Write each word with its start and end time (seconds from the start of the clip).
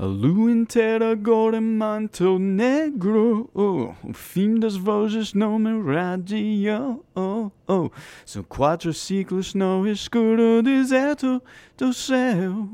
A 0.00 0.04
lua 0.04 0.52
inteira 0.52 1.10
agora 1.10 1.60
manto 1.60 2.38
negro. 2.38 3.50
Oh, 3.52 3.92
o 4.08 4.12
fim 4.12 4.54
das 4.54 4.76
vozes 4.76 5.34
não 5.34 5.58
me 5.58 5.72
radio. 5.82 7.04
Oh, 7.16 7.50
oh. 7.66 7.90
São 8.24 8.44
quatro 8.44 8.94
ciclos 8.94 9.54
no 9.54 9.88
escuro 9.88 10.62
deserto 10.62 11.42
do 11.76 11.92
céu. 11.92 12.68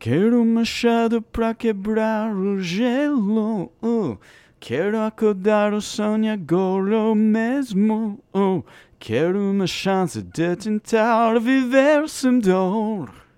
Quero 0.00 0.42
um 0.42 0.54
machado 0.54 1.22
pra 1.22 1.54
quebrar 1.54 2.34
o 2.34 2.58
gelo. 2.58 3.70
Oh. 3.80 4.16
Quero 4.58 4.98
acordar 4.98 5.72
o 5.72 5.80
sonho 5.80 6.32
agora 6.32 7.14
mesmo. 7.14 8.18
Oh. 8.32 8.64
Quero 8.98 9.38
uma 9.38 9.68
chance 9.68 10.20
de 10.20 10.56
tentar 10.56 11.38
viver 11.38 12.08
sem 12.08 12.40
dor 12.40 13.29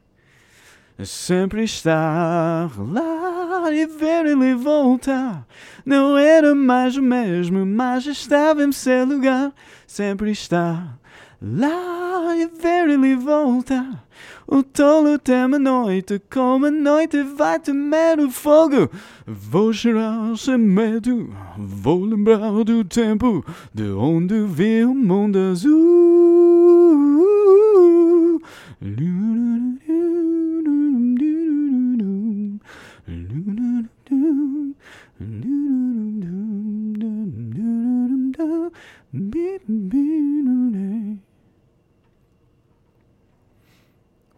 sempre 1.05 1.64
estar 1.64 2.70
lá 2.78 3.73
e 3.73 3.87
ver 3.87 4.27
ele 4.27 4.55
voltar. 4.55 5.46
Não 5.84 6.16
era 6.16 6.55
mais 6.55 6.96
o 6.96 7.02
mesmo, 7.02 7.64
mas 7.66 8.06
estava 8.06 8.62
em 8.62 8.73
seu 8.73 9.05
lugar. 9.05 9.52
Sempre 9.86 10.30
estar 10.30 10.98
lá 11.41 12.36
e 12.36 12.47
ver 12.47 12.88
ele 12.88 13.16
voltar. 13.16 14.05
O 14.47 14.62
tolo 14.62 15.19
teme 15.19 15.56
a 15.56 15.59
noite, 15.59 16.20
como 16.30 16.66
a 16.66 16.70
noite 16.70 17.22
vai 17.22 17.59
temer 17.59 18.20
o 18.20 18.30
fogo. 18.30 18.91
Vou 19.27 19.72
chorar 19.72 20.36
sem 20.36 20.59
medo, 20.59 21.34
vou 21.56 22.05
lembrar 22.05 22.52
do 22.64 22.84
tempo 22.84 23.45
de 23.72 23.91
onde 23.91 24.45
vi 24.45 24.84
o 24.84 24.95
mundo 24.95 25.38
azul. 25.38 26.83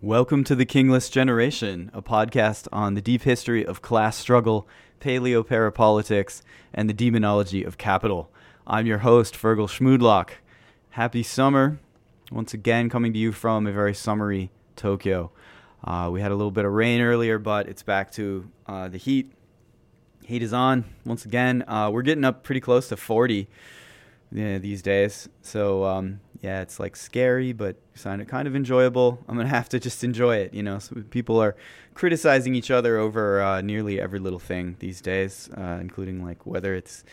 Welcome 0.00 0.44
to 0.44 0.54
the 0.54 0.66
Kingless 0.66 1.10
Generation, 1.10 1.90
a 1.94 2.02
podcast 2.02 2.68
on 2.70 2.92
the 2.92 3.00
deep 3.00 3.22
history 3.22 3.64
of 3.64 3.80
class 3.80 4.18
struggle, 4.18 4.68
paleo 5.00 5.42
parapolitics, 5.42 6.42
and 6.74 6.88
the 6.88 6.92
demonology 6.92 7.64
of 7.64 7.78
capital. 7.78 8.30
I'm 8.66 8.86
your 8.86 8.98
host, 8.98 9.34
Fergal 9.34 9.68
Schmoodlock. 9.68 10.30
Happy 10.90 11.22
summer. 11.22 11.78
Once 12.30 12.52
again, 12.52 12.90
coming 12.90 13.12
to 13.12 13.18
you 13.18 13.32
from 13.32 13.66
a 13.66 13.72
very 13.72 13.94
summery 13.94 14.50
Tokyo. 14.76 15.30
Uh, 15.82 16.10
we 16.12 16.20
had 16.20 16.32
a 16.32 16.34
little 16.34 16.50
bit 16.50 16.64
of 16.64 16.72
rain 16.72 17.00
earlier, 17.00 17.38
but 17.38 17.68
it's 17.68 17.82
back 17.82 18.12
to 18.12 18.50
uh, 18.66 18.88
the 18.88 18.98
heat. 18.98 19.32
Heat 20.24 20.42
is 20.42 20.54
on 20.54 20.84
once 21.04 21.26
again. 21.26 21.64
Uh, 21.68 21.90
we're 21.92 22.02
getting 22.02 22.24
up 22.24 22.42
pretty 22.42 22.60
close 22.60 22.88
to 22.88 22.96
40 22.96 23.46
yeah, 24.32 24.56
these 24.56 24.80
days. 24.80 25.28
So 25.42 25.84
um, 25.84 26.20
yeah, 26.40 26.62
it's 26.62 26.80
like 26.80 26.96
scary, 26.96 27.52
but 27.52 27.76
kind 28.02 28.22
of 28.22 28.28
kind 28.28 28.48
of 28.48 28.56
enjoyable. 28.56 29.18
I'm 29.28 29.36
gonna 29.36 29.48
have 29.60 29.68
to 29.70 29.78
just 29.78 30.02
enjoy 30.02 30.36
it. 30.36 30.54
You 30.54 30.62
know, 30.62 30.78
so 30.78 31.02
people 31.10 31.40
are 31.40 31.56
criticizing 31.92 32.54
each 32.54 32.70
other 32.70 32.96
over 32.96 33.42
uh, 33.42 33.60
nearly 33.60 34.00
every 34.00 34.18
little 34.18 34.38
thing 34.38 34.76
these 34.78 35.02
days, 35.02 35.50
uh, 35.56 35.78
including 35.80 36.24
like 36.24 36.46
whether 36.46 36.74
it's 36.74 37.04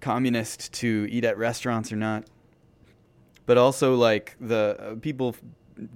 communist 0.00 0.72
to 0.74 1.08
eat 1.10 1.24
at 1.24 1.36
restaurants 1.36 1.90
or 1.90 1.96
not. 1.96 2.24
But 3.44 3.58
also 3.58 3.96
like 3.96 4.36
the 4.40 4.76
uh, 4.78 4.94
people 4.94 5.34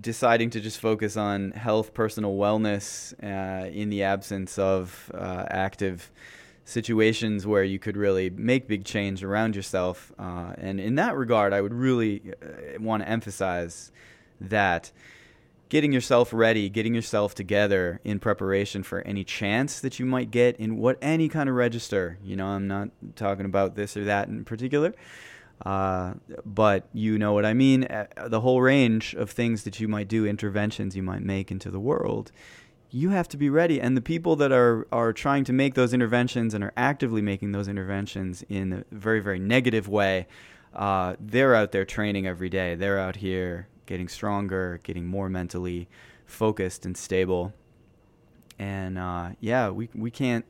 deciding 0.00 0.50
to 0.50 0.60
just 0.60 0.80
focus 0.80 1.16
on 1.16 1.52
health, 1.52 1.94
personal 1.94 2.34
wellness 2.36 3.14
uh, 3.22 3.66
in 3.68 3.90
the 3.90 4.02
absence 4.02 4.58
of 4.58 5.10
uh, 5.14 5.46
active 5.48 6.10
situations 6.64 7.46
where 7.46 7.62
you 7.62 7.78
could 7.78 7.96
really 7.96 8.30
make 8.30 8.66
big 8.66 8.84
change 8.84 9.22
around 9.22 9.54
yourself. 9.54 10.12
Uh, 10.18 10.54
and 10.56 10.80
in 10.80 10.94
that 10.94 11.16
regard, 11.16 11.52
I 11.52 11.60
would 11.60 11.74
really 11.74 12.32
uh, 12.42 12.80
want 12.80 13.02
to 13.02 13.08
emphasize 13.08 13.92
that 14.40 14.90
getting 15.68 15.92
yourself 15.92 16.32
ready, 16.32 16.68
getting 16.68 16.94
yourself 16.94 17.34
together 17.34 18.00
in 18.04 18.18
preparation 18.18 18.82
for 18.82 19.00
any 19.02 19.24
chance 19.24 19.80
that 19.80 19.98
you 19.98 20.06
might 20.06 20.30
get 20.30 20.56
in 20.56 20.76
what 20.76 20.98
any 21.02 21.28
kind 21.28 21.48
of 21.48 21.54
register. 21.54 22.18
You 22.22 22.36
know, 22.36 22.46
I'm 22.46 22.68
not 22.68 22.90
talking 23.16 23.44
about 23.44 23.74
this 23.74 23.96
or 23.96 24.04
that 24.04 24.28
in 24.28 24.44
particular. 24.44 24.94
Uh, 25.62 26.14
but 26.44 26.88
you 26.92 27.18
know 27.18 27.32
what 27.32 27.44
I 27.44 27.54
mean. 27.54 27.84
Uh, 27.84 28.06
the 28.26 28.40
whole 28.40 28.60
range 28.60 29.14
of 29.14 29.30
things 29.30 29.64
that 29.64 29.80
you 29.80 29.88
might 29.88 30.08
do, 30.08 30.26
interventions 30.26 30.96
you 30.96 31.02
might 31.02 31.22
make 31.22 31.50
into 31.50 31.70
the 31.70 31.80
world, 31.80 32.32
you 32.90 33.10
have 33.10 33.28
to 33.28 33.36
be 33.36 33.50
ready. 33.50 33.80
And 33.80 33.96
the 33.96 34.02
people 34.02 34.36
that 34.36 34.52
are 34.52 34.86
are 34.92 35.12
trying 35.12 35.44
to 35.44 35.52
make 35.52 35.74
those 35.74 35.94
interventions 35.94 36.54
and 36.54 36.62
are 36.62 36.72
actively 36.76 37.22
making 37.22 37.52
those 37.52 37.68
interventions 37.68 38.44
in 38.48 38.72
a 38.72 38.84
very 38.90 39.20
very 39.20 39.38
negative 39.38 39.88
way, 39.88 40.26
uh, 40.74 41.16
they're 41.20 41.54
out 41.54 41.72
there 41.72 41.84
training 41.84 42.26
every 42.26 42.48
day. 42.48 42.74
They're 42.74 42.98
out 42.98 43.16
here 43.16 43.68
getting 43.86 44.08
stronger, 44.08 44.80
getting 44.82 45.06
more 45.06 45.28
mentally 45.28 45.88
focused 46.26 46.84
and 46.86 46.96
stable. 46.96 47.52
And 48.58 48.98
uh, 48.98 49.30
yeah, 49.40 49.70
we 49.70 49.88
we 49.94 50.10
can't. 50.10 50.44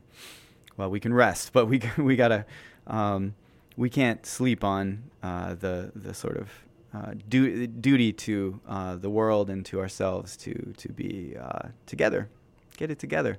Well, 0.76 0.91
we 0.91 0.98
can 1.00 1.15
rest, 1.15 1.53
but 1.54 1.66
we 1.66 1.81
we 1.98 2.16
gotta. 2.16 2.47
Um, 2.86 3.34
we 3.76 3.90
can't 3.90 4.24
sleep 4.24 4.62
on 4.62 5.10
uh, 5.22 5.54
the 5.54 5.92
the 5.94 6.14
sort 6.14 6.36
of 6.36 6.48
uh, 6.94 7.14
du- 7.28 7.66
duty 7.66 8.12
to 8.12 8.60
uh, 8.68 8.96
the 8.96 9.10
world 9.10 9.50
and 9.50 9.64
to 9.66 9.80
ourselves 9.80 10.36
to 10.36 10.74
to 10.76 10.88
be 10.92 11.36
uh, 11.40 11.68
together, 11.86 12.28
get 12.76 12.90
it 12.90 12.98
together, 12.98 13.38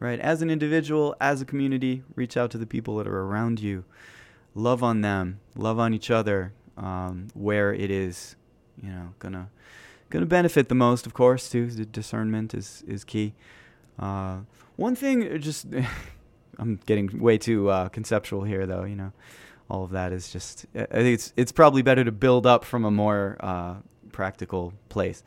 right? 0.00 0.18
As 0.20 0.42
an 0.42 0.50
individual, 0.50 1.14
as 1.20 1.42
a 1.42 1.44
community, 1.44 2.02
reach 2.14 2.36
out 2.36 2.50
to 2.52 2.58
the 2.58 2.66
people 2.66 2.96
that 2.96 3.06
are 3.06 3.22
around 3.22 3.60
you, 3.60 3.84
love 4.54 4.82
on 4.82 5.02
them, 5.02 5.40
love 5.54 5.78
on 5.78 5.92
each 5.92 6.10
other, 6.10 6.52
um, 6.76 7.28
where 7.34 7.74
it 7.74 7.90
is, 7.90 8.36
you 8.82 8.88
know, 8.88 9.14
gonna 9.18 9.50
gonna 10.08 10.26
benefit 10.26 10.68
the 10.68 10.74
most. 10.74 11.06
Of 11.06 11.12
course, 11.12 11.50
too. 11.50 11.66
The 11.70 11.84
discernment 11.84 12.54
is 12.54 12.82
is 12.86 13.04
key. 13.04 13.34
Uh, 13.98 14.38
one 14.76 14.96
thing, 14.96 15.40
just 15.40 15.66
I'm 16.58 16.80
getting 16.86 17.20
way 17.20 17.36
too 17.36 17.68
uh, 17.68 17.90
conceptual 17.90 18.44
here, 18.44 18.64
though. 18.66 18.84
You 18.84 18.96
know 18.96 19.12
all 19.70 19.84
of 19.84 19.90
that 19.90 20.12
is 20.12 20.30
just 20.30 20.66
I 20.74 20.84
think 20.84 21.14
it's 21.14 21.32
it's 21.36 21.52
probably 21.52 21.82
better 21.82 22.04
to 22.04 22.12
build 22.12 22.46
up 22.46 22.64
from 22.64 22.84
a 22.84 22.90
more 22.90 23.36
uh, 23.40 23.76
practical 24.12 24.74
place. 24.88 25.22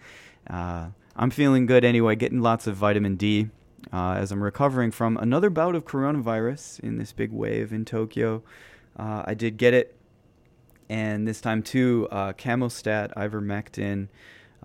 Uh, 0.49 0.89
I'm 1.15 1.29
feeling 1.29 1.65
good 1.65 1.83
anyway, 1.83 2.15
getting 2.15 2.41
lots 2.41 2.67
of 2.67 2.75
vitamin 2.75 3.15
D 3.15 3.49
uh, 3.91 4.13
as 4.13 4.31
I'm 4.31 4.43
recovering 4.43 4.91
from 4.91 5.17
another 5.17 5.49
bout 5.49 5.75
of 5.75 5.85
coronavirus 5.85 6.79
in 6.81 6.97
this 6.97 7.11
big 7.13 7.31
wave 7.31 7.73
in 7.73 7.85
Tokyo. 7.85 8.43
Uh, 8.95 9.23
I 9.25 9.33
did 9.33 9.57
get 9.57 9.73
it, 9.73 9.95
and 10.89 11.27
this 11.27 11.41
time 11.41 11.63
too, 11.63 12.07
uh, 12.11 12.33
Camostat, 12.33 13.13
ivermectin, 13.15 14.07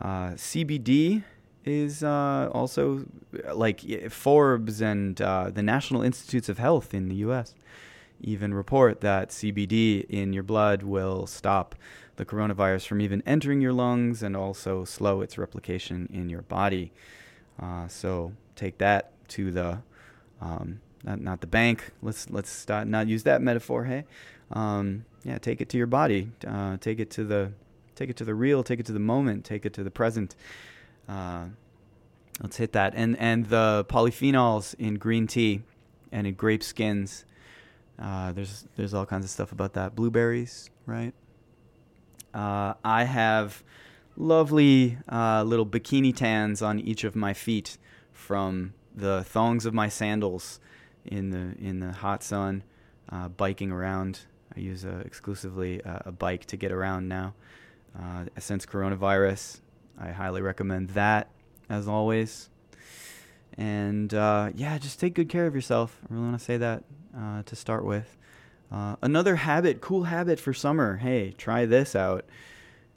uh, 0.00 0.30
CBD 0.30 1.24
is 1.64 2.02
also 2.02 3.04
like 3.54 4.10
Forbes 4.10 4.82
and 4.82 5.16
the 5.16 5.62
National 5.62 6.02
Institutes 6.02 6.48
of 6.48 6.58
Health 6.58 6.92
in 6.92 7.08
the 7.08 7.16
U.S 7.16 7.54
even 8.22 8.54
report 8.54 9.00
that 9.00 9.30
CBD 9.30 10.04
in 10.08 10.32
your 10.32 10.42
blood 10.42 10.82
will 10.82 11.26
stop 11.26 11.74
the 12.16 12.24
coronavirus 12.24 12.86
from 12.86 13.00
even 13.00 13.22
entering 13.26 13.60
your 13.60 13.72
lungs 13.72 14.22
and 14.22 14.36
also 14.36 14.84
slow 14.84 15.20
its 15.20 15.38
replication 15.38 16.08
in 16.12 16.28
your 16.28 16.42
body. 16.42 16.92
Uh, 17.60 17.88
so 17.88 18.32
take 18.54 18.78
that 18.78 19.12
to 19.28 19.50
the 19.50 19.78
um, 20.40 20.80
not, 21.04 21.20
not 21.20 21.40
the 21.40 21.46
bank. 21.46 21.90
Let's 22.02 22.30
let's 22.30 22.66
not 22.68 23.06
use 23.08 23.22
that 23.24 23.42
metaphor. 23.42 23.84
Hey, 23.84 24.04
um, 24.50 25.04
yeah, 25.24 25.38
take 25.38 25.60
it 25.60 25.68
to 25.70 25.78
your 25.78 25.86
body. 25.86 26.30
Uh, 26.46 26.76
take 26.78 27.00
it 27.00 27.10
to 27.12 27.24
the 27.24 27.52
take 27.94 28.10
it 28.10 28.16
to 28.16 28.24
the 28.24 28.34
real. 28.34 28.62
Take 28.62 28.80
it 28.80 28.86
to 28.86 28.92
the 28.92 29.00
moment. 29.00 29.44
Take 29.44 29.66
it 29.66 29.72
to 29.74 29.84
the 29.84 29.90
present. 29.90 30.34
Uh, 31.08 31.46
let's 32.40 32.56
hit 32.56 32.72
that. 32.72 32.92
And 32.94 33.16
and 33.18 33.46
the 33.46 33.84
polyphenols 33.88 34.74
in 34.78 34.94
green 34.94 35.26
tea 35.26 35.62
and 36.10 36.26
in 36.26 36.34
grape 36.34 36.62
skins 36.62 37.24
uh, 37.98 38.32
there's 38.32 38.66
there's 38.76 38.94
all 38.94 39.06
kinds 39.06 39.24
of 39.24 39.30
stuff 39.30 39.52
about 39.52 39.74
that. 39.74 39.94
Blueberries, 39.94 40.70
right? 40.86 41.12
Uh, 42.34 42.74
I 42.84 43.04
have 43.04 43.62
lovely 44.16 44.98
uh, 45.10 45.42
little 45.42 45.66
bikini 45.66 46.14
tans 46.14 46.62
on 46.62 46.80
each 46.80 47.04
of 47.04 47.14
my 47.14 47.34
feet 47.34 47.78
from 48.12 48.74
the 48.94 49.24
thongs 49.24 49.66
of 49.66 49.74
my 49.74 49.88
sandals 49.88 50.60
in 51.04 51.30
the 51.30 51.54
in 51.64 51.80
the 51.80 51.92
hot 51.92 52.22
sun, 52.22 52.62
uh, 53.10 53.28
biking 53.28 53.70
around. 53.70 54.20
I 54.56 54.60
use 54.60 54.84
uh, 54.84 55.02
exclusively 55.06 55.80
a 55.84 56.12
bike 56.12 56.44
to 56.46 56.58
get 56.58 56.72
around 56.72 57.08
now. 57.08 57.32
since 58.38 58.66
coronavirus, 58.66 59.60
I 59.98 60.10
highly 60.10 60.42
recommend 60.42 60.90
that 60.90 61.30
as 61.70 61.88
always. 61.88 62.50
And 63.56 64.12
yeah, 64.12 64.76
just 64.78 65.00
take 65.00 65.14
good 65.14 65.30
care 65.30 65.46
of 65.46 65.54
yourself. 65.54 65.98
I 66.02 66.12
really 66.12 66.26
want 66.26 66.38
to 66.38 66.44
say 66.44 66.58
that 66.58 66.84
uh, 67.16 67.42
to 67.44 67.56
start 67.56 67.84
with. 67.84 68.16
Uh, 68.70 68.96
another 69.02 69.36
habit, 69.36 69.80
cool 69.80 70.04
habit 70.04 70.40
for 70.40 70.54
summer. 70.54 70.96
Hey, 70.96 71.34
try 71.36 71.66
this 71.66 71.94
out. 71.94 72.24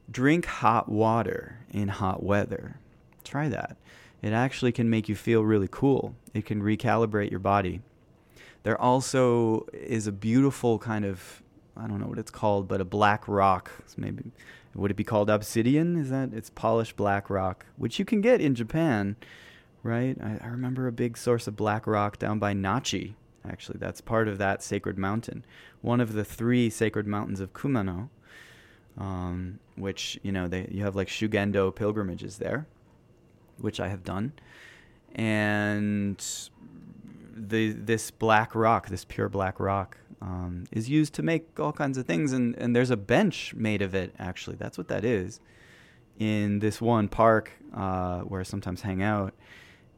Drink 0.09 0.45
hot 0.45 0.87
water 0.87 1.59
in 1.71 1.89
hot 1.89 2.23
weather. 2.23 2.79
Try 3.23 3.49
that. 3.49 3.77
it 4.21 4.31
actually 4.31 4.71
can 4.71 4.89
make 4.89 5.09
you 5.09 5.15
feel 5.15 5.43
really 5.43 5.67
cool. 5.69 6.15
It 6.33 6.45
can 6.45 6.61
recalibrate 6.61 7.31
your 7.31 7.39
body. 7.39 7.81
There 8.63 8.79
also 8.79 9.67
is 9.73 10.07
a 10.07 10.11
beautiful 10.11 10.79
kind 10.79 11.05
of 11.05 11.43
I 11.77 11.87
don't 11.87 11.99
know 11.99 12.07
what 12.07 12.19
it's 12.19 12.31
called, 12.31 12.67
but 12.67 12.79
a 12.79 12.85
black 12.85 13.27
rock. 13.27 13.69
Maybe 13.97 14.31
would 14.73 14.91
it 14.91 14.95
be 14.95 15.03
called 15.03 15.29
obsidian? 15.29 15.97
Is 15.97 16.09
that 16.09 16.33
it's 16.33 16.49
polished 16.49 16.95
black 16.95 17.29
rock, 17.29 17.65
which 17.77 17.99
you 17.99 18.05
can 18.05 18.21
get 18.21 18.41
in 18.41 18.55
Japan, 18.55 19.15
right? 19.83 20.17
I, 20.21 20.39
I 20.41 20.47
remember 20.47 20.87
a 20.87 20.91
big 20.91 21.17
source 21.17 21.47
of 21.47 21.55
black 21.55 21.85
rock 21.87 22.17
down 22.17 22.39
by 22.39 22.53
Nachi. 22.53 23.13
Actually, 23.49 23.77
that's 23.79 24.01
part 24.01 24.27
of 24.27 24.37
that 24.37 24.63
sacred 24.63 24.97
mountain, 24.97 25.45
one 25.81 26.01
of 26.01 26.13
the 26.13 26.25
three 26.25 26.69
sacred 26.69 27.07
mountains 27.07 27.39
of 27.39 27.53
Kumano. 27.53 28.09
Um, 28.97 29.59
which 29.75 30.17
you 30.23 30.31
know 30.31 30.47
they 30.47 30.69
you 30.71 30.83
have 30.83 30.95
like 30.95 31.09
Shugendo 31.09 31.75
pilgrimages 31.75 32.37
there, 32.37 32.65
which 33.57 33.81
I 33.81 33.89
have 33.89 34.05
done, 34.05 34.31
and 35.13 36.23
the 37.35 37.73
this 37.73 38.11
black 38.11 38.55
rock, 38.55 38.87
this 38.87 39.03
pure 39.03 39.27
black 39.27 39.59
rock, 39.59 39.97
um, 40.21 40.63
is 40.71 40.89
used 40.89 41.13
to 41.15 41.23
make 41.23 41.59
all 41.59 41.73
kinds 41.73 41.97
of 41.97 42.05
things, 42.05 42.31
and 42.31 42.55
and 42.55 42.73
there's 42.73 42.89
a 42.89 42.97
bench 42.97 43.53
made 43.53 43.81
of 43.81 43.93
it. 43.93 44.15
Actually, 44.17 44.55
that's 44.55 44.77
what 44.77 44.87
that 44.87 45.03
is, 45.03 45.41
in 46.17 46.59
this 46.59 46.81
one 46.81 47.09
park 47.09 47.51
uh, 47.73 48.21
where 48.21 48.39
I 48.39 48.43
sometimes 48.43 48.81
hang 48.81 49.03
out. 49.03 49.33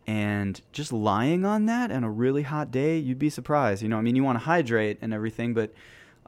And 0.07 0.59
just 0.71 0.93
lying 0.93 1.43
on 1.45 1.65
that 1.65 1.91
on 1.91 2.05
a 2.05 2.09
really 2.09 2.43
hot 2.43 2.71
day, 2.71 2.97
you'd 2.97 3.19
be 3.19 3.29
surprised. 3.29 3.83
You 3.83 3.89
know, 3.89 3.97
I 3.97 4.01
mean, 4.01 4.15
you 4.15 4.23
want 4.23 4.39
to 4.39 4.45
hydrate 4.45 4.99
and 5.01 5.13
everything, 5.13 5.53
but 5.53 5.73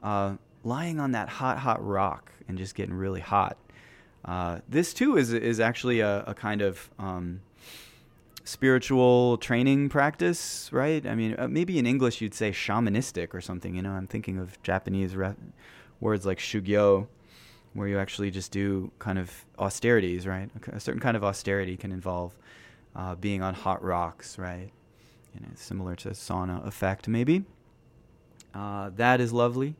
uh, 0.02 0.36
lying 0.62 1.00
on 1.00 1.12
that 1.12 1.30
hot, 1.30 1.58
hot 1.58 1.84
rock 1.84 2.30
and 2.46 2.58
just 2.58 2.74
getting 2.74 2.94
really 2.94 3.20
hot. 3.20 3.56
Uh, 4.24 4.58
this 4.68 4.92
too 4.92 5.16
is 5.16 5.32
is 5.32 5.60
actually 5.60 6.00
a, 6.00 6.22
a 6.26 6.34
kind 6.34 6.60
of 6.60 6.90
um, 6.98 7.40
spiritual 8.44 9.38
training 9.38 9.88
practice, 9.88 10.68
right? 10.72 11.06
I 11.06 11.14
mean, 11.14 11.34
uh, 11.38 11.48
maybe 11.48 11.78
in 11.78 11.86
English 11.86 12.20
you'd 12.20 12.34
say 12.34 12.50
shamanistic 12.50 13.32
or 13.32 13.40
something. 13.40 13.74
You 13.74 13.82
know, 13.82 13.92
I'm 13.92 14.06
thinking 14.06 14.38
of 14.38 14.62
Japanese 14.62 15.16
re- 15.16 15.34
words 16.00 16.26
like 16.26 16.38
shugyo, 16.38 17.06
where 17.72 17.88
you 17.88 17.98
actually 17.98 18.30
just 18.30 18.52
do 18.52 18.90
kind 18.98 19.18
of 19.18 19.32
austerities, 19.58 20.26
right? 20.26 20.50
A, 20.68 20.76
a 20.76 20.80
certain 20.80 21.00
kind 21.00 21.16
of 21.16 21.24
austerity 21.24 21.76
can 21.76 21.92
involve 21.92 22.36
uh, 22.94 23.14
being 23.14 23.42
on 23.42 23.54
hot 23.54 23.82
rocks, 23.82 24.38
right? 24.38 24.70
You 25.34 25.40
know, 25.40 25.48
similar 25.54 25.94
to 25.96 26.10
sauna 26.10 26.66
effect, 26.66 27.08
maybe. 27.08 27.44
Uh, 28.54 28.90
that 28.96 29.20
is 29.20 29.32
lovely. 29.32 29.76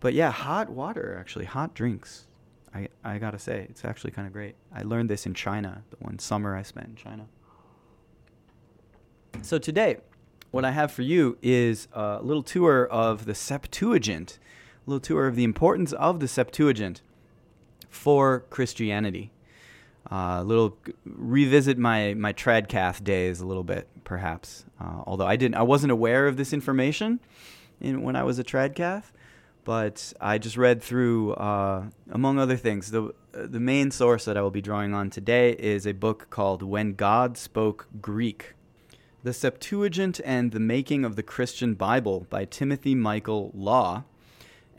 But 0.00 0.14
yeah, 0.14 0.30
hot 0.30 0.70
water, 0.70 1.16
actually, 1.18 1.44
hot 1.44 1.74
drinks. 1.74 2.26
I, 2.74 2.88
I 3.04 3.18
gotta 3.18 3.38
say, 3.38 3.66
it's 3.68 3.84
actually 3.84 4.12
kind 4.12 4.26
of 4.26 4.32
great. 4.32 4.54
I 4.72 4.82
learned 4.82 5.10
this 5.10 5.26
in 5.26 5.34
China, 5.34 5.82
the 5.90 5.96
one 5.98 6.18
summer 6.18 6.56
I 6.56 6.62
spent 6.62 6.88
in 6.88 6.96
China. 6.96 7.26
So 9.42 9.58
today, 9.58 9.98
what 10.50 10.64
I 10.64 10.70
have 10.70 10.92
for 10.92 11.02
you 11.02 11.36
is 11.42 11.88
a 11.92 12.20
little 12.22 12.42
tour 12.42 12.86
of 12.86 13.24
the 13.24 13.34
Septuagint, 13.34 14.38
a 14.86 14.90
little 14.90 15.00
tour 15.00 15.26
of 15.26 15.36
the 15.36 15.44
importance 15.44 15.92
of 15.92 16.20
the 16.20 16.28
Septuagint 16.28 17.02
for 17.88 18.40
Christianity. 18.50 19.32
Uh, 20.10 20.38
a 20.40 20.44
little 20.44 20.76
revisit 21.04 21.78
my 21.78 22.14
my 22.14 22.32
tradcath 22.32 23.04
days 23.04 23.40
a 23.40 23.46
little 23.46 23.62
bit, 23.62 23.86
perhaps. 24.02 24.64
Uh, 24.80 25.02
although 25.06 25.26
I 25.26 25.36
didn't, 25.36 25.54
I 25.54 25.62
wasn't 25.62 25.92
aware 25.92 26.26
of 26.26 26.36
this 26.36 26.52
information 26.52 27.20
in, 27.80 28.02
when 28.02 28.16
I 28.16 28.24
was 28.24 28.38
a 28.38 28.44
tradcath, 28.44 29.12
but 29.64 30.12
I 30.20 30.38
just 30.38 30.56
read 30.56 30.82
through, 30.82 31.34
uh, 31.34 31.90
among 32.10 32.38
other 32.38 32.56
things, 32.56 32.90
the 32.90 33.14
the 33.32 33.60
main 33.60 33.92
source 33.92 34.24
that 34.24 34.36
I 34.36 34.42
will 34.42 34.50
be 34.50 34.60
drawing 34.60 34.94
on 34.94 35.10
today 35.10 35.52
is 35.52 35.86
a 35.86 35.92
book 35.92 36.28
called 36.28 36.62
"When 36.62 36.94
God 36.94 37.36
Spoke 37.38 37.86
Greek." 38.00 38.54
The 39.22 39.32
Septuagint 39.32 40.18
and 40.24 40.50
the 40.50 40.58
Making 40.58 41.04
of 41.04 41.14
the 41.14 41.22
Christian 41.22 41.74
Bible 41.74 42.26
by 42.30 42.46
Timothy 42.46 42.94
Michael 42.94 43.52
Law. 43.54 44.04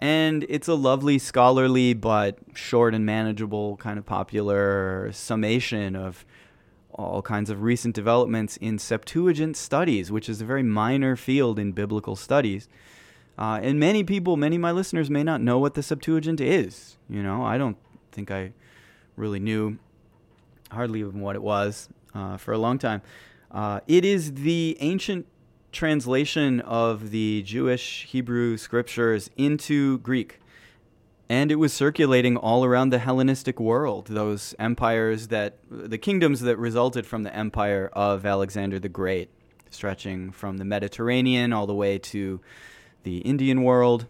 And 0.01 0.47
it's 0.49 0.67
a 0.67 0.73
lovely, 0.73 1.19
scholarly, 1.19 1.93
but 1.93 2.39
short 2.55 2.95
and 2.95 3.05
manageable, 3.05 3.77
kind 3.77 3.99
of 3.99 4.05
popular 4.05 5.11
summation 5.13 5.95
of 5.95 6.25
all 6.91 7.21
kinds 7.21 7.51
of 7.51 7.61
recent 7.61 7.93
developments 7.93 8.57
in 8.57 8.79
Septuagint 8.79 9.55
studies, 9.55 10.11
which 10.11 10.27
is 10.27 10.41
a 10.41 10.45
very 10.45 10.63
minor 10.63 11.15
field 11.15 11.59
in 11.59 11.71
biblical 11.71 12.15
studies. 12.15 12.67
Uh, 13.37 13.59
and 13.61 13.79
many 13.79 14.03
people, 14.03 14.37
many 14.37 14.55
of 14.55 14.61
my 14.61 14.71
listeners 14.71 15.09
may 15.09 15.23
not 15.23 15.39
know 15.39 15.59
what 15.59 15.75
the 15.75 15.83
Septuagint 15.83 16.41
is. 16.41 16.97
You 17.07 17.21
know, 17.21 17.43
I 17.43 17.59
don't 17.59 17.77
think 18.11 18.31
I 18.31 18.53
really 19.15 19.39
knew 19.39 19.77
hardly 20.71 21.01
even 21.01 21.21
what 21.21 21.35
it 21.35 21.43
was 21.43 21.89
uh, 22.15 22.37
for 22.37 22.53
a 22.53 22.57
long 22.57 22.79
time. 22.79 23.03
Uh, 23.51 23.81
it 23.87 24.03
is 24.03 24.33
the 24.33 24.77
ancient 24.79 25.27
translation 25.71 26.59
of 26.61 27.11
the 27.11 27.43
Jewish 27.43 28.05
Hebrew 28.09 28.57
scriptures 28.57 29.29
into 29.37 29.99
Greek. 29.99 30.39
And 31.29 31.49
it 31.49 31.55
was 31.55 31.71
circulating 31.71 32.35
all 32.35 32.65
around 32.65 32.89
the 32.89 32.99
Hellenistic 32.99 33.57
world, 33.57 34.07
those 34.07 34.53
empires 34.59 35.29
that, 35.29 35.59
the 35.69 35.97
kingdoms 35.97 36.41
that 36.41 36.57
resulted 36.57 37.05
from 37.05 37.23
the 37.23 37.33
empire 37.33 37.89
of 37.93 38.25
Alexander 38.25 38.79
the 38.79 38.89
Great, 38.89 39.29
stretching 39.69 40.31
from 40.31 40.57
the 40.57 40.65
Mediterranean 40.65 41.53
all 41.53 41.67
the 41.67 41.73
way 41.73 41.97
to 41.97 42.41
the 43.03 43.19
Indian 43.19 43.63
world. 43.63 44.07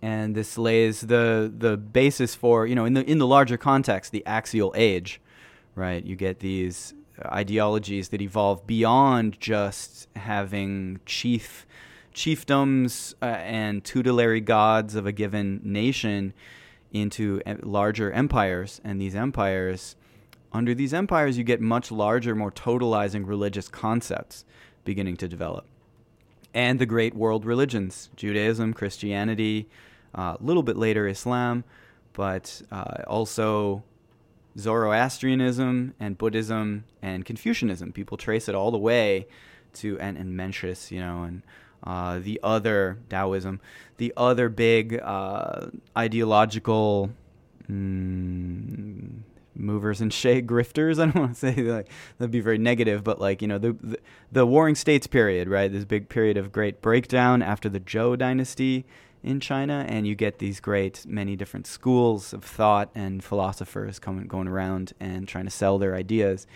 And 0.00 0.36
this 0.36 0.56
lays 0.56 1.00
the, 1.00 1.52
the 1.56 1.76
basis 1.76 2.36
for, 2.36 2.68
you 2.68 2.76
know, 2.76 2.84
in 2.84 2.94
the, 2.94 3.04
in 3.04 3.18
the 3.18 3.26
larger 3.26 3.56
context, 3.56 4.12
the 4.12 4.24
axial 4.24 4.72
age, 4.76 5.20
right? 5.74 6.04
You 6.04 6.14
get 6.14 6.38
these 6.38 6.94
ideologies 7.26 8.08
that 8.10 8.20
evolve 8.20 8.66
beyond 8.66 9.40
just 9.40 10.08
having 10.16 11.00
chief 11.06 11.66
chiefdoms 12.14 13.14
uh, 13.22 13.24
and 13.24 13.84
tutelary 13.84 14.40
gods 14.40 14.94
of 14.94 15.06
a 15.06 15.12
given 15.12 15.60
nation 15.64 16.34
into 16.92 17.40
larger 17.62 18.12
empires. 18.12 18.80
And 18.84 19.00
these 19.00 19.14
empires 19.14 19.96
under 20.52 20.74
these 20.74 20.92
empires 20.92 21.38
you 21.38 21.44
get 21.44 21.60
much 21.60 21.90
larger 21.90 22.34
more 22.34 22.52
totalizing 22.52 23.26
religious 23.26 23.68
concepts 23.68 24.44
beginning 24.84 25.16
to 25.16 25.28
develop. 25.28 25.64
And 26.54 26.78
the 26.78 26.86
great 26.86 27.14
world 27.14 27.46
religions 27.46 28.10
judaism 28.14 28.74
christianity 28.74 29.68
uh, 30.16 30.20
a 30.20 30.24
uh, 30.24 30.36
little 30.40 30.62
bit 30.62 30.76
later 30.76 31.08
islam 31.08 31.64
but 32.12 32.60
uh, 32.70 33.02
also 33.06 33.82
Zoroastrianism 34.58 35.94
and 35.98 36.18
Buddhism 36.18 36.84
and 37.00 37.24
Confucianism. 37.24 37.92
People 37.92 38.16
trace 38.16 38.48
it 38.48 38.54
all 38.54 38.70
the 38.70 38.78
way 38.78 39.26
to 39.74 39.98
and, 39.98 40.16
and 40.16 40.38
Mencius, 40.38 40.90
you 40.90 41.00
know, 41.00 41.22
and 41.22 41.42
uh, 41.84 42.18
the 42.18 42.38
other 42.42 42.98
Taoism, 43.08 43.60
the 43.96 44.12
other 44.16 44.48
big 44.48 45.00
uh, 45.02 45.66
ideological 45.96 47.10
mm, 47.70 49.10
movers 49.54 50.00
and 50.00 50.12
shake 50.12 50.46
grifters. 50.46 50.98
I 51.00 51.06
don't 51.06 51.16
want 51.16 51.34
to 51.34 51.38
say 51.38 51.54
like 51.62 51.88
that'd 52.18 52.30
be 52.30 52.40
very 52.40 52.58
negative, 52.58 53.02
but 53.02 53.20
like 53.20 53.42
you 53.42 53.48
know 53.48 53.58
the, 53.58 53.72
the 53.80 53.98
the 54.30 54.46
Warring 54.46 54.74
States 54.74 55.06
period, 55.06 55.48
right? 55.48 55.72
This 55.72 55.84
big 55.84 56.08
period 56.08 56.36
of 56.36 56.52
great 56.52 56.80
breakdown 56.82 57.42
after 57.42 57.68
the 57.68 57.80
Zhou 57.80 58.16
dynasty 58.18 58.84
in 59.22 59.40
China, 59.40 59.84
and 59.88 60.06
you 60.06 60.14
get 60.14 60.38
these 60.38 60.60
great 60.60 61.06
many 61.06 61.36
different 61.36 61.66
schools 61.66 62.32
of 62.32 62.44
thought 62.44 62.90
and 62.94 63.22
philosophers 63.22 63.98
coming 63.98 64.26
going 64.26 64.48
around 64.48 64.92
and 64.98 65.28
trying 65.28 65.44
to 65.44 65.50
sell 65.50 65.78
their 65.78 65.94
ideas 65.94 66.46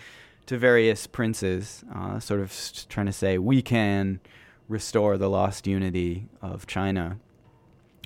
to 0.47 0.57
various 0.57 1.07
princes, 1.07 1.83
uh, 1.93 2.19
sort 2.19 2.39
of 2.39 2.53
trying 2.89 3.05
to 3.05 3.13
say 3.13 3.37
we 3.37 3.61
can 3.61 4.19
restore 4.67 5.17
the 5.17 5.29
lost 5.29 5.67
unity 5.67 6.27
of 6.41 6.67
China 6.67 7.17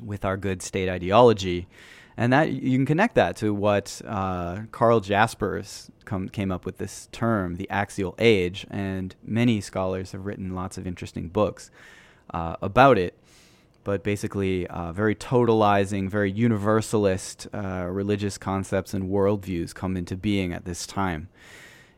with 0.04 0.26
our 0.26 0.38
good 0.38 0.62
state 0.62 0.90
ideology. 0.90 1.68
And 2.18 2.34
that 2.34 2.52
you 2.52 2.78
can 2.78 2.86
connect 2.86 3.16
that 3.16 3.36
to 3.38 3.54
what 3.54 4.02
uh, 4.06 4.64
Karl 4.72 5.00
Jaspers 5.00 5.90
come, 6.06 6.30
came 6.30 6.52
up 6.52 6.66
with 6.66 6.78
this 6.78 7.08
term, 7.12 7.56
the 7.56 7.70
axial 7.70 8.16
age, 8.20 8.68
and 8.70 9.16
many 9.24 9.62
scholars 9.62 10.12
have 10.12 10.26
written 10.26 10.54
lots 10.54 10.78
of 10.78 10.86
interesting 10.86 11.30
books 11.30 11.72
uh, 12.32 12.58
about 12.62 12.98
it 12.98 13.18
but 13.84 14.04
basically 14.04 14.68
uh, 14.68 14.92
very 14.94 15.16
totalizing, 15.16 16.10
very 16.10 16.32
universalist 16.32 17.48
uh, 17.54 17.86
religious 17.90 18.38
concepts 18.38 18.94
and 18.94 19.10
worldviews 19.10 19.74
come 19.74 19.98
into 19.98 20.16
being 20.16 20.54
at 20.54 20.66
this 20.66 20.86
time. 20.86 21.30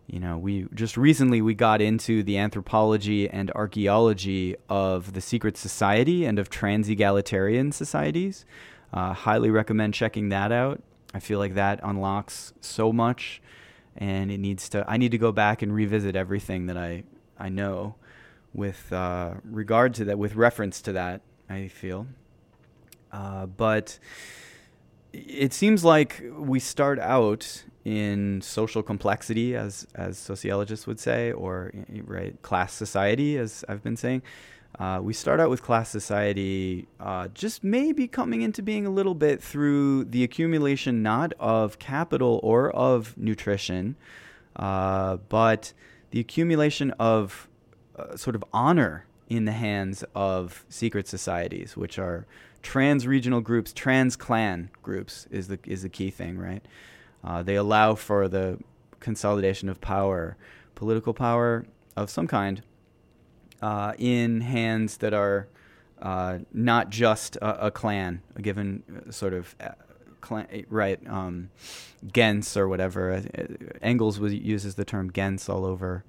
You 0.07 0.19
know, 0.19 0.37
we 0.37 0.67
just 0.73 0.97
recently 0.97 1.41
we 1.41 1.53
got 1.53 1.81
into 1.81 2.23
the 2.23 2.37
anthropology 2.37 3.29
and 3.29 3.51
archaeology 3.51 4.55
of 4.69 5.13
the 5.13 5.21
secret 5.21 5.57
society 5.57 6.25
and 6.25 6.39
of 6.39 6.49
trans-egalitarian 6.49 7.71
societies. 7.71 8.45
Uh, 8.91 9.13
highly 9.13 9.49
recommend 9.49 9.93
checking 9.93 10.29
that 10.29 10.51
out. 10.51 10.81
I 11.13 11.19
feel 11.19 11.39
like 11.39 11.53
that 11.53 11.79
unlocks 11.83 12.53
so 12.59 12.91
much, 12.91 13.41
and 13.95 14.31
it 14.31 14.39
needs 14.39 14.67
to. 14.69 14.83
I 14.87 14.97
need 14.97 15.11
to 15.11 15.17
go 15.17 15.31
back 15.31 15.61
and 15.61 15.73
revisit 15.73 16.15
everything 16.15 16.65
that 16.65 16.77
I 16.77 17.03
I 17.39 17.49
know 17.49 17.95
with 18.53 18.91
uh, 18.91 19.35
regard 19.43 19.93
to 19.95 20.05
that, 20.05 20.17
with 20.19 20.35
reference 20.35 20.81
to 20.83 20.93
that 20.93 21.21
I 21.53 21.67
feel. 21.67 22.07
Uh, 23.11 23.45
but 23.45 23.99
it 25.13 25.53
seems 25.53 25.85
like 25.85 26.23
we 26.35 26.59
start 26.59 26.99
out 26.99 27.63
in 27.85 28.41
social 28.41 28.81
complexity, 28.81 29.55
as 29.55 29.85
as 29.93 30.17
sociologists 30.17 30.87
would 30.87 30.99
say, 30.99 31.31
or 31.31 31.71
right 32.05 32.41
class 32.41 32.73
society, 32.73 33.37
as 33.37 33.63
I've 33.69 33.83
been 33.83 33.97
saying. 33.97 34.23
Uh, 34.79 34.99
we 35.03 35.13
start 35.13 35.39
out 35.39 35.51
with 35.51 35.61
class 35.61 35.87
society 35.89 36.87
uh, 36.99 37.27
just 37.35 37.63
maybe 37.63 38.07
coming 38.07 38.41
into 38.41 38.63
being 38.63 38.87
a 38.87 38.89
little 38.89 39.13
bit 39.13 39.39
through 39.39 40.03
the 40.05 40.23
accumulation 40.23 41.03
not 41.03 41.31
of 41.39 41.77
capital 41.77 42.39
or 42.41 42.71
of 42.71 43.15
nutrition, 43.15 43.95
uh, 44.55 45.17
but 45.29 45.73
the 46.09 46.19
accumulation 46.19 46.89
of 46.97 47.47
uh, 47.95 48.15
sort 48.17 48.35
of 48.35 48.43
honor 48.51 49.05
in 49.29 49.45
the 49.45 49.51
hands 49.51 50.03
of 50.15 50.65
secret 50.69 51.07
societies, 51.07 51.75
which 51.77 51.97
are 51.97 52.25
trans 52.61 53.05
regional 53.05 53.41
groups, 53.41 53.73
trans 53.73 54.15
clan 54.15 54.69
groups 54.81 55.27
is 55.31 55.47
the 55.47 55.59
is 55.65 55.83
the 55.83 55.89
key 55.89 56.09
thing, 56.09 56.37
right? 56.37 56.63
Uh, 57.23 57.43
they 57.43 57.55
allow 57.55 57.95
for 57.95 58.27
the 58.27 58.59
consolidation 58.99 59.69
of 59.69 59.79
power, 59.81 60.37
political 60.75 61.13
power 61.13 61.65
of 61.95 62.09
some 62.09 62.27
kind, 62.27 62.61
uh, 63.61 63.93
in 63.97 64.41
hands 64.41 64.97
that 64.97 65.13
are 65.13 65.47
uh, 66.01 66.39
not 66.51 66.89
just 66.89 67.37
a, 67.37 67.67
a, 67.67 67.71
clan, 67.71 68.21
a 68.35 68.41
given 68.41 68.83
uh, 69.07 69.11
sort 69.11 69.33
of 69.33 69.55
uh, 69.61 69.69
clan, 70.19 70.65
right? 70.69 70.99
Um, 71.07 71.49
gens 72.11 72.57
or 72.57 72.67
whatever. 72.67 73.13
Uh, 73.13 73.21
Engels 73.81 74.19
was, 74.19 74.33
uses 74.33 74.75
the 74.75 74.83
term 74.83 75.11
gens 75.11 75.47
all 75.47 75.65
over 75.65 76.03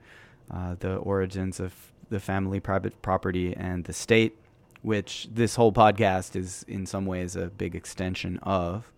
the 0.81 0.97
origins 0.97 1.59
of 1.61 1.93
the 2.11 2.21
family 2.21 2.61
private 2.61 3.01
property 3.03 3.55
and 3.57 3.85
the 3.85 3.93
state 3.93 4.37
which 4.85 5.27
this 5.33 5.55
whole 5.55 5.73
podcast 5.73 6.37
is 6.37 6.63
in 6.69 6.85
some 6.85 7.07
ways 7.07 7.37
a 7.37 7.47
big 7.47 7.75
extension 7.75 8.39
of, 8.43 8.93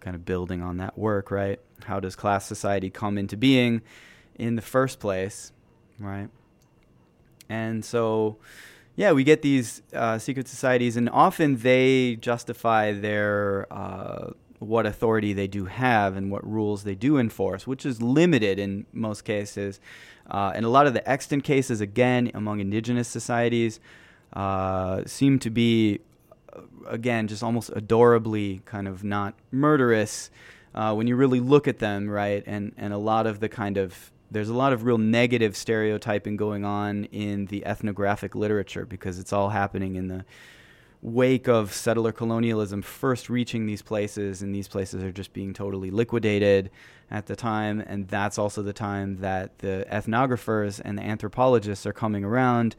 kind 0.00 0.16
of 0.16 0.24
building 0.24 0.62
on 0.62 0.78
that 0.78 0.96
work, 0.96 1.30
right? 1.30 1.60
How 1.84 2.00
does 2.00 2.16
class 2.16 2.46
society 2.46 2.88
come 2.88 3.18
into 3.18 3.36
being 3.36 3.82
in 4.36 4.56
the 4.56 4.62
first 4.62 4.98
place, 4.98 5.52
right? 5.98 6.30
And 7.50 7.84
so, 7.84 8.38
yeah, 8.96 9.12
we 9.12 9.22
get 9.22 9.42
these 9.42 9.82
uh, 9.92 10.18
secret 10.18 10.48
societies, 10.48 10.96
and 10.96 11.10
often 11.10 11.58
they 11.58 12.16
justify 12.16 12.92
their 12.92 13.66
uh, 13.70 14.30
what 14.58 14.86
authority 14.86 15.34
they 15.34 15.48
do 15.48 15.66
have 15.66 16.16
and 16.16 16.30
what 16.30 16.46
rules 16.48 16.84
they 16.84 16.94
do 16.94 17.18
enforce, 17.18 17.66
which 17.66 17.84
is 17.84 18.00
limited 18.00 18.58
in 18.58 18.86
most 18.94 19.26
cases. 19.26 19.80
Uh, 20.30 20.52
in 20.54 20.64
a 20.64 20.68
lot 20.68 20.86
of 20.86 20.94
the 20.94 21.10
extant 21.10 21.44
cases, 21.44 21.80
again, 21.80 22.30
among 22.34 22.60
indigenous 22.60 23.08
societies, 23.08 23.80
uh, 24.32 25.02
seem 25.06 25.38
to 25.40 25.50
be, 25.50 26.00
uh, 26.52 26.60
again, 26.86 27.26
just 27.26 27.42
almost 27.42 27.70
adorably 27.74 28.62
kind 28.64 28.86
of 28.86 29.02
not 29.02 29.34
murderous 29.50 30.30
uh, 30.74 30.94
when 30.94 31.06
you 31.06 31.16
really 31.16 31.40
look 31.40 31.66
at 31.66 31.78
them, 31.78 32.08
right? 32.08 32.44
And 32.46 32.72
and 32.76 32.92
a 32.92 32.98
lot 32.98 33.26
of 33.26 33.40
the 33.40 33.48
kind 33.48 33.76
of 33.76 34.12
there's 34.30 34.48
a 34.48 34.54
lot 34.54 34.72
of 34.72 34.84
real 34.84 34.98
negative 34.98 35.56
stereotyping 35.56 36.36
going 36.36 36.64
on 36.64 37.04
in 37.06 37.46
the 37.46 37.66
ethnographic 37.66 38.34
literature 38.34 38.86
because 38.86 39.18
it's 39.18 39.32
all 39.32 39.48
happening 39.48 39.96
in 39.96 40.08
the 40.08 40.24
wake 41.02 41.48
of 41.48 41.72
settler 41.72 42.12
colonialism 42.12 42.82
first 42.82 43.30
reaching 43.30 43.66
these 43.66 43.80
places 43.80 44.42
and 44.42 44.54
these 44.54 44.68
places 44.68 45.02
are 45.02 45.10
just 45.10 45.32
being 45.32 45.54
totally 45.54 45.90
liquidated 45.90 46.70
at 47.10 47.26
the 47.26 47.34
time 47.34 47.80
and 47.80 48.06
that's 48.08 48.38
also 48.38 48.62
the 48.62 48.72
time 48.72 49.16
that 49.16 49.58
the 49.58 49.84
ethnographers 49.90 50.80
and 50.84 50.96
the 50.96 51.02
anthropologists 51.02 51.84
are 51.84 51.92
coming 51.92 52.24
around 52.24 52.76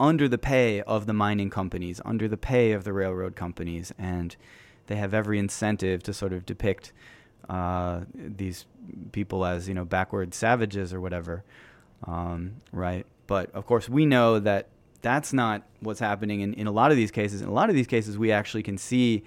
under 0.00 0.28
the 0.28 0.38
pay 0.38 0.80
of 0.82 1.06
the 1.06 1.12
mining 1.12 1.50
companies, 1.50 2.00
under 2.04 2.26
the 2.26 2.36
pay 2.36 2.72
of 2.72 2.84
the 2.84 2.92
railroad 2.92 3.36
companies, 3.36 3.92
and 3.98 4.36
they 4.86 4.96
have 4.96 5.14
every 5.14 5.38
incentive 5.38 6.02
to 6.02 6.12
sort 6.12 6.32
of 6.32 6.44
depict 6.44 6.92
uh, 7.48 8.00
these 8.14 8.66
people 9.12 9.44
as 9.44 9.68
you 9.68 9.74
know 9.74 9.84
backward 9.84 10.34
savages 10.34 10.92
or 10.92 11.00
whatever, 11.00 11.44
um, 12.06 12.56
right? 12.72 13.06
But 13.26 13.54
of 13.54 13.66
course, 13.66 13.88
we 13.88 14.06
know 14.06 14.38
that 14.40 14.68
that's 15.02 15.32
not 15.32 15.62
what's 15.80 16.00
happening 16.00 16.40
in, 16.40 16.54
in 16.54 16.66
a 16.66 16.72
lot 16.72 16.90
of 16.90 16.96
these 16.96 17.10
cases. 17.10 17.42
In 17.42 17.48
a 17.48 17.52
lot 17.52 17.68
of 17.68 17.76
these 17.76 17.86
cases, 17.86 18.18
we 18.18 18.32
actually 18.32 18.62
can 18.62 18.78
see 18.78 19.22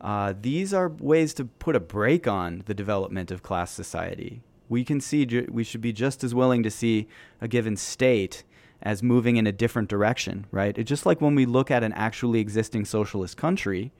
uh, 0.00 0.34
these 0.40 0.72
are 0.72 0.88
ways 0.88 1.34
to 1.34 1.44
put 1.44 1.74
a 1.76 1.80
brake 1.80 2.28
on 2.28 2.62
the 2.66 2.74
development 2.74 3.30
of 3.30 3.42
class 3.42 3.70
society. 3.70 4.42
We 4.68 4.84
can 4.84 5.00
see 5.00 5.26
ju- 5.26 5.48
we 5.50 5.64
should 5.64 5.80
be 5.80 5.92
just 5.92 6.22
as 6.22 6.34
willing 6.34 6.62
to 6.62 6.70
see 6.70 7.08
a 7.40 7.48
given 7.48 7.76
state 7.76 8.44
as 8.80 9.02
moving 9.02 9.36
in 9.36 9.46
a 9.46 9.52
different 9.52 9.88
direction, 9.88 10.46
right? 10.52 10.76
It's 10.78 10.88
just 10.88 11.06
like 11.06 11.20
when 11.20 11.34
we 11.34 11.46
look 11.46 11.70
at 11.70 11.82
an 11.82 11.92
actually 11.94 12.38
existing 12.38 12.84
socialist 12.84 13.36
country, 13.36 13.92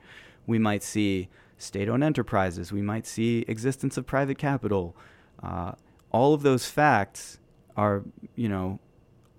we 0.47 0.57
might 0.57 0.83
see 0.83 1.27
state-owned 1.57 2.03
enterprises, 2.03 2.71
we 2.71 2.81
might 2.81 3.05
see 3.05 3.43
existence 3.47 3.97
of 3.97 4.05
private 4.05 4.37
capital. 4.37 4.95
Uh, 5.43 5.73
all 6.11 6.33
of 6.33 6.43
those 6.43 6.67
facts 6.67 7.39
are, 7.75 8.03
you 8.35 8.47
know, 8.47 8.79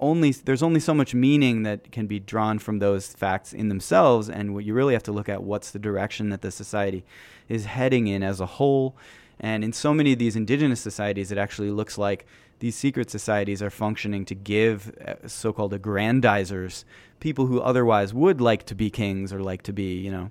only 0.00 0.32
there's 0.32 0.62
only 0.62 0.80
so 0.80 0.94
much 0.94 1.14
meaning 1.14 1.62
that 1.62 1.92
can 1.92 2.06
be 2.06 2.18
drawn 2.18 2.58
from 2.58 2.78
those 2.78 3.08
facts 3.08 3.52
in 3.52 3.68
themselves, 3.68 4.28
and 4.28 4.54
what 4.54 4.64
you 4.64 4.74
really 4.74 4.94
have 4.94 5.02
to 5.04 5.12
look 5.12 5.28
at 5.28 5.42
what's 5.42 5.70
the 5.70 5.78
direction 5.78 6.30
that 6.30 6.42
the 6.42 6.50
society 6.50 7.04
is 7.48 7.66
heading 7.66 8.06
in 8.06 8.22
as 8.22 8.40
a 8.40 8.46
whole. 8.46 8.96
And 9.38 9.64
in 9.64 9.72
so 9.72 9.94
many 9.94 10.12
of 10.12 10.18
these 10.18 10.36
indigenous 10.36 10.80
societies, 10.80 11.32
it 11.32 11.38
actually 11.38 11.70
looks 11.70 11.96
like 11.96 12.26
these 12.58 12.76
secret 12.76 13.10
societies 13.10 13.62
are 13.62 13.70
functioning 13.70 14.26
to 14.26 14.34
give 14.34 14.94
uh, 15.06 15.26
so-called 15.26 15.72
aggrandizers, 15.72 16.84
people 17.18 17.46
who 17.46 17.60
otherwise 17.60 18.12
would 18.12 18.40
like 18.40 18.66
to 18.66 18.74
be 18.74 18.90
kings 18.90 19.32
or 19.32 19.40
like 19.40 19.62
to 19.62 19.72
be, 19.72 19.98
you 19.98 20.10
know, 20.10 20.30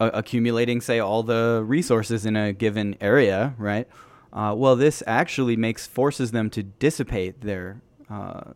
accumulating, 0.00 0.80
say, 0.80 0.98
all 0.98 1.22
the 1.22 1.62
resources 1.64 2.26
in 2.26 2.34
a 2.34 2.52
given 2.52 2.96
area, 3.00 3.54
right? 3.58 3.86
Uh, 4.32 4.54
well, 4.56 4.74
this 4.74 5.02
actually 5.06 5.56
makes 5.56 5.86
forces 5.86 6.30
them 6.30 6.50
to 6.50 6.62
dissipate 6.62 7.42
their 7.42 7.80
uh, 8.08 8.52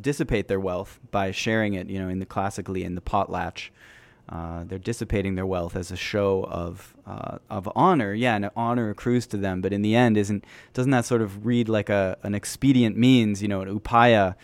dissipate 0.00 0.48
their 0.48 0.60
wealth 0.60 1.00
by 1.10 1.30
sharing 1.30 1.74
it, 1.74 1.88
you 1.88 1.98
know, 1.98 2.08
in 2.08 2.18
the 2.18 2.26
classically 2.26 2.84
in 2.84 2.94
the 2.94 3.00
potlatch 3.00 3.70
uh, 4.28 4.64
they're 4.64 4.78
dissipating 4.78 5.34
their 5.34 5.46
wealth 5.46 5.76
as 5.76 5.90
a 5.90 5.96
show 5.96 6.44
of 6.44 6.94
uh, 7.06 7.38
of 7.50 7.70
honor. 7.76 8.14
Yeah, 8.14 8.36
and 8.36 8.50
honor 8.56 8.90
accrues 8.90 9.26
to 9.28 9.36
them, 9.36 9.60
but 9.60 9.72
in 9.72 9.82
the 9.82 9.94
end, 9.94 10.16
isn't 10.16 10.44
doesn't 10.72 10.90
that 10.92 11.04
sort 11.04 11.20
of 11.20 11.44
read 11.44 11.68
like 11.68 11.90
a 11.90 12.16
an 12.22 12.34
expedient 12.34 12.96
means? 12.96 13.42
You 13.42 13.48
know, 13.48 13.60
an 13.60 13.78
upaya, 13.78 14.34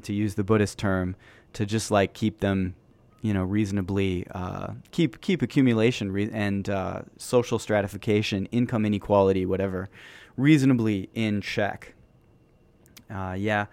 to 0.00 0.12
use 0.12 0.36
the 0.36 0.44
Buddhist 0.44 0.78
term, 0.78 1.16
to 1.54 1.66
just 1.66 1.90
like 1.90 2.12
keep 2.12 2.40
them, 2.40 2.76
you 3.22 3.34
know, 3.34 3.42
reasonably 3.42 4.24
uh, 4.30 4.74
keep 4.92 5.20
keep 5.20 5.42
accumulation 5.42 6.12
re- 6.12 6.30
and 6.32 6.68
uh, 6.68 7.02
social 7.16 7.58
stratification, 7.58 8.46
income 8.46 8.86
inequality, 8.86 9.44
whatever, 9.46 9.88
reasonably 10.36 11.10
in 11.12 11.40
check. 11.40 11.94
Uh, 13.12 13.34
yeah. 13.36 13.66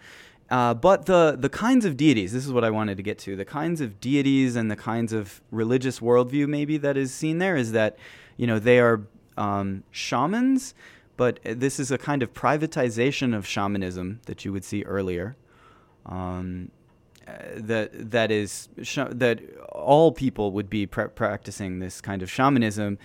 Uh, 0.52 0.74
but 0.74 1.06
the 1.06 1.38
the 1.40 1.48
kinds 1.48 1.86
of 1.86 1.96
deities, 1.96 2.34
this 2.34 2.46
is 2.46 2.52
what 2.52 2.66
I 2.66 2.70
wanted 2.70 2.98
to 2.98 3.04
get 3.04 3.18
to. 3.20 3.38
The 3.38 3.46
kinds 3.46 3.80
of 3.80 4.02
deities 4.02 4.58
and 4.58 4.70
the 4.70 4.76
kinds 4.76 5.14
of 5.14 5.42
religious 5.50 6.02
worldview 6.02 6.46
maybe 6.48 6.78
that 6.78 6.98
is 6.98 7.14
seen 7.14 7.38
there 7.38 7.56
is 7.56 7.72
that, 7.72 7.98
you 8.36 8.46
know, 8.46 8.60
they 8.60 8.80
are 8.80 9.02
um, 9.38 9.84
shamans, 9.92 10.74
but 11.16 11.40
this 11.46 11.80
is 11.80 11.90
a 11.90 11.98
kind 11.98 12.22
of 12.22 12.34
privatization 12.34 13.34
of 13.34 13.48
shamanism 13.48 14.20
that 14.26 14.44
you 14.44 14.52
would 14.52 14.66
see 14.66 14.84
earlier. 14.84 15.38
Um, 16.06 16.72
uh, 17.26 17.34
that 17.56 18.12
that 18.12 18.30
is 18.30 18.68
sh- 18.82 18.98
that 19.10 19.40
all 19.72 20.12
people 20.12 20.52
would 20.52 20.70
be 20.70 20.86
pra- 20.86 21.08
practicing 21.08 21.80
this 21.80 22.02
kind 22.02 22.22
of 22.22 22.30
shamanism, 22.30 22.98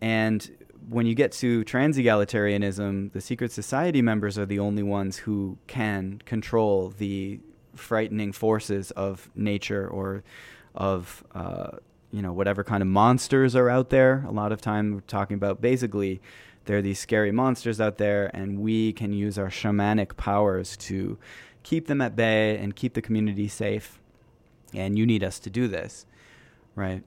and 0.00 0.50
when 0.88 1.06
you 1.06 1.14
get 1.14 1.32
to 1.32 1.64
trans 1.64 1.98
egalitarianism, 1.98 3.12
the 3.12 3.20
secret 3.20 3.52
society 3.52 4.02
members 4.02 4.38
are 4.38 4.46
the 4.46 4.58
only 4.58 4.82
ones 4.82 5.18
who 5.18 5.58
can 5.66 6.22
control 6.24 6.94
the 6.96 7.40
frightening 7.74 8.32
forces 8.32 8.90
of 8.92 9.30
nature 9.34 9.86
or 9.86 10.24
of 10.74 11.24
uh, 11.34 11.70
you 12.10 12.22
know 12.22 12.32
whatever 12.32 12.64
kind 12.64 12.82
of 12.82 12.86
monsters 12.88 13.54
are 13.54 13.68
out 13.68 13.90
there. 13.90 14.24
A 14.26 14.30
lot 14.30 14.52
of 14.52 14.60
time 14.60 14.94
we're 14.94 15.00
talking 15.00 15.34
about 15.34 15.60
basically 15.60 16.20
there 16.64 16.78
are 16.78 16.82
these 16.82 16.98
scary 16.98 17.32
monsters 17.32 17.80
out 17.80 17.98
there, 17.98 18.30
and 18.34 18.60
we 18.60 18.92
can 18.92 19.12
use 19.12 19.38
our 19.38 19.48
shamanic 19.48 20.16
powers 20.16 20.76
to 20.76 21.18
keep 21.62 21.86
them 21.86 22.00
at 22.00 22.14
bay 22.14 22.58
and 22.58 22.76
keep 22.76 22.94
the 22.94 23.02
community 23.02 23.48
safe. 23.48 23.98
And 24.74 24.98
you 24.98 25.06
need 25.06 25.24
us 25.24 25.38
to 25.40 25.50
do 25.50 25.66
this, 25.66 26.04
right? 26.74 27.02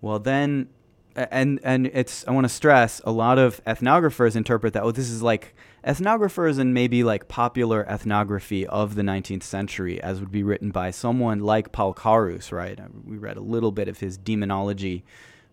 Well, 0.00 0.18
then 0.18 0.68
and 1.16 1.60
and 1.62 1.86
it's 1.88 2.26
I 2.26 2.32
want 2.32 2.44
to 2.44 2.48
stress 2.48 3.00
a 3.04 3.12
lot 3.12 3.38
of 3.38 3.62
ethnographers 3.64 4.36
interpret 4.36 4.72
that 4.72 4.82
oh 4.82 4.90
this 4.90 5.08
is 5.08 5.22
like 5.22 5.54
ethnographers 5.86 6.58
and 6.58 6.74
maybe 6.74 7.04
like 7.04 7.28
popular 7.28 7.86
ethnography 7.88 8.66
of 8.66 8.94
the 8.94 9.02
19th 9.02 9.42
century 9.42 10.00
as 10.02 10.18
would 10.20 10.32
be 10.32 10.42
written 10.42 10.70
by 10.70 10.90
someone 10.90 11.40
like 11.40 11.72
Paul 11.72 11.94
Carus 11.94 12.52
right? 12.52 12.78
Uh, 12.78 12.88
we 13.04 13.16
read 13.16 13.36
a 13.36 13.42
little 13.42 13.72
bit 13.72 13.88
of 13.88 14.00
his 14.00 14.16
demonology 14.16 15.04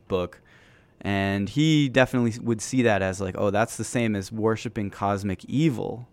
book. 0.08 0.42
And 1.04 1.50
he 1.50 1.90
definitely 1.90 2.34
would 2.44 2.62
see 2.62 2.84
that 2.84 3.02
as 3.02 3.22
like 3.22 3.36
oh 3.38 3.52
that's 3.52 3.78
the 3.78 3.84
same 3.84 4.16
as 4.16 4.32
worshiping 4.32 4.90
cosmic 4.90 5.46
evil 5.46 6.08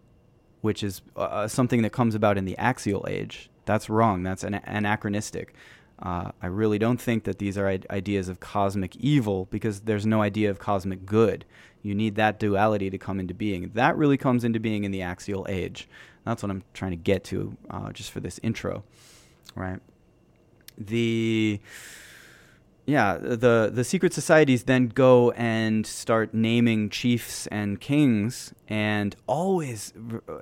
which 0.61 0.83
is 0.83 1.03
uh, 1.17 1.21
uh 1.21 1.49
something 1.49 1.83
that 1.83 1.91
comes 1.93 2.15
about 2.15 2.37
in 2.37 2.45
the 2.45 2.57
axial 2.59 3.07
age. 3.09 3.49
That's 3.65 3.89
wrong. 3.89 4.23
That's 4.23 4.45
an- 4.45 4.61
anachronistic 4.65 5.55
Uh, 6.01 6.31
I 6.41 6.47
really 6.47 6.79
don't 6.79 7.01
think 7.01 7.25
that 7.25 7.39
these 7.39 7.59
are 7.59 7.67
ideas 7.91 8.29
of 8.29 8.39
cosmic 8.39 8.95
evil 8.97 9.49
because 9.51 9.81
there's 9.81 10.07
no 10.07 10.23
idea 10.23 10.51
of 10.51 10.59
cosmic 10.59 11.05
good. 11.05 11.45
You 11.83 11.95
need 11.95 12.15
that 12.17 12.39
duality 12.39 12.91
to 12.91 12.99
come 12.99 13.19
into 13.19 13.35
being. 13.35 13.71
That 13.75 13.97
really 13.97 14.17
comes 14.17 14.45
into 14.45 14.61
being 14.61 14.85
in 14.85 14.91
the 14.91 15.03
axial 15.03 15.47
age. 15.49 15.89
That's 16.25 16.43
what 16.43 16.51
I'm 16.51 16.63
trying 16.75 16.93
to 16.93 16.97
get 16.97 17.25
to 17.25 17.57
uh, 17.71 17.93
just 17.93 18.11
for 18.11 18.21
this 18.21 18.39
intro, 18.43 18.85
right? 19.55 19.81
The 20.77 21.61
yeah, 22.89 23.19
the 23.19 23.71
the 23.71 23.85
secret 23.85 24.15
societies 24.15 24.65
then 24.65 24.87
go 24.87 25.31
and 25.33 25.87
start 25.87 26.33
naming 26.33 26.89
chiefs 26.89 27.47
and 27.49 27.79
kings, 27.79 28.55
and 28.67 29.15
always 29.27 29.93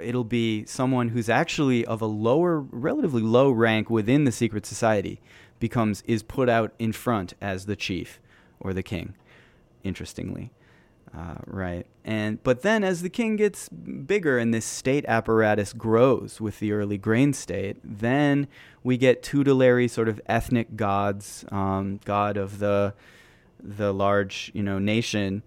it'll 0.01 0.23
be 0.23 0.65
someone 0.65 1.09
who's 1.09 1.29
actually 1.29 1.85
of 1.85 2.01
a 2.01 2.07
lower, 2.07 2.61
relatively 2.61 3.23
low 3.23 3.51
rank 3.51 3.91
within 3.91 4.25
the 4.25 4.31
secret 4.31 4.65
society, 4.65 5.21
becomes 5.59 6.03
is 6.03 6.23
put 6.23 6.49
out 6.49 6.73
in 6.79 6.93
front 6.93 7.35
as 7.41 7.67
the 7.67 7.77
chief 7.77 8.21
or 8.61 8.73
the 8.73 8.83
king. 8.83 9.15
Interestingly, 9.85 10.51
uh, 11.17 11.37
right. 11.47 11.87
And 12.05 12.43
but 12.43 12.63
then 12.63 12.85
as 12.85 13.03
the 13.03 13.09
king 13.09 13.37
gets 13.37 13.69
bigger 13.69 14.39
and 14.39 14.53
this 14.53 14.65
state 14.65 15.05
apparatus 15.07 15.73
grows 15.73 16.41
with 16.41 16.59
the 16.59 16.73
early 16.73 16.99
grain 16.99 17.33
state, 17.33 17.77
then 17.83 18.49
we 18.83 18.97
get 18.97 19.23
tutelary 19.23 19.89
sort 19.89 20.09
of 20.09 20.21
ethnic 20.27 20.77
gods, 20.77 21.45
um, 21.51 22.01
god 22.05 22.37
of 22.37 22.59
the 22.59 22.95
the 23.63 23.93
large 23.93 24.51
you 24.55 24.63
know 24.63 24.79
nation, 24.79 25.43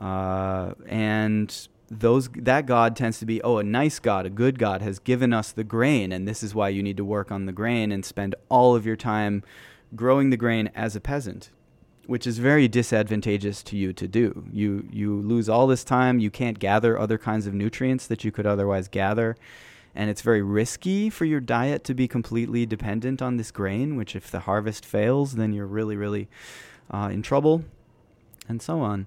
uh, 0.00 0.74
and 0.86 1.68
those 1.90 2.28
that 2.30 2.66
god 2.66 2.94
tends 2.94 3.18
to 3.18 3.26
be 3.26 3.42
oh 3.42 3.58
a 3.58 3.62
nice 3.62 3.98
god, 3.98 4.26
a 4.26 4.30
good 4.30 4.58
god 4.58 4.82
has 4.82 4.98
given 4.98 5.32
us 5.32 5.52
the 5.52 5.64
grain, 5.64 6.12
and 6.12 6.28
this 6.28 6.42
is 6.42 6.54
why 6.54 6.68
you 6.68 6.82
need 6.82 6.96
to 6.96 7.04
work 7.04 7.32
on 7.32 7.46
the 7.46 7.52
grain 7.52 7.92
and 7.92 8.04
spend 8.04 8.34
all 8.48 8.74
of 8.74 8.84
your 8.84 8.96
time 8.96 9.42
growing 9.96 10.30
the 10.30 10.36
grain 10.36 10.70
as 10.74 10.94
a 10.94 11.00
peasant 11.00 11.50
which 12.08 12.26
is 12.26 12.38
very 12.38 12.66
disadvantageous 12.68 13.62
to 13.62 13.76
you 13.76 13.92
to 13.92 14.08
do. 14.08 14.46
You 14.50 14.88
you 14.90 15.20
lose 15.20 15.46
all 15.46 15.66
this 15.66 15.84
time. 15.84 16.18
You 16.18 16.30
can't 16.30 16.58
gather 16.58 16.98
other 16.98 17.18
kinds 17.18 17.46
of 17.46 17.52
nutrients 17.52 18.06
that 18.06 18.24
you 18.24 18.32
could 18.32 18.46
otherwise 18.46 18.88
gather, 18.88 19.36
and 19.94 20.08
it's 20.08 20.22
very 20.22 20.40
risky 20.40 21.10
for 21.10 21.26
your 21.26 21.40
diet 21.40 21.84
to 21.84 21.92
be 21.92 22.08
completely 22.08 22.64
dependent 22.64 23.20
on 23.20 23.36
this 23.36 23.50
grain. 23.50 23.94
Which, 23.94 24.16
if 24.16 24.30
the 24.30 24.40
harvest 24.40 24.86
fails, 24.86 25.34
then 25.34 25.52
you're 25.52 25.66
really 25.66 25.96
really 25.96 26.30
uh, 26.90 27.10
in 27.12 27.20
trouble, 27.20 27.64
and 28.48 28.62
so 28.62 28.80
on. 28.80 29.06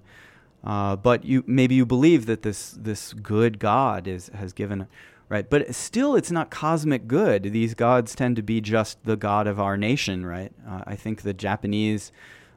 Uh, 0.64 0.96
but 0.96 1.26
you 1.26 1.44
maybe 1.48 1.76
you 1.76 1.86
believe 1.86 2.26
that 2.28 2.44
this 2.44 2.72
this 2.72 3.14
good 3.14 3.60
God 3.60 4.08
is 4.08 4.30
has 4.34 4.54
given 4.54 4.88
right? 5.32 5.50
But 5.50 5.74
still, 5.74 6.16
it's 6.18 6.30
not 6.30 6.52
cosmic 6.52 7.08
good. 7.08 7.44
These 7.44 7.74
gods 7.74 8.14
tend 8.16 8.36
to 8.36 8.42
be 8.42 8.60
just 8.60 9.02
the 9.06 9.16
god 9.16 9.48
of 9.48 9.62
our 9.62 9.78
nation, 9.78 10.26
right? 10.26 10.52
Uh, 10.68 10.82
I 10.86 10.98
think 10.98 11.22
the 11.22 11.34
Japanese 11.34 12.12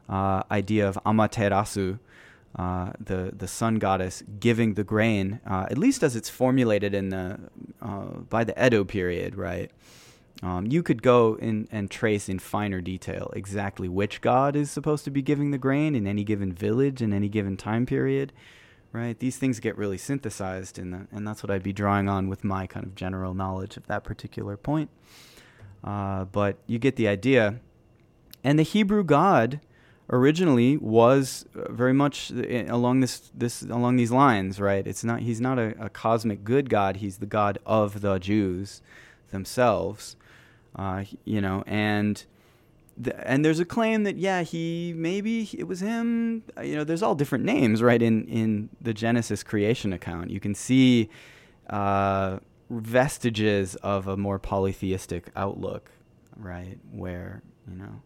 uh, 0.08 0.42
idea 0.50 0.88
of 0.88 0.98
Amaterasu, 1.06 2.00
uh, 2.56 2.92
the 2.98 3.32
the 3.36 3.46
sun 3.46 3.76
goddess 3.76 4.24
giving 4.40 4.74
the 4.74 4.82
grain, 4.82 5.40
uh, 5.46 5.66
at 5.70 5.78
least 5.78 6.02
as 6.02 6.16
it's 6.16 6.28
formulated 6.28 6.94
in 6.94 7.10
the 7.10 7.38
uh, 7.80 8.06
by 8.28 8.42
the 8.42 8.66
Edo 8.66 8.82
period, 8.82 9.36
right? 9.36 9.70
Um, 10.42 10.66
you 10.66 10.82
could 10.82 11.02
go 11.02 11.38
in 11.40 11.68
and 11.70 11.90
trace 11.90 12.28
in 12.28 12.38
finer 12.38 12.80
detail 12.80 13.30
exactly 13.36 13.88
which 13.88 14.20
god 14.20 14.56
is 14.56 14.68
supposed 14.68 15.04
to 15.04 15.10
be 15.10 15.22
giving 15.22 15.52
the 15.52 15.58
grain 15.58 15.94
in 15.94 16.08
any 16.08 16.24
given 16.24 16.52
village 16.52 17.00
in 17.00 17.12
any 17.12 17.28
given 17.28 17.56
time 17.56 17.86
period, 17.86 18.32
right? 18.94 19.18
These 19.18 19.36
things 19.36 19.60
get 19.60 19.76
really 19.76 19.98
synthesized, 19.98 20.76
the, 20.76 21.06
and 21.10 21.26
that's 21.26 21.42
what 21.42 21.50
I'd 21.50 21.62
be 21.62 21.72
drawing 21.72 22.08
on 22.08 22.28
with 22.28 22.44
my 22.44 22.66
kind 22.66 22.86
of 22.86 22.94
general 22.94 23.34
knowledge 23.34 23.76
of 23.76 23.86
that 23.88 24.04
particular 24.04 24.56
point. 24.56 24.88
Uh, 25.82 26.24
but 26.24 26.56
you 26.66 26.78
get 26.78 26.96
the 26.96 27.08
idea. 27.08 27.60
And 28.42 28.58
the 28.58 28.62
Hebrew 28.62 29.04
God 29.04 29.60
originally 30.08 30.76
was 30.76 31.44
uh, 31.56 31.72
very 31.72 31.92
much 31.92 32.30
uh, 32.32 32.64
along 32.68 33.00
this 33.00 33.30
this 33.34 33.62
along 33.62 33.96
these 33.96 34.12
lines, 34.12 34.60
right? 34.60 34.86
It's 34.86 35.02
not 35.02 35.20
he's 35.20 35.40
not 35.40 35.58
a, 35.58 35.74
a 35.78 35.90
cosmic 35.90 36.44
good 36.44 36.70
God. 36.70 36.96
He's 36.96 37.18
the 37.18 37.26
God 37.26 37.58
of 37.66 38.00
the 38.00 38.18
Jews 38.18 38.80
themselves, 39.30 40.16
uh, 40.76 41.04
you 41.24 41.40
know, 41.40 41.62
and. 41.66 42.24
The, 42.96 43.28
and 43.28 43.44
there's 43.44 43.58
a 43.58 43.64
claim 43.64 44.04
that 44.04 44.18
yeah 44.18 44.42
he 44.42 44.94
maybe 44.96 45.50
it 45.52 45.64
was 45.64 45.80
him 45.80 46.44
uh, 46.56 46.60
you 46.60 46.76
know 46.76 46.84
there's 46.84 47.02
all 47.02 47.16
different 47.16 47.44
names 47.44 47.82
right 47.82 48.00
in 48.00 48.24
in 48.28 48.68
the 48.80 48.94
genesis 48.94 49.42
creation 49.42 49.92
account 49.92 50.30
you 50.30 50.38
can 50.38 50.54
see 50.54 51.08
uh, 51.70 52.38
vestiges 52.70 53.74
of 53.74 54.06
a 54.06 54.16
more 54.16 54.38
polytheistic 54.38 55.32
outlook 55.34 55.90
right 56.36 56.78
where 56.92 57.42
you 57.68 57.76
know 57.76 58.00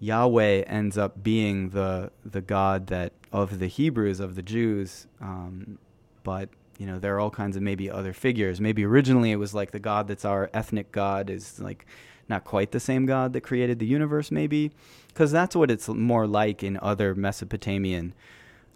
Yahweh 0.00 0.62
ends 0.66 0.96
up 0.96 1.22
being 1.22 1.70
the 1.70 2.10
the 2.24 2.40
God 2.40 2.86
that 2.88 3.12
of 3.32 3.58
the 3.58 3.66
Hebrews 3.66 4.18
of 4.18 4.34
the 4.34 4.42
Jews, 4.42 5.06
um, 5.20 5.78
but 6.24 6.48
you 6.80 6.86
know 6.86 6.98
there 6.98 7.14
are 7.14 7.20
all 7.20 7.30
kinds 7.30 7.56
of 7.56 7.62
maybe 7.62 7.90
other 7.90 8.14
figures. 8.14 8.58
Maybe 8.58 8.86
originally 8.86 9.32
it 9.32 9.36
was 9.36 9.52
like 9.52 9.70
the 9.70 9.78
God 9.78 10.08
that's 10.08 10.24
our 10.24 10.48
ethnic 10.54 10.90
God 10.92 11.28
is 11.28 11.60
like 11.60 11.84
not 12.26 12.44
quite 12.44 12.72
the 12.72 12.80
same 12.80 13.04
God 13.04 13.34
that 13.34 13.42
created 13.42 13.78
the 13.78 13.86
universe, 13.86 14.30
maybe 14.30 14.72
because 15.08 15.30
that's 15.30 15.54
what 15.54 15.70
it's 15.70 15.88
more 15.88 16.26
like 16.26 16.62
in 16.62 16.78
other 16.80 17.14
Mesopotamian 17.14 18.14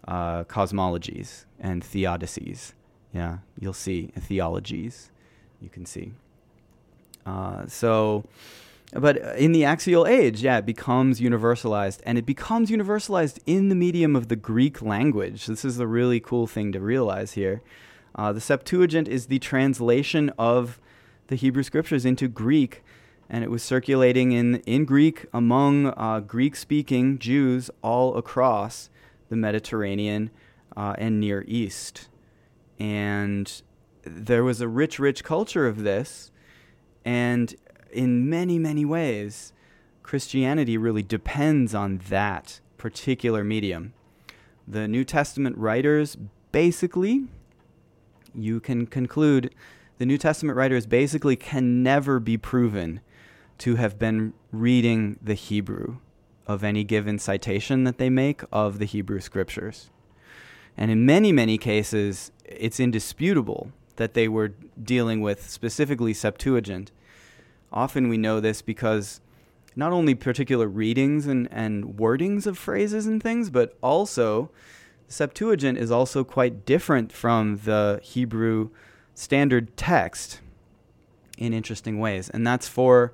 uh, 0.07 0.43
cosmologies 0.43 1.45
and 1.59 1.81
theodicies. 1.83 2.73
Yeah, 3.11 3.39
you'll 3.59 3.73
see 3.73 4.11
theologies. 4.15 5.09
You 5.59 5.69
can 5.69 5.87
see. 5.87 6.13
Uh, 7.25 7.65
so 7.65 8.23
but 8.93 9.17
in 9.35 9.51
the 9.51 9.65
axial 9.65 10.05
age, 10.05 10.43
yeah, 10.43 10.59
it 10.59 10.65
becomes 10.67 11.19
universalized, 11.19 12.01
and 12.05 12.19
it 12.19 12.25
becomes 12.27 12.69
universalized 12.69 13.39
in 13.47 13.69
the 13.69 13.75
medium 13.75 14.15
of 14.15 14.27
the 14.27 14.35
Greek 14.35 14.83
language. 14.83 15.47
This 15.47 15.65
is 15.65 15.79
a 15.79 15.87
really 15.87 16.19
cool 16.19 16.45
thing 16.45 16.71
to 16.71 16.79
realize 16.79 17.33
here. 17.33 17.63
Uh, 18.15 18.31
the 18.31 18.41
Septuagint 18.41 19.07
is 19.07 19.25
the 19.27 19.39
translation 19.39 20.31
of 20.37 20.79
the 21.27 21.35
Hebrew 21.35 21.63
scriptures 21.63 22.05
into 22.05 22.27
Greek, 22.27 22.83
and 23.29 23.43
it 23.43 23.51
was 23.51 23.61
circulating 23.61 24.31
in, 24.31 24.57
in 24.61 24.85
Greek 24.85 25.25
among 25.33 25.87
uh, 25.87 26.21
Greek 26.21 26.55
speaking 26.55 27.19
Jews 27.19 27.69
all 27.81 28.15
across 28.15 28.89
the 29.29 29.35
Mediterranean 29.35 30.29
uh, 30.77 30.95
and 30.97 31.19
Near 31.19 31.43
East. 31.47 32.07
And 32.79 33.61
there 34.03 34.43
was 34.43 34.61
a 34.61 34.67
rich, 34.67 34.99
rich 34.99 35.23
culture 35.23 35.67
of 35.67 35.83
this. 35.83 36.31
And 37.03 37.55
in 37.91 38.29
many, 38.29 38.59
many 38.59 38.85
ways, 38.85 39.53
Christianity 40.03 40.77
really 40.77 41.03
depends 41.03 41.73
on 41.73 42.01
that 42.09 42.59
particular 42.77 43.43
medium. 43.43 43.93
The 44.67 44.87
New 44.87 45.03
Testament 45.03 45.57
writers 45.57 46.17
basically, 46.51 47.25
you 48.35 48.59
can 48.59 48.87
conclude, 48.87 49.53
the 49.97 50.05
New 50.05 50.17
Testament 50.17 50.57
writers 50.57 50.85
basically 50.85 51.35
can 51.35 51.83
never 51.83 52.19
be 52.19 52.37
proven 52.37 53.01
to 53.59 53.75
have 53.75 53.97
been 53.97 54.33
reading 54.51 55.17
the 55.21 55.33
Hebrew 55.33 55.97
of 56.47 56.63
any 56.63 56.83
given 56.83 57.17
citation 57.17 57.85
that 57.85 57.97
they 57.97 58.09
make 58.09 58.41
of 58.51 58.79
the 58.79 58.85
Hebrew 58.85 59.19
scriptures. 59.19 59.89
And 60.77 60.91
in 60.91 61.05
many, 61.05 61.31
many 61.31 61.57
cases, 61.57 62.31
it's 62.43 62.79
indisputable 62.79 63.71
that 63.95 64.13
they 64.13 64.27
were 64.27 64.49
dealing 64.83 65.21
with 65.21 65.49
specifically 65.49 66.13
Septuagint 66.13 66.91
Often 67.75 68.07
we 68.07 68.17
know 68.17 68.39
this 68.39 68.61
because 68.61 69.19
not 69.75 69.91
only 69.91 70.15
particular 70.15 70.67
readings 70.67 71.27
and, 71.27 71.49
and 71.51 71.97
wordings 71.97 72.47
of 72.47 72.57
phrases 72.57 73.05
and 73.05 73.21
things, 73.21 73.49
but 73.49 73.77
also 73.83 74.49
Septuagint 75.07 75.77
is 75.77 75.91
also 75.91 76.23
quite 76.23 76.65
different 76.65 77.11
from 77.11 77.59
the 77.63 77.99
Hebrew 78.03 78.69
standard 79.13 79.77
text 79.77 80.41
in 81.37 81.53
interesting 81.53 81.99
ways. 81.99 82.29
And 82.29 82.45
that's 82.45 82.67
for 82.67 83.13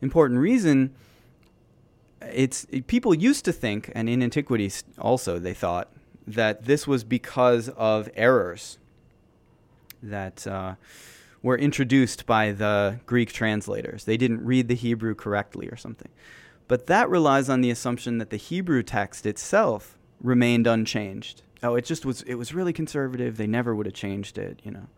important 0.00 0.40
reason. 0.40 0.94
It's 2.20 2.66
people 2.86 3.14
used 3.14 3.44
to 3.44 3.52
think, 3.52 3.90
and 3.94 4.08
in 4.08 4.22
antiquity 4.22 4.70
also 4.98 5.38
they 5.38 5.54
thought 5.54 5.90
that 6.26 6.64
this 6.64 6.86
was 6.86 7.04
because 7.04 7.68
of 7.70 8.08
errors 8.14 8.78
that 10.02 10.46
uh, 10.46 10.74
were 11.42 11.58
introduced 11.58 12.26
by 12.26 12.52
the 12.52 13.00
Greek 13.06 13.32
translators. 13.32 14.04
They 14.04 14.16
didn't 14.16 14.44
read 14.44 14.68
the 14.68 14.74
Hebrew 14.74 15.14
correctly 15.14 15.68
or 15.68 15.76
something. 15.76 16.08
But 16.66 16.86
that 16.86 17.10
relies 17.10 17.50
on 17.50 17.60
the 17.60 17.70
assumption 17.70 18.18
that 18.18 18.30
the 18.30 18.38
Hebrew 18.38 18.82
text 18.82 19.26
itself 19.26 19.98
remained 20.24 20.66
unchanged. 20.66 21.42
Oh, 21.62 21.76
it 21.76 21.84
just 21.84 22.04
was 22.04 22.22
it 22.22 22.34
was 22.34 22.52
really 22.52 22.72
conservative. 22.72 23.36
They 23.36 23.46
never 23.46 23.74
would 23.74 23.86
have 23.86 23.94
changed 23.94 24.38
it, 24.38 24.58
you 24.64 24.72
know. 24.72 24.88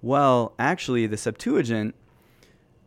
Well, 0.00 0.54
actually, 0.58 1.06
the 1.06 1.16
Septuagint, 1.16 1.94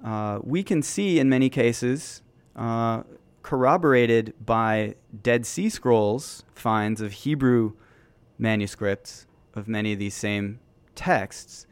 uh, 0.03 0.39
we 0.41 0.63
can 0.63 0.81
see 0.81 1.19
in 1.19 1.29
many 1.29 1.49
cases, 1.49 2.21
uh, 2.55 3.03
corroborated 3.43 4.33
by 4.43 4.95
Dead 5.21 5.45
Sea 5.45 5.69
Scrolls 5.69 6.43
finds 6.53 7.01
of 7.01 7.11
Hebrew 7.11 7.73
manuscripts 8.37 9.27
of 9.53 9.67
many 9.67 9.93
of 9.93 9.99
these 9.99 10.13
same 10.13 10.59
texts, 10.95 11.65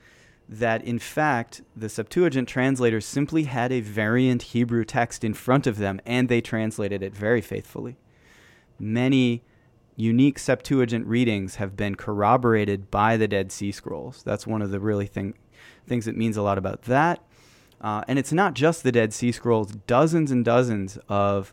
that 0.50 0.84
in 0.84 1.00
fact 1.00 1.62
the 1.76 1.90
Septuagint 1.90 2.48
translators 2.48 3.06
simply 3.06 3.44
had 3.44 3.72
a 3.72 3.82
variant 3.82 4.42
Hebrew 4.42 4.84
text 4.84 5.24
in 5.24 5.34
front 5.34 5.68
of 5.68 5.78
them 5.78 6.02
and 6.06 6.30
they 6.30 6.42
translated 6.42 7.04
it 7.04 7.16
very 7.16 7.42
faithfully. 7.42 7.98
Many 8.80 9.44
unique 9.98 10.38
Septuagint 10.38 11.06
readings 11.08 11.56
have 11.56 11.76
been 11.76 11.96
corroborated 11.96 12.90
by 12.90 13.18
the 13.18 13.28
Dead 13.28 13.52
Sea 13.52 13.72
Scrolls. 13.72 14.22
That's 14.24 14.48
one 14.48 14.62
of 14.62 14.70
the 14.72 14.80
really 14.80 15.08
thing, 15.08 15.34
things 15.88 16.06
that 16.06 16.16
means 16.16 16.38
a 16.38 16.44
lot 16.44 16.58
about 16.58 16.84
that. 16.84 17.22
Uh, 17.82 18.04
and 18.08 18.18
it's 18.18 18.32
not 18.32 18.54
just 18.54 18.84
the 18.84 18.92
Dead 18.92 19.12
Sea 19.12 19.32
Scrolls, 19.32 19.72
dozens 19.88 20.32
and 20.32 20.46
dozens 20.46 20.98
of 21.10 21.52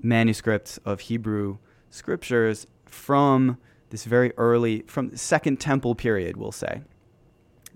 manuscripts 0.00 0.78
of 0.84 1.00
Hebrew 1.00 1.56
scriptures 1.88 2.66
from 2.84 3.58
this 3.88 4.04
very 4.04 4.32
early, 4.36 4.84
from 4.86 5.08
the 5.08 5.18
Second 5.18 5.58
Temple 5.58 5.94
period, 5.94 6.36
we'll 6.36 6.52
say. 6.52 6.82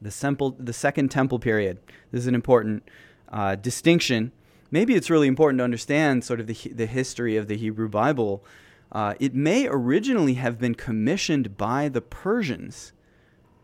The, 0.00 0.10
simple, 0.10 0.54
the 0.58 0.72
Second 0.74 1.10
Temple 1.10 1.38
period. 1.38 1.78
This 2.12 2.20
is 2.20 2.26
an 2.26 2.34
important 2.34 2.88
uh, 3.32 3.54
distinction. 3.56 4.32
Maybe 4.70 4.94
it's 4.94 5.08
really 5.08 5.28
important 5.28 5.60
to 5.60 5.64
understand 5.64 6.24
sort 6.24 6.40
of 6.40 6.46
the, 6.46 6.54
the 6.74 6.86
history 6.86 7.36
of 7.36 7.48
the 7.48 7.56
Hebrew 7.56 7.88
Bible. 7.88 8.44
Uh, 8.90 9.14
it 9.20 9.34
may 9.34 9.66
originally 9.66 10.34
have 10.34 10.58
been 10.58 10.74
commissioned 10.74 11.56
by 11.56 11.88
the 11.88 12.00
Persians 12.00 12.92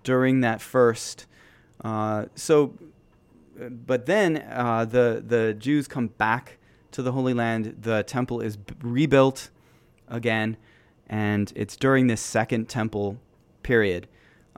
during 0.02 0.40
that 0.40 0.60
first. 0.60 1.26
Uh, 1.82 2.26
so, 2.34 2.74
but 3.58 4.06
then 4.06 4.44
uh, 4.50 4.84
the 4.84 5.22
the 5.26 5.54
Jews 5.54 5.88
come 5.88 6.08
back 6.08 6.58
to 6.92 7.02
the 7.02 7.12
Holy 7.12 7.34
Land. 7.34 7.76
The 7.80 8.02
temple 8.02 8.40
is 8.40 8.58
rebuilt 8.82 9.50
again, 10.08 10.56
and 11.08 11.52
it's 11.56 11.76
during 11.76 12.06
this 12.06 12.20
second 12.20 12.68
temple 12.68 13.18
period 13.62 14.08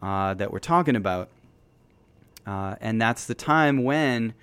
uh, 0.02 0.34
that 0.34 0.52
we're 0.52 0.58
talking 0.58 0.96
about. 0.96 1.28
Uh, 2.46 2.76
and 2.80 3.00
that's 3.00 3.26
the 3.26 3.34
time 3.34 3.82
when 3.82 4.34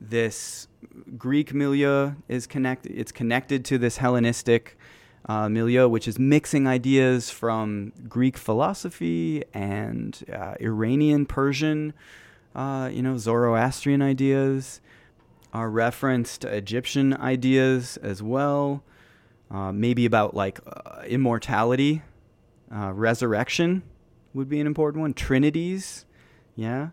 this 0.00 0.66
Greek 1.16 1.54
milieu 1.54 2.14
is 2.28 2.46
connected. 2.46 2.92
It's 2.92 3.12
connected 3.12 3.64
to 3.66 3.78
this 3.78 3.98
Hellenistic 3.98 4.76
uh, 5.26 5.48
milieu, 5.48 5.88
which 5.88 6.06
is 6.06 6.18
mixing 6.18 6.66
ideas 6.66 7.30
from 7.30 7.92
Greek 8.08 8.36
philosophy 8.36 9.44
and 9.52 10.24
uh, 10.32 10.54
Iranian, 10.60 11.26
Persian, 11.26 11.94
uh, 12.54 12.90
you 12.92 13.02
know, 13.02 13.16
Zoroastrian 13.18 14.02
ideas. 14.02 14.80
Are 15.52 15.70
referenced 15.70 16.44
Egyptian 16.44 17.14
ideas 17.14 17.96
as 17.98 18.20
well. 18.20 18.82
Uh, 19.52 19.70
maybe 19.70 20.04
about 20.04 20.34
like 20.34 20.58
uh, 20.66 21.02
immortality, 21.06 22.02
resurrection 22.68 23.84
would 24.34 24.48
be 24.48 24.58
an 24.58 24.66
important 24.66 25.00
one. 25.00 25.14
Trinities, 25.14 26.06
yeah. 26.56 26.88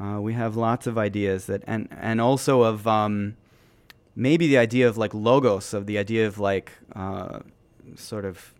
Uh, 0.00 0.20
we 0.20 0.32
have 0.32 0.56
lots 0.56 0.86
of 0.86 0.98
ideas 0.98 1.46
that, 1.46 1.62
and 1.66 1.88
and 1.90 2.20
also 2.20 2.62
of 2.62 2.86
um, 2.86 3.36
maybe 4.16 4.46
the 4.46 4.58
idea 4.58 4.88
of 4.88 4.96
like 4.96 5.14
logos, 5.14 5.74
of 5.74 5.86
the 5.86 5.98
idea 5.98 6.26
of 6.26 6.38
like 6.38 6.72
uh, 6.94 7.40
sort 7.96 8.24
of 8.24 8.54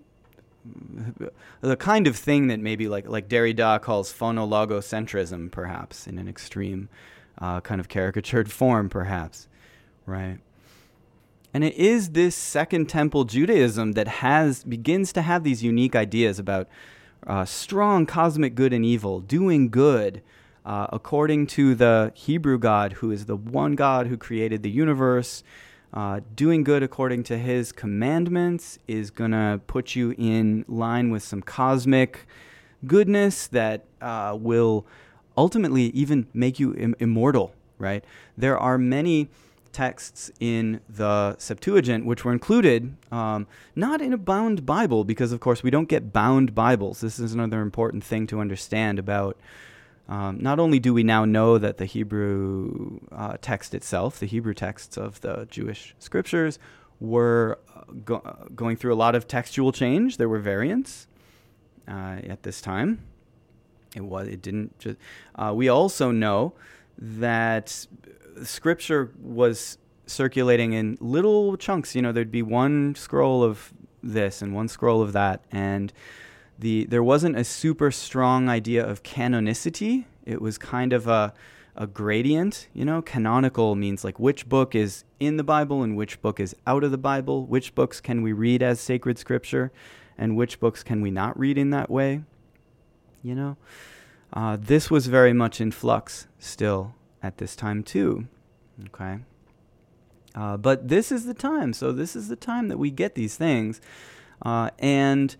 the 1.60 1.76
kind 1.76 2.06
of 2.06 2.16
thing 2.16 2.46
that 2.48 2.60
maybe 2.60 2.88
like 2.88 3.08
like 3.08 3.28
Derrida 3.28 3.80
calls 3.82 4.12
phonologocentrism, 4.12 5.50
perhaps 5.50 6.06
in 6.06 6.18
an 6.18 6.28
extreme 6.28 6.88
uh, 7.38 7.60
kind 7.60 7.80
of 7.80 7.88
caricatured 7.88 8.50
form, 8.50 8.88
perhaps, 8.88 9.48
right? 10.06 10.38
And 11.52 11.62
it 11.62 11.74
is 11.74 12.10
this 12.10 12.34
Second 12.34 12.88
Temple 12.88 13.24
Judaism 13.24 13.92
that 13.92 14.08
has 14.08 14.64
begins 14.64 15.12
to 15.12 15.22
have 15.22 15.44
these 15.44 15.62
unique 15.62 15.94
ideas 15.94 16.38
about 16.38 16.68
uh, 17.26 17.44
strong 17.44 18.06
cosmic 18.06 18.54
good 18.54 18.72
and 18.72 18.84
evil, 18.84 19.20
doing 19.20 19.68
good, 19.68 20.22
uh, 20.64 20.86
according 20.92 21.46
to 21.48 21.74
the 21.74 22.12
Hebrew 22.14 22.58
God, 22.58 22.94
who 22.94 23.10
is 23.10 23.26
the 23.26 23.36
one 23.36 23.74
God 23.74 24.06
who 24.06 24.16
created 24.16 24.62
the 24.62 24.70
universe, 24.70 25.42
uh, 25.92 26.20
doing 26.34 26.64
good 26.64 26.82
according 26.82 27.22
to 27.24 27.38
his 27.38 27.70
commandments 27.70 28.78
is 28.88 29.10
going 29.10 29.30
to 29.30 29.60
put 29.66 29.94
you 29.94 30.14
in 30.18 30.64
line 30.66 31.10
with 31.10 31.22
some 31.22 31.40
cosmic 31.40 32.26
goodness 32.86 33.46
that 33.46 33.84
uh, 34.00 34.36
will 34.38 34.86
ultimately 35.36 35.84
even 35.86 36.26
make 36.34 36.58
you 36.58 36.74
Im- 36.74 36.96
immortal, 36.98 37.54
right? 37.78 38.04
There 38.36 38.58
are 38.58 38.78
many 38.78 39.28
texts 39.72 40.30
in 40.40 40.80
the 40.88 41.36
Septuagint 41.38 42.06
which 42.06 42.24
were 42.24 42.32
included, 42.32 42.96
um, 43.12 43.46
not 43.74 44.00
in 44.00 44.12
a 44.12 44.18
bound 44.18 44.64
Bible, 44.64 45.04
because 45.04 45.32
of 45.32 45.40
course 45.40 45.62
we 45.62 45.70
don't 45.70 45.88
get 45.88 46.12
bound 46.12 46.54
Bibles. 46.54 47.00
This 47.00 47.18
is 47.18 47.34
another 47.34 47.60
important 47.60 48.04
thing 48.04 48.26
to 48.28 48.40
understand 48.40 48.98
about 48.98 49.36
um, 50.08 50.38
not 50.40 50.58
only 50.58 50.78
do 50.78 50.92
we 50.92 51.02
now 51.02 51.24
know 51.24 51.56
that 51.58 51.78
the 51.78 51.86
Hebrew 51.86 53.00
uh, 53.10 53.36
text 53.40 53.74
itself, 53.74 54.18
the 54.18 54.26
Hebrew 54.26 54.54
texts 54.54 54.96
of 54.96 55.20
the 55.22 55.46
Jewish 55.50 55.94
scriptures, 55.98 56.58
were 57.00 57.58
uh, 57.74 57.82
go- 58.04 58.48
going 58.54 58.76
through 58.76 58.92
a 58.92 58.96
lot 58.96 59.14
of 59.14 59.26
textual 59.26 59.72
change. 59.72 60.18
There 60.18 60.28
were 60.28 60.38
variants 60.38 61.06
uh, 61.88 62.18
at 62.28 62.42
this 62.42 62.60
time. 62.60 63.04
It 63.96 64.04
was. 64.04 64.28
It 64.28 64.42
didn't 64.42 64.78
just. 64.78 64.98
Uh, 65.34 65.52
we 65.54 65.68
also 65.68 66.10
know 66.10 66.52
that 66.98 67.86
scripture 68.42 69.10
was 69.22 69.78
circulating 70.06 70.72
in 70.72 70.98
little 71.00 71.56
chunks. 71.56 71.94
You 71.94 72.02
know, 72.02 72.12
there'd 72.12 72.30
be 72.30 72.42
one 72.42 72.94
scroll 72.94 73.42
of 73.42 73.72
this 74.02 74.42
and 74.42 74.54
one 74.54 74.68
scroll 74.68 75.00
of 75.00 75.12
that, 75.12 75.44
and 75.50 75.92
the 76.58 76.84
there 76.86 77.02
wasn't 77.02 77.36
a 77.36 77.44
super 77.44 77.90
strong 77.90 78.48
idea 78.48 78.86
of 78.86 79.02
canonicity. 79.02 80.04
It 80.24 80.40
was 80.40 80.58
kind 80.58 80.92
of 80.92 81.06
a 81.06 81.34
a 81.76 81.86
gradient, 81.86 82.68
you 82.72 82.84
know, 82.84 83.02
canonical 83.02 83.74
means 83.74 84.04
like 84.04 84.20
which 84.20 84.48
book 84.48 84.74
is 84.74 85.04
in 85.18 85.36
the 85.36 85.44
Bible 85.44 85.82
and 85.82 85.96
which 85.96 86.22
book 86.22 86.38
is 86.38 86.54
out 86.66 86.84
of 86.84 86.90
the 86.90 86.98
Bible, 86.98 87.46
which 87.46 87.74
books 87.74 88.00
can 88.00 88.22
we 88.22 88.32
read 88.32 88.62
as 88.62 88.80
sacred 88.80 89.18
scripture 89.18 89.72
and 90.16 90.36
which 90.36 90.60
books 90.60 90.84
can 90.84 91.00
we 91.00 91.10
not 91.10 91.38
read 91.38 91.58
in 91.58 91.70
that 91.70 91.90
way, 91.90 92.22
you 93.22 93.34
know. 93.34 93.56
Uh, 94.32 94.56
this 94.60 94.90
was 94.90 95.06
very 95.06 95.32
much 95.32 95.60
in 95.60 95.72
flux 95.72 96.28
still 96.38 96.94
at 97.22 97.38
this 97.38 97.56
time 97.56 97.82
too, 97.82 98.28
okay. 98.86 99.18
Uh, 100.34 100.56
but 100.56 100.88
this 100.88 101.10
is 101.10 101.26
the 101.26 101.34
time, 101.34 101.72
so 101.72 101.92
this 101.92 102.14
is 102.14 102.28
the 102.28 102.36
time 102.36 102.68
that 102.68 102.78
we 102.78 102.90
get 102.90 103.14
these 103.14 103.36
things, 103.36 103.80
uh, 104.42 104.70
and 104.78 105.36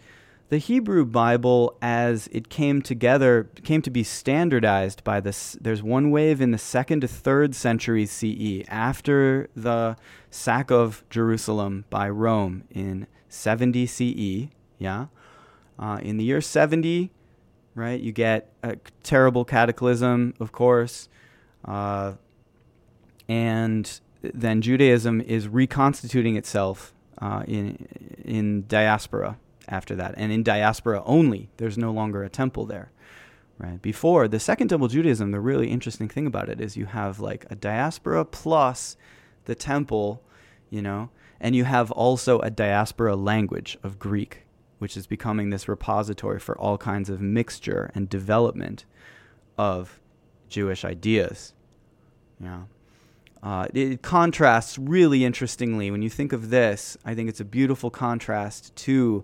the 0.50 0.59
Hebrew 0.59 1.04
Bible, 1.07 1.76
as 1.80 2.28
it 2.30 2.48
came 2.48 2.83
together, 2.83 3.48
came 3.62 3.80
to 3.83 3.90
be 3.90 4.04
standardized 4.04 5.02
by 5.02 5.20
this. 5.20 5.57
There's 5.61 5.83
one 5.83 6.11
wave 6.11 6.40
in 6.40 6.50
the 6.50 6.59
second 6.59 7.00
to 7.00 7.09
third 7.09 7.54
century 7.54 8.04
CE, 8.04 8.62
after 8.68 9.48
the 9.57 9.96
sack 10.30 10.70
of 10.70 11.02
Jerusalem 11.09 11.87
by 11.88 12.11
Rome 12.11 12.64
in 12.70 13.07
70 13.28 13.87
CE. 13.87 14.50
Yeah, 14.78 15.07
uh, 15.78 15.98
in 16.02 16.18
the 16.18 16.24
year 16.24 16.42
70, 16.42 17.11
right, 17.74 18.00
you 18.00 18.12
get 18.12 18.52
a 18.62 18.76
terrible 19.02 19.46
cataclysm, 19.46 20.35
of 20.38 20.52
course, 20.52 21.09
uh, 21.64 22.14
and 23.28 24.00
then 24.22 24.61
Judaism 24.61 25.22
is 25.22 25.48
reconstituting 25.48 26.37
itself 26.37 26.92
uh, 27.18 27.44
in 27.46 27.88
in 28.24 28.66
diaspora 28.66 29.38
after 29.68 29.94
that. 29.96 30.14
And 30.16 30.33
in 30.33 30.42
diaspora 30.42 31.03
only, 31.05 31.50
there's 31.57 31.79
no 31.79 31.92
longer 31.92 32.22
a 32.22 32.29
temple 32.29 32.66
there. 32.66 32.90
Right. 33.57 33.81
Before 33.81 34.27
the 34.27 34.40
Second 34.40 34.68
Temple 34.68 34.88
Judaism, 34.88 35.31
the 35.31 35.38
really 35.38 35.68
interesting 35.68 36.09
thing 36.09 36.27
about 36.27 36.48
it 36.48 36.61
is 36.61 36.77
you 36.77 36.87
have 36.87 37.20
like 37.20 37.46
a 37.50 37.55
diaspora 37.55 38.24
plus 38.24 38.96
the 39.44 39.55
temple, 39.55 40.22
you 40.70 40.83
know, 40.83 41.11
and 41.40 41.55
you 41.55 41.62
have 41.64 41.92
also 41.92 42.40
a 42.40 42.50
diaspora 42.50 43.14
language 43.14 43.79
of 43.85 44.00
Greek, 44.00 44.42
which 44.81 44.96
is 44.96 45.07
becoming 45.07 45.50
this 45.50 45.68
repository 45.68 46.40
for 46.40 46.59
all 46.59 46.77
kinds 46.77 47.09
of 47.09 47.20
mixture 47.20 47.92
and 47.94 48.09
development 48.09 48.87
of 49.57 50.00
Jewish 50.48 50.85
ideas. 50.85 51.55
Yeah. 52.40 52.62
Uh, 53.40 53.66
it 53.74 54.03
contrasts 54.03 54.79
really 54.79 55.24
interestingly 55.24 55.90
when 55.90 56.03
you 56.03 56.09
think 56.09 56.33
of 56.33 56.50
this. 56.50 56.96
I 57.05 57.14
think 57.14 57.29
it's 57.29 57.40
a 57.40 57.44
beautiful 57.44 57.90
contrast 57.90 58.74
to 58.77 59.22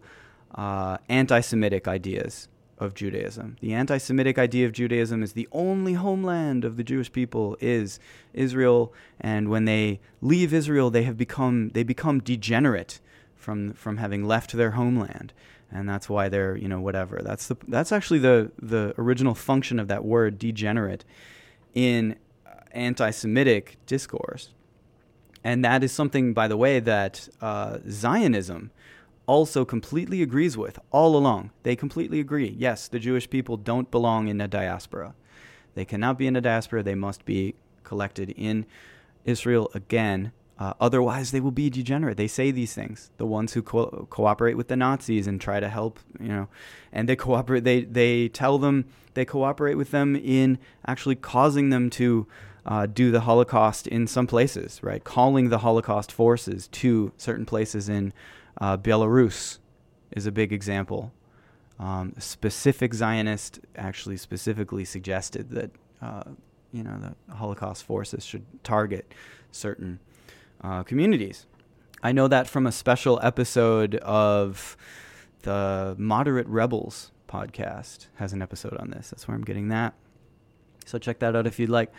uh, 0.54 0.98
anti 1.08 1.40
Semitic 1.40 1.86
ideas 1.88 2.48
of 2.78 2.94
Judaism. 2.94 3.56
The 3.60 3.74
anti 3.74 3.98
Semitic 3.98 4.38
idea 4.38 4.66
of 4.66 4.72
Judaism 4.72 5.22
is 5.22 5.34
the 5.34 5.48
only 5.52 5.94
homeland 5.94 6.64
of 6.64 6.76
the 6.76 6.84
Jewish 6.84 7.12
people 7.12 7.56
is 7.60 8.00
Israel, 8.32 8.92
and 9.20 9.48
when 9.48 9.66
they 9.66 10.00
leave 10.20 10.54
Israel, 10.54 10.90
they 10.90 11.02
have 11.02 11.16
become 11.16 11.70
they 11.70 11.82
become 11.82 12.20
degenerate 12.20 13.00
from 13.36 13.74
from 13.74 13.98
having 13.98 14.24
left 14.24 14.52
their 14.52 14.72
homeland. 14.72 15.32
And 15.72 15.88
that's 15.88 16.08
why 16.08 16.28
they're, 16.28 16.56
you 16.56 16.66
know, 16.66 16.80
whatever. 16.80 17.20
That's 17.22 17.46
the 17.46 17.56
that's 17.68 17.92
actually 17.92 18.18
the 18.18 18.50
the 18.60 18.94
original 18.98 19.34
function 19.34 19.78
of 19.78 19.88
that 19.88 20.04
word 20.04 20.38
degenerate 20.38 21.04
in 21.74 22.16
anti-Semitic 22.72 23.76
discourse. 23.86 24.50
And 25.42 25.64
that 25.64 25.82
is 25.82 25.92
something, 25.92 26.34
by 26.34 26.48
the 26.48 26.56
way, 26.56 26.80
that 26.80 27.28
uh, 27.40 27.78
Zionism 27.88 28.70
also 29.30 29.64
completely 29.64 30.22
agrees 30.22 30.56
with 30.56 30.76
all 30.90 31.14
along. 31.16 31.52
They 31.62 31.76
completely 31.76 32.18
agree. 32.18 32.52
Yes, 32.58 32.88
the 32.88 32.98
Jewish 32.98 33.30
people 33.30 33.56
don't 33.56 33.88
belong 33.88 34.26
in 34.26 34.40
a 34.40 34.48
diaspora. 34.48 35.14
They 35.76 35.84
cannot 35.84 36.18
be 36.18 36.26
in 36.26 36.34
the 36.34 36.40
diaspora. 36.40 36.82
They 36.82 36.96
must 36.96 37.24
be 37.24 37.54
collected 37.84 38.30
in 38.30 38.66
Israel 39.24 39.70
again. 39.72 40.32
Uh, 40.58 40.74
otherwise, 40.80 41.30
they 41.30 41.38
will 41.38 41.52
be 41.52 41.70
degenerate. 41.70 42.16
They 42.16 42.26
say 42.26 42.50
these 42.50 42.74
things. 42.74 43.12
The 43.18 43.24
ones 43.24 43.52
who 43.52 43.62
co- 43.62 44.08
cooperate 44.10 44.56
with 44.56 44.66
the 44.66 44.74
Nazis 44.74 45.28
and 45.28 45.40
try 45.40 45.60
to 45.60 45.68
help, 45.68 46.00
you 46.18 46.26
know, 46.26 46.48
and 46.92 47.08
they 47.08 47.14
cooperate. 47.14 47.62
They 47.62 47.82
they 47.84 48.28
tell 48.28 48.58
them 48.58 48.86
they 49.14 49.24
cooperate 49.24 49.76
with 49.76 49.92
them 49.92 50.16
in 50.16 50.58
actually 50.88 51.14
causing 51.14 51.70
them 51.70 51.88
to 51.90 52.26
uh, 52.66 52.86
do 52.86 53.12
the 53.12 53.20
Holocaust 53.20 53.86
in 53.86 54.08
some 54.08 54.26
places, 54.26 54.82
right? 54.82 55.04
Calling 55.04 55.50
the 55.50 55.58
Holocaust 55.58 56.10
forces 56.10 56.66
to 56.82 57.12
certain 57.16 57.46
places 57.46 57.88
in 57.88 58.12
uh, 58.60 58.76
Belarus 58.76 59.58
is 60.10 60.26
a 60.26 60.32
big 60.32 60.52
example. 60.52 61.12
Um, 61.78 62.12
specific 62.18 62.92
Zionist 62.92 63.60
actually 63.74 64.18
specifically 64.18 64.84
suggested 64.84 65.50
that 65.50 65.70
uh, 66.02 66.24
you 66.72 66.82
know 66.82 66.98
the 66.98 67.34
Holocaust 67.34 67.84
forces 67.84 68.24
should 68.24 68.44
target 68.62 69.12
certain 69.50 69.98
uh, 70.62 70.82
communities. 70.82 71.46
I 72.02 72.12
know 72.12 72.28
that 72.28 72.46
from 72.46 72.66
a 72.66 72.72
special 72.72 73.18
episode 73.22 73.96
of 73.96 74.76
the 75.42 75.94
Moderate 75.98 76.46
Rebels 76.46 77.12
podcast 77.28 78.08
has 78.16 78.32
an 78.32 78.42
episode 78.42 78.76
on 78.78 78.90
this. 78.90 79.10
That's 79.10 79.26
where 79.28 79.34
I'm 79.34 79.44
getting 79.44 79.68
that. 79.68 79.94
So 80.84 80.98
check 80.98 81.18
that 81.20 81.36
out 81.36 81.46
if 81.46 81.58
you'd 81.58 81.70
like. 81.70 81.92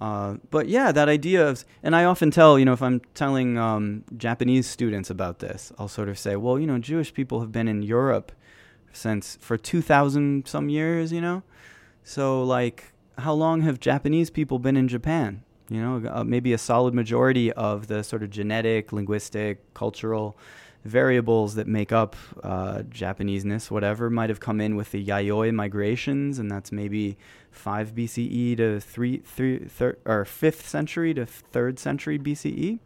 Uh, 0.00 0.36
but 0.50 0.68
yeah, 0.68 0.92
that 0.92 1.08
idea 1.08 1.48
of, 1.48 1.64
and 1.82 1.96
I 1.96 2.04
often 2.04 2.30
tell, 2.30 2.58
you 2.58 2.64
know, 2.64 2.72
if 2.72 2.82
I'm 2.82 3.00
telling 3.14 3.56
um, 3.56 4.04
Japanese 4.16 4.66
students 4.66 5.08
about 5.08 5.38
this, 5.38 5.72
I'll 5.78 5.88
sort 5.88 6.08
of 6.08 6.18
say, 6.18 6.36
well, 6.36 6.58
you 6.58 6.66
know, 6.66 6.78
Jewish 6.78 7.14
people 7.14 7.40
have 7.40 7.50
been 7.50 7.68
in 7.68 7.82
Europe 7.82 8.32
since 8.92 9.38
for 9.40 9.56
2,000 9.56 10.46
some 10.46 10.68
years, 10.68 11.12
you 11.12 11.20
know? 11.20 11.42
So, 12.04 12.42
like, 12.42 12.92
how 13.18 13.32
long 13.32 13.62
have 13.62 13.80
Japanese 13.80 14.30
people 14.30 14.58
been 14.58 14.76
in 14.76 14.88
Japan? 14.88 15.42
You 15.68 15.80
know, 15.80 16.10
uh, 16.10 16.24
maybe 16.24 16.52
a 16.52 16.58
solid 16.58 16.94
majority 16.94 17.52
of 17.52 17.88
the 17.88 18.04
sort 18.04 18.22
of 18.22 18.30
genetic, 18.30 18.92
linguistic, 18.92 19.74
cultural 19.74 20.36
variables 20.84 21.56
that 21.56 21.66
make 21.66 21.90
up 21.90 22.14
uh, 22.42 22.82
Japaneseness, 22.88 23.70
whatever, 23.70 24.08
might 24.08 24.30
have 24.30 24.40
come 24.40 24.60
in 24.60 24.76
with 24.76 24.92
the 24.92 25.04
Yayoi 25.04 25.52
migrations, 25.52 26.38
and 26.38 26.50
that's 26.50 26.70
maybe 26.70 27.16
5 27.56 27.94
BCE 27.94 28.56
to 28.56 28.80
3, 28.80 29.18
3 29.18 29.58
thir- 29.66 29.98
or 30.04 30.24
5th 30.24 30.62
century 30.62 31.14
to 31.14 31.26
3rd 31.26 31.78
century 31.78 32.18
BCE. 32.18 32.78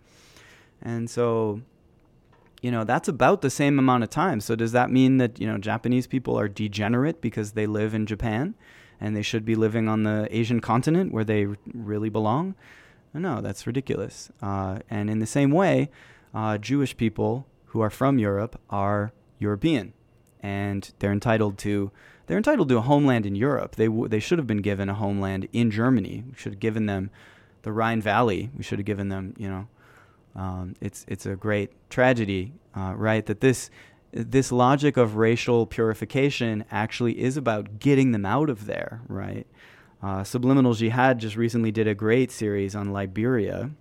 And 0.82 1.10
so, 1.10 1.60
you 2.62 2.70
know, 2.70 2.84
that's 2.84 3.08
about 3.08 3.42
the 3.42 3.50
same 3.50 3.78
amount 3.78 4.04
of 4.04 4.10
time. 4.10 4.40
So 4.40 4.56
does 4.56 4.72
that 4.72 4.90
mean 4.90 5.18
that, 5.18 5.40
you 5.40 5.46
know, 5.46 5.58
Japanese 5.58 6.06
people 6.06 6.38
are 6.38 6.48
degenerate 6.48 7.20
because 7.20 7.52
they 7.52 7.66
live 7.66 7.94
in 7.94 8.06
Japan 8.06 8.54
and 9.00 9.16
they 9.16 9.22
should 9.22 9.44
be 9.44 9.54
living 9.54 9.88
on 9.88 10.02
the 10.02 10.28
Asian 10.30 10.60
continent 10.60 11.12
where 11.12 11.24
they 11.24 11.46
r- 11.46 11.56
really 11.72 12.08
belong? 12.08 12.54
No, 13.12 13.40
that's 13.40 13.66
ridiculous. 13.66 14.30
Uh, 14.40 14.78
and 14.88 15.10
in 15.10 15.18
the 15.18 15.26
same 15.26 15.50
way, 15.50 15.90
uh, 16.32 16.58
Jewish 16.58 16.96
people 16.96 17.46
who 17.66 17.80
are 17.80 17.90
from 17.90 18.18
Europe 18.18 18.60
are 18.70 19.12
European, 19.38 19.92
and 20.40 20.92
they're 20.98 21.12
entitled 21.12 21.58
to 21.58 21.90
they're 22.30 22.36
entitled 22.36 22.68
to 22.68 22.78
a 22.78 22.80
homeland 22.80 23.26
in 23.26 23.34
Europe. 23.34 23.74
They 23.74 23.86
w- 23.86 24.06
they 24.06 24.20
should 24.20 24.38
have 24.38 24.46
been 24.46 24.62
given 24.62 24.88
a 24.88 24.94
homeland 24.94 25.48
in 25.52 25.68
Germany. 25.72 26.22
We 26.28 26.34
should 26.36 26.52
have 26.52 26.60
given 26.60 26.86
them 26.86 27.10
the 27.62 27.72
Rhine 27.72 28.00
Valley. 28.00 28.50
We 28.56 28.62
should 28.62 28.78
have 28.78 28.86
given 28.86 29.08
them, 29.08 29.34
you 29.36 29.48
know, 29.48 29.66
um, 30.36 30.76
it's 30.80 31.04
it's 31.08 31.26
a 31.26 31.34
great 31.34 31.72
tragedy, 31.90 32.52
uh, 32.72 32.94
right? 32.94 33.26
That 33.26 33.40
this 33.40 33.68
this 34.12 34.52
logic 34.52 34.96
of 34.96 35.16
racial 35.16 35.66
purification 35.66 36.64
actually 36.70 37.18
is 37.20 37.36
about 37.36 37.80
getting 37.80 38.12
them 38.12 38.24
out 38.24 38.48
of 38.48 38.66
there, 38.66 39.02
right? 39.08 39.48
Uh, 40.00 40.22
Subliminal 40.22 40.74
Jihad 40.74 41.18
just 41.18 41.34
recently 41.34 41.72
did 41.72 41.88
a 41.88 41.96
great 41.96 42.30
series 42.30 42.76
on 42.76 42.92
Liberia, 42.92 43.72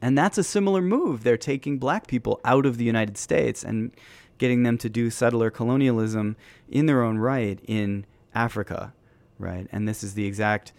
and 0.00 0.16
that's 0.16 0.38
a 0.38 0.44
similar 0.44 0.80
move. 0.80 1.24
They're 1.24 1.36
taking 1.36 1.78
black 1.78 2.06
people 2.06 2.40
out 2.44 2.66
of 2.66 2.78
the 2.78 2.84
United 2.84 3.18
States 3.18 3.64
and 3.64 3.90
getting 4.38 4.62
them 4.62 4.78
to 4.78 4.88
do 4.88 5.10
settler 5.10 5.50
colonialism 5.50 6.36
in 6.68 6.86
their 6.86 7.02
own 7.02 7.18
right 7.18 7.58
in 7.66 8.04
Africa, 8.34 8.92
right? 9.38 9.66
And 9.72 9.88
this 9.88 10.02
is 10.02 10.14
the 10.14 10.26
exact, 10.26 10.72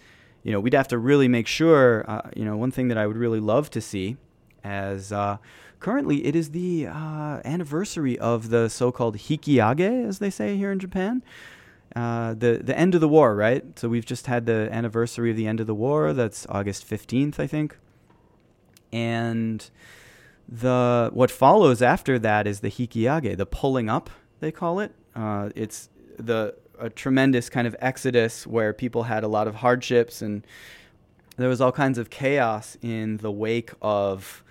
you 0.43 0.51
know, 0.51 0.59
we'd 0.59 0.73
have 0.73 0.87
to 0.89 0.97
really 0.97 1.27
make 1.27 1.47
sure, 1.47 2.09
uh, 2.09 2.29
you 2.35 2.45
know, 2.45 2.57
one 2.57 2.71
thing 2.71 2.87
that 2.89 2.97
I 2.97 3.07
would 3.07 3.17
really 3.17 3.39
love 3.39 3.69
to 3.71 3.81
see 3.81 4.17
as 4.63 5.11
uh, 5.11 5.37
currently 5.79 6.25
it 6.25 6.35
is 6.35 6.51
the 6.51 6.87
uh, 6.87 7.41
anniversary 7.45 8.17
of 8.19 8.49
the 8.49 8.69
so-called 8.69 9.17
Hikiage, 9.17 10.07
as 10.07 10.19
they 10.19 10.29
say 10.29 10.57
here 10.57 10.71
in 10.71 10.79
Japan. 10.79 11.23
Uh, 11.95 12.33
the 12.33 12.59
the 12.61 12.77
end 12.77 12.93
of 12.93 12.99
the 12.99 13.07
war, 13.07 13.35
right? 13.35 13.63
So 13.79 13.87
we've 13.87 14.05
just 14.05 14.27
had 14.27 14.45
the 14.45 14.67
anniversary 14.69 15.31
of 15.31 15.37
the 15.37 15.47
end 15.47 15.61
of 15.61 15.67
the 15.67 15.75
war. 15.75 16.11
That's 16.11 16.45
August 16.49 16.83
fifteenth, 16.83 17.39
I 17.39 17.47
think 17.47 17.77
and 18.95 19.69
the 20.47 21.09
what 21.13 21.31
follows 21.31 21.81
after 21.81 22.19
that 22.19 22.47
is 22.47 22.59
the 22.59 22.69
hikiage, 22.69 23.37
the 23.37 23.45
pulling 23.45 23.89
up 23.89 24.09
they 24.39 24.51
call 24.51 24.79
it. 24.79 24.93
Uh, 25.15 25.49
it's 25.55 25.89
the 26.17 26.55
a 26.77 26.89
tremendous 26.89 27.49
kind 27.49 27.67
of 27.67 27.75
exodus 27.79 28.45
where 28.45 28.73
people 28.73 29.03
had 29.03 29.23
a 29.23 29.27
lot 29.27 29.47
of 29.47 29.55
hardships 29.55 30.21
and 30.21 30.45
there 31.37 31.49
was 31.49 31.61
all 31.61 31.71
kinds 31.71 31.97
of 31.97 32.09
chaos 32.09 32.77
in 32.81 33.17
the 33.17 33.31
wake 33.31 33.71
of 33.81 34.43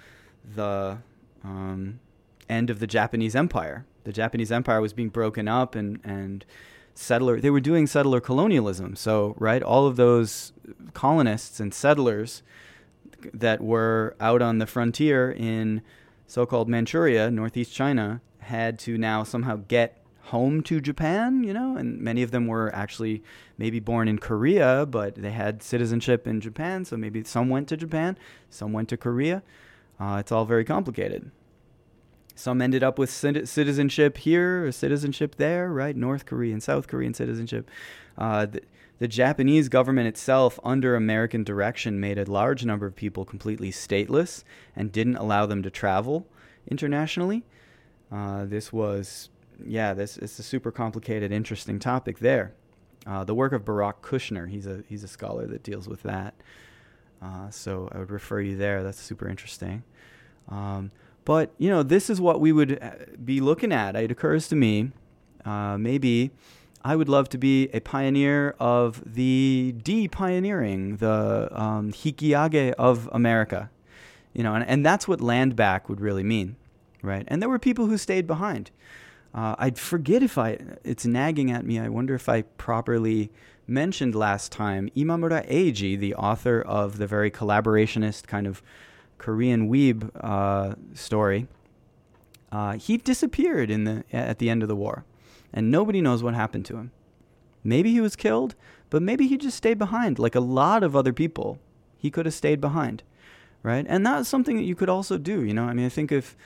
the 0.55 0.99
um, 1.43 2.01
end 2.49 2.71
of 2.71 2.79
the 2.79 2.87
Japanese 2.87 3.37
Empire. 3.37 3.85
The 4.05 4.13
Japanese 4.13 4.53
Empire 4.53 4.81
was 4.81 4.93
being 4.93 5.09
broken 5.09 5.49
up 5.49 5.75
and 5.75 6.01
and 6.05 6.45
settler 6.95 7.41
they 7.41 7.51
were 7.51 7.61
doing 7.61 7.87
settler 7.87 8.21
colonialism. 8.21 8.97
So 8.97 9.35
right, 9.39 9.63
all 9.63 9.87
of 9.87 9.97
those 9.97 10.53
colonists 10.93 11.61
and 11.61 11.75
settlers 11.75 12.43
that 13.33 13.61
were 13.61 14.17
out 14.21 14.43
on 14.43 14.59
the 14.59 14.67
frontier 14.67 15.31
in 15.31 15.83
so-called 16.27 16.69
Manchuria, 16.69 17.31
northeast 17.31 17.75
China, 17.75 18.21
had 18.39 18.79
to 18.81 18.99
now 18.99 19.23
somehow 19.23 19.61
get 19.69 20.05
home 20.25 20.63
to 20.63 20.81
Japan, 20.81 21.45
you 21.45 21.53
know, 21.53 21.77
and 21.77 22.01
many 22.01 22.23
of 22.23 22.31
them 22.31 22.47
were 22.47 22.75
actually 22.75 23.23
maybe 23.59 23.79
born 23.79 24.09
in 24.09 24.19
Korea, 24.19 24.87
but 24.87 25.17
they 25.17 25.31
had 25.31 25.63
citizenship 25.63 26.27
in 26.27 26.41
Japan, 26.41 26.85
so 26.85 26.97
maybe 26.97 27.23
some 27.25 27.51
went 27.51 27.69
to 27.69 27.77
Japan, 27.77 28.17
some 28.49 28.73
went 28.73 28.89
to 28.89 28.97
Korea. 28.97 29.43
Uh, 30.01 30.17
it's 30.21 30.33
all 30.33 30.45
very 30.45 30.65
complicated. 30.65 31.31
Some 32.35 32.61
ended 32.61 32.83
up 32.83 32.99
with 32.99 33.11
citizenship 33.11 34.17
here 34.19 34.67
or 34.67 34.73
citizenship 34.73 35.37
there, 35.37 35.71
right? 35.71 35.95
North 35.95 36.27
Korean, 36.27 36.61
South 36.61 36.89
Korean 36.89 37.15
citizenship. 37.15 37.71
Uh, 38.19 38.47
th- 38.47 38.65
the 38.99 39.09
Japanese 39.09 39.69
government 39.69 40.07
itself, 40.07 40.61
under 40.63 40.95
American 40.95 41.43
direction, 41.43 41.99
made 41.99 42.19
a 42.19 42.31
large 42.31 42.65
number 42.65 42.87
of 42.87 42.95
people 42.95 43.25
completely 43.25 43.71
stateless 43.71 44.45
and 44.77 44.93
didn't 44.93 45.17
allow 45.17 45.47
them 45.47 45.63
to 45.63 45.71
travel 45.71 46.27
internationally. 46.71 47.43
Uh, 48.13 48.45
this 48.45 48.73
was, 48.73 49.31
yeah, 49.67 49.95
this 49.95 50.17
is 50.19 50.39
a 50.39 50.43
super 50.43 50.71
complicated, 50.71 51.33
interesting 51.33 51.79
topic 51.79 52.21
there. 52.21 52.55
Uh, 53.07 53.25
the 53.25 53.35
work 53.35 53.53
of 53.53 53.65
Barak 53.65 54.01
Kushner, 54.01 54.49
he's 54.49 54.67
a 54.67 54.83
he's 54.89 55.05
a 55.05 55.09
scholar 55.09 55.47
that 55.47 55.63
deals 55.63 55.89
with 55.89 56.03
that. 56.05 56.35
Uh, 57.21 57.51
so 57.51 57.89
I 57.93 57.99
would 57.99 58.11
refer 58.11 58.41
you 58.41 58.57
there. 58.57 58.83
That's 58.83 59.01
super 59.01 59.29
interesting. 59.29 59.83
Um, 60.49 60.91
but 61.25 61.53
you 61.59 61.69
know, 61.69 61.83
this 61.83 62.09
is 62.09 62.21
what 62.21 62.41
we 62.41 62.53
would 62.53 62.83
uh, 62.83 62.93
be 63.23 63.41
looking 63.41 63.73
at. 63.73 63.97
It 63.97 64.11
occurs 64.11 64.49
to 64.49 64.57
me, 64.57 64.93
uh, 65.45 65.77
maybe 65.79 66.31
I 66.87 66.97
would 66.97 67.09
love 67.09 67.31
to 67.31 67.39
be 67.39 67.71
a 67.73 67.81
pioneer 67.81 68.55
of 68.61 69.03
the 69.07 69.75
de-pioneering, 69.83 70.99
the 70.99 71.49
um, 71.51 71.93
hikiage 71.93 72.73
of 72.73 73.09
America, 73.11 73.71
you 74.35 74.43
know, 74.43 74.55
and, 74.55 74.67
and 74.69 74.85
that's 74.85 75.09
what 75.09 75.23
land 75.23 75.57
back 75.57 75.89
would 75.89 76.03
really 76.03 76.23
mean, 76.23 76.57
right? 77.01 77.25
And 77.29 77.41
there 77.41 77.49
were 77.49 77.59
people 77.59 77.87
who 77.87 77.97
stayed 77.97 78.27
behind. 78.27 78.71
Uh, 79.35 79.55
I'd 79.59 79.79
forget 79.79 80.23
if 80.23 80.37
I, 80.37 80.59
it's 80.85 81.07
nagging 81.07 81.51
at 81.51 81.65
me. 81.65 81.81
I 81.81 81.89
wonder 81.89 82.15
if 82.15 82.29
I 82.29 82.43
properly 82.43 83.31
mentioned 83.67 84.15
last 84.15 84.53
time 84.53 84.91
Imamura 84.95 85.51
Eiji, 85.51 85.99
the 85.99 86.15
author 86.15 86.61
of 86.61 86.99
the 86.99 87.07
very 87.07 87.31
collaborationist 87.31 88.27
kind 88.27 88.47
of 88.47 88.63
Korean 89.17 89.71
weeb 89.71 90.11
uh, 90.23 90.75
story. 90.93 91.49
Uh, 92.53 92.75
he 92.75 92.99
disappeared 92.99 93.71
in 93.71 93.85
the 93.85 94.05
at 94.13 94.39
the 94.39 94.51
end 94.51 94.63
of 94.63 94.69
the 94.69 94.77
war 94.77 95.05
and 95.55 95.71
nobody 95.71 96.03
knows 96.03 96.23
what 96.23 96.35
happened 96.35 96.67
to 96.67 96.77
him. 96.77 96.91
Maybe 97.63 97.93
he 97.93 98.01
was 98.01 98.17
killed, 98.17 98.55
but 98.91 99.01
maybe 99.01 99.27
he 99.27 99.39
just 99.39 99.57
stayed 99.57 99.79
behind, 99.79 100.19
like 100.19 100.35
a 100.35 100.41
lot 100.41 100.83
of 100.83 100.95
other 100.95 101.15
people. 101.15 101.59
He 101.97 102.11
could 102.11 102.27
have 102.27 102.35
stayed 102.35 102.61
behind, 102.61 103.03
right? 103.63 103.87
And 103.89 104.05
that's 104.05 104.29
something 104.29 104.57
that 104.57 104.65
you 104.65 104.75
could 104.75 104.91
also 104.91 105.17
do. 105.17 105.43
You 105.43 105.55
know, 105.55 105.65
I 105.65 105.73
mean, 105.73 105.87
I 105.87 105.89
think 105.89 106.13
if 106.13 106.37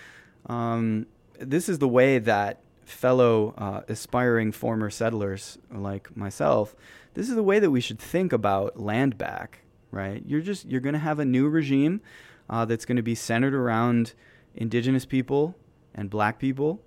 um, 0.47 1.07
this 1.41 1.69
is 1.69 1.79
the 1.79 1.89
way 1.89 2.21
that 2.21 2.61
fellow 2.85 3.55
uh, 3.59 3.81
aspiring 3.89 4.53
former 4.53 4.91
settlers 4.91 5.59
like 5.73 6.17
myself, 6.17 6.77
this 7.15 7.29
is 7.29 7.35
the 7.35 7.43
way 7.43 7.59
that 7.59 7.71
we 7.71 7.81
should 7.81 7.99
think 7.99 8.33
about 8.33 8.79
land 8.79 9.19
back, 9.19 9.63
right? 9.91 10.23
You're 10.25 10.43
just 10.43 10.67
you're 10.67 10.81
going 10.81 10.93
to 10.93 11.01
have 11.01 11.19
a 11.19 11.25
new 11.25 11.49
regime 11.49 12.03
uh, 12.49 12.67
that's 12.67 12.85
going 12.85 12.97
to 12.97 13.03
be 13.03 13.15
centered 13.15 13.55
around 13.55 14.13
indigenous 14.55 15.07
people 15.07 15.57
and 15.95 16.11
black 16.11 16.39
people 16.39 16.83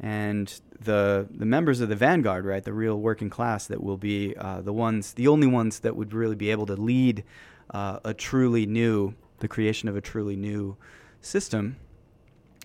and 0.00 0.60
the 0.80 1.28
the 1.30 1.46
members 1.46 1.80
of 1.80 1.88
the 1.88 1.96
vanguard, 1.96 2.44
right, 2.44 2.64
the 2.64 2.72
real 2.72 2.98
working 2.98 3.30
class 3.30 3.66
that 3.66 3.82
will 3.82 3.96
be 3.96 4.34
uh, 4.36 4.60
the 4.60 4.72
ones, 4.72 5.14
the 5.14 5.28
only 5.28 5.46
ones 5.46 5.80
that 5.80 5.96
would 5.96 6.12
really 6.12 6.36
be 6.36 6.50
able 6.50 6.66
to 6.66 6.76
lead 6.76 7.24
uh, 7.70 8.00
a 8.04 8.14
truly 8.14 8.66
new, 8.66 9.14
the 9.38 9.48
creation 9.48 9.88
of 9.88 9.96
a 9.96 10.00
truly 10.00 10.36
new 10.36 10.76
system 11.20 11.76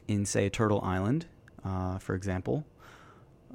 in, 0.07 0.25
say, 0.25 0.49
Turtle 0.49 0.81
Island, 0.81 1.25
uh, 1.63 1.99
for 1.99 2.15
example. 2.15 2.65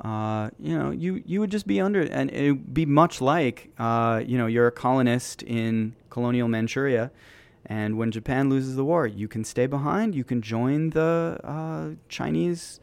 Uh, 0.00 0.50
you 0.58 0.76
know, 0.76 0.90
you, 0.90 1.22
you 1.26 1.38
would 1.38 1.50
just 1.50 1.66
be 1.66 1.80
under, 1.80 2.00
and 2.00 2.30
it 2.30 2.52
would 2.52 2.74
be 2.74 2.86
much 2.86 3.20
like, 3.20 3.70
uh, 3.78 4.22
you 4.24 4.38
know, 4.38 4.46
you're 4.46 4.66
a 4.66 4.72
colonist 4.72 5.42
in 5.42 5.94
colonial 6.10 6.48
Manchuria, 6.48 7.10
and 7.66 7.96
when 7.96 8.10
Japan 8.10 8.48
loses 8.48 8.74
the 8.74 8.84
war, 8.84 9.06
you 9.06 9.28
can 9.28 9.44
stay 9.44 9.66
behind, 9.66 10.14
you 10.14 10.24
can 10.24 10.42
join 10.42 10.90
the 10.90 11.38
uh, 11.44 11.90
Chinese 12.08 12.80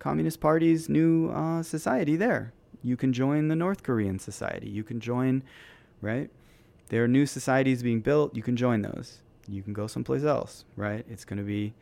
Communist 0.00 0.40
Party's 0.40 0.88
new 0.88 1.30
uh, 1.30 1.62
society 1.62 2.16
there. 2.16 2.52
You 2.82 2.96
can 2.96 3.12
join 3.12 3.48
the 3.48 3.54
North 3.54 3.82
Korean 3.84 4.18
society. 4.18 4.68
You 4.68 4.82
can 4.82 4.98
join, 4.98 5.44
right? 6.00 6.30
There 6.88 7.04
are 7.04 7.08
new 7.08 7.26
societies 7.26 7.82
being 7.82 8.00
built. 8.00 8.34
You 8.34 8.42
can 8.42 8.56
join 8.56 8.82
those. 8.82 9.18
You 9.46 9.62
can 9.62 9.72
go 9.72 9.86
someplace 9.86 10.24
else, 10.24 10.64
right? 10.74 11.04
It's 11.08 11.24
going 11.24 11.36
to 11.36 11.44
be, 11.44 11.74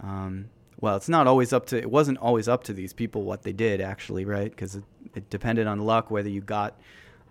um, 0.00 0.48
well, 0.80 0.96
it's 0.96 1.08
not 1.08 1.26
always 1.26 1.52
up 1.52 1.66
to, 1.66 1.76
it 1.76 1.90
wasn't 1.90 2.18
always 2.18 2.48
up 2.48 2.64
to 2.64 2.72
these 2.72 2.92
people 2.92 3.24
what 3.24 3.42
they 3.42 3.52
did, 3.52 3.80
actually, 3.80 4.24
right? 4.24 4.50
Because 4.50 4.76
it, 4.76 4.84
it 5.14 5.28
depended 5.28 5.66
on 5.66 5.80
luck 5.80 6.10
whether 6.10 6.28
you 6.28 6.40
got 6.40 6.80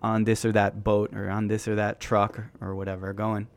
on 0.03 0.25
this 0.25 0.45
or 0.45 0.51
that 0.51 0.83
boat 0.83 1.15
or 1.15 1.29
on 1.29 1.47
this 1.47 1.67
or 1.67 1.75
that 1.75 1.99
truck 1.99 2.39
or 2.61 2.75
whatever 2.75 3.13
going 3.13 3.47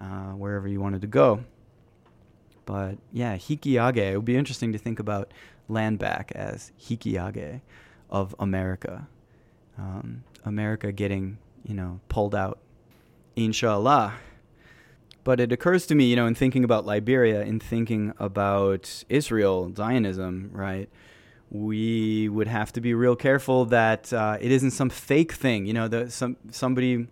uh, 0.00 0.32
wherever 0.32 0.66
you 0.66 0.80
wanted 0.80 1.02
to 1.02 1.06
go. 1.06 1.44
But 2.64 2.98
yeah, 3.12 3.36
Hikiage, 3.36 3.96
it 3.96 4.16
would 4.16 4.24
be 4.24 4.36
interesting 4.36 4.72
to 4.72 4.78
think 4.78 4.98
about 4.98 5.32
land 5.68 5.98
back 5.98 6.32
as 6.34 6.72
Hikiage 6.80 7.60
of 8.10 8.34
America. 8.38 9.06
Um, 9.78 10.24
America 10.44 10.90
getting, 10.92 11.38
you 11.64 11.74
know, 11.74 12.00
pulled 12.08 12.34
out, 12.34 12.58
inshallah. 13.36 14.14
But 15.24 15.40
it 15.40 15.52
occurs 15.52 15.86
to 15.86 15.94
me, 15.94 16.06
you 16.06 16.16
know, 16.16 16.26
in 16.26 16.34
thinking 16.34 16.64
about 16.64 16.86
Liberia, 16.86 17.42
in 17.42 17.60
thinking 17.60 18.14
about 18.18 19.04
Israel, 19.08 19.72
Zionism, 19.76 20.50
right? 20.52 20.88
We 21.50 22.28
would 22.28 22.48
have 22.48 22.72
to 22.72 22.80
be 22.80 22.94
real 22.94 23.16
careful 23.16 23.66
that 23.66 24.12
uh, 24.12 24.38
it 24.40 24.50
isn't 24.50 24.70
some 24.70 24.90
fake 24.90 25.32
thing. 25.32 25.66
You 25.66 25.74
know, 25.74 25.88
that 25.88 26.12
some 26.12 26.36
somebody 26.50 27.08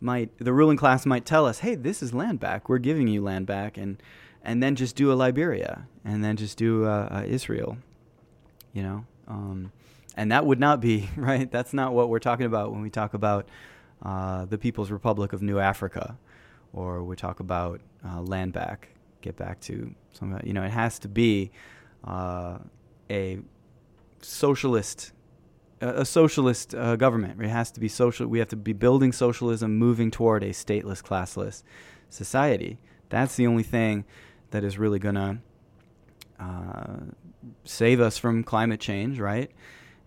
might, 0.00 0.36
the 0.38 0.52
ruling 0.52 0.76
class 0.76 1.06
might 1.06 1.24
tell 1.24 1.46
us, 1.46 1.60
"Hey, 1.60 1.74
this 1.74 2.02
is 2.02 2.12
land 2.12 2.40
back. 2.40 2.68
We're 2.68 2.78
giving 2.78 3.08
you 3.08 3.22
land 3.22 3.46
back," 3.46 3.76
and 3.76 4.02
and 4.44 4.62
then 4.62 4.74
just 4.76 4.96
do 4.96 5.12
a 5.12 5.14
Liberia, 5.14 5.86
and 6.04 6.22
then 6.24 6.36
just 6.36 6.58
do 6.58 6.84
a, 6.84 7.08
a 7.10 7.24
Israel, 7.24 7.78
you 8.72 8.82
know. 8.82 9.04
Um, 9.28 9.72
and 10.16 10.30
that 10.32 10.44
would 10.44 10.60
not 10.60 10.80
be 10.80 11.08
right. 11.16 11.50
That's 11.50 11.72
not 11.72 11.92
what 11.92 12.08
we're 12.08 12.18
talking 12.18 12.46
about 12.46 12.72
when 12.72 12.82
we 12.82 12.90
talk 12.90 13.14
about 13.14 13.48
uh, 14.02 14.44
the 14.44 14.58
People's 14.58 14.90
Republic 14.90 15.32
of 15.32 15.42
New 15.42 15.58
Africa, 15.58 16.18
or 16.72 17.02
we 17.02 17.16
talk 17.16 17.40
about 17.40 17.80
uh, 18.04 18.20
land 18.20 18.52
back. 18.52 18.88
Get 19.20 19.36
back 19.36 19.60
to 19.62 19.94
some. 20.12 20.38
You 20.44 20.52
know, 20.52 20.64
it 20.64 20.72
has 20.72 20.98
to 21.00 21.08
be 21.08 21.52
uh, 22.04 22.58
a 23.10 23.38
socialist 24.20 25.12
a 25.82 26.04
socialist 26.04 26.74
uh, 26.74 26.94
government. 26.96 27.42
It 27.42 27.48
has 27.48 27.70
to 27.72 27.80
be 27.80 27.88
social. 27.88 28.26
We 28.28 28.38
have 28.38 28.48
to 28.48 28.56
be 28.56 28.72
building 28.72 29.12
socialism, 29.12 29.76
moving 29.76 30.10
toward 30.10 30.44
a 30.44 30.50
stateless, 30.50 31.02
classless 31.02 31.64
society. 32.08 32.78
That's 33.08 33.34
the 33.34 33.46
only 33.46 33.64
thing 33.64 34.04
that 34.52 34.64
is 34.64 34.78
really 34.78 34.98
going 34.98 35.16
to 35.16 35.38
uh, 36.40 37.00
save 37.64 38.00
us 38.00 38.16
from 38.16 38.42
climate 38.42 38.80
change, 38.80 39.18
right? 39.18 39.50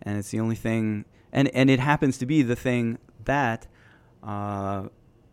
And 0.01 0.17
it's 0.17 0.29
the 0.29 0.39
only 0.39 0.55
thing, 0.55 1.05
and, 1.31 1.49
and 1.49 1.69
it 1.69 1.79
happens 1.79 2.17
to 2.19 2.25
be 2.25 2.41
the 2.41 2.55
thing 2.55 2.97
that 3.25 3.67
uh, 4.23 4.87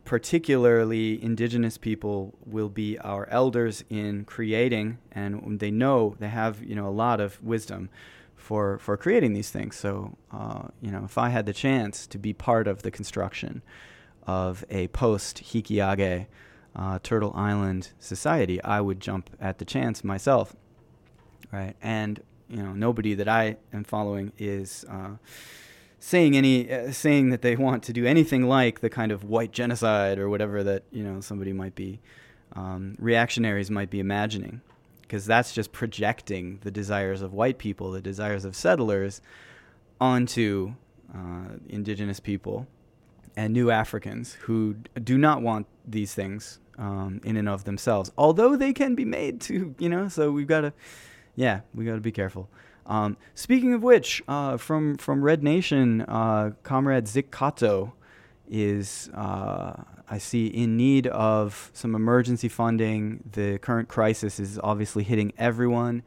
particularly 0.04 1.22
indigenous 1.22 1.78
people 1.78 2.34
will 2.44 2.68
be 2.68 2.98
our 2.98 3.28
elders 3.28 3.84
in 3.88 4.24
creating, 4.24 4.98
and 5.12 5.58
they 5.58 5.70
know 5.70 6.16
they 6.18 6.28
have 6.28 6.62
you 6.62 6.74
know 6.74 6.88
a 6.88 6.90
lot 6.90 7.20
of 7.20 7.42
wisdom 7.42 7.88
for 8.36 8.78
for 8.78 8.96
creating 8.96 9.32
these 9.32 9.50
things. 9.50 9.76
So 9.76 10.16
uh, 10.30 10.68
you 10.80 10.90
know, 10.90 11.04
if 11.04 11.18
I 11.18 11.30
had 11.30 11.46
the 11.46 11.52
chance 11.52 12.06
to 12.08 12.18
be 12.18 12.32
part 12.32 12.66
of 12.66 12.82
the 12.82 12.90
construction 12.90 13.62
of 14.26 14.64
a 14.70 14.88
post 14.88 15.38
Hikiage 15.38 16.26
uh, 16.74 16.98
Turtle 17.02 17.32
Island 17.34 17.90
society, 17.98 18.62
I 18.62 18.80
would 18.80 19.00
jump 19.00 19.30
at 19.40 19.58
the 19.58 19.64
chance 19.64 20.02
myself, 20.02 20.54
right? 21.52 21.74
And 21.82 22.22
you 22.48 22.62
know, 22.62 22.72
nobody 22.72 23.14
that 23.14 23.28
I 23.28 23.56
am 23.72 23.84
following 23.84 24.32
is 24.38 24.84
uh, 24.90 25.16
saying 25.98 26.36
any 26.36 26.70
uh, 26.70 26.92
saying 26.92 27.30
that 27.30 27.42
they 27.42 27.56
want 27.56 27.82
to 27.84 27.92
do 27.92 28.04
anything 28.04 28.48
like 28.48 28.80
the 28.80 28.90
kind 28.90 29.12
of 29.12 29.24
white 29.24 29.52
genocide 29.52 30.18
or 30.18 30.28
whatever 30.28 30.62
that 30.62 30.84
you 30.90 31.02
know 31.02 31.20
somebody 31.20 31.52
might 31.52 31.74
be 31.74 32.00
um, 32.54 32.96
reactionaries 32.98 33.70
might 33.70 33.88
be 33.88 34.00
imagining, 34.00 34.60
because 35.02 35.24
that's 35.24 35.52
just 35.52 35.72
projecting 35.72 36.58
the 36.62 36.70
desires 36.70 37.22
of 37.22 37.32
white 37.32 37.58
people, 37.58 37.90
the 37.90 38.02
desires 38.02 38.44
of 38.44 38.54
settlers, 38.54 39.20
onto 40.00 40.74
uh, 41.14 41.56
indigenous 41.68 42.20
people 42.20 42.66
and 43.36 43.52
new 43.52 43.70
Africans 43.70 44.34
who 44.34 44.74
do 45.02 45.18
not 45.18 45.42
want 45.42 45.66
these 45.86 46.14
things 46.14 46.58
um, 46.78 47.20
in 47.24 47.36
and 47.36 47.48
of 47.48 47.64
themselves, 47.64 48.12
although 48.16 48.56
they 48.56 48.72
can 48.72 48.94
be 48.94 49.04
made 49.04 49.40
to, 49.42 49.74
you 49.78 49.88
know. 49.88 50.08
So 50.08 50.30
we've 50.30 50.46
got 50.46 50.62
to, 50.62 50.72
yeah, 51.36 51.60
we 51.74 51.84
got 51.84 51.94
to 51.94 52.00
be 52.00 52.12
careful. 52.12 52.48
Um, 52.86 53.16
speaking 53.34 53.74
of 53.74 53.82
which, 53.82 54.22
uh, 54.26 54.56
from 54.56 54.96
from 54.96 55.22
Red 55.22 55.42
Nation, 55.42 56.02
uh, 56.02 56.50
Comrade 56.62 57.04
Zitkato 57.04 57.92
is 58.50 59.08
uh, 59.14 59.82
I 60.08 60.18
see 60.18 60.46
in 60.46 60.76
need 60.76 61.06
of 61.06 61.70
some 61.72 61.94
emergency 61.94 62.48
funding. 62.48 63.22
The 63.32 63.58
current 63.58 63.88
crisis 63.88 64.40
is 64.40 64.58
obviously 64.62 65.04
hitting 65.04 65.32
everyone, 65.38 66.02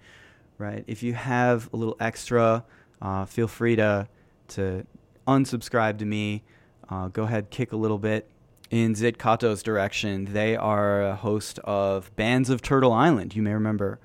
right? 0.57 0.83
If 0.85 1.01
you 1.01 1.13
have 1.13 1.69
a 1.73 1.77
little 1.77 1.95
extra, 1.99 2.65
uh, 3.01 3.25
feel 3.25 3.47
free 3.47 3.75
to 3.77 4.07
to 4.49 4.85
unsubscribe 5.27 5.97
to 5.99 6.05
me. 6.05 6.43
Uh, 6.89 7.07
go 7.07 7.23
ahead, 7.23 7.49
kick 7.49 7.71
a 7.71 7.77
little 7.77 7.97
bit 7.97 8.29
in 8.69 8.93
Zitkato's 8.93 9.63
direction. 9.63 10.25
They 10.25 10.55
are 10.55 11.01
a 11.01 11.15
host 11.15 11.59
of 11.63 12.15
Bands 12.15 12.49
of 12.49 12.61
Turtle 12.61 12.93
Island. 12.93 13.35
You 13.35 13.41
may 13.41 13.53
remember 13.53 13.99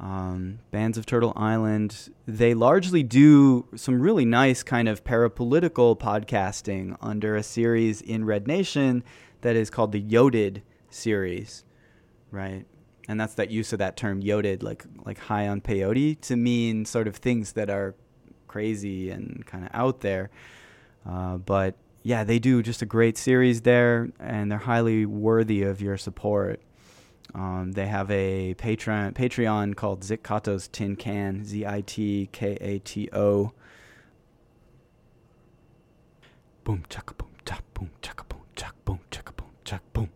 um, 0.00 0.60
Bands 0.70 0.96
of 0.96 1.06
Turtle 1.06 1.32
Island. 1.36 2.10
They 2.26 2.54
largely 2.54 3.02
do 3.02 3.66
some 3.76 4.00
really 4.00 4.24
nice 4.24 4.62
kind 4.62 4.88
of 4.88 5.04
parapolitical 5.04 5.98
podcasting 5.98 6.96
under 7.00 7.36
a 7.36 7.42
series 7.42 8.00
in 8.00 8.24
Red 8.24 8.46
Nation 8.46 9.04
that 9.42 9.56
is 9.56 9.70
called 9.70 9.92
the 9.92 10.00
Yoded 10.00 10.62
series, 10.88 11.64
right? 12.30 12.64
And 13.08 13.20
that's 13.20 13.34
that 13.34 13.50
use 13.50 13.72
of 13.72 13.80
that 13.80 13.96
term 13.96 14.20
yoded, 14.20 14.62
like 14.62 14.84
like 15.04 15.18
high 15.18 15.48
on 15.48 15.60
peyote, 15.60 16.20
to 16.22 16.36
mean 16.36 16.84
sort 16.84 17.08
of 17.08 17.16
things 17.16 17.52
that 17.52 17.68
are 17.68 17.94
crazy 18.46 19.10
and 19.10 19.44
kind 19.46 19.64
of 19.64 19.70
out 19.74 20.00
there. 20.00 20.30
Uh, 21.04 21.38
but 21.38 21.74
yeah, 22.02 22.24
they 22.24 22.38
do 22.38 22.62
just 22.62 22.82
a 22.82 22.86
great 22.86 23.18
series 23.18 23.62
there, 23.62 24.08
and 24.18 24.50
they're 24.50 24.58
highly 24.58 25.04
worthy 25.04 25.62
of 25.62 25.82
your 25.82 25.96
support. 25.96 26.60
Um, 27.34 27.72
they 27.72 27.86
have 27.86 28.10
a 28.10 28.54
Patreon 28.54 29.12
Patreon 29.12 29.76
called 29.76 30.00
Zitkato's 30.00 30.66
Tin 30.68 30.96
Can, 30.96 31.44
Z 31.44 31.64
I 31.66 31.82
T 31.82 32.28
K 32.32 32.56
A 32.60 32.78
T 32.80 33.08
O. 33.12 33.52
Boom 36.64 36.84
chaka 36.88 37.14
boom 37.14 37.30
chak 37.44 37.62
boom 37.74 37.90
chaka 38.02 38.24
boom 38.24 38.40
chak 38.56 38.74
boom 38.84 39.00
chaka 39.10 39.32
boom 39.32 39.50
chak 39.64 39.82
boom. 39.92 40.10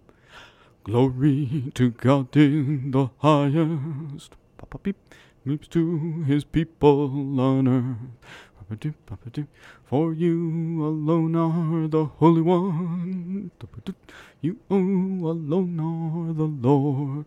Glory 0.83 1.71
to 1.75 1.91
God 1.91 2.37
in 2.37 2.91
the 2.91 3.11
highest. 3.19 4.33
Papa 4.59 4.79
beep, 4.83 4.97
beeps 5.47 5.69
to 5.71 6.25
His 6.27 6.45
people 6.45 7.41
on 7.41 7.69
earth. 7.69 7.97
For 9.95 10.13
you 10.13 10.85
alone 10.85 11.37
are 11.37 11.87
the 11.87 12.07
Holy 12.07 12.43
One. 12.43 13.53
You 14.41 14.59
alone 14.69 15.79
are 15.79 16.33
the 16.33 16.51
Lord. 16.69 17.27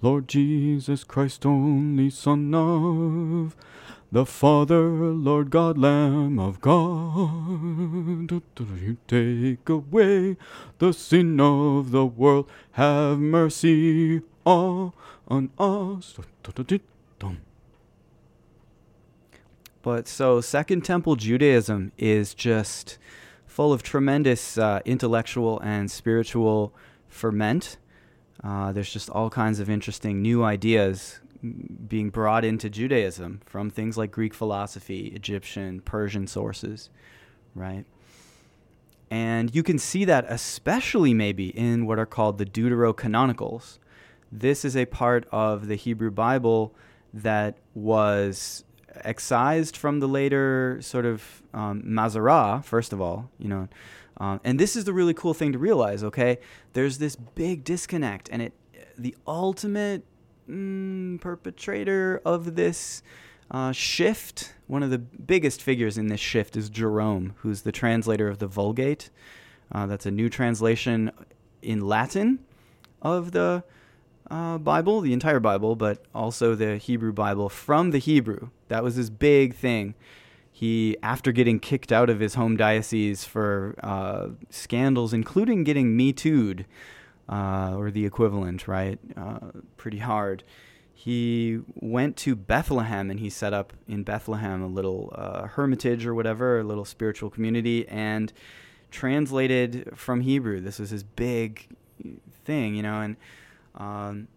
Lord 0.00 0.28
Jesus 0.28 1.04
Christ, 1.04 1.44
only 1.44 2.08
Son 2.08 2.54
of 2.54 3.54
the 4.10 4.24
Father, 4.24 4.88
Lord 4.88 5.50
God, 5.50 5.76
Lamb 5.76 6.38
of 6.38 6.62
God. 6.62 8.40
You 8.58 8.96
take 9.06 9.68
away 9.68 10.38
the 10.78 10.94
sin 10.94 11.38
of 11.38 11.90
the 11.90 12.06
world. 12.06 12.48
Have 12.72 13.18
mercy 13.18 14.22
on 14.46 14.94
us. 15.58 16.18
But 19.84 20.08
so 20.08 20.40
Second 20.40 20.82
Temple 20.82 21.14
Judaism 21.14 21.92
is 21.98 22.32
just 22.32 22.96
full 23.46 23.70
of 23.70 23.82
tremendous 23.82 24.56
uh, 24.56 24.80
intellectual 24.86 25.60
and 25.60 25.90
spiritual 25.90 26.72
ferment. 27.06 27.76
Uh, 28.42 28.72
there's 28.72 28.90
just 28.90 29.10
all 29.10 29.28
kinds 29.28 29.60
of 29.60 29.68
interesting 29.68 30.22
new 30.22 30.42
ideas 30.42 31.20
being 31.86 32.08
brought 32.08 32.46
into 32.46 32.70
Judaism 32.70 33.42
from 33.44 33.68
things 33.68 33.98
like 33.98 34.10
Greek 34.10 34.32
philosophy, 34.32 35.08
Egyptian, 35.08 35.82
Persian 35.82 36.26
sources, 36.26 36.88
right? 37.54 37.84
And 39.10 39.54
you 39.54 39.62
can 39.62 39.78
see 39.78 40.06
that 40.06 40.24
especially 40.30 41.12
maybe 41.12 41.48
in 41.48 41.84
what 41.84 41.98
are 41.98 42.06
called 42.06 42.38
the 42.38 42.46
Deuterocanonicals. 42.46 43.78
This 44.32 44.64
is 44.64 44.78
a 44.78 44.86
part 44.86 45.28
of 45.30 45.68
the 45.68 45.76
Hebrew 45.76 46.10
Bible 46.10 46.74
that 47.12 47.58
was 47.74 48.64
excised 49.02 49.76
from 49.76 50.00
the 50.00 50.08
later 50.08 50.78
sort 50.80 51.06
of 51.06 51.42
um, 51.52 51.82
first 52.64 52.92
of 52.92 53.00
all, 53.00 53.30
you 53.38 53.48
know. 53.48 53.68
Um, 54.18 54.40
and 54.44 54.60
this 54.60 54.76
is 54.76 54.84
the 54.84 54.92
really 54.92 55.14
cool 55.14 55.34
thing 55.34 55.52
to 55.52 55.58
realize, 55.58 56.04
okay? 56.04 56.38
There's 56.72 56.98
this 56.98 57.16
big 57.16 57.64
disconnect, 57.64 58.28
and 58.30 58.42
it 58.42 58.52
the 58.96 59.16
ultimate 59.26 60.04
mm, 60.48 61.20
perpetrator 61.20 62.20
of 62.24 62.54
this 62.54 63.02
uh, 63.50 63.72
shift, 63.72 64.54
one 64.66 64.82
of 64.82 64.90
the 64.90 64.98
biggest 64.98 65.62
figures 65.62 65.98
in 65.98 66.08
this 66.08 66.20
shift 66.20 66.56
is 66.56 66.70
Jerome, 66.70 67.34
who's 67.38 67.62
the 67.62 67.72
translator 67.72 68.28
of 68.28 68.38
the 68.38 68.46
Vulgate. 68.46 69.10
Uh, 69.72 69.86
that's 69.86 70.06
a 70.06 70.10
new 70.10 70.28
translation 70.28 71.10
in 71.62 71.80
Latin 71.80 72.38
of 73.02 73.32
the 73.32 73.64
uh, 74.30 74.58
Bible, 74.58 75.00
the 75.00 75.12
entire 75.12 75.40
Bible, 75.40 75.76
but 75.76 76.04
also 76.14 76.54
the 76.54 76.76
Hebrew 76.76 77.12
Bible 77.12 77.48
from 77.48 77.90
the 77.90 77.98
Hebrew. 77.98 78.50
That 78.68 78.82
was 78.82 78.96
his 78.96 79.10
big 79.10 79.54
thing. 79.54 79.94
He, 80.50 80.96
after 81.02 81.32
getting 81.32 81.58
kicked 81.58 81.90
out 81.90 82.08
of 82.08 82.20
his 82.20 82.34
home 82.34 82.56
diocese 82.56 83.24
for 83.24 83.74
uh, 83.82 84.28
scandals, 84.50 85.12
including 85.12 85.64
getting 85.64 85.96
Me 85.96 86.12
Too'd, 86.12 86.64
uh, 87.28 87.74
or 87.76 87.90
the 87.90 88.06
equivalent, 88.06 88.68
right? 88.68 88.98
Uh, 89.16 89.38
pretty 89.76 89.98
hard. 89.98 90.44
He 90.92 91.60
went 91.74 92.16
to 92.18 92.36
Bethlehem 92.36 93.10
and 93.10 93.20
he 93.20 93.28
set 93.28 93.52
up 93.52 93.72
in 93.88 94.04
Bethlehem 94.04 94.62
a 94.62 94.66
little 94.66 95.12
uh, 95.14 95.48
hermitage 95.48 96.06
or 96.06 96.14
whatever, 96.14 96.60
a 96.60 96.64
little 96.64 96.84
spiritual 96.84 97.30
community, 97.30 97.86
and 97.88 98.32
translated 98.90 99.90
from 99.96 100.20
Hebrew. 100.20 100.60
This 100.60 100.78
was 100.78 100.90
his 100.90 101.02
big 101.02 101.66
thing, 102.44 102.74
you 102.74 102.82
know, 102.82 103.00
and 103.00 103.16
um, 103.74 104.28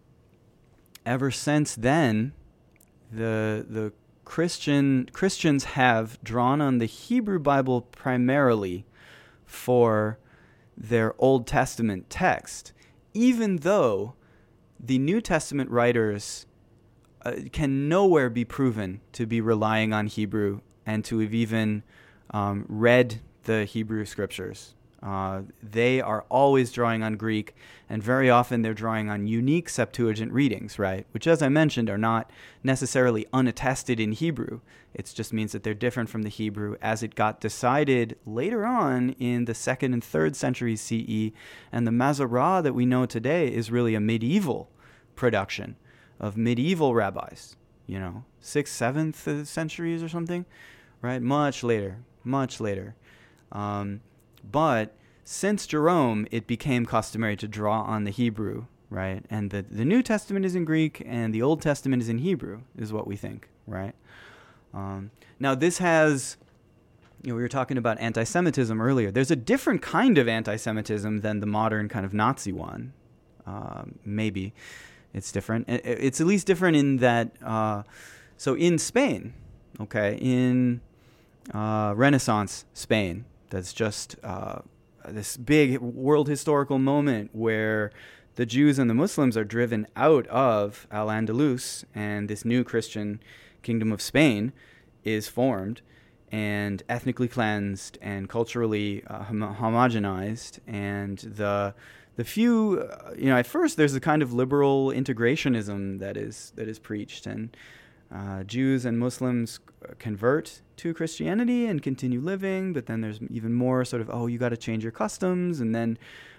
ever 1.05 1.31
since 1.31 1.75
then, 1.75 2.33
the 3.11 3.65
the 3.67 3.93
Christian 4.25 5.09
Christians 5.13 5.63
have 5.63 6.21
drawn 6.23 6.61
on 6.61 6.79
the 6.79 6.85
Hebrew 6.85 7.39
Bible 7.39 7.81
primarily 7.81 8.85
for 9.45 10.19
their 10.75 11.15
Old 11.17 11.47
Testament 11.47 12.09
text, 12.09 12.73
even 13.13 13.57
though 13.57 14.15
the 14.79 14.99
New 14.99 15.21
Testament 15.21 15.71
writers 15.71 16.45
uh, 17.23 17.33
can 17.51 17.89
nowhere 17.89 18.29
be 18.29 18.45
proven 18.45 19.01
to 19.13 19.25
be 19.25 19.41
relying 19.41 19.93
on 19.93 20.07
Hebrew 20.07 20.61
and 20.85 21.03
to 21.05 21.19
have 21.19 21.33
even 21.33 21.83
um, 22.31 22.65
read 22.67 23.21
the 23.43 23.65
Hebrew 23.65 24.05
scriptures. 24.05 24.75
Uh, 25.01 25.41
they 25.61 26.01
are 26.01 26.25
always 26.29 26.71
drawing 26.71 27.03
on 27.03 27.17
Greek, 27.17 27.55
and 27.87 28.01
very 28.01 28.29
often 28.29 28.61
they're 28.61 28.73
drawing 28.73 29.09
on 29.09 29.27
unique 29.27 29.69
Septuagint 29.69 30.31
readings, 30.31 30.79
right? 30.79 31.05
Which, 31.11 31.27
as 31.27 31.41
I 31.41 31.49
mentioned, 31.49 31.89
are 31.89 31.97
not 31.97 32.31
necessarily 32.63 33.25
unattested 33.31 33.99
in 33.99 34.13
Hebrew. 34.13 34.61
It 34.93 35.11
just 35.13 35.31
means 35.31 35.51
that 35.51 35.61
they're 35.61 35.75
different 35.75 36.09
from 36.09 36.23
the 36.23 36.29
Hebrew 36.29 36.75
as 36.81 37.03
it 37.03 37.13
got 37.13 37.39
decided 37.39 38.17
later 38.25 38.65
on 38.65 39.11
in 39.19 39.45
the 39.45 39.53
second 39.53 39.93
and 39.93 40.03
third 40.03 40.35
centuries 40.35 40.81
CE. 40.81 41.31
And 41.71 41.85
the 41.85 41.91
Masorah 41.91 42.63
that 42.63 42.73
we 42.73 42.85
know 42.85 43.05
today 43.05 43.47
is 43.47 43.69
really 43.69 43.93
a 43.93 43.99
medieval 43.99 44.71
production 45.15 45.75
of 46.19 46.35
medieval 46.35 46.95
rabbis, 46.95 47.55
you 47.85 47.99
know, 47.99 48.23
sixth, 48.39 48.73
seventh 48.73 49.47
centuries 49.47 50.01
or 50.01 50.09
something, 50.09 50.45
right? 51.03 51.21
Much 51.21 51.63
later, 51.63 51.99
much 52.23 52.59
later. 52.59 52.95
Um, 53.51 54.01
but 54.51 54.95
since 55.23 55.67
Jerome, 55.67 56.25
it 56.31 56.47
became 56.47 56.85
customary 56.85 57.35
to 57.37 57.47
draw 57.47 57.81
on 57.81 58.05
the 58.05 58.11
Hebrew, 58.11 58.65
right? 58.89 59.25
And 59.29 59.49
the, 59.49 59.61
the 59.61 59.83
New 59.83 60.01
Testament 60.01 60.45
is 60.45 60.55
in 60.55 60.63
Greek 60.63 61.03
and 61.05 61.33
the 61.33 61.41
Old 61.41 61.61
Testament 61.61 62.01
is 62.01 62.09
in 62.09 62.19
Hebrew, 62.19 62.61
is 62.77 62.93
what 62.93 63.07
we 63.07 63.17
think, 63.17 63.49
right? 63.65 63.93
Um, 64.73 65.11
now, 65.39 65.53
this 65.53 65.79
has, 65.79 66.37
you 67.23 67.31
know, 67.31 67.35
we 67.35 67.41
were 67.41 67.49
talking 67.49 67.77
about 67.77 67.99
anti 67.99 68.23
Semitism 68.23 68.79
earlier. 68.79 69.11
There's 69.11 69.31
a 69.31 69.35
different 69.35 69.81
kind 69.81 70.17
of 70.17 70.27
anti 70.27 70.55
Semitism 70.55 71.19
than 71.19 71.39
the 71.39 71.45
modern 71.45 71.89
kind 71.89 72.05
of 72.05 72.13
Nazi 72.13 72.51
one. 72.51 72.93
Uh, 73.45 73.83
maybe 74.05 74.53
it's 75.13 75.31
different. 75.31 75.65
It's 75.67 76.21
at 76.21 76.27
least 76.27 76.47
different 76.47 76.77
in 76.77 76.97
that, 76.97 77.31
uh, 77.43 77.83
so 78.37 78.53
in 78.53 78.77
Spain, 78.77 79.33
okay, 79.79 80.17
in 80.21 80.81
uh, 81.53 81.93
Renaissance 81.95 82.65
Spain, 82.73 83.25
that's 83.49 83.73
just 83.73 84.15
uh, 84.23 84.59
this 85.07 85.37
big 85.37 85.79
world 85.79 86.27
historical 86.27 86.79
moment 86.79 87.31
where 87.33 87.91
the 88.35 88.45
Jews 88.45 88.77
and 88.77 88.89
the 88.89 88.93
Muslims 88.93 89.35
are 89.35 89.43
driven 89.43 89.87
out 89.95 90.27
of 90.27 90.87
Al 90.91 91.07
Andalus, 91.07 91.83
and 91.95 92.29
this 92.29 92.45
new 92.45 92.63
Christian 92.63 93.19
kingdom 93.63 93.91
of 93.91 94.01
Spain 94.01 94.53
is 95.03 95.27
formed 95.27 95.81
and 96.31 96.83
ethnically 96.89 97.27
cleansed 97.27 97.97
and 98.01 98.29
culturally 98.29 99.03
uh, 99.07 99.23
hom- 99.23 99.55
homogenized. 99.55 100.59
And 100.67 101.17
the 101.19 101.73
the 102.15 102.23
few, 102.23 102.79
uh, 102.81 103.13
you 103.15 103.25
know, 103.25 103.37
at 103.37 103.47
first 103.47 103.77
there's 103.77 103.95
a 103.95 103.99
kind 103.99 104.21
of 104.21 104.33
liberal 104.33 104.87
integrationism 104.87 105.99
that 105.99 106.17
is 106.17 106.51
that 106.55 106.67
is 106.67 106.79
preached, 106.79 107.25
and 107.25 107.55
uh, 108.13 108.43
Jews 108.43 108.85
and 108.85 108.99
Muslims 108.99 109.59
convert 109.99 110.61
to 110.77 110.93
Christianity 110.93 111.65
and 111.65 111.81
continue 111.81 112.21
living, 112.21 112.73
but 112.73 112.85
then 112.85 113.01
there's 113.01 113.19
even 113.29 113.53
more 113.53 113.83
sort 113.85 114.01
of, 114.01 114.09
oh, 114.11 114.27
you 114.27 114.37
got 114.37 114.49
to 114.49 114.57
change 114.57 114.83
your 114.83 114.91
customs. 114.91 115.59
And 115.59 115.75
then 115.75 115.97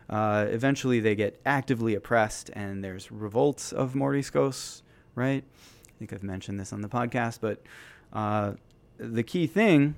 uh, 0.09 0.47
eventually 0.49 1.01
they 1.01 1.14
get 1.14 1.41
actively 1.45 1.95
oppressed, 1.95 2.51
and 2.55 2.82
there's 2.82 3.12
revolts 3.12 3.72
of 3.72 3.95
Moriscos, 3.95 4.82
right? 5.14 5.45
I 5.45 5.93
think 5.99 6.12
I've 6.12 6.22
mentioned 6.22 6.59
this 6.59 6.72
on 6.72 6.80
the 6.80 6.89
podcast, 6.89 7.41
but 7.41 7.62
uh, 8.12 8.53
the 8.97 9.22
key 9.22 9.47
thing 9.47 9.97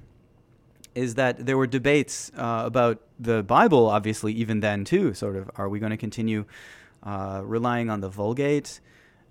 is 0.94 1.14
that 1.14 1.46
there 1.46 1.56
were 1.56 1.68
debates 1.68 2.32
uh, 2.36 2.62
about 2.64 3.00
the 3.18 3.42
Bible, 3.42 3.86
obviously, 3.86 4.32
even 4.32 4.60
then, 4.60 4.84
too. 4.84 5.14
Sort 5.14 5.36
of, 5.36 5.50
are 5.54 5.68
we 5.68 5.78
going 5.78 5.90
to 5.90 5.96
continue 5.96 6.44
uh, 7.04 7.42
relying 7.44 7.88
on 7.88 8.00
the 8.00 8.08
Vulgate? 8.08 8.80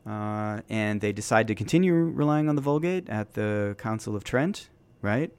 Uh, 0.08 0.62
and 0.70 1.02
they 1.02 1.12
decide 1.12 1.48
to 1.48 1.54
continue 1.54 1.94
relying 1.94 2.48
on 2.48 2.56
the 2.56 2.62
Vulgate 2.62 3.10
at 3.10 3.34
the 3.34 3.76
Council 3.78 4.16
of 4.16 4.24
Trent, 4.24 4.70
right? 5.02 5.32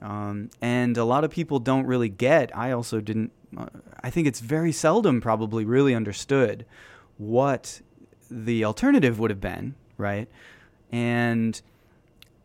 Um, 0.00 0.50
and 0.60 0.96
a 0.96 1.04
lot 1.04 1.24
of 1.24 1.30
people 1.30 1.58
don't 1.58 1.86
really 1.86 2.08
get. 2.08 2.56
I 2.56 2.72
also 2.72 3.00
didn't. 3.00 3.32
Uh, 3.56 3.66
I 4.02 4.10
think 4.10 4.26
it's 4.26 4.40
very 4.40 4.72
seldom, 4.72 5.20
probably, 5.20 5.64
really 5.64 5.94
understood 5.94 6.64
what 7.18 7.80
the 8.30 8.64
alternative 8.64 9.18
would 9.18 9.30
have 9.30 9.40
been, 9.40 9.74
right? 9.98 10.28
And 10.90 11.60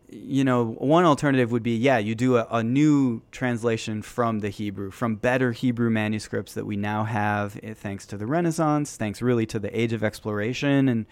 you 0.10 0.44
know, 0.44 0.76
one 0.80 1.04
alternative 1.04 1.52
would 1.52 1.64
be, 1.64 1.76
yeah, 1.76 1.98
you 1.98 2.16
do 2.16 2.38
a, 2.38 2.48
a, 2.50 2.64
new 2.64 3.22
translation 3.32 4.02
from 4.02 4.40
the 4.40 4.50
Hebrew, 4.50 4.90
from 4.90 5.16
better 5.16 5.52
Hebrew 5.52 5.90
manuscripts 5.90 6.54
that 6.54 6.66
we 6.66 6.78
now 6.78 7.04
have, 7.04 7.60
eh, 7.62 7.74
thanks 7.74 8.06
to 8.08 8.18
the 8.18 8.26
Renaissance, 8.26 8.96
thanks 8.96 9.22
really 9.22 9.46
to 9.48 9.60
the 9.60 9.78
age 9.78 9.92
of 9.92 10.06
exploration 10.06 10.88
and 10.88 11.06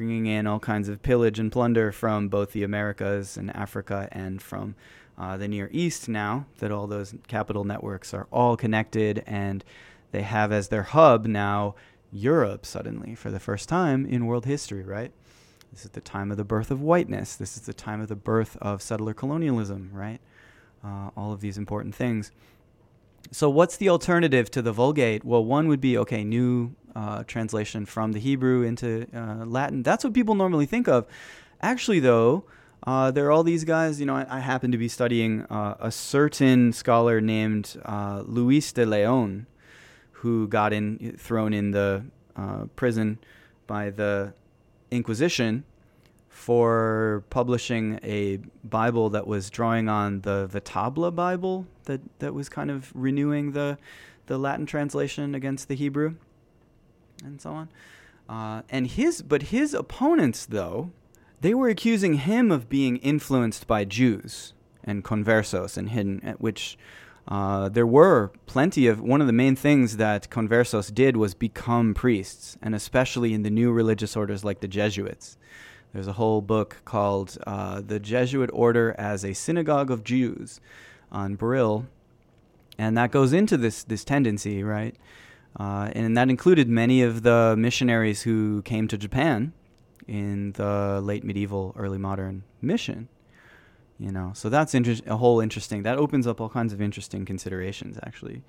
bringing 0.00 0.24
in 0.24 0.46
all 0.46 0.58
kinds 0.58 0.88
of 0.88 1.02
pillage 1.02 1.38
and 1.38 1.52
plunder 1.52 1.92
from 1.92 2.26
both 2.26 2.52
the 2.52 2.62
Americas 2.62 3.36
and 3.36 3.54
Africa 3.54 4.08
and 4.12 4.40
from 4.40 4.74
uh, 5.18 5.36
the 5.36 5.46
Near 5.46 5.68
East 5.72 6.08
now 6.08 6.46
that 6.60 6.72
all 6.72 6.86
those 6.86 7.14
capital 7.28 7.64
networks 7.64 8.14
are 8.14 8.26
all 8.32 8.56
connected 8.56 9.22
and 9.26 9.62
they 10.10 10.22
have 10.22 10.52
as 10.52 10.68
their 10.68 10.84
hub 10.84 11.26
now 11.26 11.74
Europe 12.10 12.64
suddenly 12.64 13.14
for 13.14 13.30
the 13.30 13.38
first 13.38 13.68
time 13.68 14.06
in 14.06 14.24
world 14.24 14.46
history, 14.46 14.82
right? 14.82 15.12
This 15.70 15.84
is 15.84 15.90
the 15.90 16.00
time 16.00 16.30
of 16.30 16.38
the 16.38 16.44
birth 16.44 16.70
of 16.70 16.80
whiteness. 16.80 17.36
This 17.36 17.58
is 17.58 17.64
the 17.64 17.74
time 17.74 18.00
of 18.00 18.08
the 18.08 18.16
birth 18.16 18.56
of 18.62 18.80
settler 18.80 19.12
colonialism, 19.12 19.90
right? 19.92 20.22
Uh, 20.82 21.10
all 21.14 21.30
of 21.30 21.42
these 21.42 21.58
important 21.58 21.94
things. 21.94 22.32
So, 23.32 23.48
what's 23.48 23.76
the 23.76 23.88
alternative 23.88 24.50
to 24.52 24.62
the 24.62 24.72
Vulgate? 24.72 25.24
Well, 25.24 25.44
one 25.44 25.68
would 25.68 25.80
be 25.80 25.96
okay, 25.98 26.24
new 26.24 26.74
uh, 26.96 27.22
translation 27.24 27.86
from 27.86 28.12
the 28.12 28.18
Hebrew 28.18 28.62
into 28.62 29.06
uh, 29.14 29.44
Latin. 29.44 29.82
That's 29.82 30.04
what 30.04 30.14
people 30.14 30.34
normally 30.34 30.66
think 30.66 30.88
of. 30.88 31.06
Actually, 31.60 32.00
though, 32.00 32.44
uh, 32.86 33.10
there 33.10 33.26
are 33.26 33.32
all 33.32 33.44
these 33.44 33.64
guys. 33.64 34.00
You 34.00 34.06
know, 34.06 34.16
I, 34.16 34.26
I 34.28 34.40
happen 34.40 34.72
to 34.72 34.78
be 34.78 34.88
studying 34.88 35.42
uh, 35.42 35.76
a 35.78 35.92
certain 35.92 36.72
scholar 36.72 37.20
named 37.20 37.76
uh, 37.84 38.22
Luis 38.26 38.72
de 38.72 38.84
Leon, 38.84 39.46
who 40.12 40.48
got 40.48 40.72
in 40.72 41.16
thrown 41.16 41.52
in 41.52 41.70
the 41.70 42.04
uh, 42.36 42.64
prison 42.76 43.18
by 43.66 43.90
the 43.90 44.34
Inquisition 44.90 45.64
for 46.40 47.22
publishing 47.28 48.00
a 48.02 48.38
Bible 48.64 49.10
that 49.10 49.26
was 49.26 49.50
drawing 49.50 49.88
on 49.90 50.22
the 50.22 50.48
Vatable 50.50 51.14
Bible 51.14 51.66
that, 51.84 52.00
that 52.20 52.32
was 52.32 52.48
kind 52.48 52.70
of 52.70 52.90
renewing 52.94 53.52
the 53.52 53.76
the 54.26 54.38
Latin 54.38 54.64
translation 54.64 55.34
against 55.34 55.68
the 55.68 55.74
Hebrew 55.74 56.14
and 57.24 57.40
so 57.40 57.50
on. 57.50 57.68
Uh, 58.28 58.62
and 58.70 58.86
his, 58.86 59.22
but 59.22 59.44
his 59.44 59.74
opponents, 59.74 60.46
though, 60.46 60.92
they 61.40 61.52
were 61.52 61.68
accusing 61.68 62.14
him 62.14 62.52
of 62.52 62.68
being 62.68 62.96
influenced 62.98 63.66
by 63.66 63.84
Jews 63.84 64.54
and 64.84 65.04
conversos 65.04 65.76
and 65.76 65.90
hidden, 65.90 66.36
which 66.38 66.78
uh, 67.26 67.68
there 67.68 67.86
were 67.86 68.30
plenty 68.46 68.86
of. 68.86 69.00
One 69.00 69.20
of 69.20 69.26
the 69.26 69.32
main 69.32 69.56
things 69.56 69.96
that 69.96 70.30
conversos 70.30 70.94
did 70.94 71.16
was 71.16 71.34
become 71.34 71.92
priests, 71.92 72.56
and 72.62 72.74
especially 72.74 73.34
in 73.34 73.42
the 73.42 73.50
new 73.50 73.72
religious 73.72 74.16
orders 74.16 74.44
like 74.44 74.60
the 74.60 74.68
Jesuits. 74.68 75.36
There's 75.92 76.06
a 76.06 76.12
whole 76.12 76.40
book 76.40 76.82
called 76.84 77.36
uh, 77.46 77.80
The 77.80 77.98
Jesuit 77.98 78.50
Order 78.52 78.94
as 78.98 79.24
a 79.24 79.32
Synagogue 79.32 79.90
of 79.90 80.04
Jews 80.04 80.60
on 81.10 81.34
Brill, 81.34 81.86
and 82.78 82.96
that 82.96 83.10
goes 83.10 83.32
into 83.32 83.56
this, 83.56 83.82
this 83.82 84.04
tendency, 84.04 84.62
right? 84.62 84.94
Uh, 85.58 85.90
and 85.92 86.16
that 86.16 86.30
included 86.30 86.68
many 86.68 87.02
of 87.02 87.22
the 87.22 87.56
missionaries 87.58 88.22
who 88.22 88.62
came 88.62 88.86
to 88.88 88.96
Japan 88.96 89.52
in 90.06 90.52
the 90.52 91.00
late 91.02 91.24
medieval, 91.24 91.74
early 91.76 91.98
modern 91.98 92.44
mission. 92.62 93.08
You 93.98 94.12
know, 94.12 94.32
so 94.34 94.48
that's 94.48 94.74
inter- 94.74 95.02
a 95.06 95.16
whole 95.16 95.40
interesting. 95.40 95.82
That 95.82 95.98
opens 95.98 96.26
up 96.26 96.40
all 96.40 96.48
kinds 96.48 96.72
of 96.72 96.80
interesting 96.80 97.26
considerations, 97.26 97.98
actually. 98.02 98.42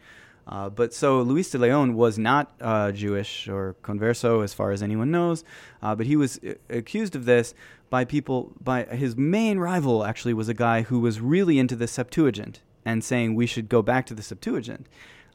Uh, 0.51 0.69
but 0.69 0.93
so 0.93 1.21
Luis 1.21 1.49
de 1.49 1.57
Leon 1.57 1.95
was 1.95 2.19
not 2.19 2.51
uh, 2.59 2.91
Jewish 2.91 3.47
or 3.47 3.77
converso, 3.83 4.43
as 4.43 4.53
far 4.53 4.71
as 4.71 4.83
anyone 4.83 5.09
knows, 5.09 5.45
uh, 5.81 5.95
but 5.95 6.05
he 6.05 6.17
was 6.17 6.39
uh, 6.45 6.55
accused 6.69 7.15
of 7.15 7.23
this 7.23 7.53
by 7.89 8.03
people. 8.03 8.51
By 8.61 8.83
his 8.83 9.15
main 9.15 9.59
rival, 9.59 10.03
actually, 10.03 10.33
was 10.33 10.49
a 10.49 10.53
guy 10.53 10.81
who 10.81 10.99
was 10.99 11.21
really 11.21 11.57
into 11.57 11.77
the 11.77 11.87
Septuagint 11.87 12.59
and 12.83 13.01
saying 13.01 13.33
we 13.33 13.45
should 13.45 13.69
go 13.69 13.81
back 13.81 14.05
to 14.07 14.13
the 14.13 14.21
Septuagint. 14.21 14.87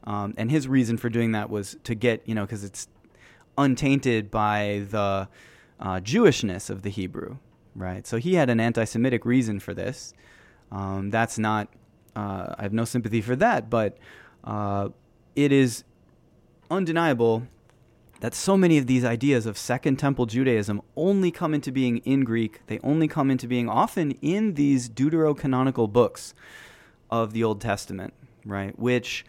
Um, 0.03 0.35
and 0.37 0.51
his 0.51 0.67
reason 0.67 0.97
for 0.97 1.09
doing 1.09 1.31
that 1.31 1.49
was 1.49 1.77
to 1.83 1.95
get, 1.95 2.21
you 2.25 2.35
know, 2.35 2.45
because 2.45 2.63
it's 2.63 2.87
untainted 3.57 4.29
by 4.29 4.85
the 4.91 5.27
uh, 5.79 5.99
Jewishness 5.99 6.69
of 6.69 6.83
the 6.83 6.91
Hebrew, 6.91 7.37
right? 7.75 8.05
So 8.05 8.17
he 8.17 8.35
had 8.35 8.51
an 8.51 8.59
anti-Semitic 8.59 9.25
reason 9.25 9.59
for 9.59 9.73
this. 9.73 10.13
Um, 10.71 11.09
that's 11.09 11.39
not. 11.39 11.69
I 12.15 12.61
have 12.61 12.73
no 12.73 12.83
sympathy 12.85 13.21
for 13.21 13.35
that, 13.35 13.69
but 13.69 13.97
uh, 14.43 14.89
it 15.37 15.51
is 15.51 15.83
undeniable 16.71 17.43
that 18.21 18.33
so 18.33 18.57
many 18.57 18.79
of 18.79 18.87
these 18.87 19.05
ideas 19.05 19.45
of 19.45 19.55
Second 19.55 19.97
Temple 19.97 20.25
Judaism 20.25 20.81
only 20.95 21.29
come 21.29 21.53
into 21.53 21.71
being 21.71 21.99
in 21.99 22.23
Greek. 22.23 22.61
They 22.65 22.79
only 22.79 23.07
come 23.07 23.29
into 23.29 23.47
being 23.47 23.69
often 23.69 24.11
in 24.23 24.55
these 24.55 24.89
deuterocanonical 24.89 25.93
books 25.93 26.33
of 27.11 27.33
the 27.33 27.43
Old 27.43 27.61
Testament, 27.61 28.15
right? 28.43 28.77
Which 28.79 29.23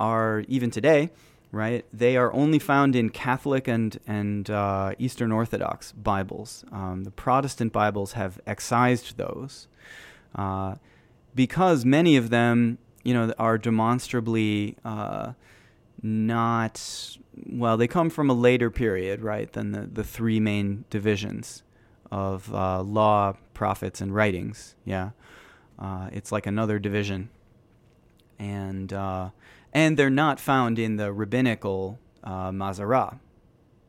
are 0.00 0.44
even 0.48 0.72
today, 0.72 1.10
right? 1.52 1.86
They 1.92 2.16
are 2.16 2.32
only 2.32 2.58
found 2.58 2.96
in 2.96 3.10
Catholic 3.10 3.68
and 3.68 4.00
and 4.04 4.50
uh, 4.50 4.94
Eastern 4.98 5.30
Orthodox 5.30 5.92
Bibles. 5.92 6.64
Um, 6.72 7.04
the 7.04 7.12
Protestant 7.12 7.72
Bibles 7.72 8.14
have 8.14 8.40
excised 8.48 9.16
those 9.16 9.68
uh, 10.34 10.74
because 11.36 11.84
many 11.84 12.16
of 12.16 12.30
them 12.30 12.78
you 13.04 13.14
know, 13.14 13.32
are 13.38 13.58
demonstrably 13.58 14.76
uh, 14.84 15.32
not 16.02 17.16
well. 17.34 17.76
They 17.76 17.86
come 17.86 18.10
from 18.10 18.28
a 18.30 18.34
later 18.34 18.70
period, 18.70 19.22
right, 19.22 19.52
than 19.52 19.72
the 19.72 19.86
the 19.86 20.04
three 20.04 20.40
main 20.40 20.84
divisions 20.90 21.62
of 22.10 22.52
uh, 22.54 22.82
law, 22.82 23.36
prophets, 23.54 24.00
and 24.00 24.14
writings. 24.14 24.74
Yeah, 24.84 25.10
uh, 25.78 26.08
it's 26.12 26.32
like 26.32 26.46
another 26.46 26.78
division, 26.78 27.30
and 28.38 28.92
uh, 28.92 29.30
and 29.72 29.96
they're 29.96 30.10
not 30.10 30.40
found 30.40 30.78
in 30.78 30.96
the 30.96 31.12
rabbinical 31.12 31.98
uh. 32.24 33.18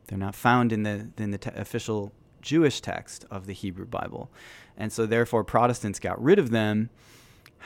They're 0.06 0.18
not 0.18 0.34
found 0.34 0.72
in 0.72 0.82
the 0.82 1.08
in 1.18 1.30
the 1.30 1.38
te- 1.38 1.50
official 1.54 2.12
Jewish 2.42 2.80
text 2.80 3.24
of 3.30 3.46
the 3.46 3.54
Hebrew 3.54 3.86
Bible, 3.86 4.30
and 4.76 4.92
so 4.92 5.06
therefore 5.06 5.44
Protestants 5.44 5.98
got 5.98 6.22
rid 6.22 6.38
of 6.38 6.50
them 6.50 6.90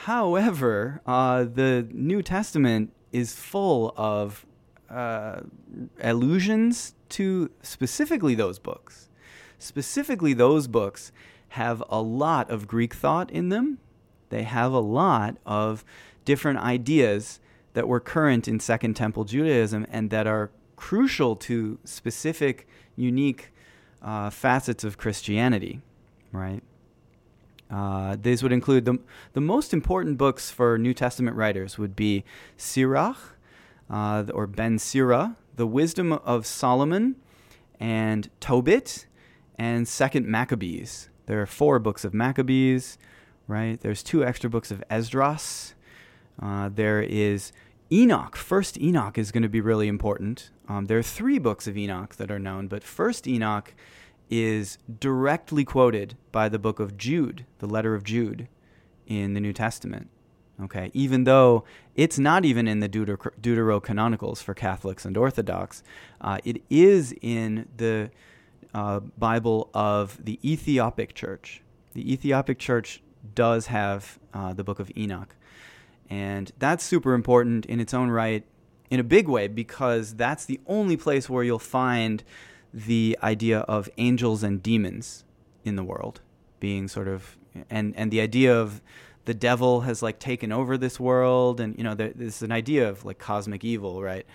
However, 0.05 1.01
uh, 1.07 1.43
the 1.43 1.89
New 1.91 2.23
Testament 2.23 2.93
is 3.13 3.35
full 3.35 3.95
of 3.97 4.47
uh, 4.91 5.41
allusions 6.01 6.95
to 7.11 7.51
specifically 7.63 8.35
those 8.35 8.59
books. 8.59 9.09
Specifically, 9.59 10.35
those 10.35 10.67
books 10.67 11.13
have 11.51 11.83
a 11.89 12.01
lot 12.01 12.51
of 12.51 12.69
Greek 12.69 12.95
thought 12.95 13.31
in 13.31 13.49
them. 13.49 13.79
They 14.29 14.43
have 14.43 14.73
a 14.73 14.81
lot 14.81 15.37
of 15.47 15.85
different 16.25 16.59
ideas 16.59 17.41
that 17.73 17.89
were 17.89 18.01
current 18.01 18.47
in 18.47 18.61
Second 18.61 18.95
Temple 18.95 19.25
Judaism 19.25 19.87
and 19.91 20.11
that 20.11 20.27
are 20.27 20.51
crucial 20.77 21.35
to 21.37 21.79
specific, 21.85 22.69
unique 22.97 23.53
uh, 24.03 24.31
facets 24.31 24.85
of 24.85 24.97
Christianity, 24.99 25.81
right? 26.33 26.63
Uh, 27.71 28.17
these 28.21 28.43
would 28.43 28.53
include 28.53 28.85
the, 28.85 28.99
the 29.35 29.41
most 29.41 29.75
important 29.75 30.17
books 30.17 30.51
for 30.51 30.79
New 30.79 30.95
Testament 30.95 31.37
writers 31.37 31.77
would 31.77 31.95
be 31.95 32.25
Sirach 32.57 33.37
uh, 33.91 34.25
or 34.33 34.47
Ben 34.47 34.79
Sira, 34.79 35.37
The 35.57 35.67
Wisdom 35.67 36.13
of 36.13 36.47
Solomon, 36.47 37.17
and 37.79 38.31
Tobit, 38.41 39.07
and 39.57 39.87
Second 39.87 40.27
Maccabees. 40.27 41.11
There 41.27 41.43
are 41.43 41.47
four 41.47 41.79
books 41.79 42.05
of 42.05 42.15
Maccabees, 42.15 42.97
right? 43.47 43.81
There's 43.81 44.03
two 44.03 44.25
extra 44.25 44.49
books 44.49 44.71
of 44.71 44.83
Esdras. 44.89 45.75
Uh, 46.41 46.71
there 46.73 47.03
is 47.03 47.53
Enoch. 47.91 48.37
First 48.37 48.81
Enoch 48.81 49.19
is 49.19 49.33
going 49.33 49.43
to 49.43 49.49
be 49.49 49.61
really 49.61 49.89
important. 49.89 50.51
Um, 50.69 50.87
there 50.87 50.99
are 50.99 51.03
three 51.03 51.39
books 51.39 51.67
of 51.67 51.77
Enoch 51.77 52.17
that 52.17 52.31
are 52.31 52.39
known, 52.39 52.69
but 52.69 52.85
First 52.85 53.27
Enoch 53.27 53.75
is 54.31 54.79
directly 55.01 55.65
quoted 55.65 56.17
by 56.33 56.49
the 56.49 56.59
book 56.59 56.81
of 56.81 56.97
Jude, 56.97 57.47
the 57.59 57.67
letter 57.67 57.95
of 57.95 58.05
Jude 58.05 58.49
in 59.07 59.35
the 59.35 59.41
New 59.41 59.53
Testament. 59.53 60.09
Okay, 60.61 60.91
even 60.93 61.23
though 61.23 61.63
it's 61.95 62.19
not 62.19 62.45
even 62.45 62.67
in 62.67 62.81
the 62.81 62.89
Deuter- 62.89 63.31
Deuterocanonicals 63.41 64.43
for 64.43 64.55
Catholics 64.55 65.05
and 65.05 65.17
Orthodox, 65.17 65.85
uh, 66.21 66.39
it 66.45 66.63
is 66.69 67.15
in 67.23 67.69
the 67.77 68.11
uh, 68.75 69.01
Bible 69.01 69.71
of 69.73 70.25
the 70.25 70.41
Ethiopic 70.43 71.15
Church. 71.15 71.63
The 71.95 72.13
Ethiopic 72.13 72.59
Church 72.59 73.01
does 73.35 73.67
have 73.67 74.19
uh, 74.35 74.53
the 74.53 74.65
book 74.65 74.81
of 74.81 74.91
Enoch. 74.97 75.37
And 76.11 76.51
that's 76.59 76.85
super 76.85 77.15
important 77.15 77.67
in 77.67 77.81
its 77.81 77.95
own 77.95 78.11
right, 78.11 78.45
in 78.91 78.99
a 78.99 79.05
big 79.05 79.29
way, 79.29 79.47
because 79.47 80.15
that's 80.15 80.45
the 80.45 80.59
only 80.67 80.97
place 80.97 81.29
where 81.29 81.45
you'll 81.45 81.59
find 81.59 82.25
the 82.87 83.19
idea 83.23 83.61
of 83.61 83.89
angels 83.99 84.43
and 84.43 84.63
demons 84.63 85.25
in 85.65 85.77
the 85.77 85.85
world 85.85 86.21
being 86.61 86.89
sort 86.89 87.09
of 87.09 87.37
and 87.71 87.95
and 87.97 88.11
the 88.11 88.21
idea 88.21 88.57
of 88.57 88.81
the 89.25 89.35
devil 89.35 89.83
has 89.83 90.03
like 90.03 90.19
taken 90.19 90.53
over 90.53 90.79
this 90.79 90.99
world 90.99 91.61
and 91.61 91.77
you 91.77 91.85
know 91.85 91.95
there, 91.95 92.13
there's 92.15 92.43
an 92.43 92.53
idea 92.53 92.89
of 92.89 93.05
like 93.05 93.19
cosmic 93.19 93.65
evil 93.65 94.03
right? 94.03 94.27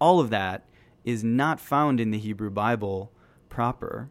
All 0.00 0.20
of 0.20 0.30
that 0.30 0.64
is 1.04 1.24
not 1.24 1.58
found 1.60 2.00
in 2.00 2.10
the 2.10 2.18
hebrew 2.18 2.50
bible 2.50 3.12
proper. 3.48 4.10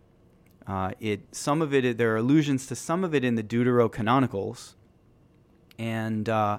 Uh, 0.65 0.91
it 0.99 1.21
some 1.31 1.61
of 1.61 1.73
it 1.73 1.97
there 1.97 2.13
are 2.13 2.17
allusions 2.17 2.65
to 2.67 2.75
some 2.75 3.03
of 3.03 3.13
it 3.13 3.23
in 3.23 3.35
the 3.35 3.43
deuterocanonicals 3.43 4.73
and 5.77 6.27
uh, 6.27 6.57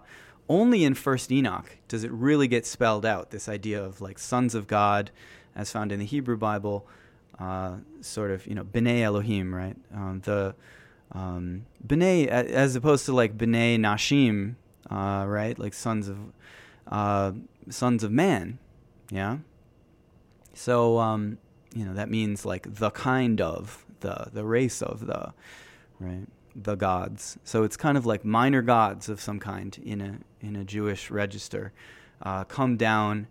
only 0.49 0.85
in 0.85 0.95
first 0.95 1.33
enoch 1.33 1.79
does 1.89 2.05
it 2.05 2.12
really 2.12 2.47
get 2.47 2.64
spelled 2.64 3.05
out 3.05 3.31
this 3.31 3.49
idea 3.49 3.83
of 3.83 4.01
like 4.01 4.16
sons 4.16 4.55
of 4.55 4.68
god 4.68 5.11
as 5.57 5.72
found 5.72 5.91
in 5.91 5.99
the 5.99 6.05
hebrew 6.05 6.37
bible 6.37 6.87
uh, 7.39 7.76
sort 8.01 8.30
of 8.30 8.47
you 8.47 8.55
know 8.55 8.64
b'nai 8.64 9.03
Elohim, 9.03 9.55
right? 9.55 9.76
Um, 9.95 10.20
the 10.24 10.55
um, 11.12 11.66
b'nai 11.87 12.26
as 12.28 12.76
opposed 12.76 13.07
to 13.07 13.14
like 13.14 13.37
b'nai 13.37 13.78
Nashim, 13.78 14.55
uh, 14.91 15.26
right? 15.26 15.59
Like 15.59 15.74
sons 15.74 16.09
of 16.09 16.18
uh, 16.89 17.32
sons 17.68 18.05
of 18.05 18.11
man, 18.11 18.59
yeah. 19.11 19.39
So 20.55 20.99
um, 20.99 21.39
you 21.74 21.84
know 21.84 21.95
that 21.95 22.11
means 22.11 22.45
like 22.45 22.74
the 22.74 22.91
kind 22.91 23.41
of 23.41 23.84
the 24.01 24.28
the 24.32 24.45
race 24.45 24.82
of 24.82 25.07
the 25.07 25.32
right 26.01 26.26
the 26.55 26.74
gods. 26.74 27.39
So 27.45 27.64
it's 27.64 27.76
kind 27.76 27.99
of 27.99 28.07
like 28.07 28.24
minor 28.24 28.62
gods 28.62 29.09
of 29.09 29.20
some 29.20 29.39
kind 29.39 29.78
in 29.84 30.01
a 30.01 30.18
in 30.41 30.57
a 30.57 30.64
Jewish 30.64 31.11
register 31.11 31.72
uh, 32.22 32.45
come 32.45 32.76
down 32.76 33.28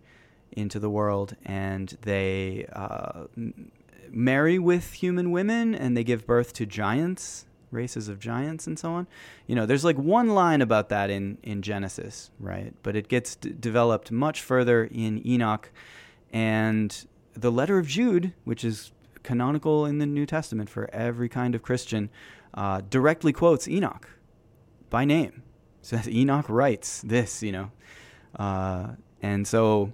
into 0.52 0.78
the 0.78 0.88
world 0.88 1.36
and 1.44 1.96
they 2.02 2.66
uh, 2.72 3.24
marry 4.14 4.58
with 4.58 4.94
human 4.94 5.30
women 5.30 5.74
and 5.74 5.96
they 5.96 6.04
give 6.04 6.26
birth 6.26 6.52
to 6.54 6.66
giants, 6.66 7.46
races 7.70 8.08
of 8.08 8.18
giants, 8.18 8.66
and 8.66 8.78
so 8.78 8.92
on. 8.92 9.06
You 9.46 9.54
know, 9.54 9.66
there's 9.66 9.84
like 9.84 9.96
one 9.96 10.28
line 10.28 10.62
about 10.62 10.88
that 10.90 11.10
in, 11.10 11.38
in 11.42 11.62
Genesis, 11.62 12.30
right? 12.38 12.74
But 12.82 12.96
it 12.96 13.08
gets 13.08 13.36
d- 13.36 13.54
developed 13.58 14.10
much 14.10 14.40
further 14.40 14.84
in 14.84 15.26
Enoch. 15.26 15.70
And 16.32 17.06
the 17.34 17.52
letter 17.52 17.78
of 17.78 17.86
Jude, 17.86 18.32
which 18.44 18.64
is 18.64 18.92
canonical 19.22 19.84
in 19.84 19.98
the 19.98 20.06
New 20.06 20.26
Testament 20.26 20.70
for 20.70 20.88
every 20.92 21.28
kind 21.28 21.54
of 21.54 21.62
Christian, 21.62 22.10
uh, 22.54 22.80
directly 22.88 23.32
quotes 23.32 23.68
Enoch 23.68 24.08
by 24.88 25.04
name. 25.04 25.42
Says 25.82 26.08
Enoch 26.08 26.48
writes 26.48 27.02
this, 27.02 27.42
you 27.42 27.52
know. 27.52 27.70
Uh, 28.36 28.88
and 29.22 29.46
so, 29.46 29.92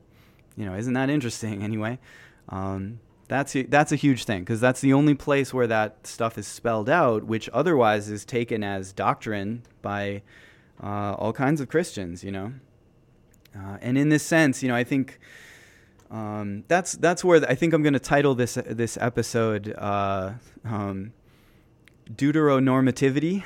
you 0.56 0.64
know, 0.64 0.74
isn't 0.74 0.94
that 0.94 1.10
interesting 1.10 1.62
anyway? 1.68 1.98
Um, 2.48 3.00
That's 3.32 3.56
a, 3.56 3.62
that's 3.62 3.92
a 3.92 3.96
huge 3.96 4.24
thing 4.24 4.40
because 4.40 4.60
that's 4.60 4.82
the 4.82 4.92
only 4.92 5.14
place 5.14 5.54
where 5.54 5.66
that 5.66 6.06
stuff 6.06 6.36
is 6.36 6.46
spelled 6.46 6.90
out, 6.90 7.24
which 7.24 7.48
otherwise 7.54 8.10
is 8.10 8.26
taken 8.26 8.62
as 8.62 8.92
doctrine 8.92 9.62
by 9.80 10.20
uh, 10.82 11.14
all 11.14 11.32
kinds 11.32 11.62
of 11.62 11.70
Christians, 11.70 12.22
you 12.22 12.30
know. 12.30 12.52
Uh, 13.56 13.78
and 13.80 13.96
in 13.96 14.10
this 14.10 14.22
sense, 14.22 14.62
you 14.62 14.68
know, 14.68 14.74
I 14.74 14.84
think 14.84 15.18
um, 16.10 16.64
that's 16.68 16.92
that's 16.92 17.24
where 17.24 17.42
I 17.48 17.54
think 17.54 17.72
I'm 17.72 17.82
going 17.82 17.94
to 17.94 17.98
title 17.98 18.34
this 18.34 18.58
this 18.66 18.98
episode 19.00 19.74
uh, 19.78 20.32
um, 20.66 21.14
Deuteronormativity, 22.14 23.44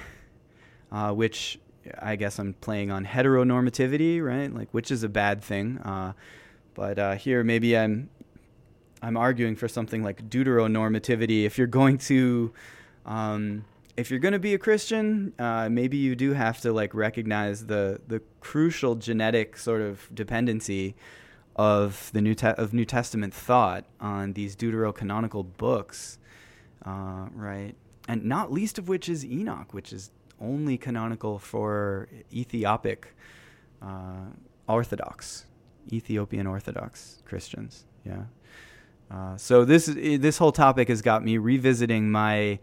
uh, 0.91 1.13
which 1.13 1.61
I 2.03 2.17
guess 2.17 2.41
I'm 2.41 2.55
playing 2.55 2.91
on 2.91 3.07
heteronormativity, 3.07 4.21
right? 4.21 4.53
Like 4.53 4.69
which 4.73 4.91
is 4.91 5.05
a 5.05 5.09
bad 5.09 5.45
thing. 5.45 5.79
Uh, 5.79 6.15
but 6.75 6.99
uh, 6.99 7.15
here 7.15 7.45
maybe 7.45 7.79
I'm 7.79 8.11
I'm 9.07 9.17
arguing 9.17 9.55
for 9.55 9.69
something 9.69 10.03
like 10.03 10.29
deuteronormativity. 10.29 11.45
If 11.45 11.59
you're 11.59 11.69
going 11.69 11.99
to 11.99 12.53
um, 13.05 13.65
if 13.97 14.11
you're 14.11 14.19
going 14.19 14.33
to 14.33 14.41
be 14.41 14.53
a 14.53 14.59
Christian, 14.59 15.33
uh, 15.39 15.69
maybe 15.69 15.97
you 15.97 16.17
do 16.17 16.33
have 16.33 16.61
to 16.63 16.73
like 16.73 16.93
recognize 16.93 17.67
the 17.67 18.01
the 18.09 18.21
crucial 18.41 18.97
genetic 18.97 19.59
sort 19.59 19.81
of 19.81 20.13
dependency 20.13 20.97
of 21.55 22.11
the 22.15 22.21
New 22.21 22.35
Te- 22.35 22.59
of 22.63 22.75
New 22.75 22.85
Testament 22.85 23.33
thought 23.33 23.85
on 24.01 24.33
these 24.33 24.57
deuterocanonical 24.57 25.47
books, 25.57 26.19
uh, 26.85 27.29
right? 27.33 27.77
And 28.09 28.25
not 28.25 28.53
least 28.53 28.77
of 28.77 28.89
which 28.89 29.09
is 29.09 29.25
Enoch, 29.25 29.73
which 29.73 29.93
is 29.93 30.11
only 30.41 30.77
canonical 30.77 31.39
for 31.39 32.09
Ethiopic 32.33 33.15
uh, 33.81 34.31
Orthodox, 34.69 35.47
Ethiopian 35.93 36.49
Orthodox 36.49 37.23
Christians. 37.25 37.85
Yeah. 38.05 38.25
Uh, 39.11 39.37
so 39.37 39.65
this 39.65 39.87
this 39.87 40.39
whole 40.39 40.53
topic 40.53 40.89
has 40.89 41.03
got 41.03 41.25
me 41.25 41.39
revisiting 41.39 42.11
my 42.11 42.59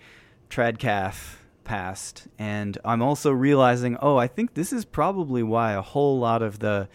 tradcath 0.49 1.35
past, 1.63 2.27
and 2.37 2.77
I'm 2.83 3.01
also 3.01 3.31
realizing, 3.31 3.97
oh, 4.01 4.17
I 4.17 4.27
think 4.27 4.53
this 4.53 4.73
is 4.73 4.83
probably 4.83 5.43
why 5.43 5.73
a 5.73 5.81
whole 5.81 6.19
lot 6.19 6.41
of 6.41 6.59
the 6.59 6.89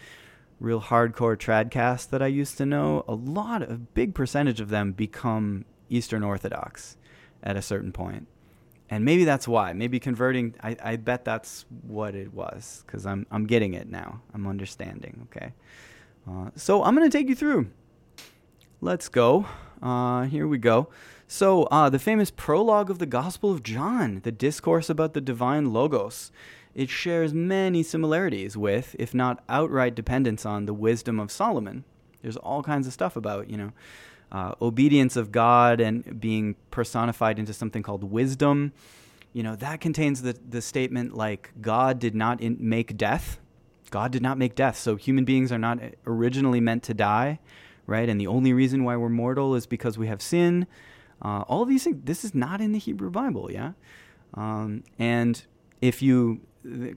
real 0.59 0.81
hardcore 0.81 1.37
tradcaths 1.37 2.09
that 2.09 2.21
I 2.21 2.27
used 2.27 2.57
to 2.57 2.65
know, 2.65 3.03
a 3.07 3.15
lot, 3.15 3.63
a 3.63 3.75
big 3.75 4.13
percentage 4.13 4.59
of 4.59 4.69
them 4.69 4.91
become 4.91 5.65
Eastern 5.89 6.23
Orthodox 6.23 6.97
at 7.41 7.55
a 7.55 7.61
certain 7.61 7.91
point. 7.91 8.27
And 8.89 9.05
maybe 9.05 9.23
that's 9.23 9.47
why. 9.47 9.73
Maybe 9.73 9.99
converting, 9.99 10.55
I, 10.61 10.75
I 10.83 10.95
bet 10.97 11.23
that's 11.23 11.65
what 11.83 12.15
it 12.15 12.33
was, 12.33 12.83
because 12.85 13.05
I'm, 13.05 13.25
I'm 13.31 13.45
getting 13.45 13.73
it 13.73 13.87
now. 13.87 14.21
I'm 14.33 14.47
understanding, 14.47 15.27
okay? 15.31 15.53
Uh, 16.29 16.49
so 16.55 16.83
I'm 16.83 16.95
going 16.95 17.09
to 17.09 17.17
take 17.17 17.29
you 17.29 17.35
through. 17.35 17.69
Let's 18.81 19.09
go. 19.09 19.45
Uh, 19.81 20.23
here 20.23 20.47
we 20.47 20.57
go. 20.57 20.89
So, 21.27 21.63
uh, 21.63 21.89
the 21.89 21.99
famous 21.99 22.31
prologue 22.31 22.89
of 22.89 22.99
the 22.99 23.05
Gospel 23.05 23.51
of 23.51 23.61
John, 23.61 24.21
the 24.23 24.31
discourse 24.31 24.89
about 24.89 25.13
the 25.13 25.21
divine 25.21 25.71
Logos 25.73 26.31
it 26.75 26.89
shares 26.89 27.33
many 27.33 27.83
similarities 27.83 28.55
with, 28.55 28.95
if 28.99 29.13
not 29.13 29.43
outright 29.49 29.95
dependence 29.95 30.45
on, 30.45 30.65
the 30.65 30.73
wisdom 30.73 31.19
of 31.19 31.31
Solomon. 31.31 31.83
There's 32.21 32.37
all 32.37 32.63
kinds 32.63 32.87
of 32.87 32.93
stuff 32.93 33.15
about, 33.15 33.49
you 33.49 33.57
know, 33.57 33.71
uh, 34.31 34.53
obedience 34.61 35.15
of 35.15 35.31
God 35.31 35.81
and 35.81 36.19
being 36.19 36.55
personified 36.69 37.39
into 37.39 37.53
something 37.53 37.81
called 37.81 38.03
wisdom. 38.03 38.71
You 39.33 39.43
know, 39.43 39.55
that 39.57 39.81
contains 39.81 40.21
the, 40.21 40.37
the 40.47 40.61
statement 40.61 41.15
like, 41.15 41.51
God 41.59 41.99
did 41.99 42.15
not 42.15 42.39
in- 42.39 42.57
make 42.59 42.95
death. 42.95 43.39
God 43.89 44.11
did 44.11 44.21
not 44.21 44.37
make 44.37 44.53
death. 44.53 44.77
So 44.77 44.95
human 44.95 45.25
beings 45.25 45.51
are 45.51 45.57
not 45.57 45.79
originally 46.05 46.61
meant 46.61 46.83
to 46.83 46.93
die, 46.93 47.39
right? 47.89 48.07
And 48.07 48.19
the 48.19 48.27
only 48.27 48.53
reason 48.53 48.83
why 48.83 48.95
we're 48.95 49.09
mortal 49.09 49.55
is 49.55 49.65
because 49.65 49.97
we 49.97 50.07
have 50.07 50.21
sin. 50.21 50.67
Uh, 51.21 51.41
all 51.47 51.65
these 51.65 51.83
things, 51.83 52.01
this 52.03 52.23
is 52.23 52.33
not 52.33 52.61
in 52.61 52.71
the 52.71 52.79
Hebrew 52.79 53.09
Bible, 53.09 53.51
yeah? 53.51 53.73
Um, 54.35 54.83
and 54.97 55.43
if 55.81 56.01
you 56.01 56.41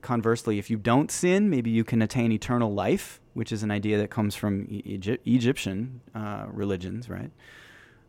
conversely, 0.01 0.59
if 0.59 0.69
you 0.69 0.77
don't 0.77 1.11
sin, 1.11 1.49
maybe 1.49 1.69
you 1.69 1.83
can 1.83 2.01
attain 2.01 2.31
eternal 2.31 2.73
life, 2.73 3.19
which 3.33 3.51
is 3.51 3.63
an 3.63 3.71
idea 3.71 3.97
that 3.97 4.09
comes 4.09 4.35
from 4.35 4.67
Egyptian 4.69 6.01
uh, 6.13 6.45
religions, 6.51 7.09
right? 7.09 7.31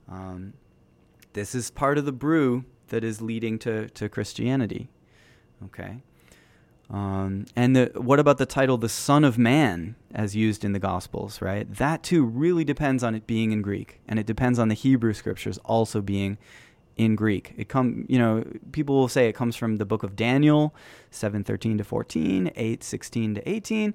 Um, 0.09 0.55
this 1.33 1.55
is 1.55 1.71
part 1.71 1.99
of 1.99 2.05
the 2.05 2.13
brew 2.13 2.65
that 2.89 3.03
is 3.03 3.23
leading 3.23 3.59
to, 3.61 3.89
to 3.91 4.09
Christianity. 4.09 4.91
Okay. 5.65 6.03
Um, 6.91 7.47
and 7.57 7.75
the, 7.75 7.93
what 7.95 8.21
about 8.21 8.39
the 8.39 8.47
title, 8.47 8.77
the 8.77 8.89
Son 8.89 9.25
of 9.25 9.39
Man, 9.39 9.97
as 10.15 10.37
used 10.37 10.65
in 10.65 10.73
the 10.73 10.79
Gospels, 10.79 11.41
right? 11.41 11.73
That 11.75 12.03
too 12.03 12.25
really 12.25 12.65
depends 12.65 13.03
on 13.03 13.15
it 13.15 13.27
being 13.27 13.53
in 13.53 13.63
Greek, 13.63 14.01
and 14.07 14.19
it 14.19 14.27
depends 14.27 14.59
on 14.59 14.69
the 14.69 14.75
Hebrew 14.75 15.15
scriptures 15.15 15.59
also 15.65 16.01
being 16.01 16.39
in 16.97 17.17
Greek. 17.17 17.55
It 17.57 17.69
come, 17.69 18.05
you 18.09 18.19
know, 18.19 18.45
people 18.73 18.95
will 18.95 19.09
say 19.09 19.29
it 19.29 19.35
comes 19.35 19.57
from 19.57 19.77
the 19.77 19.87
book 19.87 20.03
of 20.03 20.15
Daniel, 20.15 20.75
7:13 21.11 21.79
to 21.79 21.85
14, 21.85 22.51
8:16 22.55 23.35
to 23.37 23.49
18. 23.49 23.95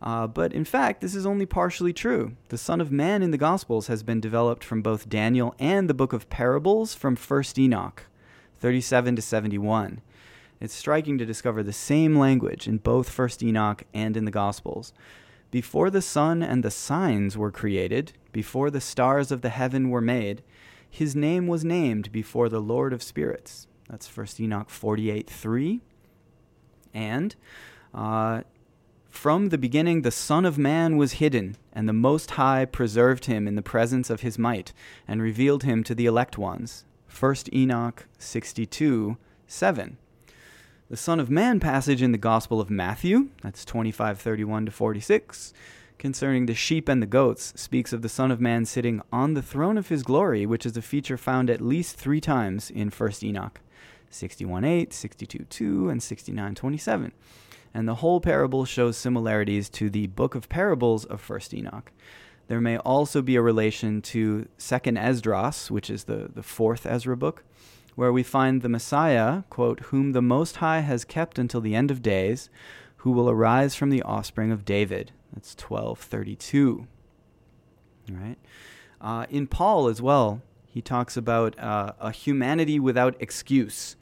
Uh, 0.00 0.28
but 0.28 0.52
in 0.52 0.64
fact, 0.64 1.00
this 1.00 1.14
is 1.14 1.26
only 1.26 1.46
partially 1.46 1.92
true. 1.92 2.36
The 2.50 2.58
Son 2.58 2.80
of 2.80 2.92
Man 2.92 3.22
in 3.22 3.32
the 3.32 3.38
Gospels 3.38 3.88
has 3.88 4.04
been 4.04 4.20
developed 4.20 4.62
from 4.62 4.80
both 4.80 5.08
Daniel 5.08 5.56
and 5.58 5.90
the 5.90 5.94
book 5.94 6.12
of 6.12 6.30
parables 6.30 6.94
from 6.94 7.16
1st 7.16 7.58
Enoch, 7.58 8.04
37 8.60 9.16
to 9.16 9.22
71. 9.22 10.00
It's 10.60 10.74
striking 10.74 11.18
to 11.18 11.26
discover 11.26 11.62
the 11.62 11.72
same 11.72 12.16
language 12.16 12.66
in 12.66 12.78
both 12.78 13.14
1st 13.14 13.42
Enoch 13.44 13.84
and 13.94 14.16
in 14.16 14.24
the 14.24 14.30
Gospels. 14.30 14.92
Before 15.50 15.88
the 15.88 16.02
sun 16.02 16.42
and 16.42 16.62
the 16.62 16.70
signs 16.70 17.36
were 17.36 17.50
created, 17.50 18.12
before 18.32 18.70
the 18.70 18.80
stars 18.80 19.30
of 19.30 19.40
the 19.40 19.48
heaven 19.48 19.88
were 19.88 20.00
made, 20.00 20.42
his 20.90 21.14
name 21.14 21.46
was 21.46 21.64
named 21.64 22.10
before 22.12 22.48
the 22.48 22.60
Lord 22.60 22.92
of 22.92 23.02
Spirits. 23.02 23.66
That's 23.88 24.14
1 24.14 24.26
Enoch 24.40 24.68
48 24.68 25.28
3. 25.30 25.80
And 26.92 27.36
uh, 27.94 28.42
from 29.08 29.48
the 29.48 29.58
beginning, 29.58 30.02
the 30.02 30.10
Son 30.10 30.44
of 30.44 30.58
Man 30.58 30.96
was 30.96 31.14
hidden, 31.14 31.56
and 31.72 31.88
the 31.88 31.92
Most 31.92 32.32
High 32.32 32.64
preserved 32.64 33.24
him 33.24 33.48
in 33.48 33.54
the 33.54 33.62
presence 33.62 34.10
of 34.10 34.20
his 34.20 34.38
might, 34.38 34.72
and 35.06 35.22
revealed 35.22 35.62
him 35.62 35.82
to 35.84 35.94
the 35.94 36.06
elect 36.06 36.36
ones. 36.36 36.84
1 37.08 37.36
Enoch 37.52 38.06
62 38.18 39.16
7. 39.46 39.96
The 40.90 40.96
Son 40.96 41.20
of 41.20 41.28
Man 41.28 41.60
passage 41.60 42.00
in 42.00 42.12
the 42.12 42.18
Gospel 42.18 42.62
of 42.62 42.70
Matthew, 42.70 43.28
that's 43.42 43.62
25 43.66 44.18
31 44.18 44.64
to 44.64 44.72
46 44.72 45.52
concerning 45.98 46.46
the 46.46 46.54
sheep 46.54 46.88
and 46.88 47.02
the 47.02 47.06
goats 47.06 47.52
speaks 47.56 47.92
of 47.92 48.00
the 48.00 48.08
Son 48.08 48.30
of 48.30 48.40
Man 48.40 48.64
sitting 48.64 49.02
on 49.12 49.34
the 49.34 49.42
throne 49.42 49.76
of 49.76 49.90
his 49.90 50.02
glory, 50.02 50.46
which 50.46 50.64
is 50.64 50.78
a 50.78 50.82
feature 50.82 51.18
found 51.18 51.50
at 51.50 51.60
least 51.60 51.98
three 51.98 52.22
times 52.22 52.70
in 52.70 52.90
1st 52.90 53.24
Enoch 53.24 53.60
61.8, 54.10 54.88
62.2, 54.88 55.90
and 55.90 56.00
69.27. 56.00 57.12
And 57.74 57.86
the 57.86 57.96
whole 57.96 58.22
parable 58.22 58.64
shows 58.64 58.96
similarities 58.96 59.68
to 59.68 59.90
the 59.90 60.06
book 60.06 60.34
of 60.34 60.48
parables 60.48 61.04
of 61.04 61.20
1st 61.20 61.52
Enoch. 61.52 61.92
There 62.46 62.62
may 62.62 62.78
also 62.78 63.20
be 63.20 63.36
a 63.36 63.42
relation 63.42 64.00
to 64.02 64.48
2nd 64.58 64.98
Esdras, 64.98 65.70
which 65.70 65.90
is 65.90 66.04
the, 66.04 66.30
the 66.34 66.42
fourth 66.42 66.86
Ezra 66.86 67.14
book, 67.14 67.44
where 67.98 68.12
we 68.12 68.22
find 68.22 68.62
the 68.62 68.68
Messiah, 68.68 69.42
quote, 69.50 69.80
whom 69.86 70.12
the 70.12 70.22
Most 70.22 70.58
High 70.58 70.82
has 70.82 71.04
kept 71.04 71.36
until 71.36 71.60
the 71.60 71.74
end 71.74 71.90
of 71.90 72.00
days, 72.00 72.48
who 72.98 73.10
will 73.10 73.28
arise 73.28 73.74
from 73.74 73.90
the 73.90 74.02
offspring 74.02 74.52
of 74.52 74.64
David. 74.64 75.10
That's 75.32 75.56
1232. 75.56 76.86
Right? 78.08 78.36
Uh, 79.00 79.26
in 79.30 79.48
Paul 79.48 79.88
as 79.88 80.00
well, 80.00 80.42
he 80.64 80.80
talks 80.80 81.16
about 81.16 81.58
uh, 81.58 81.94
a 81.98 82.12
humanity 82.12 82.78
without 82.78 83.16
excuse. 83.18 83.96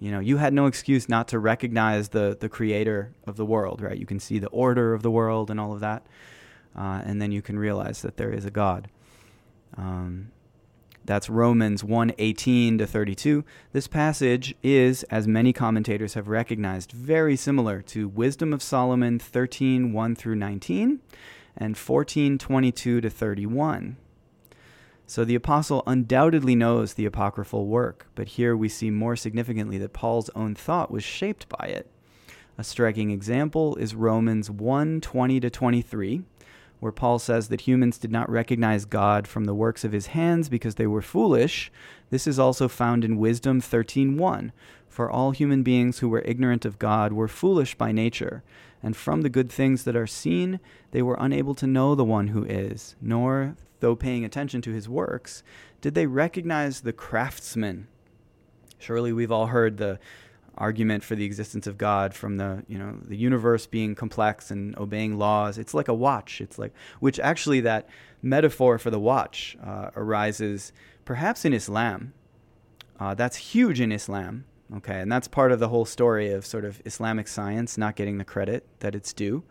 You 0.00 0.12
know, 0.12 0.20
you 0.20 0.38
had 0.38 0.54
no 0.54 0.64
excuse 0.64 1.06
not 1.06 1.28
to 1.28 1.38
recognize 1.38 2.08
the, 2.08 2.34
the 2.40 2.48
creator 2.48 3.12
of 3.26 3.36
the 3.36 3.44
world, 3.44 3.82
right? 3.82 3.98
You 3.98 4.06
can 4.06 4.18
see 4.18 4.38
the 4.38 4.48
order 4.48 4.94
of 4.94 5.02
the 5.02 5.10
world 5.10 5.50
and 5.50 5.60
all 5.60 5.74
of 5.74 5.80
that. 5.80 6.06
Uh, 6.74 7.02
and 7.04 7.20
then 7.20 7.32
you 7.32 7.42
can 7.42 7.58
realize 7.58 8.00
that 8.00 8.16
there 8.16 8.32
is 8.32 8.46
a 8.46 8.50
God. 8.50 8.88
Um, 9.76 10.30
that's 11.04 11.28
Romans 11.28 11.82
1:18 11.82 12.78
to 12.78 12.86
32. 12.86 13.44
This 13.72 13.88
passage 13.88 14.54
is, 14.62 15.02
as 15.04 15.26
many 15.26 15.52
commentators 15.52 16.14
have 16.14 16.28
recognized, 16.28 16.92
very 16.92 17.36
similar 17.36 17.82
to 17.82 18.08
Wisdom 18.08 18.52
of 18.52 18.62
Solomon 18.62 19.18
13:1 19.18 20.14
through 20.14 20.36
19 20.36 21.00
and 21.56 21.76
14:22 21.76 23.00
to 23.00 23.10
31. 23.10 23.96
So 25.06 25.24
the 25.24 25.34
apostle 25.34 25.82
undoubtedly 25.86 26.54
knows 26.54 26.94
the 26.94 27.04
apocryphal 27.04 27.66
work, 27.66 28.06
but 28.14 28.28
here 28.28 28.56
we 28.56 28.68
see 28.68 28.90
more 28.90 29.16
significantly 29.16 29.76
that 29.78 29.92
Paul's 29.92 30.30
own 30.34 30.54
thought 30.54 30.90
was 30.90 31.04
shaped 31.04 31.48
by 31.48 31.66
it. 31.66 31.90
A 32.56 32.64
striking 32.64 33.10
example 33.10 33.76
is 33.76 33.94
Romans 33.94 34.50
1:20 34.50 35.40
to 35.40 35.50
23, 35.50 36.22
where 36.82 36.90
Paul 36.90 37.20
says 37.20 37.46
that 37.46 37.60
humans 37.60 37.96
did 37.96 38.10
not 38.10 38.28
recognize 38.28 38.84
God 38.86 39.28
from 39.28 39.44
the 39.44 39.54
works 39.54 39.84
of 39.84 39.92
his 39.92 40.08
hands 40.08 40.48
because 40.48 40.74
they 40.74 40.86
were 40.88 41.00
foolish, 41.00 41.70
this 42.10 42.26
is 42.26 42.40
also 42.40 42.66
found 42.66 43.04
in 43.04 43.18
Wisdom 43.18 43.60
13:1. 43.60 44.50
For 44.88 45.08
all 45.08 45.30
human 45.30 45.62
beings 45.62 46.00
who 46.00 46.08
were 46.08 46.24
ignorant 46.24 46.64
of 46.64 46.80
God 46.80 47.12
were 47.12 47.28
foolish 47.28 47.76
by 47.76 47.92
nature, 47.92 48.42
and 48.82 48.96
from 48.96 49.22
the 49.22 49.28
good 49.28 49.48
things 49.48 49.84
that 49.84 49.94
are 49.94 50.08
seen, 50.08 50.58
they 50.90 51.02
were 51.02 51.16
unable 51.20 51.54
to 51.54 51.68
know 51.68 51.94
the 51.94 52.04
one 52.04 52.26
who 52.26 52.42
is, 52.42 52.96
nor, 53.00 53.54
though 53.78 53.94
paying 53.94 54.24
attention 54.24 54.60
to 54.62 54.72
his 54.72 54.88
works, 54.88 55.44
did 55.80 55.94
they 55.94 56.06
recognize 56.06 56.80
the 56.80 56.92
craftsman. 56.92 57.86
Surely 58.80 59.12
we've 59.12 59.30
all 59.30 59.46
heard 59.46 59.76
the 59.76 60.00
argument 60.56 61.02
for 61.02 61.14
the 61.14 61.24
existence 61.24 61.66
of 61.66 61.78
God 61.78 62.14
from 62.14 62.36
the 62.36 62.64
you 62.68 62.78
know 62.78 62.98
the 63.02 63.16
universe 63.16 63.66
being 63.66 63.94
complex 63.94 64.50
and 64.50 64.76
obeying 64.78 65.18
laws. 65.18 65.58
It's 65.58 65.74
like 65.74 65.88
a 65.88 65.94
watch. 65.94 66.40
It's 66.40 66.58
like 66.58 66.72
which 67.00 67.18
actually 67.18 67.60
that 67.60 67.88
metaphor 68.22 68.78
for 68.78 68.90
the 68.90 69.00
watch 69.00 69.56
uh, 69.64 69.90
arises 69.96 70.72
perhaps 71.04 71.44
in 71.44 71.52
Islam. 71.52 72.12
Uh, 73.00 73.14
that's 73.14 73.36
huge 73.36 73.80
in 73.80 73.90
Islam. 73.90 74.44
Okay, 74.76 75.00
and 75.00 75.12
that's 75.12 75.28
part 75.28 75.52
of 75.52 75.58
the 75.58 75.68
whole 75.68 75.84
story 75.84 76.32
of 76.32 76.46
sort 76.46 76.64
of 76.64 76.80
Islamic 76.86 77.28
science 77.28 77.76
not 77.76 77.94
getting 77.94 78.16
the 78.16 78.24
credit 78.24 78.66
that 78.80 78.94
it's 78.94 79.12
due, 79.12 79.44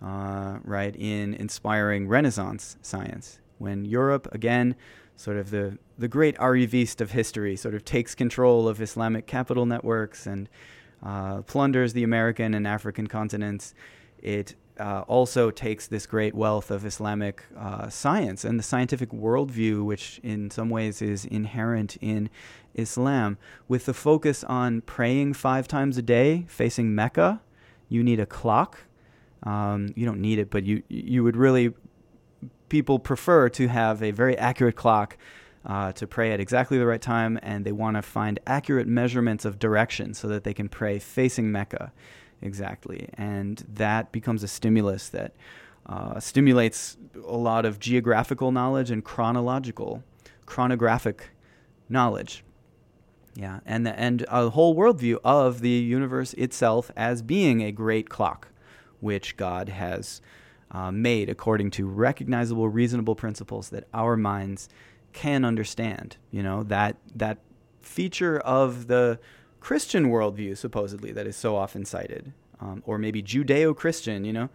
uh, 0.00 0.58
right, 0.62 0.94
in 0.94 1.34
inspiring 1.34 2.06
Renaissance 2.06 2.76
science. 2.80 3.40
When 3.58 3.84
Europe, 3.84 4.28
again, 4.32 4.76
sort 5.16 5.36
of 5.36 5.50
the, 5.50 5.78
the 5.98 6.08
great 6.08 6.36
arriviste 6.38 7.00
of 7.00 7.12
history, 7.12 7.56
sort 7.56 7.74
of 7.74 7.84
takes 7.84 8.14
control 8.14 8.68
of 8.68 8.80
Islamic 8.80 9.26
capital 9.26 9.66
networks 9.66 10.26
and 10.26 10.48
uh, 11.02 11.42
plunders 11.42 11.92
the 11.92 12.02
American 12.02 12.54
and 12.54 12.66
African 12.66 13.06
continents, 13.06 13.74
it 14.22 14.54
uh, 14.80 15.02
also 15.06 15.50
takes 15.50 15.86
this 15.86 16.06
great 16.06 16.34
wealth 16.34 16.70
of 16.70 16.84
Islamic 16.84 17.44
uh, 17.56 17.88
science 17.88 18.44
and 18.44 18.58
the 18.58 18.62
scientific 18.62 19.10
worldview, 19.10 19.84
which 19.84 20.20
in 20.22 20.50
some 20.50 20.68
ways 20.68 21.00
is 21.00 21.24
inherent 21.26 21.96
in 22.00 22.28
Islam, 22.74 23.38
with 23.68 23.84
the 23.84 23.94
focus 23.94 24.42
on 24.44 24.80
praying 24.80 25.34
five 25.34 25.68
times 25.68 25.96
a 25.96 26.02
day, 26.02 26.44
facing 26.48 26.94
Mecca. 26.94 27.40
You 27.88 28.02
need 28.02 28.18
a 28.18 28.26
clock. 28.26 28.78
Um, 29.44 29.92
you 29.94 30.06
don't 30.06 30.20
need 30.20 30.38
it, 30.38 30.50
but 30.50 30.64
you 30.64 30.82
you 30.88 31.22
would 31.22 31.36
really 31.36 31.74
people 32.68 32.98
prefer 32.98 33.48
to 33.50 33.68
have 33.68 34.02
a 34.02 34.10
very 34.10 34.36
accurate 34.36 34.76
clock 34.76 35.16
uh, 35.66 35.92
to 35.92 36.06
pray 36.06 36.32
at 36.32 36.40
exactly 36.40 36.78
the 36.78 36.86
right 36.86 37.00
time, 37.00 37.38
and 37.42 37.64
they 37.64 37.72
want 37.72 37.96
to 37.96 38.02
find 38.02 38.38
accurate 38.46 38.86
measurements 38.86 39.44
of 39.44 39.58
direction 39.58 40.14
so 40.14 40.28
that 40.28 40.44
they 40.44 40.54
can 40.54 40.68
pray 40.68 40.98
facing 40.98 41.50
Mecca 41.50 41.92
exactly. 42.42 43.08
And 43.14 43.64
that 43.74 44.12
becomes 44.12 44.42
a 44.42 44.48
stimulus 44.48 45.08
that 45.08 45.34
uh, 45.86 46.20
stimulates 46.20 46.96
a 47.26 47.36
lot 47.36 47.64
of 47.64 47.78
geographical 47.78 48.52
knowledge 48.52 48.90
and 48.90 49.04
chronological, 49.04 50.02
chronographic 50.46 51.30
knowledge. 51.88 52.44
Yeah, 53.34 53.60
and 53.66 53.84
the, 53.84 53.98
and 53.98 54.24
a 54.28 54.50
whole 54.50 54.76
worldview 54.76 55.18
of 55.24 55.60
the 55.60 55.68
universe 55.68 56.34
itself 56.34 56.92
as 56.94 57.20
being 57.20 57.62
a 57.62 57.72
great 57.72 58.08
clock, 58.08 58.48
which 59.00 59.36
God 59.36 59.70
has 59.70 60.20
uh, 60.74 60.90
made 60.90 61.30
according 61.30 61.70
to 61.70 61.86
recognizable, 61.86 62.68
reasonable 62.68 63.14
principles 63.14 63.70
that 63.70 63.84
our 63.94 64.16
minds 64.16 64.68
can 65.12 65.44
understand. 65.44 66.16
You 66.30 66.42
know 66.42 66.62
that 66.64 66.96
that 67.14 67.38
feature 67.80 68.38
of 68.40 68.88
the 68.88 69.18
Christian 69.60 70.10
worldview, 70.10 70.58
supposedly, 70.58 71.12
that 71.12 71.26
is 71.26 71.36
so 71.36 71.56
often 71.56 71.86
cited, 71.86 72.32
um, 72.60 72.82
or 72.84 72.98
maybe 72.98 73.22
Judeo 73.22 73.74
Christian, 73.74 74.24
you 74.24 74.32
know, 74.32 74.50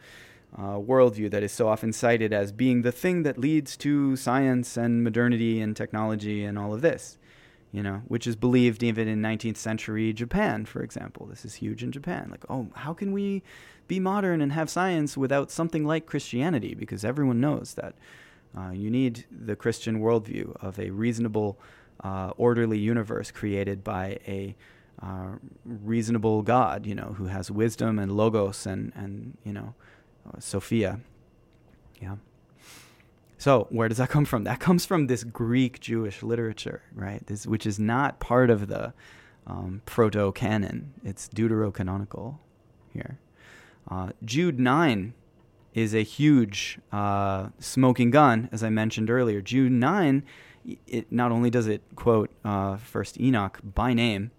uh, 0.56 0.76
worldview 0.78 1.32
that 1.32 1.42
is 1.42 1.52
so 1.52 1.68
often 1.68 1.94
cited 1.94 2.34
as 2.34 2.52
being 2.52 2.82
the 2.82 2.92
thing 2.92 3.24
that 3.24 3.38
leads 3.38 3.78
to 3.78 4.16
science 4.16 4.78
and 4.78 5.04
modernity 5.04 5.62
and 5.62 5.76
technology 5.76 6.44
and 6.44 6.60
all 6.60 6.74
of 6.74 6.82
this, 6.82 7.18
you 7.72 7.84
know, 7.84 8.02
which 8.08 8.26
is 8.26 8.36
believed 8.36 8.82
even 8.82 9.08
in 9.08 9.22
19th 9.22 9.58
century 9.58 10.12
Japan, 10.12 10.66
for 10.66 10.82
example. 10.82 11.28
This 11.28 11.46
is 11.46 11.56
huge 11.56 11.84
in 11.84 11.92
Japan. 11.92 12.30
Like, 12.32 12.44
oh, 12.50 12.68
how 12.74 12.94
can 12.94 13.12
we 13.12 13.44
be 13.88 14.00
modern 14.00 14.42
and 14.42 14.52
have 14.54 14.70
science 14.70 15.16
without 15.16 15.52
something 15.52 15.86
like 15.86 16.06
Christianity? 16.06 16.74
Because 16.74 17.06
everyone 17.06 17.40
knows 17.40 17.76
that 17.76 17.96
uh, 18.58 18.72
you 18.72 18.90
need 18.90 19.26
the 19.32 19.56
Christian 19.56 20.00
worldview 20.00 20.56
of 20.62 20.80
a 20.80 20.90
reasonable, 20.90 21.60
uh, 22.04 22.32
orderly 22.38 22.80
universe 22.80 23.30
created 23.30 23.84
by 23.84 24.20
a 24.28 24.56
uh, 25.02 25.34
reasonable 25.64 26.42
God, 26.42 26.86
you 26.86 26.96
know, 26.96 27.14
who 27.18 27.28
has 27.28 27.52
wisdom 27.52 28.00
and 28.00 28.12
logos 28.12 28.66
and 28.66 28.92
and 28.96 29.38
you 29.46 29.54
know, 29.54 29.76
uh, 30.28 30.40
Sophia. 30.40 31.00
Yeah. 32.02 32.16
So 33.40 33.68
where 33.70 33.88
does 33.88 34.00
that 34.00 34.10
come 34.10 34.26
from? 34.26 34.44
That 34.44 34.60
comes 34.60 34.86
from 34.86 35.08
this 35.08 35.24
Greek 35.24 35.80
Jewish 35.80 36.22
literature, 36.22 36.82
right? 36.94 37.26
This, 37.26 37.48
which 37.48 37.66
is 37.66 37.80
not 37.80 38.20
part 38.20 38.50
of 38.50 38.68
the 38.68 38.94
um, 39.48 39.82
proto 39.86 40.34
canon. 40.34 40.94
It's 41.06 41.30
deuterocanonical 41.30 42.38
here. 42.94 43.18
Uh, 43.90 44.10
Jude 44.26 44.60
nine 44.60 45.14
is 45.74 45.96
a 45.96 46.04
huge 46.04 46.80
uh, 46.92 47.48
smoking 47.60 48.12
gun, 48.12 48.50
as 48.52 48.62
I 48.62 48.70
mentioned 48.70 49.10
earlier. 49.10 49.40
Jude 49.40 49.72
nine, 49.72 50.24
it 50.86 51.10
not 51.10 51.32
only 51.32 51.50
does 51.50 51.68
it 51.68 51.82
quote 51.96 52.30
uh, 52.44 52.76
First 52.76 53.22
Enoch 53.22 53.62
by 53.64 53.94
name, 53.94 54.32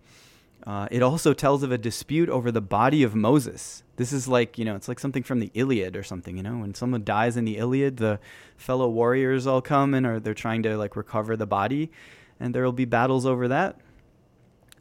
uh, 0.67 0.89
it 0.91 1.03
also 1.03 1.33
tells 1.33 1.63
of 1.63 1.73
a 1.73 1.79
dispute 1.79 2.29
over 2.29 2.53
the 2.53 2.61
body 2.61 3.03
of 3.03 3.15
Moses. 3.15 3.83
This 3.97 4.13
is 4.13 4.29
like, 4.29 4.59
you 4.59 4.65
know, 4.65 4.77
it's 4.77 4.89
like 4.89 4.99
something 4.99 5.23
from 5.23 5.41
the 5.41 5.51
Iliad 5.55 5.97
or 5.97 6.03
something, 6.03 6.37
you 6.37 6.43
know, 6.43 6.59
when 6.59 6.75
someone 6.75 7.05
dies 7.05 7.37
in 7.37 7.45
the 7.45 7.57
Iliad, 7.57 7.97
the 7.97 8.21
fellow 8.57 8.89
warriors 8.89 9.47
all 9.47 9.63
come 9.63 9.95
and 9.95 10.07
are 10.07 10.21
they're 10.21 10.35
trying 10.35 10.63
to 10.65 10.77
like 10.77 10.97
recover 10.97 11.37
the 11.37 11.47
body 11.47 11.91
and 12.39 12.55
there 12.55 12.65
will 12.65 12.73
be 12.73 12.85
battles 12.85 13.27
over 13.27 13.49
that. 13.49 13.79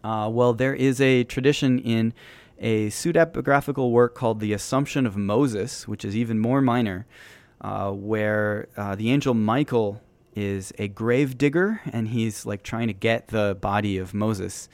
Uh, 0.04 0.30
well, 0.32 0.54
there 0.54 0.74
is 0.74 1.02
a 1.02 1.24
tradition 1.26 1.80
in 1.80 2.14
a 2.58 2.88
pseudepigraphical 2.88 3.92
work 3.92 4.16
called 4.16 4.40
The 4.40 4.54
Assumption 4.54 5.06
of 5.06 5.16
Moses, 5.16 5.88
which 5.88 6.04
is 6.04 6.16
even 6.16 6.40
more 6.40 6.62
minor, 6.62 7.06
uh, 7.62 7.92
where 7.92 8.68
uh, 8.78 8.96
the 8.96 9.12
angel 9.12 9.34
Michael 9.34 10.02
is 10.36 10.72
a 10.78 10.88
grave 10.88 11.38
digger 11.38 11.82
and 11.92 12.10
he's 12.10 12.46
like 12.46 12.64
trying 12.64 12.88
to 12.88 12.94
get 12.94 13.28
the 13.28 13.58
body 13.60 13.98
of 13.98 14.14
Moses 14.14 14.70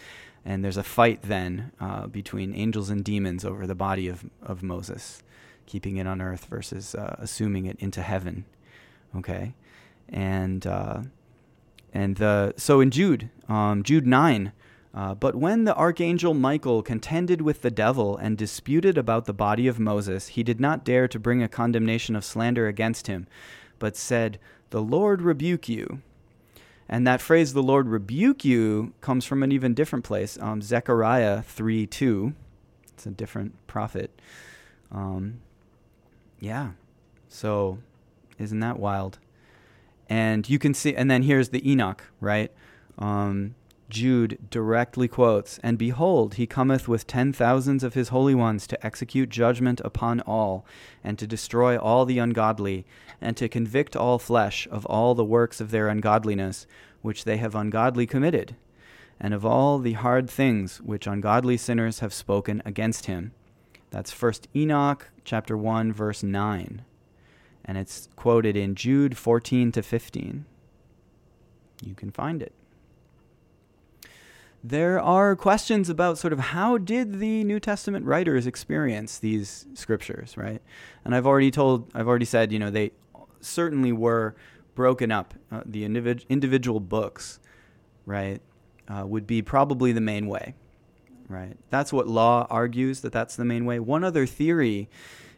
and 0.45 0.63
there's 0.63 0.77
a 0.77 0.83
fight 0.83 1.23
then 1.23 1.71
uh, 1.79 2.05
between 2.07 2.53
angels 2.53 2.89
and 2.89 3.03
demons 3.03 3.43
over 3.43 3.65
the 3.65 3.75
body 3.75 4.07
of, 4.07 4.23
of 4.43 4.61
Moses, 4.61 5.23
keeping 5.65 5.97
it 5.97 6.05
on 6.05 6.21
earth 6.21 6.45
versus 6.45 6.93
uh, 6.93 7.15
assuming 7.17 7.65
it 7.65 7.77
into 7.79 8.03
heaven. 8.03 8.45
Okay, 9.17 9.55
and 10.07 10.65
uh, 10.67 11.01
and 11.93 12.17
the 12.17 12.53
so 12.57 12.79
in 12.79 12.91
Jude, 12.91 13.29
um, 13.49 13.81
Jude 13.83 14.05
nine. 14.05 14.51
Uh, 14.93 15.13
but 15.13 15.35
when 15.35 15.65
the 15.65 15.75
archangel 15.75 16.33
Michael 16.33 16.81
contended 16.81 17.41
with 17.41 17.61
the 17.61 17.71
devil 17.71 18.15
and 18.15 18.37
disputed 18.37 18.97
about 18.97 19.25
the 19.25 19.33
body 19.33 19.67
of 19.67 19.77
Moses, 19.77 20.27
he 20.29 20.43
did 20.43 20.57
not 20.57 20.85
dare 20.85 21.05
to 21.09 21.19
bring 21.19 21.43
a 21.43 21.49
condemnation 21.49 22.15
of 22.15 22.23
slander 22.23 22.67
against 22.67 23.07
him, 23.07 23.27
but 23.77 23.97
said, 23.97 24.39
The 24.69 24.81
Lord 24.81 25.21
rebuke 25.21 25.67
you. 25.67 26.01
And 26.87 27.07
that 27.07 27.21
phrase, 27.21 27.53
the 27.53 27.63
Lord 27.63 27.87
rebuke 27.87 28.45
you, 28.45 28.93
comes 29.01 29.25
from 29.25 29.41
an 29.43 29.51
even 29.51 29.73
different 29.73 30.05
place. 30.05 30.37
Um, 30.39 30.61
Zechariah 30.61 31.41
3 31.41 31.87
2. 31.87 32.33
It's 32.93 33.05
a 33.05 33.09
different 33.09 33.55
prophet. 33.67 34.11
Um, 34.91 35.41
yeah. 36.39 36.71
So, 37.27 37.79
isn't 38.37 38.59
that 38.59 38.79
wild? 38.79 39.19
And 40.07 40.47
you 40.47 40.59
can 40.59 40.73
see, 40.73 40.95
and 40.95 41.09
then 41.09 41.23
here's 41.23 41.49
the 41.49 41.69
Enoch, 41.69 42.03
right? 42.21 42.51
Um, 42.99 43.55
Jude 43.89 44.39
directly 44.49 45.07
quotes, 45.07 45.59
And 45.59 45.77
behold, 45.77 46.35
he 46.35 46.47
cometh 46.47 46.87
with 46.87 47.05
ten 47.05 47.31
thousands 47.31 47.83
of 47.83 47.93
his 47.93 48.09
holy 48.09 48.33
ones 48.33 48.65
to 48.67 48.85
execute 48.85 49.29
judgment 49.29 49.79
upon 49.85 50.21
all, 50.21 50.65
and 51.03 51.19
to 51.19 51.27
destroy 51.27 51.77
all 51.77 52.05
the 52.05 52.17
ungodly, 52.17 52.85
and 53.21 53.37
to 53.37 53.47
convict 53.47 53.95
all 53.95 54.17
flesh 54.17 54.67
of 54.71 54.85
all 54.87 55.13
the 55.13 55.23
works 55.23 55.61
of 55.61 55.69
their 55.69 55.87
ungodliness, 55.87 56.65
which 57.01 57.25
they 57.25 57.37
have 57.37 57.53
ungodly 57.53 58.07
committed, 58.07 58.55
and 59.19 59.33
of 59.33 59.45
all 59.45 59.77
the 59.77 59.93
hard 59.93 60.29
things 60.29 60.81
which 60.81 61.05
ungodly 61.05 61.55
sinners 61.55 61.99
have 61.99 62.13
spoken 62.13 62.63
against 62.65 63.05
him. 63.05 63.33
That's 63.91 64.11
First 64.11 64.47
Enoch 64.55 65.09
chapter 65.23 65.55
1 65.55 65.93
verse 65.93 66.23
9. 66.23 66.83
And 67.63 67.77
it's 67.77 68.09
quoted 68.15 68.57
in 68.57 68.75
Jude 68.75 69.17
14 69.17 69.71
to 69.71 69.81
15. 69.81 70.45
You 71.83 71.95
can 71.95 72.11
find 72.11 72.41
it 72.41 72.53
there 74.69 74.99
are 74.99 75.35
questions 75.35 75.89
about 75.89 76.17
sort 76.17 76.33
of 76.33 76.39
how 76.39 76.79
did 76.79 77.19
the 77.19 77.43
New 77.43 77.59
Testament 77.59 78.03
writers 78.03 78.47
experience 78.47 79.19
these 79.19 79.67
scriptures, 79.75 80.35
right? 80.37 80.59
And 81.03 81.13
I've 81.13 81.27
already 81.27 81.51
told, 81.51 81.91
I've 81.93 82.07
already 82.07 82.25
said, 82.25 82.51
you 82.51 82.57
know, 82.57 82.71
they 82.71 82.91
certainly 83.41 83.91
were 83.91 84.35
broken 84.73 85.11
up. 85.11 85.35
Uh, 85.51 85.61
the 85.65 85.83
individ- 85.83 86.27
individual 86.29 86.79
books, 86.79 87.39
right, 88.07 88.41
uh, 88.87 89.05
would 89.05 89.27
be 89.27 89.43
probably 89.43 89.91
the 89.91 90.01
main 90.01 90.25
way, 90.25 90.55
right? 91.29 91.55
That's 91.69 91.93
what 91.93 92.07
Law 92.07 92.47
argues 92.49 93.01
that 93.01 93.13
that's 93.13 93.35
the 93.35 93.45
main 93.45 93.65
way. 93.65 93.79
One 93.79 94.03
other 94.03 94.25
theory 94.25 94.89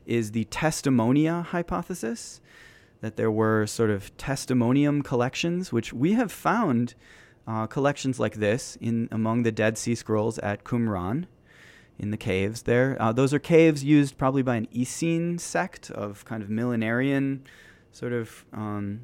is 0.06 0.32
the 0.32 0.46
testimonia 0.46 1.44
hypothesis. 1.44 2.40
that 3.02 3.16
there 3.16 3.30
were 3.30 3.68
sort 3.68 3.90
of 3.92 4.16
testimonium 4.18 5.04
collections, 5.04 5.72
which 5.72 5.94
we 5.94 6.14
have 6.14 6.32
found 6.32 6.96
uh, 7.48 7.66
collections 7.68 8.20
like 8.20 8.36
this 8.36 8.78
in 8.82 9.08
among 9.12 9.44
the 9.44 9.52
Dead 9.52 9.78
Sea 9.78 9.96
Scrolls 9.96 10.38
at 10.40 10.64
Qumran 10.64 11.26
in 11.98 12.12
the 12.12 12.18
caves 12.18 12.64
there. 12.64 12.98
Uh, 13.00 13.12
those 13.12 13.34
are 13.34 13.40
caves 13.40 13.84
used 13.84 14.18
probably 14.18 14.42
by 14.42 14.56
an 14.56 14.68
Essene 14.76 15.38
sect 15.38 15.90
of 15.92 16.26
kind 16.26 16.44
of 16.44 16.50
millenarian 16.50 17.40
sort 17.92 18.14
of, 18.14 18.46
um, 18.54 19.02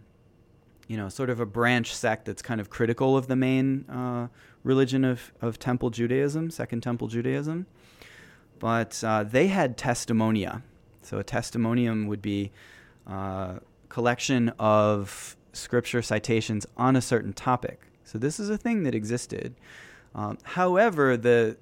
you 0.87 0.97
know, 0.97 1.09
sort 1.09 1.29
of 1.29 1.39
a 1.39 1.45
branch 1.45 1.95
sect 1.95 2.25
that's 2.25 2.41
kind 2.41 2.61
of 2.61 2.69
critical 2.69 3.17
of 3.17 3.27
the 3.27 3.35
main 3.35 3.89
uh, 3.89 4.27
religion 4.63 5.03
of, 5.03 5.31
of 5.41 5.57
Temple 5.57 5.89
Judaism, 5.89 6.51
Second 6.51 6.81
Temple 6.81 7.07
Judaism. 7.07 7.65
But 8.59 9.03
uh, 9.03 9.23
they 9.23 9.47
had 9.47 9.77
testimonia. 9.77 10.61
So 11.01 11.17
a 11.17 11.23
testimonium 11.23 12.07
would 12.07 12.21
be 12.21 12.51
uh, 13.07 13.59
collection 13.89 14.49
of 14.59 15.35
scripture 15.53 16.01
citations 16.01 16.65
on 16.77 16.95
a 16.95 17.01
certain 17.01 17.33
topic. 17.33 17.81
So 18.03 18.17
this 18.17 18.39
is 18.39 18.49
a 18.49 18.57
thing 18.57 18.83
that 18.83 18.95
existed. 18.95 19.55
Um, 20.15 20.37
however, 20.43 21.17
the 21.17 21.57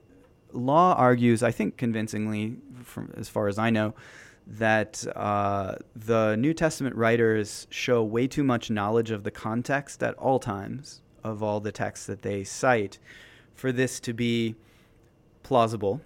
Law 0.53 0.93
argues, 0.95 1.43
I 1.43 1.51
think 1.51 1.77
convincingly, 1.77 2.57
from 2.83 3.13
as 3.15 3.29
far 3.29 3.47
as 3.47 3.57
I 3.57 3.69
know, 3.69 3.93
that 4.45 5.05
uh, 5.15 5.75
the 5.95 6.35
New 6.35 6.53
Testament 6.53 6.95
writers 6.95 7.67
show 7.69 8.03
way 8.03 8.27
too 8.27 8.43
much 8.43 8.69
knowledge 8.69 9.11
of 9.11 9.23
the 9.23 9.31
context 9.31 10.03
at 10.03 10.13
all 10.15 10.39
times 10.39 11.01
of 11.23 11.41
all 11.41 11.59
the 11.59 11.71
texts 11.71 12.05
that 12.07 12.21
they 12.21 12.43
cite 12.43 12.97
for 13.53 13.71
this 13.71 13.99
to 14.01 14.13
be 14.13 14.55
plausible. 15.43 16.01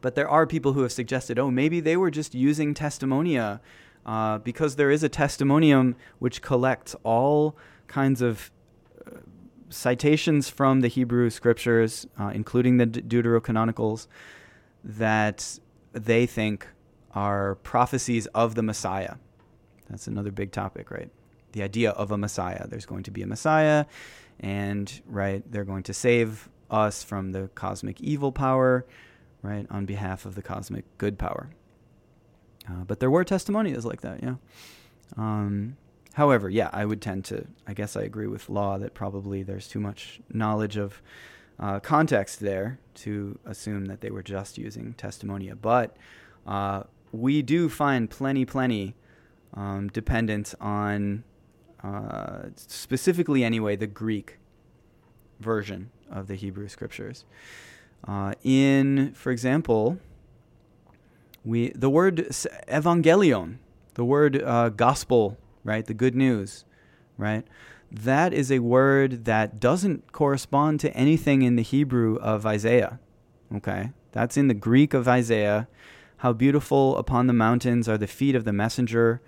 But 0.00 0.14
there 0.14 0.28
are 0.28 0.46
people 0.46 0.72
who 0.72 0.82
have 0.82 0.92
suggested, 0.92 1.38
oh, 1.38 1.50
maybe 1.50 1.78
they 1.78 1.96
were 1.96 2.10
just 2.10 2.34
using 2.34 2.74
testimonia 2.74 3.60
uh, 4.04 4.38
because 4.38 4.76
there 4.76 4.90
is 4.90 5.02
a 5.02 5.08
testimonium 5.08 5.94
which 6.18 6.42
collects 6.42 6.96
all 7.04 7.56
kinds 7.86 8.20
of 8.20 8.50
citations 9.72 10.48
from 10.48 10.80
the 10.80 10.88
Hebrew 10.88 11.30
scriptures, 11.30 12.06
uh, 12.18 12.30
including 12.34 12.76
the 12.76 12.86
De- 12.86 13.02
Deuterocanonicals, 13.02 14.06
that 14.84 15.58
they 15.92 16.26
think 16.26 16.68
are 17.14 17.56
prophecies 17.56 18.26
of 18.28 18.54
the 18.54 18.62
Messiah. 18.62 19.16
That's 19.90 20.06
another 20.06 20.30
big 20.30 20.52
topic, 20.52 20.90
right? 20.90 21.10
The 21.52 21.62
idea 21.62 21.90
of 21.90 22.10
a 22.10 22.18
Messiah. 22.18 22.66
There's 22.66 22.86
going 22.86 23.02
to 23.02 23.10
be 23.10 23.22
a 23.22 23.26
Messiah, 23.26 23.84
and 24.40 25.02
right, 25.06 25.42
they're 25.50 25.64
going 25.64 25.82
to 25.84 25.94
save 25.94 26.48
us 26.70 27.02
from 27.02 27.32
the 27.32 27.48
cosmic 27.54 28.00
evil 28.00 28.32
power, 28.32 28.86
right, 29.42 29.66
on 29.70 29.84
behalf 29.84 30.24
of 30.24 30.34
the 30.34 30.42
cosmic 30.42 30.84
good 30.98 31.18
power. 31.18 31.50
Uh, 32.68 32.84
but 32.86 33.00
there 33.00 33.10
were 33.10 33.24
testimonials 33.24 33.84
like 33.84 34.00
that, 34.00 34.22
yeah. 34.22 34.36
Um, 35.16 35.76
however, 36.12 36.48
yeah, 36.48 36.70
I 36.72 36.84
would 36.84 37.00
tend 37.00 37.24
to, 37.26 37.46
I 37.66 37.74
guess 37.74 37.96
I 37.96 38.02
agree 38.02 38.26
with 38.26 38.48
Law 38.48 38.78
that 38.78 38.94
probably 38.94 39.42
there's 39.42 39.68
too 39.68 39.80
much 39.80 40.20
knowledge 40.32 40.76
of 40.76 41.02
uh, 41.58 41.80
context 41.80 42.40
there 42.40 42.78
to 42.94 43.38
assume 43.44 43.86
that 43.86 44.00
they 44.00 44.10
were 44.10 44.22
just 44.22 44.58
using 44.58 44.94
testimonia. 44.98 45.56
But 45.60 45.96
uh, 46.46 46.84
we 47.12 47.42
do 47.42 47.68
find 47.68 48.10
plenty, 48.10 48.44
plenty 48.44 48.94
um, 49.54 49.88
dependent 49.88 50.54
on, 50.60 51.24
uh, 51.84 52.44
specifically 52.56 53.44
anyway, 53.44 53.76
the 53.76 53.86
Greek 53.86 54.38
version 55.40 55.90
of 56.10 56.26
the 56.26 56.34
Hebrew 56.34 56.68
scriptures. 56.68 57.24
Uh, 58.06 58.34
in, 58.42 59.12
for 59.14 59.30
example, 59.30 59.98
we 61.44 61.70
the 61.70 61.90
word 61.90 62.16
evangelion, 62.68 63.58
the 63.94 64.04
word 64.04 64.42
uh, 64.42 64.68
gospel, 64.70 65.36
right, 65.64 65.86
the 65.86 65.94
good 65.94 66.14
news, 66.14 66.64
right, 67.16 67.46
that 67.90 68.32
is 68.32 68.50
a 68.50 68.60
word 68.60 69.26
that 69.26 69.60
doesn't 69.60 70.12
correspond 70.12 70.80
to 70.80 70.96
anything 70.96 71.42
in 71.42 71.56
the 71.56 71.62
Hebrew 71.62 72.16
of 72.16 72.46
Isaiah. 72.46 72.98
Okay, 73.54 73.90
that's 74.12 74.36
in 74.36 74.48
the 74.48 74.54
Greek 74.54 74.94
of 74.94 75.06
Isaiah. 75.06 75.68
How 76.18 76.32
beautiful 76.32 76.96
upon 76.96 77.26
the 77.26 77.32
mountains 77.32 77.88
are 77.88 77.98
the 77.98 78.06
feet 78.06 78.34
of 78.34 78.44
the 78.44 78.52
messenger. 78.52 79.20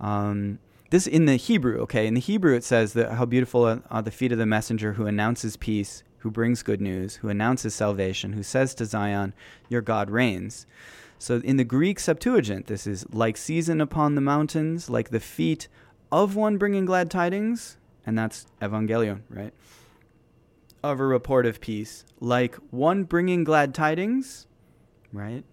Um, 0.00 0.58
this 0.90 1.06
in 1.06 1.24
the 1.24 1.36
Hebrew, 1.36 1.78
okay? 1.80 2.06
In 2.06 2.14
the 2.14 2.20
Hebrew, 2.20 2.54
it 2.54 2.62
says 2.62 2.92
that 2.92 3.12
how 3.12 3.24
beautiful 3.24 3.80
are 3.90 4.02
the 4.02 4.10
feet 4.10 4.30
of 4.30 4.38
the 4.38 4.46
messenger 4.46 4.92
who 4.92 5.06
announces 5.06 5.56
peace, 5.56 6.04
who 6.18 6.30
brings 6.30 6.62
good 6.62 6.80
news, 6.80 7.16
who 7.16 7.28
announces 7.28 7.74
salvation, 7.74 8.34
who 8.34 8.42
says 8.42 8.74
to 8.76 8.84
Zion, 8.84 9.32
Your 9.68 9.80
God 9.80 10.10
reigns. 10.10 10.66
So 11.24 11.40
in 11.42 11.56
the 11.56 11.64
Greek 11.64 12.00
Septuagint, 12.00 12.66
this 12.66 12.86
is 12.86 13.06
like 13.10 13.38
season 13.38 13.80
upon 13.80 14.14
the 14.14 14.20
mountains, 14.20 14.90
like 14.90 15.08
the 15.08 15.20
feet 15.20 15.68
of 16.12 16.36
one 16.36 16.58
bringing 16.58 16.84
glad 16.84 17.10
tidings, 17.10 17.78
and 18.04 18.18
that's 18.18 18.46
evangelion, 18.60 19.22
right? 19.30 19.54
Of 20.82 21.00
a 21.00 21.06
report 21.06 21.46
of 21.46 21.62
peace, 21.62 22.04
like 22.20 22.56
one 22.70 23.04
bringing 23.04 23.42
glad 23.42 23.74
tidings, 23.74 24.46
right? 25.14 25.44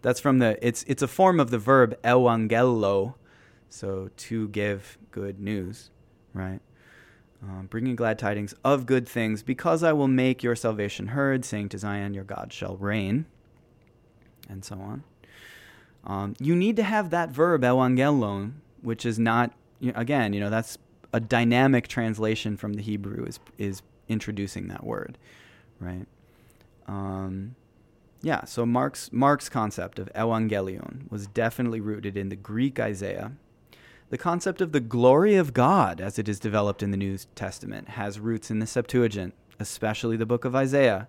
That's 0.00 0.18
from 0.18 0.38
the 0.38 0.56
it's 0.66 0.82
it's 0.84 1.02
a 1.02 1.06
form 1.06 1.40
of 1.40 1.50
the 1.50 1.58
verb 1.58 2.00
evangelo, 2.02 3.16
so 3.68 4.08
to 4.16 4.48
give 4.48 4.96
good 5.10 5.40
news, 5.40 5.90
right? 6.32 6.60
Um, 7.42 7.66
bringing 7.68 7.96
glad 7.96 8.18
tidings 8.18 8.54
of 8.64 8.86
good 8.86 9.06
things, 9.06 9.42
because 9.42 9.82
I 9.82 9.92
will 9.92 10.08
make 10.08 10.42
your 10.42 10.56
salvation 10.56 11.08
heard, 11.08 11.44
saying 11.44 11.68
to 11.68 11.78
Zion, 11.78 12.14
your 12.14 12.24
God 12.24 12.50
shall 12.50 12.78
reign, 12.78 13.26
and 14.48 14.64
so 14.64 14.76
on. 14.76 15.04
Um, 16.08 16.34
you 16.40 16.56
need 16.56 16.76
to 16.76 16.82
have 16.82 17.10
that 17.10 17.30
verb 17.30 17.62
evangelon, 17.62 18.54
which 18.82 19.04
is 19.04 19.18
not 19.18 19.52
again, 19.94 20.32
you 20.32 20.40
know, 20.40 20.50
that's 20.50 20.78
a 21.12 21.20
dynamic 21.20 21.88
translation 21.88 22.56
from 22.56 22.74
the 22.74 22.82
Hebrew 22.82 23.24
is 23.24 23.38
is 23.58 23.82
introducing 24.08 24.68
that 24.68 24.84
word, 24.84 25.18
right? 25.78 26.06
Um, 26.86 27.54
yeah, 28.22 28.44
so 28.44 28.66
Mark's 28.66 29.12
Mark's 29.12 29.48
concept 29.48 29.98
of 29.98 30.12
evangelion 30.14 31.10
was 31.10 31.26
definitely 31.26 31.80
rooted 31.80 32.16
in 32.16 32.30
the 32.30 32.36
Greek 32.36 32.80
Isaiah. 32.80 33.32
The 34.10 34.18
concept 34.18 34.62
of 34.62 34.72
the 34.72 34.80
glory 34.80 35.36
of 35.36 35.52
God, 35.52 36.00
as 36.00 36.18
it 36.18 36.28
is 36.28 36.40
developed 36.40 36.82
in 36.82 36.90
the 36.90 36.96
New 36.96 37.18
Testament, 37.34 37.90
has 37.90 38.18
roots 38.18 38.50
in 38.50 38.58
the 38.58 38.66
Septuagint, 38.66 39.34
especially 39.60 40.16
the 40.16 40.24
book 40.24 40.46
of 40.46 40.56
Isaiah. 40.56 41.06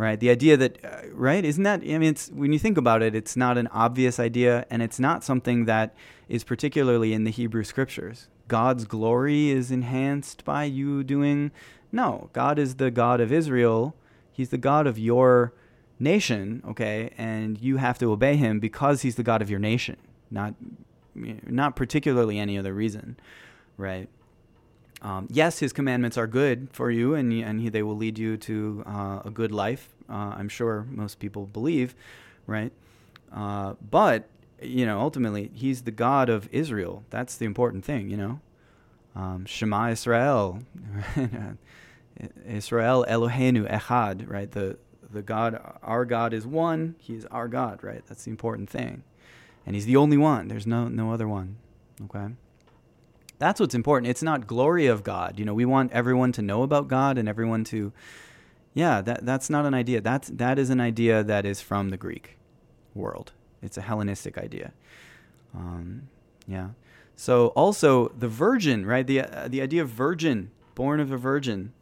Right, 0.00 0.18
the 0.18 0.30
idea 0.30 0.56
that, 0.56 0.82
uh, 0.82 1.10
right, 1.12 1.44
isn't 1.44 1.62
that? 1.64 1.82
I 1.82 1.98
mean, 1.98 2.04
it's 2.04 2.30
when 2.30 2.54
you 2.54 2.58
think 2.58 2.78
about 2.78 3.02
it, 3.02 3.14
it's 3.14 3.36
not 3.36 3.58
an 3.58 3.66
obvious 3.66 4.18
idea, 4.18 4.64
and 4.70 4.80
it's 4.80 4.98
not 4.98 5.22
something 5.22 5.66
that 5.66 5.94
is 6.26 6.42
particularly 6.42 7.12
in 7.12 7.24
the 7.24 7.30
Hebrew 7.30 7.64
scriptures. 7.64 8.28
God's 8.48 8.86
glory 8.86 9.50
is 9.50 9.70
enhanced 9.70 10.42
by 10.46 10.64
you 10.64 11.04
doing. 11.04 11.50
No, 11.92 12.30
God 12.32 12.58
is 12.58 12.76
the 12.76 12.90
God 12.90 13.20
of 13.20 13.30
Israel. 13.30 13.94
He's 14.32 14.48
the 14.48 14.56
God 14.56 14.86
of 14.86 14.98
your 14.98 15.52
nation, 15.98 16.62
okay, 16.66 17.12
and 17.18 17.60
you 17.60 17.76
have 17.76 17.98
to 17.98 18.10
obey 18.10 18.36
him 18.36 18.58
because 18.58 19.02
he's 19.02 19.16
the 19.16 19.22
God 19.22 19.42
of 19.42 19.50
your 19.50 19.60
nation, 19.60 19.98
not 20.30 20.54
not 21.14 21.76
particularly 21.76 22.38
any 22.38 22.56
other 22.56 22.72
reason, 22.72 23.18
right? 23.76 24.08
Um, 25.02 25.28
yes, 25.30 25.58
his 25.58 25.72
commandments 25.72 26.18
are 26.18 26.26
good 26.26 26.68
for 26.72 26.90
you, 26.90 27.14
and 27.14 27.32
and 27.32 27.60
he, 27.60 27.68
they 27.68 27.82
will 27.82 27.96
lead 27.96 28.18
you 28.18 28.36
to 28.38 28.82
uh, 28.86 29.20
a 29.24 29.30
good 29.32 29.52
life. 29.52 29.88
Uh, 30.08 30.34
I'm 30.36 30.48
sure 30.48 30.86
most 30.90 31.18
people 31.18 31.46
believe, 31.46 31.94
right? 32.46 32.72
Uh, 33.32 33.74
but 33.90 34.28
you 34.62 34.84
know, 34.84 35.00
ultimately, 35.00 35.50
he's 35.54 35.82
the 35.82 35.90
God 35.90 36.28
of 36.28 36.48
Israel. 36.52 37.04
That's 37.10 37.36
the 37.36 37.46
important 37.46 37.84
thing, 37.84 38.10
you 38.10 38.16
know. 38.16 38.40
Um, 39.16 39.44
Shema 39.46 39.90
Israel, 39.90 40.60
Israel 42.46 43.06
Eloheinu 43.08 43.70
Echad, 43.70 44.28
right? 44.28 44.50
The 44.50 44.76
the 45.12 45.22
God, 45.22 45.60
our 45.82 46.04
God 46.04 46.32
is 46.32 46.46
one. 46.46 46.94
He 46.98 47.14
is 47.14 47.24
our 47.26 47.48
God, 47.48 47.82
right? 47.82 48.04
That's 48.06 48.24
the 48.24 48.30
important 48.30 48.70
thing. 48.70 49.02
And 49.66 49.74
he's 49.74 49.86
the 49.86 49.96
only 49.96 50.16
one. 50.16 50.48
There's 50.48 50.66
no 50.66 50.88
no 50.88 51.12
other 51.12 51.26
one. 51.26 51.56
Okay? 52.04 52.34
That's 53.40 53.58
what's 53.58 53.74
important. 53.74 54.10
It's 54.10 54.22
not 54.22 54.46
glory 54.46 54.86
of 54.86 55.02
God. 55.02 55.38
You 55.38 55.46
know, 55.46 55.54
we 55.54 55.64
want 55.64 55.90
everyone 55.92 56.30
to 56.32 56.42
know 56.42 56.62
about 56.62 56.88
God 56.88 57.16
and 57.16 57.28
everyone 57.28 57.64
to 57.64 57.92
Yeah, 58.74 59.00
that 59.00 59.24
that's 59.26 59.50
not 59.50 59.64
an 59.64 59.74
idea. 59.74 60.00
That's 60.00 60.28
that 60.28 60.58
is 60.58 60.70
an 60.70 60.80
idea 60.80 61.24
that 61.24 61.44
is 61.44 61.60
from 61.60 61.88
the 61.88 61.96
Greek 61.96 62.36
world. 62.94 63.32
It's 63.62 63.78
a 63.78 63.80
Hellenistic 63.80 64.38
idea. 64.38 64.72
Um, 65.54 66.08
yeah. 66.46 66.68
So 67.16 67.48
also 67.48 68.08
the 68.08 68.28
virgin, 68.28 68.86
right? 68.86 69.06
The 69.06 69.20
uh, 69.22 69.48
the 69.48 69.62
idea 69.62 69.82
of 69.82 69.88
virgin, 69.88 70.50
born 70.74 71.00
of 71.00 71.10
a 71.10 71.16
virgin, 71.16 71.72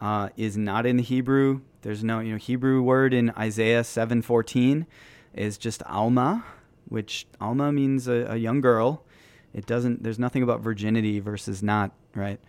uh, 0.00 0.28
is 0.36 0.56
not 0.56 0.86
in 0.86 0.96
the 0.96 1.02
Hebrew. 1.02 1.60
There's 1.82 2.04
no 2.04 2.20
you 2.20 2.32
know 2.32 2.38
Hebrew 2.38 2.82
word 2.82 3.12
in 3.12 3.30
Isaiah 3.30 3.82
7:14 3.82 4.86
is 5.34 5.58
just 5.58 5.82
alma, 5.86 6.44
which 6.88 7.26
alma 7.40 7.72
means 7.72 8.06
a, 8.06 8.26
a, 8.30 8.36
young 8.36 8.60
girl. 8.60 9.04
It 9.52 9.66
doesn't. 9.66 10.02
There's 10.02 10.18
nothing 10.18 10.42
about 10.42 10.60
virginity 10.60 11.20
versus 11.20 11.62
not 11.62 11.92
right. 12.14 12.40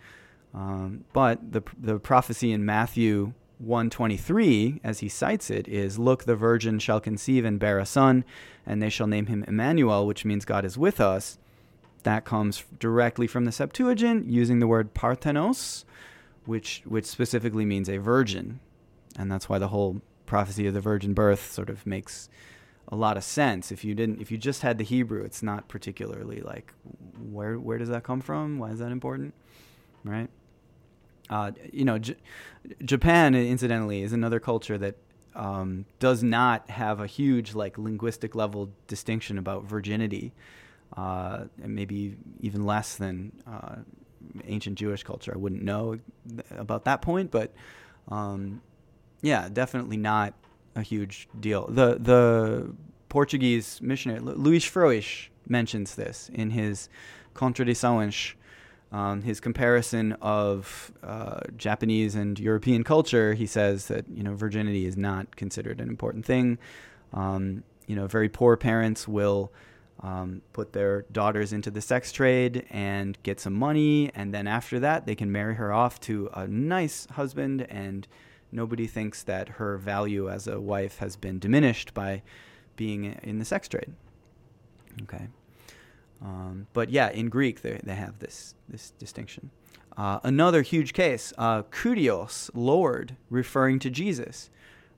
Um, 0.54 1.04
but 1.12 1.52
the 1.52 1.62
the 1.78 1.98
prophecy 1.98 2.52
in 2.52 2.64
Matthew 2.64 3.32
123, 3.58 4.80
as 4.84 5.00
he 5.00 5.08
cites 5.08 5.50
it, 5.50 5.68
is 5.68 5.98
Look, 5.98 6.24
the 6.24 6.36
virgin 6.36 6.78
shall 6.78 7.00
conceive 7.00 7.44
and 7.44 7.58
bear 7.58 7.78
a 7.78 7.86
son, 7.86 8.24
and 8.66 8.82
they 8.82 8.90
shall 8.90 9.06
name 9.06 9.26
him 9.26 9.44
Emmanuel, 9.46 10.06
which 10.06 10.24
means 10.24 10.44
God 10.44 10.64
is 10.64 10.78
with 10.78 11.00
us. 11.00 11.38
that 12.02 12.24
comes 12.24 12.64
directly 12.80 13.28
from 13.28 13.44
the 13.44 13.52
Septuagint, 13.52 14.26
using 14.26 14.58
the 14.58 14.66
word 14.66 14.92
parthenos, 14.94 15.84
which 16.44 16.82
which 16.84 17.06
specifically 17.06 17.64
means 17.64 17.88
a 17.88 17.98
virgin, 17.98 18.60
and 19.16 19.30
that's 19.30 19.48
why 19.48 19.58
the 19.58 19.68
whole 19.68 20.02
prophecy 20.26 20.66
of 20.66 20.74
the 20.74 20.80
virgin 20.80 21.14
birth 21.14 21.52
sort 21.52 21.70
of 21.70 21.86
makes 21.86 22.28
a 22.92 22.96
lot 22.96 23.16
of 23.16 23.24
sense. 23.24 23.72
If 23.72 23.84
you 23.84 23.94
didn't, 23.94 24.20
if 24.20 24.30
you 24.30 24.36
just 24.36 24.60
had 24.60 24.76
the 24.76 24.84
Hebrew, 24.84 25.24
it's 25.24 25.42
not 25.42 25.66
particularly 25.66 26.42
like 26.42 26.74
where 27.30 27.58
where 27.58 27.78
does 27.78 27.88
that 27.88 28.04
come 28.04 28.20
from? 28.20 28.58
Why 28.58 28.70
is 28.70 28.78
that 28.80 28.92
important, 28.92 29.32
right? 30.04 30.28
Uh, 31.30 31.52
you 31.72 31.86
know, 31.86 31.98
J- 31.98 32.16
Japan, 32.84 33.34
incidentally, 33.34 34.02
is 34.02 34.12
another 34.12 34.38
culture 34.38 34.76
that 34.76 34.96
um, 35.34 35.86
does 36.00 36.22
not 36.22 36.68
have 36.68 37.00
a 37.00 37.06
huge 37.06 37.54
like 37.54 37.78
linguistic 37.78 38.34
level 38.34 38.70
distinction 38.88 39.38
about 39.38 39.64
virginity, 39.64 40.34
uh, 40.94 41.44
and 41.62 41.74
maybe 41.74 42.16
even 42.40 42.66
less 42.66 42.96
than 42.96 43.32
uh, 43.46 43.76
ancient 44.44 44.76
Jewish 44.76 45.02
culture. 45.02 45.32
I 45.34 45.38
wouldn't 45.38 45.62
know 45.62 45.98
about 46.50 46.84
that 46.84 47.00
point, 47.00 47.30
but 47.30 47.54
um, 48.08 48.60
yeah, 49.22 49.48
definitely 49.50 49.96
not 49.96 50.34
a 50.74 50.82
huge 50.82 51.28
deal. 51.38 51.66
The 51.68 51.96
the 51.98 52.74
Portuguese 53.08 53.80
missionary 53.82 54.20
Luís 54.20 54.68
Frois 54.68 55.28
mentions 55.48 55.94
this 55.94 56.30
in 56.32 56.50
his 56.50 56.88
Contradições, 57.34 58.34
um, 58.92 59.22
his 59.22 59.40
comparison 59.40 60.12
of 60.20 60.92
uh, 61.02 61.40
Japanese 61.56 62.14
and 62.14 62.38
European 62.38 62.84
culture. 62.84 63.34
He 63.34 63.46
says 63.46 63.86
that 63.88 64.04
you 64.08 64.22
know 64.22 64.34
virginity 64.34 64.86
is 64.86 64.96
not 64.96 65.36
considered 65.36 65.80
an 65.80 65.88
important 65.88 66.26
thing. 66.26 66.58
Um, 67.12 67.64
you 67.86 67.96
know, 67.96 68.06
very 68.06 68.28
poor 68.28 68.56
parents 68.56 69.06
will 69.08 69.52
um, 70.00 70.42
put 70.52 70.72
their 70.72 71.02
daughters 71.12 71.52
into 71.52 71.70
the 71.70 71.80
sex 71.80 72.12
trade 72.12 72.66
and 72.70 73.18
get 73.22 73.40
some 73.40 73.54
money, 73.54 74.10
and 74.14 74.32
then 74.32 74.46
after 74.46 74.80
that, 74.80 75.06
they 75.06 75.14
can 75.14 75.30
marry 75.30 75.54
her 75.54 75.72
off 75.72 76.00
to 76.00 76.28
a 76.34 76.46
nice 76.46 77.06
husband, 77.12 77.62
and 77.70 78.06
nobody 78.52 78.86
thinks 78.86 79.22
that 79.24 79.48
her 79.48 79.78
value 79.78 80.30
as 80.30 80.46
a 80.46 80.60
wife 80.60 80.98
has 80.98 81.16
been 81.16 81.38
diminished 81.38 81.94
by 81.94 82.22
being 82.76 83.18
in 83.22 83.38
the 83.38 83.44
sex 83.44 83.68
trade. 83.68 83.92
Okay, 85.02 85.26
um, 86.22 86.66
but 86.72 86.90
yeah, 86.90 87.10
in 87.10 87.28
Greek 87.28 87.62
they 87.62 87.80
they 87.82 87.94
have 87.94 88.18
this 88.18 88.54
this 88.68 88.92
distinction. 88.98 89.50
Uh, 89.96 90.20
another 90.22 90.62
huge 90.62 90.94
case, 90.94 91.34
uh, 91.36 91.62
kurios, 91.64 92.48
Lord, 92.54 93.16
referring 93.28 93.78
to 93.80 93.90
Jesus, 93.90 94.48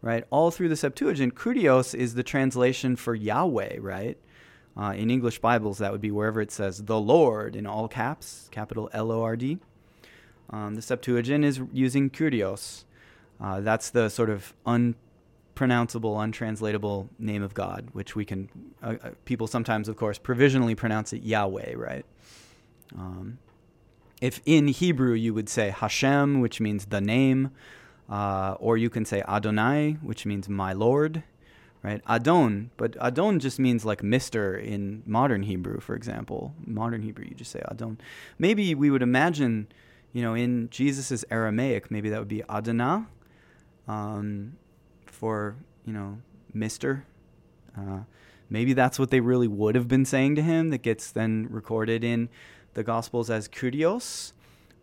right? 0.03 0.25
All 0.31 0.53
through 0.53 0.69
the 0.69 0.77
Septuagint, 0.77 1.35
kurios 1.35 1.95
is 1.95 2.15
the 2.15 2.23
translation 2.23 2.95
for 2.95 3.15
Yahweh, 3.15 3.79
right? 3.81 4.17
Uh, 4.77 4.93
in 4.97 5.11
English 5.11 5.39
Bibles, 5.41 5.79
that 5.79 5.93
would 5.93 6.01
be 6.01 6.11
wherever 6.11 6.41
it 6.41 6.53
says 6.53 6.85
the 6.85 6.99
Lord 6.99 7.57
in 7.57 7.67
all 7.67 7.89
caps, 7.89 8.49
capital 8.51 8.89
L 8.93 9.11
O 9.11 9.23
R 9.23 9.37
D. 9.37 9.59
Um, 10.51 10.75
the 10.75 10.83
Septuagint 10.83 11.45
is 11.45 11.61
using 11.73 12.11
kurios. 12.11 12.85
Uh, 13.45 13.61
that's 13.61 13.91
the 13.91 14.09
sort 14.09 14.31
of 14.31 14.55
unpronounceable, 14.65 16.19
untranslatable 16.19 17.11
name 17.19 17.43
of 17.49 17.53
God, 17.53 17.81
which 17.93 18.17
we 18.17 18.25
can, 18.25 18.49
uh, 18.83 18.95
uh, 19.05 19.11
people 19.27 19.47
sometimes, 19.47 19.87
of 19.91 19.97
course, 19.97 20.19
provisionally 20.19 20.75
pronounce 20.75 21.13
it 21.13 21.23
Yahweh, 21.23 21.75
right? 21.77 22.07
Um, 22.97 23.39
if 24.29 24.41
in 24.47 24.69
Hebrew 24.69 25.13
you 25.13 25.35
would 25.35 25.51
say 25.51 25.67
Hashem, 25.83 26.41
which 26.41 26.59
means 26.67 26.87
the 26.87 27.03
name, 27.03 27.51
uh, 28.09 28.57
or 28.67 28.79
you 28.79 28.89
can 28.89 29.05
say 29.05 29.23
Adonai, 29.37 29.99
which 30.11 30.25
means 30.25 30.49
my 30.49 30.73
Lord 30.73 31.23
right? 31.85 32.01
Adon, 32.09 32.71
but 32.79 32.97
Adon 32.99 33.39
just 33.39 33.59
means 33.61 33.85
like 33.85 34.03
Mister 34.03 34.57
in 34.57 35.03
modern 35.07 35.43
Hebrew, 35.43 35.81
for 35.81 35.95
example. 35.95 36.55
Modern 36.67 37.03
Hebrew, 37.03 37.27
you 37.29 37.35
just 37.35 37.53
say 37.53 37.61
Adon. 37.71 37.99
Maybe 38.39 38.75
we 38.75 38.91
would 38.91 39.03
imagine, 39.03 39.69
you 40.15 40.23
know, 40.23 40.35
in 40.35 40.71
Jesus's 40.71 41.25
Aramaic, 41.31 41.91
maybe 41.91 42.09
that 42.09 42.19
would 42.19 42.35
be 42.39 42.43
Adonai, 42.49 43.05
um, 43.89 44.57
for 45.07 45.57
you 45.87 45.93
know, 45.93 46.19
Mister. 46.53 47.05
Uh, 47.77 48.01
maybe 48.49 48.73
that's 48.73 48.99
what 48.99 49.11
they 49.11 49.21
really 49.21 49.49
would 49.49 49.75
have 49.75 49.89
been 49.89 50.05
saying 50.05 50.37
to 50.37 50.43
him. 50.43 50.71
That 50.71 50.83
gets 50.83 51.11
then 51.11 51.49
recorded 51.51 52.05
in 52.05 52.29
the 52.75 52.83
Gospels 52.83 53.31
as 53.31 53.49
Kurios. 53.49 54.33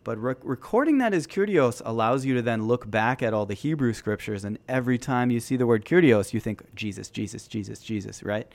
But 0.04 0.18
rec- 0.18 0.38
recording 0.42 0.98
that 0.98 1.14
as 1.14 1.28
kurios 1.28 1.80
allows 1.84 2.24
you 2.24 2.34
to 2.34 2.42
then 2.42 2.66
look 2.66 2.90
back 2.90 3.22
at 3.22 3.32
all 3.32 3.46
the 3.46 3.54
Hebrew 3.54 3.92
scriptures, 3.92 4.44
and 4.44 4.58
every 4.68 4.98
time 4.98 5.30
you 5.30 5.38
see 5.38 5.56
the 5.56 5.66
word 5.66 5.84
kurios, 5.84 6.32
you 6.32 6.40
think 6.40 6.62
Jesus, 6.74 7.08
Jesus, 7.08 7.46
Jesus, 7.46 7.78
Jesus, 7.78 8.22
right? 8.24 8.50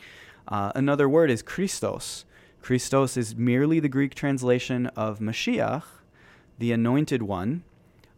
Uh, 0.49 0.73
another 0.75 1.07
word 1.07 1.31
is 1.31 1.41
Christos. 1.41 2.25
Christos 2.61 3.15
is 3.15 3.35
merely 3.35 3.79
the 3.79 3.87
Greek 3.87 4.13
translation 4.13 4.87
of 4.87 5.19
Mashiach, 5.19 5.83
the 6.59 6.73
anointed 6.73 7.21
one, 7.21 7.63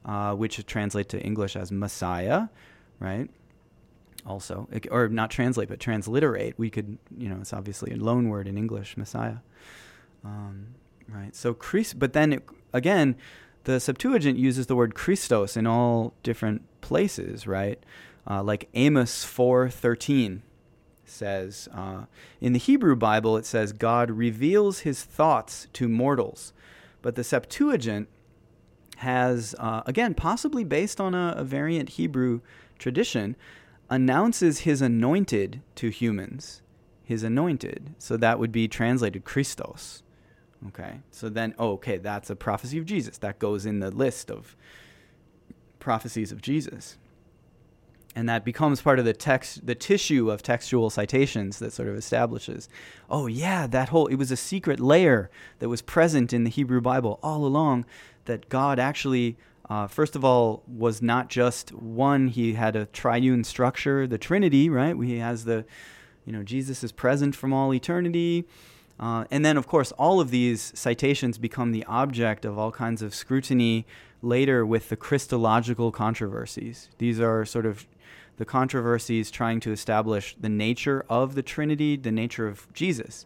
uh, 0.05 0.33
which 0.35 0.65
translate 0.65 1.09
to 1.09 1.21
English 1.21 1.55
as 1.55 1.71
Messiah, 1.71 2.47
right? 2.99 3.29
Also, 4.25 4.67
or 4.91 5.07
not 5.07 5.31
translate, 5.31 5.69
but 5.69 5.79
transliterate. 5.79 6.57
We 6.57 6.69
could, 6.69 6.97
you 7.17 7.29
know, 7.29 7.37
it's 7.41 7.53
obviously 7.53 7.91
a 7.91 7.95
loan 7.95 8.29
word 8.29 8.47
in 8.47 8.57
English, 8.57 8.97
Messiah. 8.97 9.37
Um, 10.23 10.75
right. 11.07 11.35
So 11.35 11.53
Christ, 11.53 11.99
but 11.99 12.13
then 12.13 12.33
it, 12.33 12.45
again, 12.73 13.15
the 13.63 13.79
Septuagint 13.79 14.37
uses 14.37 14.67
the 14.67 14.75
word 14.75 14.95
Christos 14.95 15.55
in 15.55 15.67
all 15.67 16.13
different 16.23 16.63
places, 16.81 17.47
right? 17.47 17.81
Uh, 18.29 18.43
like 18.43 18.69
Amos 18.73 19.25
4:13 19.25 20.41
says 21.05 21.67
uh, 21.73 22.05
in 22.39 22.53
the 22.53 22.59
Hebrew 22.59 22.95
Bible 22.95 23.35
it 23.37 23.45
says 23.45 23.73
God 23.73 24.11
reveals 24.11 24.79
His 24.79 25.03
thoughts 25.03 25.67
to 25.73 25.87
mortals, 25.87 26.53
but 27.01 27.15
the 27.15 27.23
Septuagint 27.23 28.07
has 28.99 29.55
uh, 29.59 29.81
again 29.85 30.13
possibly 30.13 30.63
based 30.63 30.99
on 30.99 31.15
a, 31.15 31.33
a 31.37 31.43
variant 31.43 31.89
Hebrew 31.89 32.41
tradition 32.77 33.37
announces 33.89 34.59
His 34.59 34.81
anointed 34.81 35.61
to 35.75 35.89
humans, 35.89 36.61
His 37.03 37.23
anointed. 37.23 37.95
So 37.97 38.17
that 38.17 38.39
would 38.39 38.51
be 38.51 38.67
translated 38.67 39.23
Christos. 39.23 40.03
Okay. 40.67 40.99
So 41.11 41.29
then, 41.29 41.55
oh, 41.57 41.71
okay, 41.73 41.97
that's 41.97 42.29
a 42.29 42.35
prophecy 42.35 42.77
of 42.77 42.85
Jesus. 42.85 43.17
That 43.17 43.39
goes 43.39 43.65
in 43.65 43.79
the 43.79 43.89
list 43.89 44.29
of 44.29 44.57
prophecies 45.79 46.33
of 46.33 46.41
Jesus. 46.41 46.97
And 48.16 48.28
that 48.28 48.43
becomes 48.43 48.82
part 48.82 48.97
of 48.97 49.05
the 49.05 49.14
text, 49.14 49.66
the 49.66 49.76
tissue 49.76 50.32
of 50.32 50.41
textual 50.41 50.89
citations 50.89 51.60
that 51.60 51.72
sort 51.74 51.88
of 51.88 51.95
establishes, 51.95 52.68
oh, 53.10 53.28
yeah, 53.28 53.68
that 53.68 53.89
whole, 53.89 54.07
it 54.07 54.16
was 54.16 54.32
a 54.32 54.36
secret 54.36 54.80
layer 54.80 55.30
that 55.60 55.70
was 55.70 55.82
present 55.82 56.34
in 56.34 56.43
the 56.43 56.49
Hebrew 56.49 56.82
Bible 56.82 57.20
all 57.22 57.45
along 57.45 57.86
that 58.26 58.49
God 58.49 58.80
actually, 58.80 59.38
uh, 59.70 59.88
first 59.88 60.16
of 60.16 60.26
all, 60.26 60.64
was 60.68 61.01
not 61.01 61.30
just 61.30 61.72
one, 61.72 62.30
he 62.30 62.53
had 62.53 62.76
a 62.76 62.88
triune 62.88 63.43
structure, 63.43 64.07
the 64.07 64.18
Trinity, 64.18 64.70
right? 64.70 64.95
He 64.95 65.20
has 65.20 65.45
the, 65.45 65.64
you 66.26 66.34
know, 66.34 66.43
Jesus 66.43 66.84
is 66.84 66.91
present 66.91 67.36
from 67.36 67.53
all 67.53 67.74
eternity. 67.74 68.45
Uh, 68.99 69.26
and 69.32 69.45
then, 69.45 69.55
of 69.55 69.66
course, 69.66 69.91
all 69.93 70.20
of 70.20 70.30
these 70.30 70.74
citations 70.76 71.38
become 71.38 71.72
the 71.72 71.86
object 71.86 72.43
of 72.43 72.57
all 72.57 72.72
kinds 72.72 73.01
of 73.01 73.16
scrutiny 73.16 73.86
later 74.22 74.66
with 74.66 74.89
the 74.89 74.97
Christological 74.97 75.91
controversies. 75.91 76.89
These 76.97 77.22
are 77.22 77.45
sort 77.45 77.66
of 77.66 77.86
the 78.39 78.45
controversies 78.45 79.29
trying 79.29 79.59
to 79.59 79.71
establish 79.71 80.35
the 80.39 80.49
nature 80.49 81.05
of 81.09 81.35
the 81.35 81.43
Trinity, 81.43 81.97
the 81.97 82.11
nature 82.11 82.47
of 82.47 82.71
Jesus. 82.73 83.25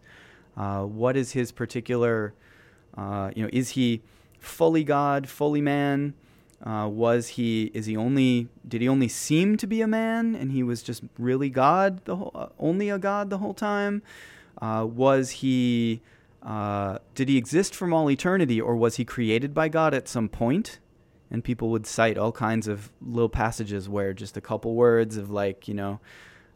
Uh, 0.57 0.81
what 0.81 1.15
is 1.15 1.31
his 1.31 1.51
particular, 1.51 2.33
uh, 2.97 3.29
you 3.35 3.43
know, 3.43 3.49
is 3.53 3.69
he 3.69 4.01
fully 4.39 4.83
God, 4.83 5.29
fully 5.29 5.61
man? 5.61 6.15
Uh, 6.65 6.87
was 6.87 7.27
he 7.29 7.69
is 7.73 7.85
he 7.85 7.95
only 7.95 8.47
did 8.67 8.81
he 8.81 8.87
only 8.87 9.07
seem 9.07 9.57
to 9.57 9.67
be 9.67 9.81
a 9.81 9.87
man 9.87 10.33
and 10.33 10.51
he 10.51 10.63
was 10.63 10.81
just 10.81 11.03
really 11.19 11.49
God 11.49 12.03
the 12.05 12.15
whole 12.15 12.31
uh, 12.33 12.47
only 12.57 12.89
a 12.89 12.97
God 12.97 13.29
the 13.29 13.37
whole 13.37 13.53
time? 13.53 14.01
Uh, 14.61 14.87
was 14.89 15.29
he 15.29 16.01
uh, 16.41 16.97
did 17.13 17.29
he 17.29 17.37
exist 17.37 17.75
from 17.75 17.93
all 17.93 18.09
eternity, 18.09 18.59
or 18.59 18.75
was 18.75 18.95
he 18.95 19.05
created 19.05 19.53
by 19.53 19.69
God 19.69 19.93
at 19.93 20.07
some 20.07 20.27
point? 20.27 20.79
And 21.33 21.43
people 21.43 21.69
would 21.71 21.85
cite 21.85 22.17
all 22.17 22.31
kinds 22.31 22.67
of 22.69 22.91
little 23.01 23.27
passages 23.27 23.89
where 23.89 24.13
just 24.13 24.37
a 24.37 24.41
couple 24.41 24.75
words 24.75 25.17
of 25.17 25.29
like 25.29 25.67
you 25.67 25.73
know. 25.73 25.99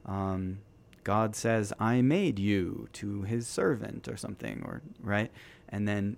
Um, 0.05 0.59
God 1.03 1.35
says, 1.35 1.71
I 1.79 2.01
made 2.01 2.37
you 2.37 2.89
to 2.93 3.23
his 3.23 3.47
servant 3.47 4.09
or 4.09 4.17
something, 4.17 4.61
or 4.65 4.81
right? 5.01 5.31
And 5.69 5.87
then, 5.87 6.17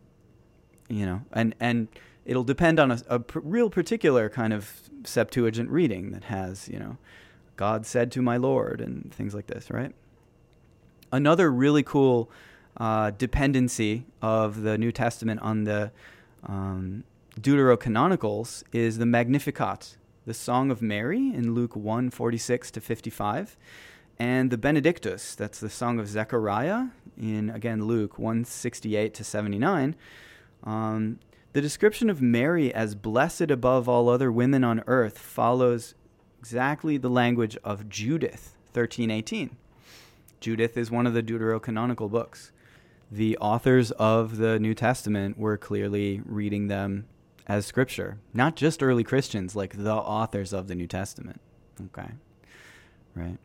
you 0.88 1.06
know, 1.06 1.22
and, 1.32 1.54
and 1.60 1.90
it'll 2.26 2.44
depend 2.44 2.80
on 2.80 2.90
a, 2.90 3.00
a 3.08 3.20
pr- 3.20 3.40
real 3.44 3.70
particular 3.70 4.30
kind 4.30 4.52
of 4.52 4.90
Septuagint 5.04 5.70
reading 5.70 6.10
that 6.12 6.24
has, 6.26 6.68
you 6.68 6.80
know, 6.80 6.98
God 7.56 7.86
said 7.86 8.12
to 8.14 8.24
my 8.24 8.38
Lord 8.38 8.82
and 8.82 9.14
things 9.14 9.36
like 9.36 9.46
this, 9.46 9.70
right? 9.70 9.94
another 11.12 11.52
really 11.52 11.84
cool 11.84 12.30
uh, 12.78 13.12
dependency 13.12 14.06
of 14.22 14.62
the 14.62 14.78
New 14.78 14.92
Testament 14.92 15.42
on 15.42 15.64
the 15.64 15.92
um, 16.46 17.04
Deuterocanonicals 17.38 18.64
is 18.74 18.98
the 18.98 19.06
Magnificat, 19.06 19.98
the 20.26 20.34
Song 20.34 20.72
of 20.72 20.82
Mary 20.82 21.32
in 21.34 21.54
Luke 21.54 21.76
1 21.76 22.10
46 22.10 22.72
to 22.72 22.82
55. 22.82 23.56
and 24.18 24.52
the 24.52 24.58
Benedictus, 24.58 25.36
that's 25.36 25.60
the 25.60 25.70
Song 25.70 26.00
of 26.00 26.08
Zechariah 26.08 26.88
in, 27.18 27.50
again, 27.50 27.86
Luke 27.86 28.20
168 28.20 29.14
to 29.14 29.24
79. 29.24 29.96
Um, 30.64 31.20
the 31.54 31.62
description 31.62 32.10
of 32.10 32.22
Mary 32.22 32.74
as 32.74 32.96
blessed 32.96 33.52
above 33.52 33.88
all 33.88 34.10
other 34.10 34.32
women 34.32 34.66
on 34.66 34.84
earth 34.88 35.18
follows 35.18 35.94
exactly 36.40 36.98
the 36.98 37.10
language 37.10 37.58
of 37.64 37.88
Judith 37.88 38.58
1318. 38.74 39.56
Judith 40.42 40.76
is 40.76 40.92
one 40.92 41.08
of 41.08 41.14
the 41.14 41.24
deuterocanonical 41.24 42.10
books. 42.10 42.52
The 43.10 43.38
authors 43.38 43.92
of 43.92 44.38
the 44.38 44.60
New 44.60 44.74
Testament 44.74 45.38
were 45.38 45.58
clearly 45.58 46.22
reading 46.26 46.68
them 46.68 47.06
as 47.50 47.66
scripture, 47.66 48.20
not 48.32 48.56
just 48.56 48.84
early 48.84 49.04
Christians, 49.04 49.56
like 49.56 49.76
the 49.76 49.94
authors 49.94 50.54
of 50.54 50.68
the 50.68 50.76
New 50.76 50.86
Testament. 50.86 51.42
Okay, 51.88 52.12
right. 53.16 53.38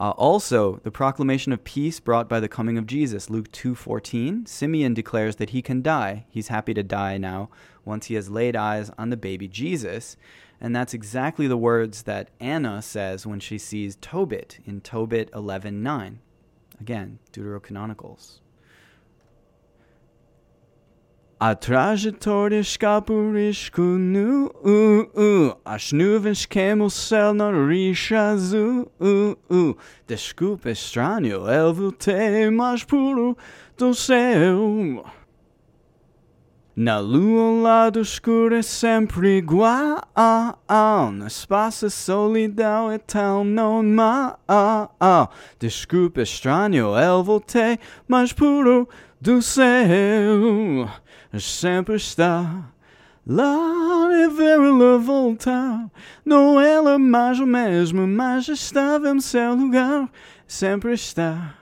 Uh, 0.00 0.10
also, 0.12 0.80
the 0.82 0.90
proclamation 0.90 1.52
of 1.52 1.62
peace 1.62 2.00
brought 2.00 2.28
by 2.28 2.40
the 2.40 2.48
coming 2.48 2.78
of 2.78 2.86
Jesus, 2.86 3.30
Luke 3.30 3.52
2:14. 3.52 4.46
Simeon 4.46 4.94
declares 4.94 5.36
that 5.36 5.50
he 5.50 5.62
can 5.62 5.82
die. 5.82 6.24
He's 6.30 6.48
happy 6.48 6.74
to 6.74 6.82
die 6.82 7.18
now 7.18 7.50
once 7.84 8.06
he 8.06 8.14
has 8.14 8.30
laid 8.30 8.56
eyes 8.56 8.90
on 8.98 9.10
the 9.10 9.16
baby 9.16 9.46
Jesus, 9.46 10.16
and 10.60 10.74
that's 10.74 10.94
exactly 10.94 11.46
the 11.46 11.58
words 11.58 12.04
that 12.04 12.30
Anna 12.40 12.80
says 12.80 13.26
when 13.26 13.40
she 13.40 13.58
sees 13.58 13.96
Tobit 13.96 14.58
in 14.64 14.80
Tobit 14.80 15.30
11:9. 15.32 16.18
Again, 16.80 17.18
Deuterocanonicals. 17.30 18.40
A 21.46 21.54
trajetória 21.54 22.58
escapurisco 22.58 23.82
nu 23.82 24.46
uh, 24.64 25.50
uh, 25.50 25.56
As 25.62 25.92
nuvens 25.92 26.46
queimam 26.46 26.88
na 27.34 27.50
rixa 27.68 28.18
azul 28.30 28.90
uh, 28.98 29.36
uh. 29.54 29.76
Desculpa 30.06 30.70
estranho, 30.70 31.46
eu 31.46 31.74
voltei 31.74 32.48
mais 32.48 32.82
puro 32.82 33.36
do 33.76 33.92
céu. 33.92 35.04
Na 36.74 36.98
lua 36.98 37.42
o 37.42 37.60
lado 37.60 38.00
escuro 38.00 38.54
é 38.54 38.62
sempre 38.62 39.36
igual. 39.36 40.00
No 41.12 41.26
espaço 41.26 41.84
a 41.84 41.90
solidão 41.90 42.90
é 42.90 42.96
tão 42.96 43.44
normal. 43.44 44.40
Desculpa 45.58 46.22
estranho, 46.22 46.96
eu 46.98 47.22
voltei 47.22 47.78
mais 48.08 48.32
puro 48.32 48.88
do 49.20 49.42
céu 49.42 50.88
sempre 51.38 51.96
está 51.96 52.70
lá 53.26 54.12
é 54.12 54.28
ver-la 54.28 54.98
voltar. 54.98 55.90
Não 56.24 56.60
ela 56.60 56.98
mais 56.98 57.40
o 57.40 57.46
mesmo, 57.46 58.06
mas 58.06 58.48
em 58.48 59.20
seu 59.20 59.54
lugar, 59.54 60.08
sempre 60.46 60.92
está 60.92 61.54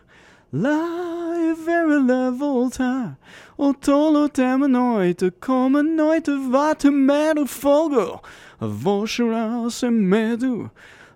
lá 0.52 1.34
é 1.36 1.54
ver-la 1.54 2.30
voltar. 2.30 3.18
O 3.56 3.72
tolo 3.72 4.28
tem 4.28 4.44
a 4.44 4.58
noite, 4.58 5.32
como 5.40 5.78
a 5.78 5.82
noite 5.82 6.30
vai 6.50 6.74
temer 6.74 7.38
o 7.38 7.46
fogo. 7.46 8.20
Vou 8.60 9.06
chorar 9.06 9.70
sem 9.70 9.90
medo, 9.90 10.70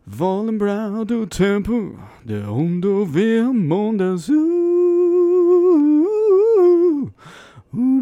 vou 0.06 0.44
lembrar 0.44 1.04
do 1.04 1.26
tempo 1.26 1.98
de 2.24 2.36
onde 2.48 2.86
ouvi 2.86 3.40
o 3.40 3.52
mundo 3.52 4.02
azul. 4.02 4.46
And 7.76 8.00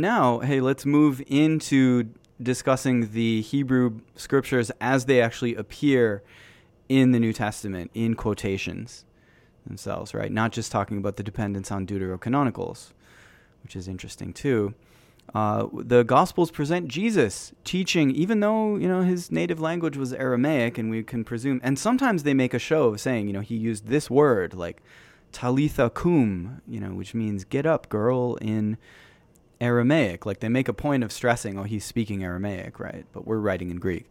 now, 0.00 0.38
hey, 0.38 0.60
let's 0.60 0.86
move 0.86 1.20
into 1.26 2.10
discussing 2.40 3.10
the 3.10 3.40
Hebrew 3.40 3.98
scriptures 4.14 4.70
as 4.80 5.06
they 5.06 5.20
actually 5.20 5.56
appear 5.56 6.22
in 6.88 7.10
the 7.10 7.18
New 7.18 7.32
Testament 7.32 7.90
in 7.94 8.14
quotations 8.14 9.04
themselves, 9.66 10.14
right? 10.14 10.30
Not 10.30 10.52
just 10.52 10.70
talking 10.70 10.98
about 10.98 11.16
the 11.16 11.24
dependence 11.24 11.72
on 11.72 11.84
deuterocanonicals 11.84 12.92
which 13.62 13.76
is 13.76 13.88
interesting 13.88 14.32
too. 14.32 14.74
Uh, 15.34 15.68
the 15.72 16.02
Gospels 16.02 16.50
present 16.50 16.88
Jesus 16.88 17.52
teaching, 17.64 18.10
even 18.10 18.40
though 18.40 18.76
you 18.76 18.88
know 18.88 19.02
his 19.02 19.30
native 19.30 19.60
language 19.60 19.96
was 19.96 20.12
Aramaic, 20.12 20.78
and 20.78 20.90
we 20.90 21.02
can 21.02 21.24
presume. 21.24 21.60
And 21.62 21.78
sometimes 21.78 22.22
they 22.22 22.34
make 22.34 22.52
a 22.52 22.58
show 22.58 22.88
of 22.88 23.00
saying, 23.00 23.28
you 23.28 23.32
know, 23.32 23.40
he 23.40 23.56
used 23.56 23.86
this 23.86 24.10
word 24.10 24.52
like 24.52 24.82
talitha 25.30 25.90
kum, 25.90 26.60
you 26.68 26.80
know, 26.80 26.90
which 26.94 27.14
means 27.14 27.44
"get 27.44 27.64
up, 27.64 27.88
girl" 27.88 28.34
in 28.36 28.76
Aramaic. 29.60 30.26
Like 30.26 30.40
they 30.40 30.48
make 30.48 30.68
a 30.68 30.74
point 30.74 31.04
of 31.04 31.12
stressing, 31.12 31.58
oh, 31.58 31.62
he's 31.62 31.84
speaking 31.84 32.22
Aramaic, 32.22 32.78
right? 32.78 33.06
But 33.12 33.26
we're 33.26 33.38
writing 33.38 33.70
in 33.70 33.78
Greek. 33.78 34.10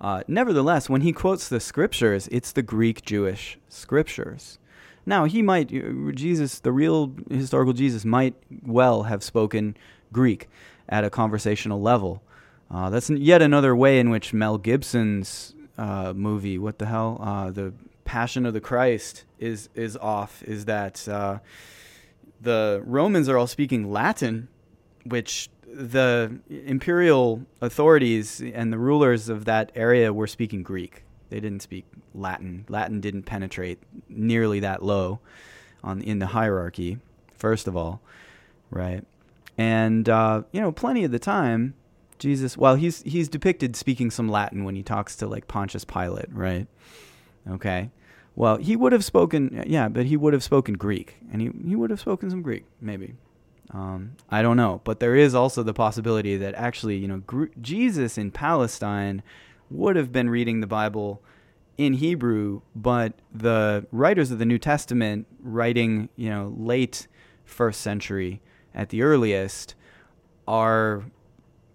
Uh, 0.00 0.22
nevertheless, 0.26 0.90
when 0.90 1.02
he 1.02 1.12
quotes 1.12 1.48
the 1.48 1.60
scriptures, 1.60 2.28
it's 2.32 2.52
the 2.52 2.62
Greek 2.62 3.02
Jewish 3.04 3.58
scriptures. 3.68 4.58
Now, 5.06 5.24
he 5.24 5.40
might, 5.40 5.72
uh, 5.72 6.10
Jesus, 6.12 6.58
the 6.58 6.72
real 6.72 7.14
historical 7.30 7.72
Jesus, 7.72 8.04
might 8.04 8.34
well 8.64 9.04
have 9.04 9.22
spoken 9.22 9.76
Greek 10.12 10.48
at 10.88 11.04
a 11.04 11.10
conversational 11.10 11.80
level. 11.80 12.22
Uh, 12.70 12.90
that's 12.90 13.08
yet 13.08 13.40
another 13.40 13.76
way 13.76 14.00
in 14.00 14.10
which 14.10 14.34
Mel 14.34 14.58
Gibson's 14.58 15.54
uh, 15.78 16.12
movie, 16.14 16.58
what 16.58 16.78
the 16.78 16.86
hell, 16.86 17.18
uh, 17.22 17.50
the 17.50 17.72
Passion 18.04 18.46
of 18.46 18.54
the 18.54 18.60
Christ, 18.60 19.24
is 19.38 19.68
is 19.74 19.96
off. 19.96 20.42
Is 20.44 20.64
that 20.66 21.08
uh, 21.08 21.38
the 22.40 22.82
Romans 22.84 23.28
are 23.28 23.36
all 23.36 23.46
speaking 23.48 23.90
Latin, 23.90 24.48
which 25.04 25.48
the 25.66 26.38
imperial 26.48 27.42
authorities 27.60 28.40
and 28.40 28.72
the 28.72 28.78
rulers 28.78 29.28
of 29.28 29.44
that 29.44 29.70
area 29.74 30.12
were 30.12 30.26
speaking 30.26 30.62
Greek. 30.62 31.02
They 31.28 31.40
didn't 31.40 31.62
speak 31.62 31.84
Latin. 32.14 32.64
Latin 32.68 33.00
didn't 33.00 33.24
penetrate 33.24 33.78
nearly 34.08 34.60
that 34.60 34.82
low 34.82 35.20
on 35.82 36.00
in 36.00 36.18
the 36.18 36.26
hierarchy. 36.26 36.98
First 37.34 37.66
of 37.66 37.76
all, 37.76 38.00
right? 38.70 39.04
And 39.58 40.08
uh, 40.08 40.42
you 40.52 40.60
know, 40.60 40.72
plenty 40.72 41.04
of 41.04 41.10
the 41.10 41.18
time, 41.18 41.74
Jesus. 42.18 42.56
Well, 42.56 42.76
he's 42.76 43.02
he's 43.02 43.28
depicted 43.28 43.76
speaking 43.76 44.10
some 44.10 44.28
Latin 44.28 44.64
when 44.64 44.76
he 44.76 44.82
talks 44.82 45.16
to 45.16 45.26
like 45.26 45.48
Pontius 45.48 45.84
Pilate, 45.84 46.32
right? 46.32 46.66
Okay. 47.48 47.90
Well, 48.34 48.58
he 48.58 48.76
would 48.76 48.92
have 48.92 49.04
spoken, 49.04 49.64
yeah, 49.66 49.88
but 49.88 50.04
he 50.06 50.16
would 50.16 50.34
have 50.34 50.44
spoken 50.44 50.74
Greek, 50.74 51.16
and 51.32 51.40
he 51.40 51.50
he 51.66 51.74
would 51.74 51.90
have 51.90 52.00
spoken 52.00 52.28
some 52.28 52.42
Greek, 52.42 52.64
maybe. 52.80 53.14
Um, 53.72 54.12
I 54.30 54.42
don't 54.42 54.56
know, 54.56 54.80
but 54.84 55.00
there 55.00 55.16
is 55.16 55.34
also 55.34 55.62
the 55.62 55.74
possibility 55.74 56.36
that 56.36 56.54
actually, 56.54 56.96
you 56.98 57.08
know, 57.08 57.18
Gr- 57.26 57.46
Jesus 57.60 58.16
in 58.16 58.30
Palestine 58.30 59.22
would 59.70 59.96
have 59.96 60.12
been 60.12 60.30
reading 60.30 60.60
the 60.60 60.66
Bible 60.66 61.22
in 61.76 61.94
Hebrew, 61.94 62.62
but 62.74 63.14
the 63.34 63.86
writers 63.92 64.30
of 64.30 64.38
the 64.38 64.46
New 64.46 64.58
Testament, 64.58 65.26
writing 65.40 66.08
you 66.16 66.30
know 66.30 66.54
late 66.56 67.06
first 67.44 67.80
century 67.80 68.40
at 68.74 68.88
the 68.90 69.02
earliest, 69.02 69.74
are 70.48 71.04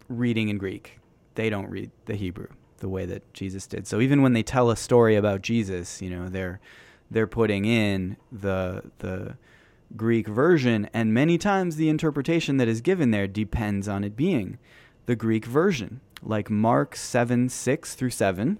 reading 0.07 0.49
in 0.49 0.57
Greek. 0.57 0.99
They 1.35 1.49
don't 1.49 1.69
read 1.69 1.91
the 2.05 2.15
Hebrew 2.15 2.47
the 2.79 2.89
way 2.89 3.05
that 3.05 3.33
Jesus 3.33 3.67
did. 3.67 3.87
So 3.87 4.01
even 4.01 4.21
when 4.21 4.33
they 4.33 4.43
tell 4.43 4.69
a 4.69 4.75
story 4.75 5.15
about 5.15 5.41
Jesus, 5.41 6.01
you 6.01 6.09
know, 6.09 6.29
they're 6.29 6.59
they're 7.09 7.27
putting 7.27 7.65
in 7.65 8.17
the 8.31 8.83
the 8.99 9.37
Greek 9.95 10.27
version, 10.27 10.89
and 10.93 11.13
many 11.13 11.37
times 11.37 11.75
the 11.75 11.89
interpretation 11.89 12.57
that 12.57 12.67
is 12.67 12.81
given 12.81 13.11
there 13.11 13.27
depends 13.27 13.87
on 13.87 14.03
it 14.03 14.15
being 14.15 14.57
the 15.05 15.15
Greek 15.15 15.45
version 15.45 16.01
like 16.21 16.49
Mark 16.49 16.95
7 16.95 17.49
6 17.49 17.95
through 17.95 18.09
7. 18.09 18.57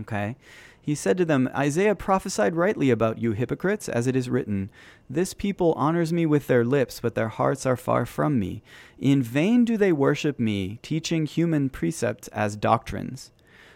Okay. 0.00 0.36
He 0.80 0.96
said 0.96 1.16
to 1.18 1.24
them, 1.24 1.48
Isaiah 1.54 1.94
prophesied 1.94 2.56
rightly 2.56 2.90
about 2.90 3.18
you 3.18 3.32
hypocrites, 3.32 3.88
as 3.88 4.08
it 4.08 4.16
is 4.16 4.28
written, 4.28 4.68
This 5.08 5.32
people 5.32 5.74
honors 5.74 6.12
me 6.12 6.26
with 6.26 6.48
their 6.48 6.64
lips, 6.64 6.98
but 7.00 7.14
their 7.14 7.28
hearts 7.28 7.64
are 7.64 7.76
far 7.76 8.04
from 8.04 8.40
me. 8.40 8.64
In 8.98 9.22
vain 9.22 9.64
do 9.64 9.76
they 9.76 9.92
worship 9.92 10.40
me, 10.40 10.80
teaching 10.82 11.24
human 11.24 11.68
precepts 11.68 12.26
as 12.28 12.56
doctrines. 12.56 13.30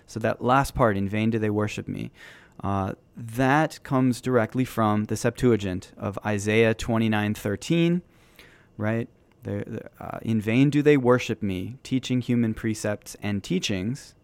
So 0.09 0.19
that 0.19 0.43
last 0.43 0.75
part, 0.75 0.97
in 0.97 1.09
vain 1.09 1.31
do 1.31 1.39
they 1.39 1.51
worship 1.51 1.87
me, 1.87 2.11
uh, 2.65 2.95
that 3.17 3.83
comes 3.85 4.21
directly 4.21 4.65
from 4.65 5.05
the 5.05 5.17
Septuagint 5.17 5.93
of 5.97 6.19
Isaiah 6.27 6.75
29:13, 6.75 8.03
right? 8.77 9.09
Uh, 9.47 10.18
in 10.23 10.40
vain 10.40 10.70
do 10.70 10.82
they 10.82 10.97
worship 10.97 11.43
me, 11.43 11.77
teaching 11.82 12.20
human 12.20 12.55
precepts 12.55 13.16
and 13.23 13.44
teachings. 13.44 14.14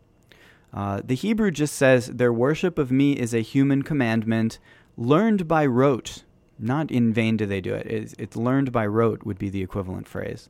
Uh, 0.72 1.00
the 1.04 1.14
Hebrew 1.14 1.50
just 1.50 1.74
says 1.74 2.06
their 2.06 2.32
worship 2.32 2.78
of 2.78 2.90
me 2.90 3.12
is 3.12 3.34
a 3.34 3.40
human 3.40 3.82
commandment 3.82 4.58
learned 4.96 5.46
by 5.46 5.66
rote. 5.66 6.24
Not 6.58 6.90
in 6.90 7.12
vain 7.12 7.36
do 7.36 7.46
they 7.46 7.60
do 7.60 7.74
it. 7.74 7.86
It's, 7.86 8.14
it's 8.18 8.36
learned 8.36 8.72
by 8.72 8.86
rote 8.86 9.24
would 9.24 9.38
be 9.38 9.50
the 9.50 9.62
equivalent 9.62 10.08
phrase 10.08 10.48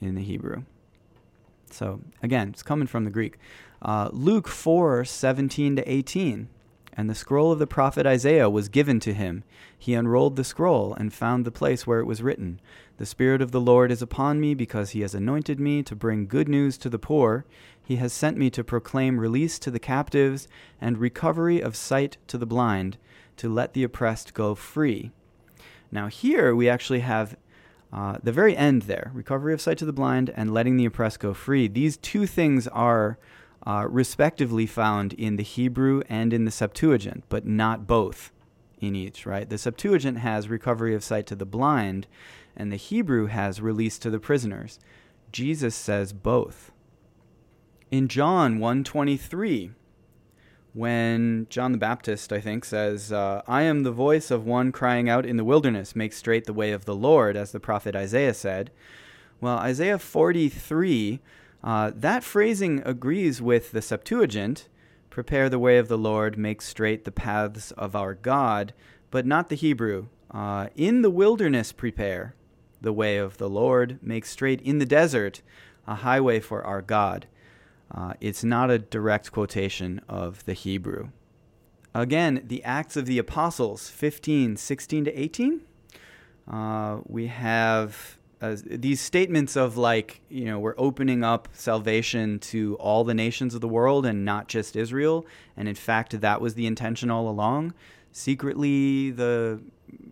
in 0.00 0.14
the 0.14 0.22
Hebrew. 0.22 0.62
So 1.70 2.00
again, 2.22 2.48
it's 2.48 2.62
coming 2.62 2.86
from 2.86 3.04
the 3.04 3.10
Greek. 3.10 3.38
Uh, 3.82 4.10
Luke 4.12 4.48
4 4.48 5.04
17 5.04 5.76
to 5.76 5.90
18. 5.90 6.48
And 6.94 7.08
the 7.08 7.14
scroll 7.14 7.52
of 7.52 7.60
the 7.60 7.66
prophet 7.66 8.06
Isaiah 8.06 8.50
was 8.50 8.68
given 8.68 8.98
to 9.00 9.14
him. 9.14 9.44
He 9.78 9.94
unrolled 9.94 10.34
the 10.34 10.42
scroll 10.42 10.94
and 10.94 11.14
found 11.14 11.44
the 11.44 11.52
place 11.52 11.86
where 11.86 12.00
it 12.00 12.06
was 12.06 12.22
written 12.24 12.60
The 12.98 13.06
Spirit 13.06 13.40
of 13.40 13.52
the 13.52 13.60
Lord 13.60 13.92
is 13.92 14.02
upon 14.02 14.40
me, 14.40 14.54
because 14.54 14.90
he 14.90 15.00
has 15.02 15.14
anointed 15.14 15.58
me 15.60 15.84
to 15.84 15.94
bring 15.94 16.26
good 16.26 16.48
news 16.48 16.76
to 16.78 16.90
the 16.90 16.98
poor. 16.98 17.44
He 17.82 17.96
has 17.96 18.12
sent 18.12 18.36
me 18.36 18.50
to 18.50 18.64
proclaim 18.64 19.20
release 19.20 19.58
to 19.60 19.70
the 19.70 19.78
captives 19.78 20.48
and 20.80 20.98
recovery 20.98 21.60
of 21.60 21.76
sight 21.76 22.16
to 22.26 22.36
the 22.36 22.44
blind, 22.44 22.98
to 23.36 23.48
let 23.48 23.72
the 23.72 23.84
oppressed 23.84 24.34
go 24.34 24.56
free. 24.56 25.12
Now, 25.92 26.08
here 26.08 26.54
we 26.56 26.68
actually 26.68 27.00
have 27.00 27.36
uh, 27.92 28.18
the 28.22 28.32
very 28.32 28.56
end 28.56 28.82
there 28.82 29.10
recovery 29.14 29.54
of 29.54 29.60
sight 29.60 29.78
to 29.78 29.86
the 29.86 29.92
blind 29.92 30.30
and 30.36 30.52
letting 30.52 30.76
the 30.76 30.84
oppressed 30.84 31.20
go 31.20 31.32
free. 31.32 31.68
These 31.68 31.96
two 31.96 32.26
things 32.26 32.66
are 32.68 33.16
uh, 33.64 33.86
respectively 33.88 34.66
found 34.66 35.12
in 35.12 35.36
the 35.36 35.42
Hebrew 35.44 36.02
and 36.08 36.32
in 36.32 36.44
the 36.44 36.50
Septuagint, 36.50 37.24
but 37.28 37.46
not 37.46 37.86
both 37.86 38.32
in 38.80 38.94
each, 38.94 39.24
right? 39.24 39.48
The 39.48 39.58
Septuagint 39.58 40.18
has 40.18 40.48
recovery 40.48 40.94
of 40.94 41.02
sight 41.02 41.26
to 41.28 41.36
the 41.36 41.46
blind, 41.46 42.06
and 42.58 42.70
the 42.70 42.76
Hebrew 42.76 43.26
has 43.26 43.62
release 43.62 43.98
to 44.00 44.10
the 44.10 44.20
prisoners. 44.20 44.78
Jesus 45.32 45.74
says 45.74 46.12
both. 46.12 46.72
In 47.90 48.08
John 48.08 48.58
1:23, 48.58 49.70
when 50.74 51.46
John 51.48 51.72
the 51.72 51.78
Baptist, 51.78 52.32
I 52.32 52.40
think, 52.40 52.66
says, 52.66 53.10
uh, 53.10 53.40
I 53.48 53.62
am 53.62 53.82
the 53.82 53.90
voice 53.90 54.30
of 54.30 54.44
one 54.44 54.72
crying 54.72 55.08
out 55.08 55.24
in 55.24 55.38
the 55.38 55.44
wilderness, 55.44 55.96
make 55.96 56.12
straight 56.12 56.44
the 56.44 56.52
way 56.52 56.72
of 56.72 56.84
the 56.84 56.94
Lord, 56.94 57.36
as 57.36 57.52
the 57.52 57.60
prophet 57.60 57.96
Isaiah 57.96 58.34
said. 58.34 58.70
Well, 59.40 59.56
Isaiah 59.56 59.98
43 59.98 61.20
uh, 61.62 61.90
that 61.94 62.22
phrasing 62.22 62.82
agrees 62.84 63.42
with 63.42 63.72
the 63.72 63.82
Septuagint 63.82 64.68
prepare 65.10 65.48
the 65.48 65.58
way 65.58 65.78
of 65.78 65.88
the 65.88 65.98
Lord, 65.98 66.38
make 66.38 66.62
straight 66.62 67.04
the 67.04 67.10
paths 67.10 67.72
of 67.72 67.96
our 67.96 68.14
God, 68.14 68.72
but 69.10 69.26
not 69.26 69.48
the 69.48 69.56
Hebrew. 69.56 70.06
Uh, 70.30 70.68
in 70.76 71.02
the 71.02 71.10
wilderness, 71.10 71.72
prepare 71.72 72.34
the 72.80 72.92
way 72.92 73.16
of 73.16 73.38
the 73.38 73.48
Lord, 73.48 73.98
make 74.02 74.24
straight 74.24 74.60
in 74.62 74.78
the 74.78 74.86
desert 74.86 75.42
a 75.86 75.96
highway 75.96 76.40
for 76.40 76.62
our 76.64 76.82
God. 76.82 77.26
Uh, 77.92 78.12
it's 78.20 78.44
not 78.44 78.70
a 78.70 78.78
direct 78.78 79.32
quotation 79.32 80.00
of 80.08 80.44
the 80.44 80.52
Hebrew. 80.52 81.08
Again, 81.94 82.42
the 82.46 82.62
Acts 82.64 82.96
of 82.96 83.06
the 83.06 83.18
Apostles, 83.18 83.88
15, 83.88 84.56
16 84.56 85.04
to 85.06 85.20
18. 85.20 85.62
Uh, 86.46 86.98
we 87.06 87.26
have 87.26 88.18
uh, 88.40 88.56
these 88.64 89.00
statements 89.00 89.56
of 89.56 89.76
like 89.76 90.20
you 90.28 90.44
know 90.44 90.60
we're 90.60 90.74
opening 90.78 91.24
up 91.24 91.48
salvation 91.52 92.38
to 92.38 92.76
all 92.76 93.02
the 93.02 93.14
nations 93.14 93.54
of 93.54 93.60
the 93.60 93.68
world 93.68 94.06
and 94.06 94.24
not 94.24 94.46
just 94.46 94.76
Israel 94.76 95.26
and 95.56 95.66
in 95.68 95.74
fact 95.74 96.20
that 96.20 96.40
was 96.40 96.54
the 96.54 96.66
intention 96.66 97.10
all 97.10 97.28
along 97.28 97.74
secretly 98.12 99.10
the 99.10 99.60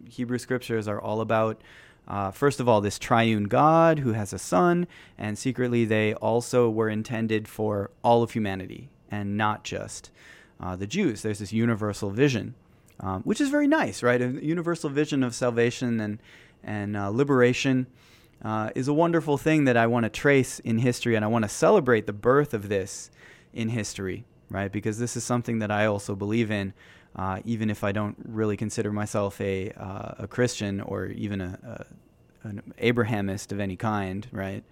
Hebrew 0.08 0.38
scriptures 0.38 0.88
are 0.88 1.00
all 1.00 1.20
about 1.20 1.62
uh, 2.08 2.30
first 2.30 2.60
of 2.60 2.68
all 2.68 2.80
this 2.80 2.98
triune 2.98 3.44
God 3.44 4.00
who 4.00 4.12
has 4.12 4.32
a 4.32 4.38
son 4.38 4.86
and 5.18 5.38
secretly 5.38 5.84
they 5.84 6.14
also 6.14 6.70
were 6.70 6.88
intended 6.88 7.48
for 7.48 7.90
all 8.02 8.22
of 8.22 8.32
humanity 8.32 8.88
and 9.10 9.36
not 9.36 9.64
just 9.64 10.10
uh, 10.60 10.76
the 10.76 10.86
Jews 10.86 11.22
there's 11.22 11.38
this 11.38 11.52
universal 11.52 12.10
vision 12.10 12.54
um, 13.00 13.22
which 13.22 13.40
is 13.40 13.50
very 13.50 13.66
nice 13.66 14.02
right 14.02 14.20
a 14.20 14.44
universal 14.44 14.90
vision 14.90 15.22
of 15.22 15.34
salvation 15.34 16.00
and 16.00 16.18
and 16.62 16.96
uh, 16.96 17.08
liberation 17.10 17.86
uh, 18.42 18.70
is 18.74 18.88
a 18.88 18.92
wonderful 18.92 19.38
thing 19.38 19.64
that 19.64 19.76
I 19.76 19.86
want 19.86 20.04
to 20.04 20.10
trace 20.10 20.58
in 20.60 20.78
history, 20.78 21.14
and 21.14 21.24
I 21.24 21.28
want 21.28 21.44
to 21.44 21.48
celebrate 21.48 22.06
the 22.06 22.12
birth 22.12 22.52
of 22.52 22.68
this 22.68 23.10
in 23.52 23.70
history, 23.70 24.24
right? 24.50 24.70
Because 24.70 24.98
this 24.98 25.16
is 25.16 25.24
something 25.24 25.58
that 25.60 25.70
I 25.70 25.86
also 25.86 26.14
believe 26.14 26.50
in, 26.50 26.74
uh, 27.16 27.40
even 27.44 27.70
if 27.70 27.82
I 27.82 27.92
don't 27.92 28.16
really 28.24 28.56
consider 28.56 28.92
myself 28.92 29.40
a 29.40 29.70
uh, 29.72 30.14
a 30.18 30.28
Christian 30.28 30.80
or 30.80 31.06
even 31.06 31.40
a, 31.40 31.58
a, 32.44 32.48
an 32.48 32.72
Abrahamist 32.78 33.52
of 33.52 33.60
any 33.60 33.76
kind, 33.76 34.28
right? 34.30 34.62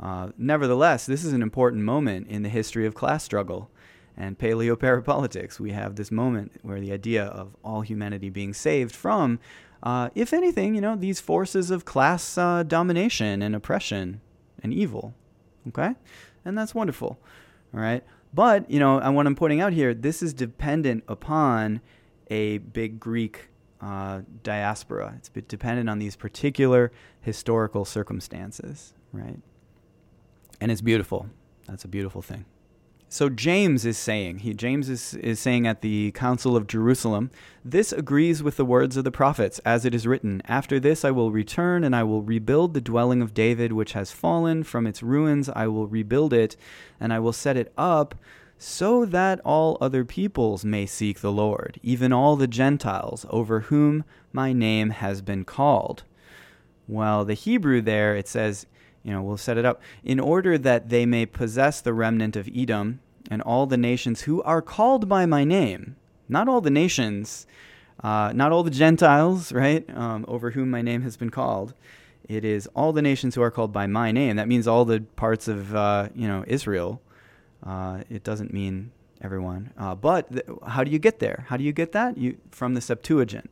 Uh, 0.00 0.30
nevertheless, 0.38 1.06
this 1.06 1.24
is 1.24 1.32
an 1.32 1.42
important 1.42 1.82
moment 1.82 2.28
in 2.28 2.42
the 2.42 2.48
history 2.48 2.86
of 2.86 2.94
class 2.94 3.24
struggle 3.24 3.70
and 4.16 4.38
paleo 4.38 4.76
parapolitics. 4.76 5.58
We 5.58 5.72
have 5.72 5.96
this 5.96 6.10
moment 6.10 6.52
where 6.62 6.80
the 6.80 6.92
idea 6.92 7.24
of 7.24 7.56
all 7.64 7.80
humanity 7.80 8.30
being 8.30 8.54
saved 8.54 8.94
from 8.94 9.40
uh, 9.82 10.10
if 10.14 10.32
anything, 10.32 10.74
you 10.74 10.80
know, 10.80 10.96
these 10.96 11.20
forces 11.20 11.70
of 11.70 11.84
class 11.84 12.36
uh, 12.36 12.62
domination 12.62 13.42
and 13.42 13.54
oppression 13.54 14.20
and 14.62 14.72
evil. 14.72 15.14
Okay? 15.68 15.94
And 16.44 16.58
that's 16.58 16.74
wonderful. 16.74 17.18
All 17.72 17.80
right? 17.80 18.02
But, 18.32 18.70
you 18.70 18.78
know, 18.78 18.98
and 18.98 19.16
what 19.16 19.26
I'm 19.26 19.34
pointing 19.34 19.60
out 19.60 19.72
here, 19.72 19.94
this 19.94 20.22
is 20.22 20.34
dependent 20.34 21.04
upon 21.08 21.80
a 22.30 22.58
big 22.58 23.00
Greek 23.00 23.48
uh, 23.80 24.22
diaspora. 24.42 25.14
It's 25.16 25.28
dependent 25.28 25.88
on 25.88 25.98
these 25.98 26.16
particular 26.16 26.92
historical 27.20 27.84
circumstances, 27.84 28.92
right? 29.12 29.38
And 30.60 30.70
it's 30.70 30.80
beautiful. 30.80 31.28
That's 31.66 31.84
a 31.84 31.88
beautiful 31.88 32.22
thing. 32.22 32.44
So 33.10 33.30
James 33.30 33.86
is 33.86 33.96
saying, 33.96 34.40
he 34.40 34.52
James 34.52 34.90
is, 34.90 35.14
is 35.14 35.40
saying 35.40 35.66
at 35.66 35.80
the 35.80 36.10
Council 36.12 36.56
of 36.56 36.66
Jerusalem, 36.66 37.30
this 37.64 37.90
agrees 37.90 38.42
with 38.42 38.58
the 38.58 38.66
words 38.66 38.98
of 38.98 39.04
the 39.04 39.10
prophets, 39.10 39.60
as 39.60 39.86
it 39.86 39.94
is 39.94 40.06
written, 40.06 40.42
After 40.44 40.78
this 40.78 41.06
I 41.06 41.10
will 41.10 41.32
return, 41.32 41.84
and 41.84 41.96
I 41.96 42.02
will 42.02 42.22
rebuild 42.22 42.74
the 42.74 42.82
dwelling 42.82 43.22
of 43.22 43.32
David, 43.32 43.72
which 43.72 43.92
has 43.92 44.12
fallen 44.12 44.62
from 44.62 44.86
its 44.86 45.02
ruins. 45.02 45.48
I 45.48 45.68
will 45.68 45.86
rebuild 45.86 46.34
it, 46.34 46.54
and 47.00 47.10
I 47.10 47.18
will 47.18 47.32
set 47.32 47.56
it 47.56 47.72
up, 47.78 48.14
so 48.58 49.06
that 49.06 49.40
all 49.40 49.78
other 49.80 50.04
peoples 50.04 50.62
may 50.62 50.84
seek 50.84 51.20
the 51.20 51.32
Lord, 51.32 51.80
even 51.82 52.12
all 52.12 52.36
the 52.36 52.46
Gentiles, 52.46 53.24
over 53.30 53.60
whom 53.60 54.04
my 54.34 54.52
name 54.52 54.90
has 54.90 55.22
been 55.22 55.44
called. 55.46 56.02
Well, 56.86 57.24
the 57.24 57.34
Hebrew 57.34 57.80
there, 57.80 58.16
it 58.16 58.28
says, 58.28 58.66
you 59.02 59.12
know, 59.12 59.22
we'll 59.22 59.36
set 59.36 59.58
it 59.58 59.64
up 59.64 59.80
in 60.04 60.20
order 60.20 60.58
that 60.58 60.88
they 60.88 61.06
may 61.06 61.26
possess 61.26 61.80
the 61.80 61.92
remnant 61.92 62.36
of 62.36 62.48
Edom 62.54 63.00
and 63.30 63.42
all 63.42 63.66
the 63.66 63.76
nations 63.76 64.22
who 64.22 64.42
are 64.42 64.62
called 64.62 65.08
by 65.08 65.26
my 65.26 65.44
name. 65.44 65.96
Not 66.28 66.48
all 66.48 66.60
the 66.60 66.70
nations, 66.70 67.46
uh, 68.02 68.32
not 68.34 68.52
all 68.52 68.62
the 68.62 68.70
Gentiles, 68.70 69.52
right, 69.52 69.88
um, 69.96 70.24
over 70.28 70.50
whom 70.50 70.70
my 70.70 70.82
name 70.82 71.02
has 71.02 71.16
been 71.16 71.30
called. 71.30 71.74
It 72.28 72.44
is 72.44 72.68
all 72.74 72.92
the 72.92 73.02
nations 73.02 73.34
who 73.34 73.42
are 73.42 73.50
called 73.50 73.72
by 73.72 73.86
my 73.86 74.12
name. 74.12 74.36
That 74.36 74.48
means 74.48 74.68
all 74.68 74.84
the 74.84 75.00
parts 75.16 75.48
of, 75.48 75.74
uh, 75.74 76.08
you 76.14 76.28
know, 76.28 76.44
Israel. 76.46 77.00
Uh, 77.64 78.02
it 78.10 78.22
doesn't 78.22 78.52
mean 78.52 78.92
everyone. 79.22 79.72
Uh, 79.78 79.94
but 79.94 80.30
th- 80.30 80.44
how 80.66 80.84
do 80.84 80.90
you 80.90 80.98
get 80.98 81.18
there? 81.18 81.46
How 81.48 81.56
do 81.56 81.64
you 81.64 81.72
get 81.72 81.92
that? 81.92 82.18
You 82.18 82.36
from 82.50 82.74
the 82.74 82.80
Septuagint. 82.80 83.50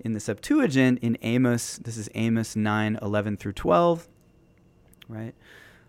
In 0.00 0.12
the 0.12 0.20
Septuagint, 0.20 0.98
in 1.00 1.16
Amos, 1.22 1.78
this 1.78 1.96
is 1.96 2.08
Amos 2.14 2.56
9, 2.56 2.98
11 3.00 3.36
through 3.36 3.52
12 3.52 4.08
right? 5.10 5.34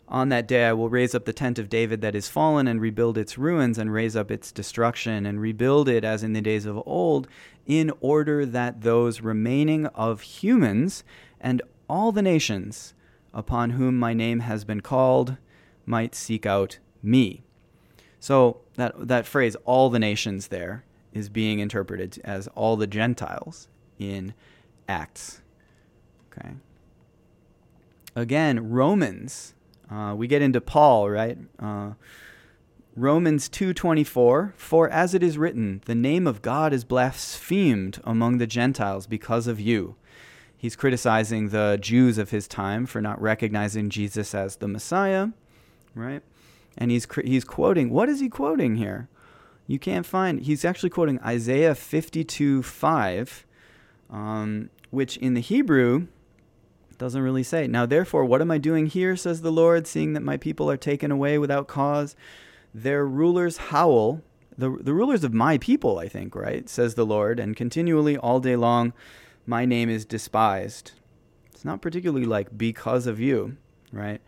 On 0.07 0.27
that 0.27 0.47
day, 0.47 0.65
I 0.65 0.73
will 0.73 0.89
raise 0.89 1.15
up 1.15 1.23
the 1.23 1.31
tent 1.31 1.57
of 1.57 1.69
David 1.69 2.01
that 2.01 2.15
is 2.15 2.27
fallen 2.27 2.67
and 2.67 2.81
rebuild 2.81 3.17
its 3.17 3.37
ruins 3.37 3.77
and 3.77 3.93
raise 3.93 4.13
up 4.13 4.29
its 4.29 4.51
destruction 4.51 5.25
and 5.25 5.39
rebuild 5.39 5.87
it 5.87 6.03
as 6.03 6.21
in 6.21 6.33
the 6.33 6.41
days 6.41 6.65
of 6.65 6.81
old, 6.85 7.29
in 7.65 7.93
order 8.01 8.45
that 8.45 8.81
those 8.81 9.21
remaining 9.21 9.85
of 9.87 10.19
humans 10.19 11.05
and 11.39 11.61
all 11.87 12.11
the 12.11 12.21
nations 12.21 12.93
upon 13.33 13.71
whom 13.71 13.97
my 13.97 14.13
name 14.13 14.41
has 14.41 14.65
been 14.65 14.81
called 14.81 15.37
might 15.85 16.13
seek 16.13 16.45
out 16.45 16.79
me. 17.01 17.41
So 18.19 18.57
that 18.75 19.07
that 19.07 19.25
phrase 19.25 19.55
all 19.63 19.89
the 19.89 19.97
nations 19.97 20.49
there 20.49 20.83
is 21.13 21.29
being 21.29 21.59
interpreted 21.59 22.19
as 22.25 22.47
all 22.49 22.75
the 22.75 22.85
Gentiles 22.85 23.69
in 23.97 24.33
Acts. 24.89 25.41
Okay 26.31 26.51
again, 28.15 28.69
Romans. 28.69 29.53
Uh, 29.89 30.13
we 30.15 30.27
get 30.27 30.41
into 30.41 30.61
Paul, 30.61 31.09
right? 31.09 31.37
Uh, 31.59 31.91
Romans 32.95 33.47
2:24 33.49 34.53
For 34.55 34.89
as 34.89 35.13
it 35.13 35.23
is 35.23 35.37
written 35.37 35.81
the 35.85 35.95
name 35.95 36.27
of 36.27 36.41
God 36.41 36.73
is 36.73 36.83
blasphemed 36.83 38.01
among 38.03 38.37
the 38.37 38.47
Gentiles 38.47 39.07
because 39.07 39.47
of 39.47 39.59
you. 39.59 39.95
He's 40.57 40.75
criticizing 40.75 41.49
the 41.49 41.77
Jews 41.81 42.17
of 42.17 42.29
his 42.31 42.47
time 42.47 42.85
for 42.85 43.01
not 43.01 43.21
recognizing 43.21 43.89
Jesus 43.89 44.35
as 44.35 44.57
the 44.57 44.67
Messiah, 44.67 45.29
right? 45.95 46.21
And 46.77 46.91
he's 46.91 47.07
he's 47.23 47.45
quoting 47.45 47.89
what 47.89 48.09
is 48.09 48.19
he 48.19 48.29
quoting 48.29 48.75
here? 48.75 49.07
You 49.67 49.79
can't 49.79 50.05
find 50.05 50.41
he's 50.41 50.65
actually 50.65 50.89
quoting 50.89 51.19
Isaiah 51.21 51.73
52:5 51.73 53.45
um, 54.09 54.69
which 54.89 55.15
in 55.17 55.33
the 55.33 55.41
Hebrew 55.41 56.07
doesn't 57.01 57.23
really 57.23 57.41
say. 57.41 57.65
Now, 57.65 57.87
therefore, 57.87 58.25
what 58.25 58.41
am 58.41 58.51
I 58.51 58.59
doing 58.59 58.85
here, 58.85 59.15
says 59.15 59.41
the 59.41 59.51
Lord, 59.51 59.87
seeing 59.87 60.13
that 60.13 60.21
my 60.21 60.37
people 60.37 60.69
are 60.69 60.77
taken 60.77 61.09
away 61.09 61.39
without 61.39 61.67
cause? 61.67 62.15
Their 62.75 63.07
rulers 63.07 63.57
howl, 63.57 64.21
the, 64.55 64.77
the 64.79 64.93
rulers 64.93 65.23
of 65.23 65.33
my 65.33 65.57
people, 65.57 65.97
I 65.97 66.07
think, 66.07 66.35
right, 66.35 66.69
says 66.69 66.93
the 66.93 67.05
Lord, 67.05 67.39
and 67.39 67.55
continually 67.55 68.17
all 68.17 68.39
day 68.39 68.55
long 68.55 68.93
my 69.47 69.65
name 69.65 69.89
is 69.89 70.05
despised. 70.05 70.91
It's 71.51 71.65
not 71.65 71.81
particularly 71.81 72.23
like 72.23 72.55
because 72.55 73.07
of 73.07 73.19
you, 73.19 73.57
right? 73.91 74.21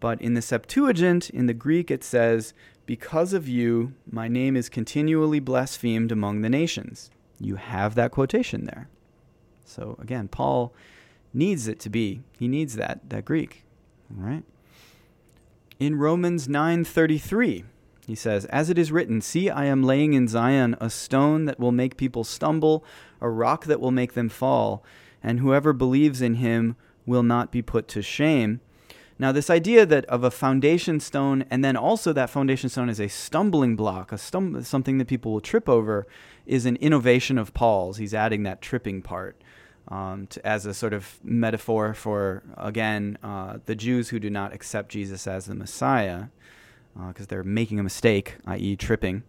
But 0.00 0.18
in 0.22 0.32
the 0.32 0.40
Septuagint, 0.40 1.28
in 1.28 1.44
the 1.44 1.52
Greek, 1.52 1.90
it 1.90 2.02
says, 2.02 2.54
Because 2.86 3.34
of 3.34 3.46
you, 3.46 3.92
my 4.10 4.28
name 4.28 4.56
is 4.56 4.70
continually 4.70 5.40
blasphemed 5.40 6.10
among 6.10 6.40
the 6.40 6.48
nations. 6.48 7.10
You 7.38 7.56
have 7.56 7.94
that 7.96 8.12
quotation 8.12 8.64
there. 8.64 8.88
So 9.66 9.98
again, 10.00 10.28
Paul 10.28 10.72
needs 11.34 11.68
it 11.68 11.80
to 11.80 11.90
be. 11.90 12.22
He 12.38 12.48
needs 12.48 12.76
that, 12.76 13.10
that 13.10 13.24
Greek. 13.24 13.64
All 14.10 14.24
right. 14.24 14.44
In 15.80 15.96
Romans 15.96 16.46
9:33, 16.46 17.64
he 18.06 18.14
says, 18.14 18.44
"As 18.46 18.70
it 18.70 18.78
is 18.78 18.92
written, 18.92 19.20
see 19.20 19.50
I 19.50 19.64
am 19.64 19.82
laying 19.82 20.14
in 20.14 20.28
Zion 20.28 20.76
a 20.80 20.88
stone 20.88 21.46
that 21.46 21.58
will 21.58 21.72
make 21.72 21.96
people 21.96 22.22
stumble, 22.22 22.84
a 23.20 23.28
rock 23.28 23.66
that 23.66 23.80
will 23.80 23.90
make 23.90 24.12
them 24.12 24.28
fall, 24.28 24.84
and 25.22 25.40
whoever 25.40 25.72
believes 25.72 26.22
in 26.22 26.34
him 26.34 26.76
will 27.06 27.24
not 27.24 27.50
be 27.50 27.60
put 27.60 27.88
to 27.88 28.02
shame." 28.02 28.60
Now, 29.18 29.30
this 29.30 29.50
idea 29.50 29.86
that 29.86 30.04
of 30.06 30.24
a 30.24 30.30
foundation 30.30 31.00
stone, 31.00 31.44
and 31.50 31.64
then 31.64 31.76
also 31.76 32.12
that 32.12 32.30
foundation 32.30 32.68
stone 32.68 32.88
is 32.88 33.00
a 33.00 33.08
stumbling 33.08 33.76
block, 33.76 34.10
a 34.10 34.16
stum- 34.16 34.64
something 34.64 34.98
that 34.98 35.06
people 35.06 35.32
will 35.32 35.40
trip 35.40 35.68
over, 35.68 36.06
is 36.46 36.66
an 36.66 36.76
innovation 36.76 37.38
of 37.38 37.54
Paul's. 37.54 37.98
He's 37.98 38.14
adding 38.14 38.42
that 38.42 38.60
tripping 38.60 39.02
part 39.02 39.40
um, 39.88 40.26
to, 40.28 40.46
as 40.46 40.66
a 40.66 40.74
sort 40.74 40.92
of 40.92 41.18
metaphor 41.22 41.94
for, 41.94 42.42
again, 42.56 43.18
uh, 43.22 43.58
the 43.66 43.74
Jews 43.74 44.08
who 44.08 44.18
do 44.18 44.30
not 44.30 44.52
accept 44.54 44.90
Jesus 44.90 45.26
as 45.26 45.46
the 45.46 45.54
Messiah, 45.54 46.26
because 47.08 47.26
uh, 47.26 47.30
they're 47.30 47.44
making 47.44 47.78
a 47.78 47.82
mistake, 47.82 48.36
i.e., 48.46 48.76
tripping, 48.76 49.22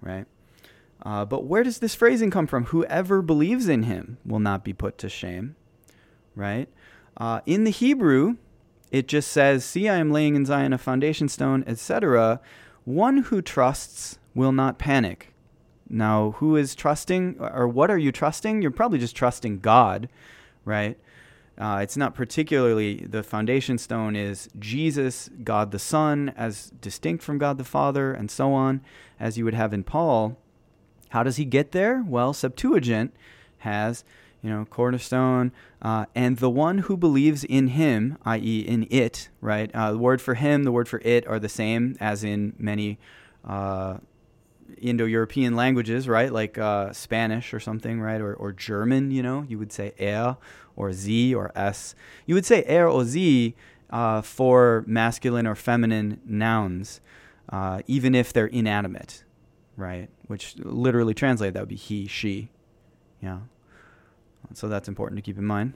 right? 0.00 0.26
Uh, 1.04 1.24
but 1.24 1.44
where 1.44 1.62
does 1.62 1.78
this 1.78 1.94
phrasing 1.94 2.30
come 2.30 2.46
from? 2.46 2.66
Whoever 2.66 3.22
believes 3.22 3.68
in 3.68 3.84
him 3.84 4.18
will 4.24 4.38
not 4.38 4.64
be 4.64 4.72
put 4.72 4.98
to 4.98 5.08
shame, 5.08 5.56
right? 6.36 6.68
Uh, 7.16 7.40
in 7.44 7.64
the 7.64 7.70
Hebrew, 7.70 8.36
it 8.90 9.08
just 9.08 9.30
says, 9.30 9.64
See, 9.64 9.88
I 9.88 9.96
am 9.96 10.10
laying 10.10 10.36
in 10.36 10.46
Zion 10.46 10.72
a 10.72 10.78
foundation 10.78 11.28
stone, 11.28 11.64
etc. 11.66 12.40
One 12.84 13.18
who 13.18 13.42
trusts 13.42 14.18
will 14.34 14.52
not 14.52 14.78
panic. 14.78 15.31
Now, 15.92 16.32
who 16.38 16.56
is 16.56 16.74
trusting, 16.74 17.36
or 17.38 17.68
what 17.68 17.90
are 17.90 17.98
you 17.98 18.10
trusting? 18.10 18.62
You're 18.62 18.70
probably 18.70 18.98
just 18.98 19.14
trusting 19.14 19.60
God, 19.60 20.08
right? 20.64 20.98
Uh, 21.58 21.80
it's 21.82 21.98
not 21.98 22.14
particularly 22.14 23.04
the 23.06 23.22
foundation 23.22 23.76
stone 23.76 24.16
is 24.16 24.48
Jesus, 24.58 25.28
God 25.44 25.70
the 25.70 25.78
Son, 25.78 26.32
as 26.34 26.70
distinct 26.80 27.22
from 27.22 27.36
God 27.36 27.58
the 27.58 27.64
Father, 27.64 28.14
and 28.14 28.30
so 28.30 28.54
on, 28.54 28.80
as 29.20 29.36
you 29.36 29.44
would 29.44 29.52
have 29.52 29.74
in 29.74 29.84
Paul. 29.84 30.38
How 31.10 31.22
does 31.22 31.36
he 31.36 31.44
get 31.44 31.72
there? 31.72 32.02
Well, 32.08 32.32
Septuagint 32.32 33.12
has 33.58 34.02
you 34.42 34.50
know, 34.50 34.64
cornerstone, 34.64 35.52
uh, 35.82 36.06
and 36.14 36.38
the 36.38 36.50
one 36.50 36.78
who 36.78 36.96
believes 36.96 37.44
in 37.44 37.68
him, 37.68 38.18
i.e., 38.24 38.60
in 38.60 38.88
it, 38.90 39.28
right? 39.40 39.70
Uh, 39.72 39.92
the 39.92 39.98
word 39.98 40.20
for 40.20 40.34
him, 40.34 40.64
the 40.64 40.72
word 40.72 40.88
for 40.88 41.00
it 41.04 41.26
are 41.28 41.38
the 41.38 41.48
same 41.48 41.96
as 42.00 42.24
in 42.24 42.54
many 42.58 42.98
uh, 44.72 44.80
Indo 44.80 45.04
European 45.04 45.56
languages, 45.56 46.08
right? 46.08 46.32
Like 46.32 46.58
uh, 46.58 46.92
Spanish 46.92 47.52
or 47.54 47.60
something, 47.60 48.00
right? 48.00 48.20
Or, 48.20 48.34
or 48.34 48.52
German, 48.52 49.10
you 49.10 49.22
know, 49.22 49.44
you 49.48 49.58
would 49.58 49.72
say 49.72 49.92
er 50.00 50.36
or 50.76 50.92
z 50.92 51.34
or 51.34 51.52
s. 51.54 51.94
You 52.26 52.34
would 52.34 52.46
say 52.46 52.64
er 52.68 52.88
or 52.88 53.04
z 53.04 53.54
uh, 53.90 54.22
for 54.22 54.84
masculine 54.86 55.46
or 55.46 55.54
feminine 55.54 56.20
nouns, 56.24 57.00
uh, 57.50 57.80
even 57.86 58.14
if 58.14 58.32
they're 58.32 58.46
inanimate, 58.46 59.24
right? 59.76 60.08
Which 60.26 60.56
literally 60.58 61.14
translated, 61.14 61.54
that 61.54 61.60
would 61.60 61.68
be 61.68 61.76
he, 61.76 62.06
she. 62.06 62.48
Yeah. 63.20 63.40
So 64.54 64.68
that's 64.68 64.88
important 64.88 65.18
to 65.18 65.22
keep 65.22 65.38
in 65.38 65.44
mind. 65.44 65.74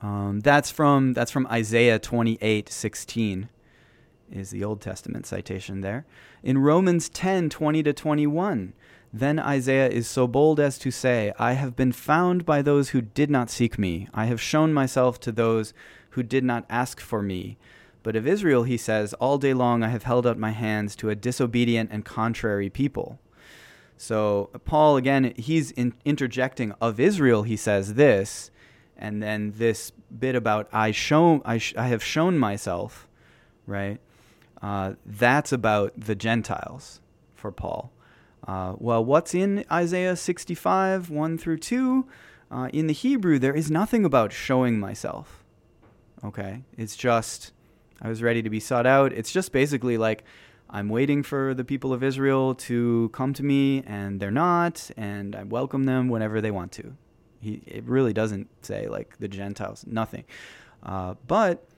Um, 0.00 0.40
that's 0.40 0.70
from 0.70 1.14
that's 1.14 1.30
from 1.30 1.46
Isaiah 1.46 1.98
28, 1.98 2.68
16 2.68 3.48
is 4.30 4.50
the 4.50 4.64
Old 4.64 4.80
Testament 4.80 5.26
citation 5.26 5.80
there. 5.80 6.06
In 6.42 6.58
Romans 6.58 7.08
10, 7.08 7.50
20 7.50 7.82
to 7.82 7.92
21, 7.92 8.72
then 9.12 9.38
Isaiah 9.38 9.88
is 9.88 10.06
so 10.08 10.26
bold 10.26 10.60
as 10.60 10.78
to 10.78 10.90
say, 10.90 11.32
I 11.38 11.52
have 11.52 11.76
been 11.76 11.92
found 11.92 12.44
by 12.44 12.62
those 12.62 12.90
who 12.90 13.00
did 13.00 13.30
not 13.30 13.50
seek 13.50 13.78
me. 13.78 14.08
I 14.12 14.26
have 14.26 14.40
shown 14.40 14.72
myself 14.74 15.18
to 15.20 15.32
those 15.32 15.72
who 16.10 16.22
did 16.22 16.44
not 16.44 16.66
ask 16.68 17.00
for 17.00 17.22
me. 17.22 17.56
But 18.02 18.16
of 18.16 18.26
Israel, 18.26 18.64
he 18.64 18.76
says, 18.76 19.14
All 19.14 19.38
day 19.38 19.54
long 19.54 19.82
I 19.82 19.88
have 19.88 20.04
held 20.04 20.26
out 20.26 20.38
my 20.38 20.50
hands 20.50 20.94
to 20.96 21.10
a 21.10 21.14
disobedient 21.14 21.90
and 21.92 22.04
contrary 22.04 22.70
people. 22.70 23.18
So 23.96 24.50
Paul 24.64 24.96
again, 24.96 25.32
he's 25.36 25.70
in, 25.72 25.94
interjecting 26.04 26.72
of 26.80 27.00
Israel. 27.00 27.42
He 27.42 27.56
says 27.56 27.94
this, 27.94 28.50
and 28.96 29.22
then 29.22 29.54
this 29.56 29.90
bit 29.90 30.34
about 30.34 30.68
I 30.72 30.90
show 30.90 31.42
I, 31.44 31.58
sh- 31.58 31.74
I 31.76 31.88
have 31.88 32.02
shown 32.02 32.38
myself, 32.38 33.08
right? 33.66 33.98
Uh, 34.66 34.94
that's 35.06 35.52
about 35.52 35.92
the 35.96 36.16
Gentiles 36.16 37.00
for 37.36 37.52
Paul. 37.52 37.92
Uh, 38.48 38.74
well, 38.78 39.04
what's 39.04 39.32
in 39.32 39.64
Isaiah 39.70 40.16
65 40.16 41.08
1 41.08 41.38
through 41.38 41.58
2? 41.58 42.08
Uh, 42.50 42.68
in 42.72 42.88
the 42.88 42.92
Hebrew, 42.92 43.38
there 43.38 43.54
is 43.54 43.70
nothing 43.70 44.04
about 44.04 44.32
showing 44.32 44.80
myself. 44.80 45.44
Okay, 46.24 46.64
it's 46.76 46.96
just 46.96 47.52
I 48.02 48.08
was 48.08 48.24
ready 48.24 48.42
to 48.42 48.50
be 48.50 48.58
sought 48.58 48.86
out. 48.86 49.12
It's 49.12 49.30
just 49.30 49.52
basically 49.52 49.98
like 49.98 50.24
I'm 50.68 50.88
waiting 50.88 51.22
for 51.22 51.54
the 51.54 51.64
people 51.64 51.92
of 51.92 52.02
Israel 52.02 52.56
to 52.56 53.08
come 53.12 53.32
to 53.34 53.44
me, 53.44 53.84
and 53.86 54.18
they're 54.18 54.32
not, 54.32 54.90
and 54.96 55.36
I 55.36 55.44
welcome 55.44 55.84
them 55.84 56.08
whenever 56.08 56.40
they 56.40 56.50
want 56.50 56.72
to. 56.72 56.96
He, 57.40 57.62
it 57.66 57.84
really 57.84 58.12
doesn't 58.12 58.48
say 58.62 58.88
like 58.88 59.16
the 59.18 59.28
Gentiles, 59.28 59.84
nothing. 59.86 60.24
Uh, 60.82 61.14
but 61.28 61.68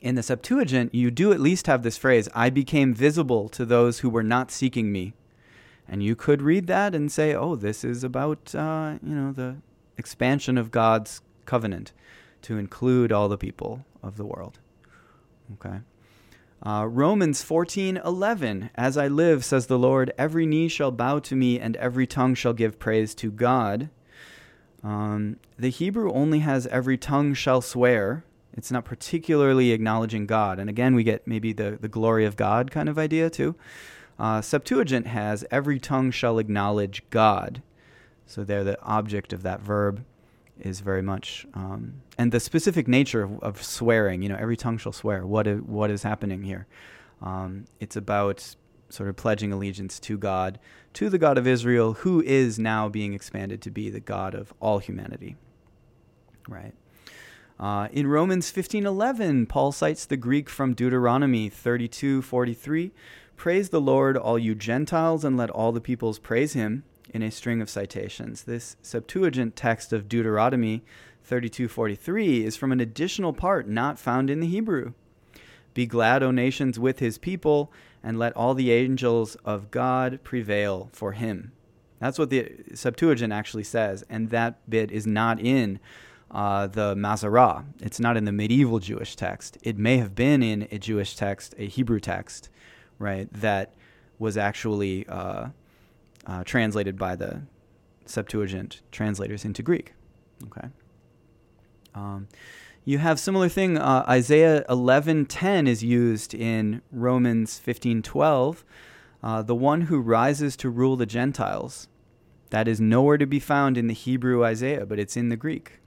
in 0.00 0.14
the 0.14 0.22
Septuagint, 0.22 0.94
you 0.94 1.10
do 1.10 1.32
at 1.32 1.40
least 1.40 1.66
have 1.66 1.82
this 1.82 1.98
phrase, 1.98 2.28
I 2.34 2.50
became 2.50 2.94
visible 2.94 3.48
to 3.50 3.64
those 3.64 4.00
who 4.00 4.08
were 4.10 4.22
not 4.22 4.50
seeking 4.50 4.90
me. 4.90 5.14
And 5.88 6.02
you 6.02 6.14
could 6.14 6.40
read 6.40 6.66
that 6.68 6.94
and 6.94 7.10
say, 7.10 7.34
oh, 7.34 7.56
this 7.56 7.84
is 7.84 8.04
about, 8.04 8.54
uh, 8.54 8.98
you 9.02 9.14
know, 9.14 9.32
the 9.32 9.56
expansion 9.98 10.56
of 10.56 10.70
God's 10.70 11.20
covenant 11.44 11.92
to 12.42 12.58
include 12.58 13.12
all 13.12 13.28
the 13.28 13.36
people 13.36 13.84
of 14.02 14.16
the 14.16 14.24
world. 14.24 14.58
Okay. 15.54 15.80
Uh, 16.62 16.86
Romans 16.86 17.42
14:11 17.42 18.70
As 18.74 18.96
I 18.96 19.08
live 19.08 19.44
says 19.44 19.66
the 19.66 19.78
Lord 19.78 20.12
every 20.18 20.46
knee 20.46 20.68
shall 20.68 20.90
bow 20.90 21.18
to 21.20 21.34
me 21.34 21.58
and 21.58 21.74
every 21.76 22.06
tongue 22.06 22.34
shall 22.34 22.52
give 22.52 22.78
praise 22.78 23.14
to 23.16 23.30
God. 23.30 23.88
Um, 24.82 25.36
the 25.58 25.70
Hebrew 25.70 26.12
only 26.12 26.40
has 26.40 26.66
every 26.66 26.96
tongue 26.96 27.34
shall 27.34 27.60
swear. 27.60 28.24
It's 28.56 28.70
not 28.70 28.84
particularly 28.84 29.72
acknowledging 29.72 30.26
God. 30.26 30.58
And 30.58 30.68
again, 30.68 30.94
we 30.94 31.04
get 31.04 31.26
maybe 31.26 31.52
the, 31.52 31.78
the 31.80 31.88
glory 31.88 32.24
of 32.24 32.36
God 32.36 32.70
kind 32.70 32.88
of 32.88 32.98
idea 32.98 33.30
too. 33.30 33.54
Uh, 34.18 34.40
Septuagint 34.42 35.06
has 35.06 35.44
every 35.50 35.78
tongue 35.78 36.10
shall 36.10 36.38
acknowledge 36.38 37.02
God. 37.10 37.62
So 38.26 38.44
they're 38.44 38.64
the 38.64 38.80
object 38.82 39.32
of 39.32 39.42
that 39.42 39.60
verb 39.60 40.04
is 40.60 40.80
very 40.80 41.02
much 41.02 41.46
um, 41.54 42.02
and 42.18 42.32
the 42.32 42.40
specific 42.40 42.86
nature 42.86 43.22
of, 43.22 43.40
of, 43.40 43.62
swearing. 43.62 44.22
You 44.22 44.28
know, 44.28 44.36
every 44.38 44.56
tongue 44.56 44.78
shall 44.78 44.92
swear. 44.92 45.26
What 45.26 45.46
is, 45.46 45.62
what 45.62 45.90
is 45.90 46.02
happening 46.02 46.42
here? 46.42 46.66
Um, 47.22 47.64
it's 47.80 47.96
about 47.96 48.56
sort 48.90 49.08
of 49.08 49.16
pledging 49.16 49.52
allegiance 49.52 49.98
to 50.00 50.18
God, 50.18 50.58
to 50.94 51.08
the 51.08 51.18
God 51.18 51.38
of 51.38 51.46
Israel, 51.46 51.94
who 51.94 52.22
is 52.22 52.58
now 52.58 52.88
being 52.88 53.14
expanded 53.14 53.62
to 53.62 53.70
be 53.70 53.88
the 53.88 54.00
God 54.00 54.34
of 54.34 54.52
all 54.60 54.78
humanity. 54.80 55.36
Right. 56.48 56.74
Uh, 57.60 57.88
in 57.92 58.06
Romans 58.06 58.50
15:11, 58.50 59.46
Paul 59.46 59.70
cites 59.70 60.06
the 60.06 60.16
Greek 60.16 60.48
from 60.48 60.72
Deuteronomy 60.72 61.50
32:43, 61.50 62.90
"Praise 63.36 63.68
the 63.68 63.80
Lord, 63.80 64.16
all 64.16 64.38
you 64.38 64.54
Gentiles, 64.54 65.24
and 65.24 65.36
let 65.36 65.50
all 65.50 65.70
the 65.70 65.80
peoples 65.80 66.18
praise 66.18 66.54
him." 66.54 66.84
in 67.12 67.22
a 67.22 67.30
string 67.30 67.60
of 67.60 67.68
citations. 67.68 68.44
This 68.44 68.76
Septuagint 68.82 69.56
text 69.56 69.92
of 69.92 70.08
Deuteronomy 70.08 70.82
32:43 71.22 72.44
is 72.44 72.56
from 72.56 72.72
an 72.72 72.80
additional 72.80 73.32
part 73.32 73.68
not 73.68 73.98
found 73.98 74.30
in 74.30 74.40
the 74.40 74.46
Hebrew. 74.46 74.92
Be 75.74 75.86
glad, 75.86 76.22
O 76.22 76.30
nations, 76.30 76.78
with 76.78 76.98
his 76.98 77.18
people, 77.18 77.72
and 78.02 78.18
let 78.18 78.34
all 78.36 78.54
the 78.54 78.70
angels 78.70 79.36
of 79.44 79.70
God 79.70 80.20
prevail 80.24 80.88
for 80.92 81.12
him. 81.12 81.52
That's 81.98 82.18
what 82.18 82.30
the 82.30 82.52
Septuagint 82.74 83.32
actually 83.32 83.64
says, 83.64 84.04
and 84.08 84.30
that 84.30 84.58
bit 84.68 84.90
is 84.90 85.06
not 85.06 85.38
in 85.38 85.78
uh, 86.30 86.66
the 86.66 86.94
Masorah. 86.94 87.64
It's 87.80 88.00
not 88.00 88.16
in 88.16 88.24
the 88.24 88.32
medieval 88.32 88.78
Jewish 88.78 89.16
text. 89.16 89.58
It 89.62 89.78
may 89.78 89.98
have 89.98 90.14
been 90.14 90.42
in 90.42 90.68
a 90.70 90.78
Jewish 90.78 91.16
text, 91.16 91.54
a 91.58 91.66
Hebrew 91.66 92.00
text, 92.00 92.48
right, 92.98 93.32
that 93.32 93.74
was 94.18 94.36
actually 94.36 95.06
uh, 95.08 95.48
uh, 96.26 96.44
translated 96.44 96.98
by 96.98 97.16
the 97.16 97.42
Septuagint 98.06 98.82
translators 98.92 99.44
into 99.44 99.62
Greek. 99.62 99.94
Okay. 100.44 100.68
Um, 101.94 102.28
you 102.84 102.98
have 102.98 103.20
similar 103.20 103.48
thing. 103.48 103.76
Uh, 103.76 104.04
Isaiah 104.08 104.64
11:10 104.68 105.66
is 105.66 105.82
used 105.84 106.34
in 106.34 106.82
Romans 106.90 107.58
15:12. 107.58 108.64
Uh, 109.22 109.42
the 109.42 109.54
one 109.54 109.82
who 109.82 110.00
rises 110.00 110.56
to 110.56 110.70
rule 110.70 110.96
the 110.96 111.06
Gentiles. 111.06 111.88
That 112.50 112.66
is 112.66 112.80
nowhere 112.80 113.18
to 113.18 113.26
be 113.26 113.38
found 113.38 113.76
in 113.76 113.86
the 113.86 113.94
Hebrew 113.94 114.44
Isaiah, 114.44 114.86
but 114.86 114.98
it's 114.98 115.16
in 115.16 115.28
the 115.28 115.36
Greek. 115.36 115.79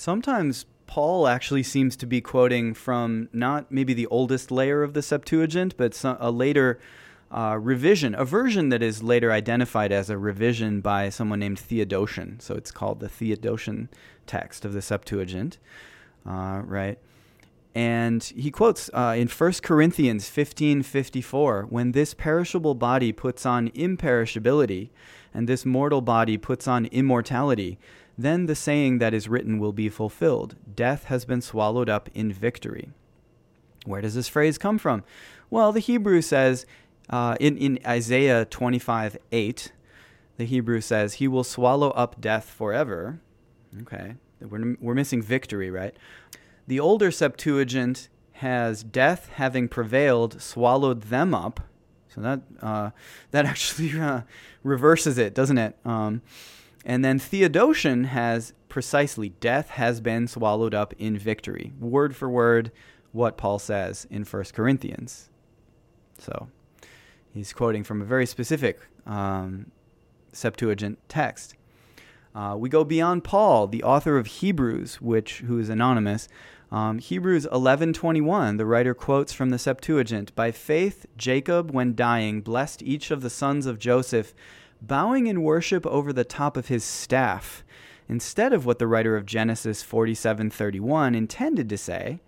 Sometimes 0.00 0.64
Paul 0.86 1.28
actually 1.28 1.62
seems 1.62 1.94
to 1.96 2.06
be 2.06 2.22
quoting 2.22 2.72
from 2.72 3.28
not 3.34 3.70
maybe 3.70 3.92
the 3.92 4.06
oldest 4.06 4.50
layer 4.50 4.82
of 4.82 4.94
the 4.94 5.02
Septuagint, 5.02 5.76
but 5.76 5.92
some, 5.92 6.16
a 6.18 6.30
later 6.30 6.80
uh, 7.30 7.58
revision, 7.60 8.14
a 8.14 8.24
version 8.24 8.70
that 8.70 8.82
is 8.82 9.02
later 9.02 9.30
identified 9.30 9.92
as 9.92 10.08
a 10.08 10.16
revision 10.16 10.80
by 10.80 11.10
someone 11.10 11.40
named 11.40 11.58
Theodotion. 11.58 12.40
So 12.40 12.54
it's 12.54 12.70
called 12.70 13.00
the 13.00 13.10
Theodotion 13.10 13.90
text 14.26 14.64
of 14.64 14.72
the 14.72 14.80
Septuagint, 14.80 15.58
uh, 16.26 16.62
right? 16.64 16.98
And 17.74 18.24
he 18.24 18.50
quotes 18.50 18.88
uh, 18.94 19.14
in 19.18 19.28
1 19.28 19.52
Corinthians 19.62 20.30
15:54, 20.30 21.66
"When 21.68 21.92
this 21.92 22.14
perishable 22.14 22.74
body 22.74 23.12
puts 23.12 23.44
on 23.44 23.68
imperishability, 23.72 24.88
and 25.34 25.46
this 25.46 25.66
mortal 25.66 26.00
body 26.00 26.38
puts 26.38 26.66
on 26.66 26.86
immortality, 26.86 27.78
then 28.22 28.46
the 28.46 28.54
saying 28.54 28.98
that 28.98 29.14
is 29.14 29.28
written 29.28 29.58
will 29.58 29.72
be 29.72 29.88
fulfilled: 29.88 30.56
Death 30.74 31.04
has 31.04 31.24
been 31.24 31.40
swallowed 31.40 31.88
up 31.88 32.08
in 32.14 32.32
victory." 32.32 32.90
Where 33.86 34.02
does 34.02 34.14
this 34.14 34.28
phrase 34.28 34.58
come 34.58 34.78
from? 34.78 35.04
Well, 35.48 35.72
the 35.72 35.80
Hebrew 35.80 36.20
says 36.20 36.66
uh, 37.08 37.36
in, 37.40 37.56
in 37.56 37.78
Isaiah 37.86 38.44
25 38.44 39.18
8, 39.32 39.72
the 40.36 40.44
Hebrew 40.44 40.80
says, 40.80 41.14
He 41.14 41.28
will 41.28 41.44
swallow 41.44 41.90
up 41.90 42.20
death 42.20 42.50
forever. 42.50 43.20
Okay, 43.82 44.14
we're, 44.40 44.76
we're 44.80 44.94
missing 44.94 45.22
victory, 45.22 45.70
right? 45.70 45.94
The 46.66 46.80
older 46.80 47.10
Septuagint 47.10 48.08
has 48.34 48.82
death 48.82 49.28
having 49.34 49.68
prevailed, 49.68 50.40
swallowed 50.40 51.02
them 51.02 51.34
up. 51.34 51.60
So 52.08 52.20
that 52.20 52.40
uh, 52.60 52.90
that 53.32 53.44
actually 53.52 53.98
uh, 54.00 54.22
reverses 54.62 55.18
it, 55.18 55.34
doesn't 55.34 55.58
it? 55.58 55.76
Um, 55.84 56.22
and 56.84 57.04
then 57.04 57.18
Theodotion 57.18 58.04
has 58.04 58.52
precisely 58.68 59.30
death 59.40 59.70
has 59.70 60.00
been 60.00 60.26
swallowed 60.26 60.74
up 60.74 60.94
in 60.98 61.18
victory, 61.18 61.72
word 61.78 62.16
for 62.16 62.28
word, 62.28 62.70
what 63.12 63.36
Paul 63.36 63.58
says 63.58 64.06
in 64.10 64.24
1 64.24 64.44
Corinthians. 64.54 65.28
So 66.18 66.48
he's 67.32 67.52
quoting 67.52 67.84
from 67.84 68.00
a 68.00 68.04
very 68.04 68.26
specific 68.26 68.80
um, 69.06 69.70
Septuagint 70.32 70.98
text. 71.08 71.54
Uh, 72.34 72.54
we 72.56 72.68
go 72.68 72.84
beyond 72.84 73.24
Paul, 73.24 73.66
the 73.66 73.82
author 73.82 74.16
of 74.16 74.26
Hebrews, 74.26 75.00
which 75.00 75.40
who 75.40 75.58
is 75.58 75.68
anonymous. 75.68 76.28
Um, 76.70 77.00
Hebrews 77.00 77.46
11:21, 77.50 78.56
the 78.56 78.66
writer 78.66 78.94
quotes 78.94 79.32
from 79.32 79.50
the 79.50 79.58
Septuagint, 79.58 80.32
"By 80.36 80.52
faith 80.52 81.06
Jacob 81.16 81.72
when 81.72 81.96
dying 81.96 82.40
blessed 82.40 82.82
each 82.84 83.10
of 83.10 83.22
the 83.22 83.30
sons 83.30 83.66
of 83.66 83.80
Joseph, 83.80 84.32
bowing 84.82 85.26
in 85.26 85.42
worship 85.42 85.86
over 85.86 86.12
the 86.12 86.24
top 86.24 86.56
of 86.56 86.68
his 86.68 86.84
staff." 86.84 87.64
Instead 88.08 88.52
of 88.52 88.66
what 88.66 88.80
the 88.80 88.88
writer 88.88 89.16
of 89.16 89.24
Genesis 89.24 89.82
47:31 89.82 91.14
intended 91.14 91.68
to 91.68 91.78
say, 91.78 92.20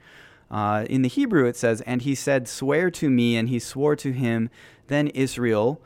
uh, 0.52 0.84
in 0.88 1.02
the 1.02 1.08
Hebrew 1.08 1.46
it 1.46 1.56
says, 1.56 1.80
"And 1.80 2.02
he 2.02 2.14
said, 2.14 2.46
Swear 2.46 2.90
to 2.92 3.10
me," 3.10 3.36
and 3.36 3.48
he 3.48 3.58
swore 3.58 3.96
to 3.96 4.12
him. 4.12 4.50
Then 4.88 5.08
Israel, 5.08 5.80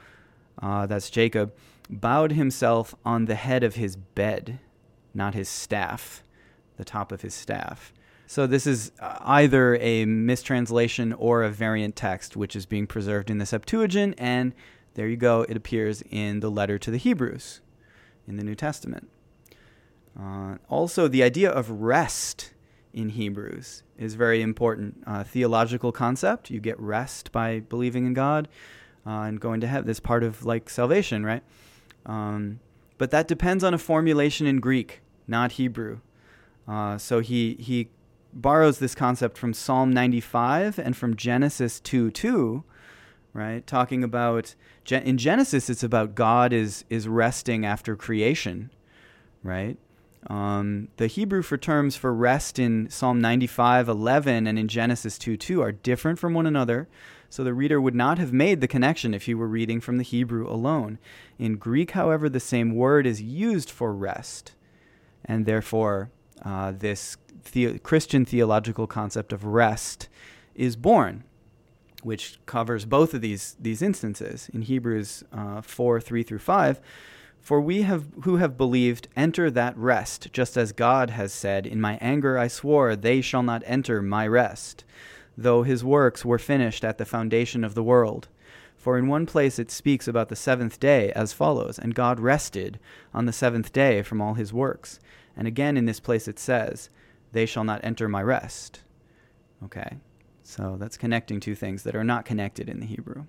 uh, 0.60 0.86
that's 0.86 1.09
Jacob, 1.09 1.55
bowed 1.88 2.32
himself 2.32 2.94
on 3.05 3.26
the 3.26 3.36
head 3.36 3.62
of 3.62 3.76
his 3.76 3.94
bed, 3.97 4.59
not 5.14 5.34
his 5.34 5.48
staff, 5.48 6.24
the 6.76 6.84
top 6.84 7.12
of 7.12 7.22
his 7.22 7.32
staff. 7.32 7.93
So 8.26 8.48
this 8.48 8.66
is 8.66 8.90
uh, 8.98 9.18
either 9.20 9.76
a 9.76 10.05
mistranslation 10.05 11.12
or 11.12 11.44
a 11.44 11.51
variant 11.51 11.94
text, 11.94 12.36
which 12.36 12.56
is 12.56 12.66
being 12.66 12.88
preserved 12.88 13.30
in 13.30 13.38
the 13.38 13.47
Septuagint, 13.47 14.16
and 14.18 14.52
there 14.97 15.06
you 15.06 15.16
go, 15.16 15.43
it 15.43 15.56
appears 15.56 16.02
in 16.10 16.40
the 16.40 16.51
letter 16.51 16.78
to 16.78 16.90
the 16.90 16.97
Hebrews 16.97 17.60
in 18.27 18.36
the 18.36 18.43
New 18.43 18.55
Testament. 18.55 19.10
Uh, 20.18 20.56
also, 20.70 21.06
the 21.06 21.23
idea 21.23 21.51
of 21.51 21.70
rest 21.70 22.55
in 22.94 23.10
Hebrews 23.10 23.82
is 23.98 24.14
very 24.14 24.40
important. 24.40 25.05
Uh, 25.06 25.23
theological 25.23 25.93
concept. 25.93 26.51
You 26.51 26.60
get 26.60 26.81
rest 26.81 27.31
by 27.31 27.60
believing 27.60 28.06
in 28.06 28.14
God 28.14 28.48
uh, 29.06 29.10
and 29.20 29.39
going 29.39 29.60
to 29.60 29.66
heaven. 29.66 29.86
This 29.86 30.01
part 30.01 30.24
of 30.24 30.47
like 30.47 30.70
salvation, 30.70 31.24
right? 31.27 31.43
Um, 32.06 32.60
but 32.97 33.10
that 33.10 33.28
depends 33.28 33.62
on 33.62 33.74
a 33.74 33.78
formulation 33.78 34.47
in 34.47 34.60
Greek, 34.60 35.02
not 35.28 35.52
Hebrew. 35.52 36.01
Uh, 36.66 36.97
so 36.97 37.20
he 37.20 37.56
he 37.60 37.90
borrows 38.32 38.78
this 38.78 38.94
concept 38.94 39.36
from 39.36 39.52
Psalm 39.52 39.93
95 39.93 40.78
and 40.78 40.97
from 40.97 41.16
Genesis 41.16 41.81
2 41.81 42.10
2, 42.10 42.64
right? 43.36 43.66
Talking 43.66 44.02
about 44.02 44.54
in 44.90 45.18
Genesis, 45.18 45.68
it's 45.68 45.82
about 45.82 46.14
God 46.14 46.52
is 46.54 46.84
is 46.88 47.06
resting 47.06 47.66
after 47.66 47.94
creation, 47.94 48.70
right? 49.42 49.76
Um, 50.28 50.88
the 50.96 51.06
Hebrew 51.06 51.42
for 51.42 51.58
terms 51.58 51.94
for 51.94 52.12
rest 52.14 52.58
in 52.58 52.88
Psalm 52.88 53.20
95 53.20 53.88
11 53.88 54.46
and 54.46 54.58
in 54.58 54.68
Genesis 54.68 55.18
2 55.18 55.36
2 55.36 55.60
are 55.60 55.70
different 55.70 56.18
from 56.18 56.32
one 56.32 56.46
another. 56.46 56.88
So 57.28 57.44
the 57.44 57.52
reader 57.52 57.78
would 57.80 57.94
not 57.94 58.18
have 58.18 58.32
made 58.32 58.60
the 58.60 58.68
connection 58.68 59.12
if 59.12 59.26
he 59.26 59.34
were 59.34 59.48
reading 59.48 59.80
from 59.80 59.98
the 59.98 60.04
Hebrew 60.04 60.48
alone. 60.48 60.98
In 61.38 61.56
Greek, 61.56 61.90
however, 61.90 62.28
the 62.28 62.40
same 62.40 62.74
word 62.74 63.06
is 63.06 63.20
used 63.20 63.68
for 63.68 63.92
rest, 63.92 64.54
and 65.24 65.44
therefore 65.44 66.10
uh, 66.42 66.72
this 66.72 67.18
the- 67.52 67.78
Christian 67.80 68.24
theological 68.24 68.86
concept 68.86 69.32
of 69.32 69.44
rest 69.44 70.08
is 70.54 70.74
born, 70.74 71.24
which 72.02 72.39
covers 72.47 72.85
both 72.85 73.14
of 73.14 73.20
these 73.20 73.56
these 73.60 73.82
instances 73.82 74.48
in 74.52 74.62
Hebrews 74.62 75.24
uh, 75.32 75.60
four 75.60 76.01
three 76.01 76.23
through 76.23 76.40
five. 76.40 76.81
For 77.40 77.60
we 77.60 77.82
have 77.82 78.06
who 78.24 78.36
have 78.36 78.56
believed 78.56 79.09
enter 79.16 79.51
that 79.51 79.77
rest, 79.77 80.32
just 80.32 80.56
as 80.56 80.73
God 80.73 81.10
has 81.10 81.32
said, 81.32 81.66
"In 81.66 81.81
my 81.81 81.98
anger 82.01 82.39
I 82.39 82.48
swore, 82.48 82.97
they 82.97 83.20
shall 83.20 83.43
not 83.43 83.62
enter 83.66 84.02
my 84.02 84.27
rest." 84.27 84.85
Though 85.39 85.62
his 85.62 85.85
works 85.85 86.24
were 86.24 86.39
finished 86.39 86.85
at 86.85 86.98
the 86.98 87.05
foundation 87.05 87.62
of 87.62 87.74
the 87.74 87.82
world. 87.82 88.28
For 88.77 88.97
in 88.97 89.09
one 89.09 89.27
place 89.27 89.59
it 89.59 89.70
speaks 89.70 90.06
about 90.06 90.28
the 90.28 90.36
seventh 90.36 90.78
day 90.78 91.10
as 91.12 91.32
follows 91.32 91.78
And 91.78 91.94
God 91.94 92.20
rested 92.20 92.78
on 93.12 93.27
the 93.27 93.32
seventh 93.32 93.73
day 93.73 94.02
from 94.02 94.20
all 94.23 94.35
his 94.35 94.52
works. 94.52 95.01
And 95.36 95.48
again 95.48 95.77
in 95.77 95.86
this 95.86 96.01
place 96.01 96.28
it 96.28 96.39
says, 96.39 96.89
they 97.32 97.47
shall 97.47 97.64
not 97.64 97.81
enter 97.85 98.09
my 98.09 98.23
rest. 98.23 98.82
Okay, 99.64 99.97
so 100.47 100.77
that's 100.78 100.97
connecting 100.97 101.40
two 101.40 101.56
things 101.56 101.82
that 101.82 101.97
are 101.97 102.05
not 102.05 102.24
connected 102.24 102.68
in 102.68 102.78
the 102.78 102.86
Hebrew. 102.86 103.24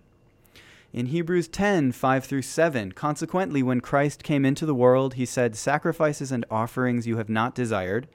In 0.94 1.08
Hebrews 1.08 1.48
10 1.48 1.92
5 1.92 2.26
through 2.26 2.44
7, 2.44 2.92
consequently, 2.92 3.64
when 3.64 3.82
Christ 3.82 4.24
came 4.24 4.46
into 4.46 4.68
the 4.68 4.76
world, 4.76 5.16
he 5.16 5.26
said, 5.26 5.56
Sacrifices 5.56 6.32
and 6.32 6.46
offerings 6.52 7.08
you 7.08 7.18
have 7.18 7.28
not 7.28 7.56
desired, 7.56 8.08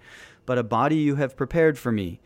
but 0.46 0.56
a 0.56 0.62
body 0.62 0.96
you 0.96 1.16
have 1.16 1.36
prepared 1.36 1.78
for 1.78 1.90
me. 1.90 2.20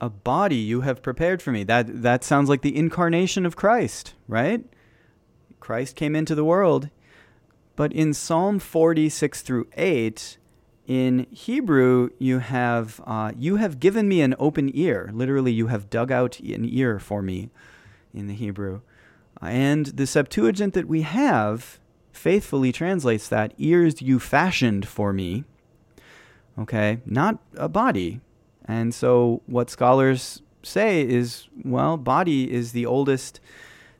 A 0.00 0.10
body 0.10 0.56
you 0.56 0.82
have 0.82 1.02
prepared 1.02 1.40
for 1.40 1.52
me. 1.52 1.64
That, 1.64 2.02
that 2.02 2.22
sounds 2.22 2.50
like 2.50 2.62
the 2.62 2.76
incarnation 2.76 3.46
of 3.46 3.56
Christ, 3.56 4.14
right? 4.28 4.64
Christ 5.58 5.96
came 5.96 6.14
into 6.14 6.34
the 6.34 6.44
world. 6.44 6.90
But 7.76 7.92
in 7.94 8.12
Psalm 8.12 8.58
46 8.58 9.40
through 9.40 9.68
8, 9.74 10.36
in 10.90 11.28
Hebrew, 11.30 12.10
you 12.18 12.40
have 12.40 13.00
uh, 13.06 13.30
you 13.38 13.56
have 13.56 13.78
given 13.78 14.08
me 14.08 14.22
an 14.22 14.34
open 14.40 14.72
ear. 14.74 15.08
Literally, 15.14 15.52
you 15.52 15.68
have 15.68 15.88
dug 15.88 16.10
out 16.10 16.40
an 16.40 16.64
ear 16.64 16.98
for 16.98 17.22
me, 17.22 17.48
in 18.12 18.26
the 18.26 18.34
Hebrew, 18.34 18.80
and 19.40 19.86
the 19.86 20.04
Septuagint 20.04 20.74
that 20.74 20.88
we 20.88 21.02
have 21.02 21.78
faithfully 22.10 22.72
translates 22.72 23.28
that 23.28 23.54
ears 23.56 24.02
you 24.02 24.18
fashioned 24.18 24.88
for 24.88 25.12
me. 25.12 25.44
Okay, 26.58 26.98
not 27.06 27.38
a 27.54 27.68
body, 27.68 28.20
and 28.64 28.92
so 28.92 29.42
what 29.46 29.70
scholars 29.70 30.42
say 30.64 31.02
is, 31.02 31.46
well, 31.64 31.98
body 31.98 32.52
is 32.52 32.72
the 32.72 32.84
oldest 32.84 33.38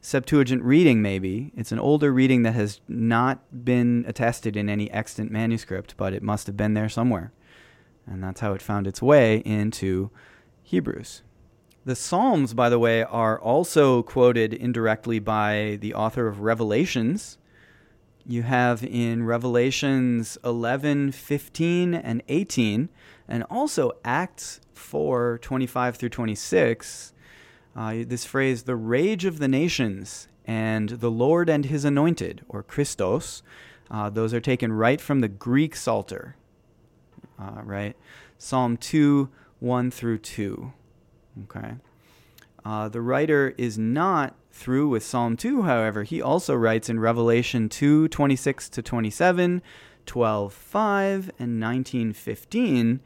Septuagint 0.02 0.62
reading, 0.62 1.02
maybe. 1.02 1.52
It's 1.54 1.72
an 1.72 1.78
older 1.78 2.10
reading 2.10 2.42
that 2.42 2.54
has 2.54 2.80
not 2.88 3.64
been 3.64 4.04
attested 4.08 4.56
in 4.56 4.70
any 4.70 4.90
extant 4.90 5.30
manuscript, 5.30 5.94
but 5.98 6.14
it 6.14 6.22
must 6.22 6.46
have 6.46 6.56
been 6.56 6.72
there 6.72 6.88
somewhere. 6.88 7.32
And 8.06 8.24
that's 8.24 8.40
how 8.40 8.54
it 8.54 8.62
found 8.62 8.86
its 8.86 9.02
way 9.02 9.38
into 9.38 10.10
Hebrews. 10.62 11.22
The 11.84 11.94
Psalms, 11.94 12.54
by 12.54 12.70
the 12.70 12.78
way, 12.78 13.02
are 13.02 13.38
also 13.38 14.02
quoted 14.02 14.54
indirectly 14.54 15.18
by 15.18 15.78
the 15.80 15.94
author 15.94 16.26
of 16.26 16.40
Revelations. 16.40 17.36
You 18.26 18.42
have 18.42 18.82
in 18.82 19.24
Revelations 19.24 20.38
11, 20.44 21.12
15, 21.12 21.94
and 21.94 22.22
18, 22.28 22.88
and 23.28 23.42
also 23.50 23.92
Acts 24.04 24.60
4, 24.74 25.38
25 25.42 25.96
through 25.96 26.08
26 26.08 27.12
uh, 27.76 27.94
this 28.06 28.24
phrase, 28.24 28.64
the 28.64 28.76
rage 28.76 29.24
of 29.24 29.38
the 29.38 29.48
nations 29.48 30.28
and 30.44 30.88
the 30.88 31.10
Lord 31.10 31.48
and 31.48 31.66
his 31.66 31.84
anointed, 31.84 32.44
or 32.48 32.62
Christos, 32.62 33.42
uh, 33.90 34.10
those 34.10 34.34
are 34.34 34.40
taken 34.40 34.72
right 34.72 35.00
from 35.00 35.20
the 35.20 35.28
Greek 35.28 35.76
Psalter, 35.76 36.36
uh, 37.38 37.60
right? 37.62 37.96
Psalm 38.38 38.76
2, 38.76 39.28
1 39.60 39.90
through 39.90 40.18
2. 40.18 40.72
Okay. 41.44 41.74
Uh, 42.64 42.88
the 42.88 43.00
writer 43.00 43.54
is 43.56 43.78
not 43.78 44.34
through 44.52 44.88
with 44.88 45.02
Psalm 45.02 45.36
2, 45.36 45.62
however. 45.62 46.02
He 46.02 46.20
also 46.20 46.54
writes 46.54 46.88
in 46.88 47.00
Revelation 47.00 47.68
2, 47.68 48.08
26 48.08 48.68
to 48.70 48.82
27, 48.82 49.62
12, 50.06 50.52
5, 50.52 51.30
and 51.38 51.60
19, 51.60 52.12
15 52.12 53.00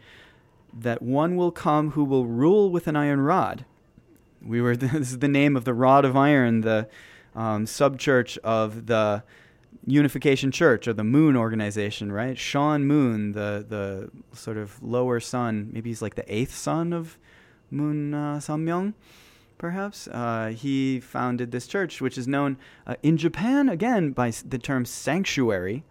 that 0.76 1.02
one 1.02 1.36
will 1.36 1.52
come 1.52 1.92
who 1.92 2.04
will 2.04 2.26
rule 2.26 2.70
with 2.70 2.88
an 2.88 2.96
iron 2.96 3.20
rod. 3.20 3.64
We 4.46 4.60
were 4.60 4.76
this 4.76 5.12
is 5.12 5.18
the 5.18 5.28
name 5.28 5.56
of 5.56 5.64
the 5.64 5.74
rod 5.74 6.04
of 6.04 6.16
iron, 6.16 6.60
the 6.60 6.88
um, 7.34 7.66
subchurch 7.66 8.38
of 8.38 8.86
the 8.86 9.22
Unification 9.86 10.50
Church 10.50 10.88
or 10.88 10.92
the 10.92 11.04
Moon 11.04 11.36
organization, 11.36 12.10
right? 12.10 12.38
Sean 12.38 12.84
Moon, 12.84 13.32
the 13.32 13.64
the 13.68 14.36
sort 14.36 14.56
of 14.56 14.82
lower 14.82 15.20
son, 15.20 15.70
maybe 15.72 15.90
he's 15.90 16.02
like 16.02 16.14
the 16.14 16.34
eighth 16.34 16.54
son 16.54 16.92
of 16.92 17.18
Moon 17.70 18.14
uh, 18.14 18.36
Samyong, 18.38 18.94
perhaps. 19.58 20.08
Uh, 20.08 20.54
he 20.56 21.00
founded 21.00 21.50
this 21.50 21.66
church, 21.66 22.00
which 22.00 22.16
is 22.16 22.28
known 22.28 22.56
uh, 22.86 22.94
in 23.02 23.16
Japan 23.16 23.68
again 23.68 24.12
by 24.12 24.30
the 24.30 24.58
term 24.58 24.84
sanctuary, 24.84 25.84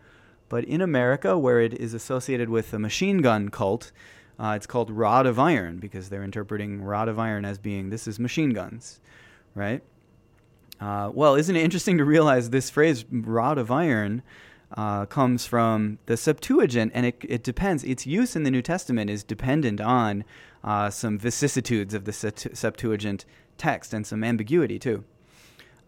but 0.49 0.63
in 0.65 0.81
America, 0.81 1.37
where 1.37 1.59
it 1.59 1.73
is 1.73 1.93
associated 1.93 2.49
with 2.49 2.71
the 2.71 2.79
machine 2.79 3.19
gun 3.19 3.49
cult, 3.49 3.91
uh, 4.39 4.53
it's 4.55 4.67
called 4.67 4.89
Rod 4.89 5.25
of 5.25 5.39
Iron 5.39 5.77
because 5.77 6.09
they're 6.09 6.23
interpreting 6.23 6.81
Rod 6.81 7.07
of 7.07 7.19
Iron 7.19 7.45
as 7.45 7.57
being 7.57 7.89
this 7.89 8.07
is 8.07 8.19
machine 8.19 8.51
guns, 8.51 8.99
right? 9.55 9.81
Uh, 10.79 11.11
well, 11.13 11.35
isn't 11.35 11.55
it 11.55 11.63
interesting 11.63 11.97
to 11.97 12.03
realize 12.03 12.49
this 12.49 12.69
phrase 12.69 13.05
"rod 13.11 13.57
of 13.57 13.71
iron" 13.71 14.21
uh, 14.75 15.05
comes 15.05 15.45
from 15.45 15.99
the 16.07 16.17
Septuagint, 16.17 16.91
and 16.95 17.05
it, 17.05 17.15
it 17.27 17.43
depends. 17.43 17.83
Its 17.83 18.07
use 18.07 18.35
in 18.35 18.43
the 18.43 18.51
New 18.51 18.61
Testament 18.61 19.09
is 19.09 19.23
dependent 19.23 19.79
on 19.79 20.23
uh, 20.63 20.89
some 20.89 21.17
vicissitudes 21.17 21.93
of 21.93 22.05
the 22.05 22.11
Septuagint 22.11 23.25
text 23.57 23.93
and 23.93 24.05
some 24.05 24.23
ambiguity 24.23 24.79
too. 24.79 25.03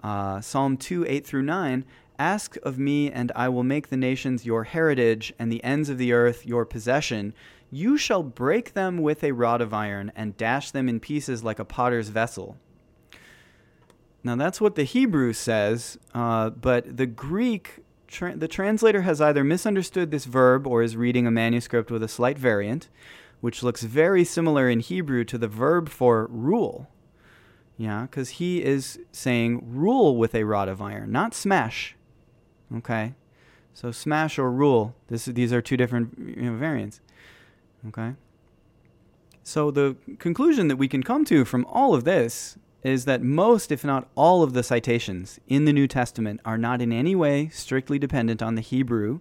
Uh, 0.04 0.40
Psalm 0.40 0.78
two 0.78 1.04
eight 1.08 1.26
through 1.26 1.42
nine. 1.42 1.84
Ask 2.18 2.56
of 2.64 2.80
me, 2.80 3.12
and 3.12 3.32
I 3.36 3.50
will 3.50 3.64
make 3.64 3.90
the 3.90 3.98
nations 3.98 4.46
your 4.46 4.64
heritage, 4.64 5.34
and 5.38 5.52
the 5.52 5.62
ends 5.64 5.90
of 5.90 5.98
the 5.98 6.14
earth 6.14 6.46
your 6.46 6.64
possession. 6.64 7.34
You 7.72 7.98
shall 7.98 8.24
break 8.24 8.74
them 8.74 9.00
with 9.00 9.24
a 9.24 9.32
rod 9.32 9.62
of 9.62 9.74
iron, 9.74 10.12
and 10.16 10.38
dash 10.38 10.72
them 10.72 10.88
in 10.88 11.00
pieces 11.00 11.44
like 11.44 11.60
a 11.60 11.66
potter's 11.66 12.10
vessel. 12.10 12.58
Now 14.24 14.36
that's 14.36 14.60
what 14.60 14.76
the 14.76 14.84
Hebrew 14.84 15.34
says, 15.34 16.00
uh, 16.14 16.50
but 16.50 16.98
the 16.98 17.06
Greek, 17.06 17.84
tra- 18.08 18.36
the 18.36 18.48
translator 18.48 19.04
has 19.04 19.22
either 19.22 19.44
misunderstood 19.44 20.10
this 20.10 20.26
verb 20.26 20.66
or 20.66 20.82
is 20.82 20.98
reading 20.98 21.28
a 21.28 21.32
manuscript 21.32 21.92
with 21.92 22.02
a 22.02 22.08
slight 22.08 22.38
variant, 22.38 22.90
which 23.42 23.62
looks 23.62 23.84
very 23.84 24.24
similar 24.24 24.68
in 24.68 24.80
Hebrew 24.80 25.26
to 25.26 25.38
the 25.38 25.48
verb 25.48 25.90
for 25.90 26.28
rule. 26.32 26.90
Yeah, 27.78 28.04
because 28.04 28.30
he 28.30 28.64
is 28.64 29.00
saying 29.12 29.62
rule 29.64 30.18
with 30.18 30.34
a 30.34 30.44
rod 30.44 30.70
of 30.70 30.82
iron, 30.82 31.12
not 31.12 31.36
smash. 31.36 31.96
Okay, 32.76 33.14
so 33.74 33.92
smash 33.92 34.40
or 34.40 34.52
rule. 34.52 34.96
This 35.08 35.26
these 35.26 35.54
are 35.54 35.62
two 35.62 35.78
different 35.78 36.18
you 36.18 36.50
know, 36.50 36.58
variants. 36.58 37.00
Okay. 37.88 38.14
So 39.44 39.70
the 39.70 39.96
conclusion 40.18 40.68
that 40.70 40.78
we 40.78 40.88
can 40.88 41.04
come 41.04 41.24
to 41.26 41.46
from 41.46 41.66
all 41.66 41.94
of 41.94 42.04
this 42.04 42.58
is 42.84 43.06
that 43.06 43.22
most, 43.22 43.72
if 43.72 43.84
not 43.84 44.08
all, 44.16 44.44
of 44.44 44.54
the 44.54 44.64
citations 44.64 45.40
in 45.48 45.66
the 45.66 45.74
New 45.74 45.88
Testament 45.88 46.40
are 46.46 46.58
not 46.58 46.82
in 46.82 46.92
any 46.92 47.16
way 47.16 47.50
strictly 47.50 47.98
dependent 47.98 48.42
on 48.42 48.56
the 48.56 48.62
Hebrew. 48.62 49.20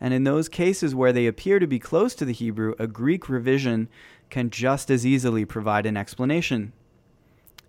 And 0.00 0.12
in 0.12 0.24
those 0.24 0.48
cases 0.48 0.94
where 0.94 1.12
they 1.12 1.26
appear 1.26 1.58
to 1.58 1.66
be 1.66 1.78
close 1.78 2.14
to 2.16 2.24
the 2.24 2.32
Hebrew, 2.32 2.74
a 2.78 2.86
Greek 2.86 3.28
revision 3.28 3.88
can 4.30 4.50
just 4.50 4.90
as 4.90 5.06
easily 5.06 5.44
provide 5.44 5.86
an 5.86 5.96
explanation. 5.96 6.72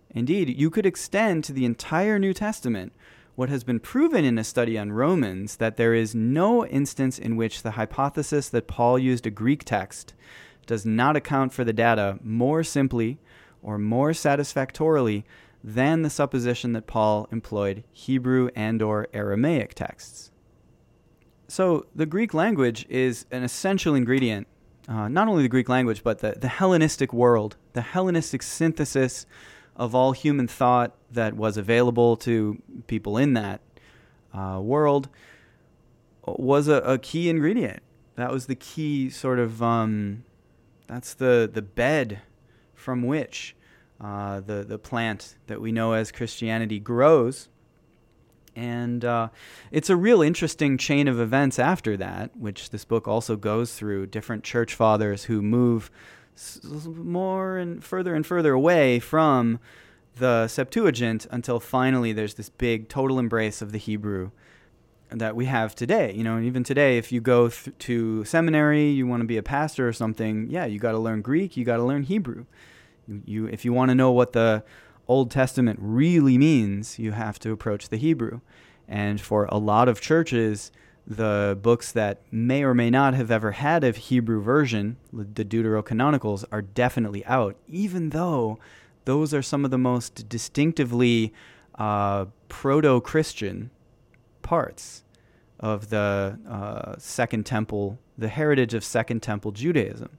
Indeed, 0.09 0.57
you 0.57 0.69
could 0.69 0.85
extend 0.85 1.43
to 1.43 1.53
the 1.53 1.65
entire 1.65 2.17
New 2.17 2.33
Testament 2.33 2.93
what 3.35 3.49
has 3.49 3.63
been 3.63 3.79
proven 3.79 4.23
in 4.23 4.37
a 4.37 4.43
study 4.43 4.77
on 4.77 4.91
Romans 4.91 5.57
that 5.57 5.77
there 5.77 5.93
is 5.93 6.15
no 6.15 6.65
instance 6.65 7.19
in 7.19 7.35
which 7.35 7.61
the 7.61 7.71
hypothesis 7.71 8.49
that 8.49 8.67
Paul 8.67 8.97
used 8.97 9.27
a 9.27 9.31
Greek 9.31 9.63
text 9.65 10.13
does 10.65 10.85
not 10.85 11.15
account 11.15 11.53
for 11.53 11.63
the 11.63 11.73
data 11.73 12.17
more 12.23 12.63
simply 12.63 13.19
or 13.61 13.77
more 13.77 14.13
satisfactorily 14.13 15.25
than 15.63 16.01
the 16.01 16.09
supposition 16.09 16.73
that 16.73 16.87
Paul 16.87 17.27
employed 17.31 17.83
Hebrew 17.91 18.49
and 18.55 18.81
or 18.81 19.07
Aramaic 19.13 19.73
texts. 19.73 20.31
So 21.47 21.85
the 21.93 22.05
Greek 22.05 22.33
language 22.33 22.85
is 22.89 23.25
an 23.31 23.43
essential 23.43 23.95
ingredient, 23.95 24.47
uh, 24.87 25.07
not 25.07 25.27
only 25.27 25.43
the 25.43 25.49
Greek 25.49 25.69
language, 25.69 26.03
but 26.03 26.19
the, 26.19 26.35
the 26.39 26.47
Hellenistic 26.47 27.13
world, 27.13 27.57
the 27.73 27.81
Hellenistic 27.81 28.41
synthesis 28.43 29.25
of 29.75 29.93
all 29.93 30.11
human 30.13 30.47
thought 30.47 30.95
that 31.11 31.35
was 31.35 31.57
available 31.57 32.15
to 32.17 32.61
people 32.87 33.17
in 33.17 33.33
that 33.33 33.61
uh, 34.33 34.59
world 34.61 35.09
was 36.25 36.67
a, 36.67 36.75
a, 36.75 36.97
key 36.97 37.29
ingredient. 37.29 37.81
That 38.15 38.31
was 38.31 38.47
the 38.47 38.55
key 38.55 39.09
sort 39.09 39.39
of 39.39 39.61
um, 39.61 40.23
that's 40.87 41.13
the 41.13 41.49
the 41.51 41.61
bed 41.61 42.21
from 42.73 43.03
which 43.03 43.55
uh, 44.01 44.39
the 44.39 44.63
the 44.63 44.77
plant 44.77 45.35
that 45.47 45.61
we 45.61 45.71
know 45.71 45.93
as 45.93 46.11
Christianity 46.11 46.79
grows. 46.79 47.49
And 48.57 49.03
uh, 49.03 49.29
it's 49.69 49.89
a 49.89 49.97
real 49.97 50.21
interesting 50.21 50.77
chain 50.77 51.09
of 51.09 51.19
events 51.19 51.59
after 51.59 51.97
that, 51.97 52.37
which 52.37 52.69
this 52.69 52.85
book 52.85 53.05
also 53.05 53.35
goes 53.35 53.73
through 53.73 54.07
different 54.07 54.45
church 54.45 54.73
fathers 54.73 55.25
who 55.25 55.41
move 55.41 55.91
more 56.85 57.57
and 57.57 57.83
further 57.83 58.15
and 58.15 58.25
further 58.25 58.53
away 58.53 58.99
from 58.99 59.59
the 60.17 60.47
Septuagint 60.47 61.27
until 61.31 61.59
finally 61.59 62.13
there's 62.13 62.35
this 62.35 62.49
big 62.49 62.87
total 62.89 63.19
embrace 63.19 63.61
of 63.61 63.71
the 63.71 63.77
Hebrew 63.77 64.31
that 65.09 65.35
we 65.35 65.45
have 65.45 65.75
today. 65.75 66.13
You 66.13 66.23
know, 66.23 66.39
even 66.39 66.63
today, 66.63 66.97
if 66.97 67.11
you 67.11 67.21
go 67.21 67.49
th- 67.49 67.77
to 67.79 68.25
seminary, 68.25 68.89
you 68.89 69.07
want 69.07 69.21
to 69.21 69.27
be 69.27 69.37
a 69.37 69.43
pastor 69.43 69.87
or 69.87 69.93
something, 69.93 70.47
yeah, 70.49 70.65
you 70.65 70.79
got 70.79 70.93
to 70.93 70.99
learn 70.99 71.21
Greek, 71.21 71.55
you 71.55 71.63
got 71.65 71.77
to 71.77 71.83
learn 71.83 72.03
Hebrew. 72.03 72.45
You, 73.07 73.21
you 73.25 73.47
if 73.47 73.65
you 73.65 73.73
want 73.73 73.89
to 73.89 73.95
know 73.95 74.11
what 74.11 74.33
the 74.33 74.63
Old 75.07 75.31
Testament 75.31 75.79
really 75.81 76.37
means, 76.37 76.97
you 76.97 77.11
have 77.11 77.39
to 77.39 77.51
approach 77.51 77.89
the 77.89 77.97
Hebrew. 77.97 78.41
And 78.87 79.19
for 79.21 79.45
a 79.45 79.57
lot 79.57 79.87
of 79.87 80.01
churches, 80.01 80.71
the 81.07 81.57
books 81.61 81.91
that 81.91 82.21
may 82.31 82.63
or 82.63 82.73
may 82.73 82.89
not 82.89 83.13
have 83.13 83.29
ever 83.29 83.51
had 83.51 83.83
a 83.83 83.91
Hebrew 83.91 84.41
version, 84.41 84.97
the 85.13 85.45
Deuterocanonicals, 85.45 86.45
are 86.51 86.61
definitely 86.61 87.23
out, 87.25 87.55
even 87.67 88.09
though 88.09 88.57
those 89.05 89.33
are 89.33 89.41
some 89.41 89.65
of 89.65 89.71
the 89.71 89.77
most 89.77 90.27
distinctively 90.27 91.33
uh, 91.75 92.25
proto 92.49 92.99
Christian 93.01 93.69
parts 94.41 95.03
of 95.59 95.89
the 95.89 96.39
uh, 96.49 96.95
Second 96.97 97.45
Temple, 97.45 97.99
the 98.17 98.29
heritage 98.29 98.73
of 98.73 98.83
Second 98.83 99.21
Temple 99.21 99.51
Judaism 99.51 100.17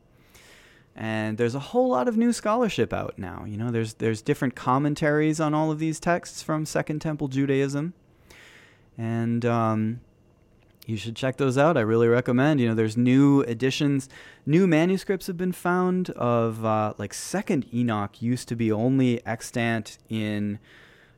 and 0.96 1.36
there's 1.36 1.54
a 1.54 1.60
whole 1.60 1.90
lot 1.90 2.08
of 2.08 2.16
new 2.16 2.32
scholarship 2.32 2.92
out 2.92 3.18
now. 3.18 3.44
You 3.46 3.58
know, 3.58 3.70
there's 3.70 3.94
there's 3.94 4.22
different 4.22 4.54
commentaries 4.54 5.38
on 5.38 5.52
all 5.52 5.70
of 5.70 5.78
these 5.78 6.00
texts 6.00 6.42
from 6.42 6.64
Second 6.64 7.00
Temple 7.00 7.28
Judaism, 7.28 7.92
and 8.96 9.44
um, 9.44 10.00
you 10.86 10.96
should 10.96 11.16
check 11.16 11.36
those 11.36 11.58
out. 11.58 11.76
I 11.76 11.80
really 11.80 12.08
recommend. 12.08 12.60
You 12.60 12.68
know, 12.68 12.74
there's 12.74 12.96
new 12.96 13.42
editions, 13.42 14.08
new 14.46 14.66
manuscripts 14.66 15.26
have 15.26 15.36
been 15.36 15.52
found 15.52 16.10
of 16.10 16.64
uh, 16.64 16.94
like 16.96 17.12
Second 17.12 17.66
Enoch 17.74 18.22
used 18.22 18.48
to 18.48 18.56
be 18.56 18.70
only 18.70 19.24
extant 19.26 19.98
in 20.08 20.60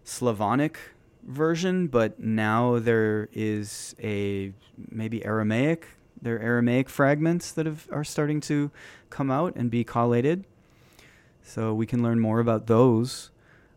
Slavonic 0.05 0.78
version, 1.23 1.86
but 1.86 2.19
now 2.19 2.78
there 2.78 3.28
is 3.35 3.95
a 4.03 4.53
maybe 4.90 5.23
Aramaic 5.23 5.86
There 6.20 6.36
are 6.36 6.40
Aramaic 6.40 6.89
fragments 6.89 7.53
that 7.53 7.66
have, 7.66 7.86
are 7.93 8.05
starting 8.05 8.40
to 8.43 8.70
come 9.11 9.31
out 9.31 9.55
and 9.55 9.70
be 9.70 9.85
collated. 9.85 10.45
So 11.43 11.74
we 11.74 11.86
can 11.86 12.03
learn 12.03 12.20
more 12.20 12.40
about 12.40 12.66
those. 12.66 13.31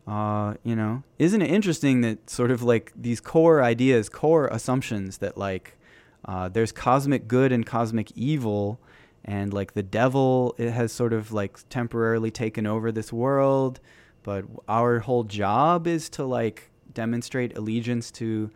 Uh, 0.07 0.55
you 0.63 0.76
know, 0.76 1.03
isn't 1.19 1.41
it 1.41 1.49
interesting 1.49 2.01
that 2.01 2.30
sort 2.30 2.49
of 2.51 2.63
like 2.63 2.91
these 2.95 3.22
core 3.22 3.61
ideas, 3.61 4.09
core 4.09 4.47
assumptions 4.47 5.19
that 5.19 5.38
like 5.38 5.77
uh, 6.26 6.49
there's 6.49 6.72
cosmic 6.72 7.27
good 7.27 7.52
and 7.52 7.65
cosmic 7.65 8.11
evil, 8.11 8.80
and 9.26 9.53
like 9.53 9.73
the 9.73 9.84
devil 9.84 10.56
it 10.57 10.72
has 10.72 10.91
sort 10.91 11.14
of 11.14 11.31
like 11.31 11.57
temporarily 11.69 12.31
taken 12.31 12.65
over 12.65 12.91
this 12.91 13.11
world, 13.11 13.80
but 14.23 14.45
our 14.68 14.99
whole 14.99 15.23
job 15.23 15.88
is 15.88 16.10
to 16.10 16.23
like 16.23 16.69
demonstrate 16.93 17.57
allegiance 17.57 18.11
to 18.11 18.52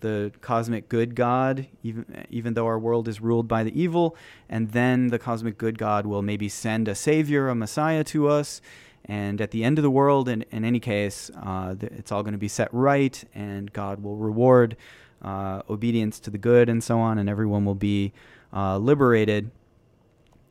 the 0.00 0.32
cosmic 0.40 0.88
good 0.88 1.14
God, 1.16 1.66
even 1.82 2.26
even 2.30 2.54
though 2.54 2.66
our 2.66 2.78
world 2.78 3.08
is 3.08 3.20
ruled 3.20 3.48
by 3.48 3.64
the 3.64 3.80
evil, 3.80 4.16
and 4.48 4.70
then 4.70 5.08
the 5.08 5.18
cosmic 5.18 5.58
good 5.58 5.78
God 5.78 6.06
will 6.06 6.22
maybe 6.22 6.48
send 6.48 6.88
a 6.88 6.94
savior, 6.94 7.48
a 7.48 7.54
Messiah 7.54 8.04
to 8.04 8.28
us, 8.28 8.60
and 9.04 9.40
at 9.40 9.50
the 9.50 9.64
end 9.64 9.78
of 9.78 9.82
the 9.82 9.90
world, 9.90 10.28
in, 10.28 10.42
in 10.50 10.64
any 10.64 10.80
case, 10.80 11.30
uh, 11.42 11.74
it's 11.80 12.12
all 12.12 12.22
going 12.22 12.32
to 12.32 12.38
be 12.38 12.48
set 12.48 12.68
right, 12.72 13.24
and 13.34 13.72
God 13.72 14.02
will 14.02 14.16
reward 14.16 14.76
uh, 15.22 15.62
obedience 15.68 16.20
to 16.20 16.30
the 16.30 16.38
good, 16.38 16.68
and 16.68 16.82
so 16.82 16.98
on, 17.00 17.18
and 17.18 17.28
everyone 17.28 17.64
will 17.64 17.74
be 17.74 18.12
uh, 18.52 18.78
liberated. 18.78 19.50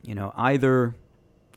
You 0.02 0.14
know, 0.14 0.32
either 0.36 0.94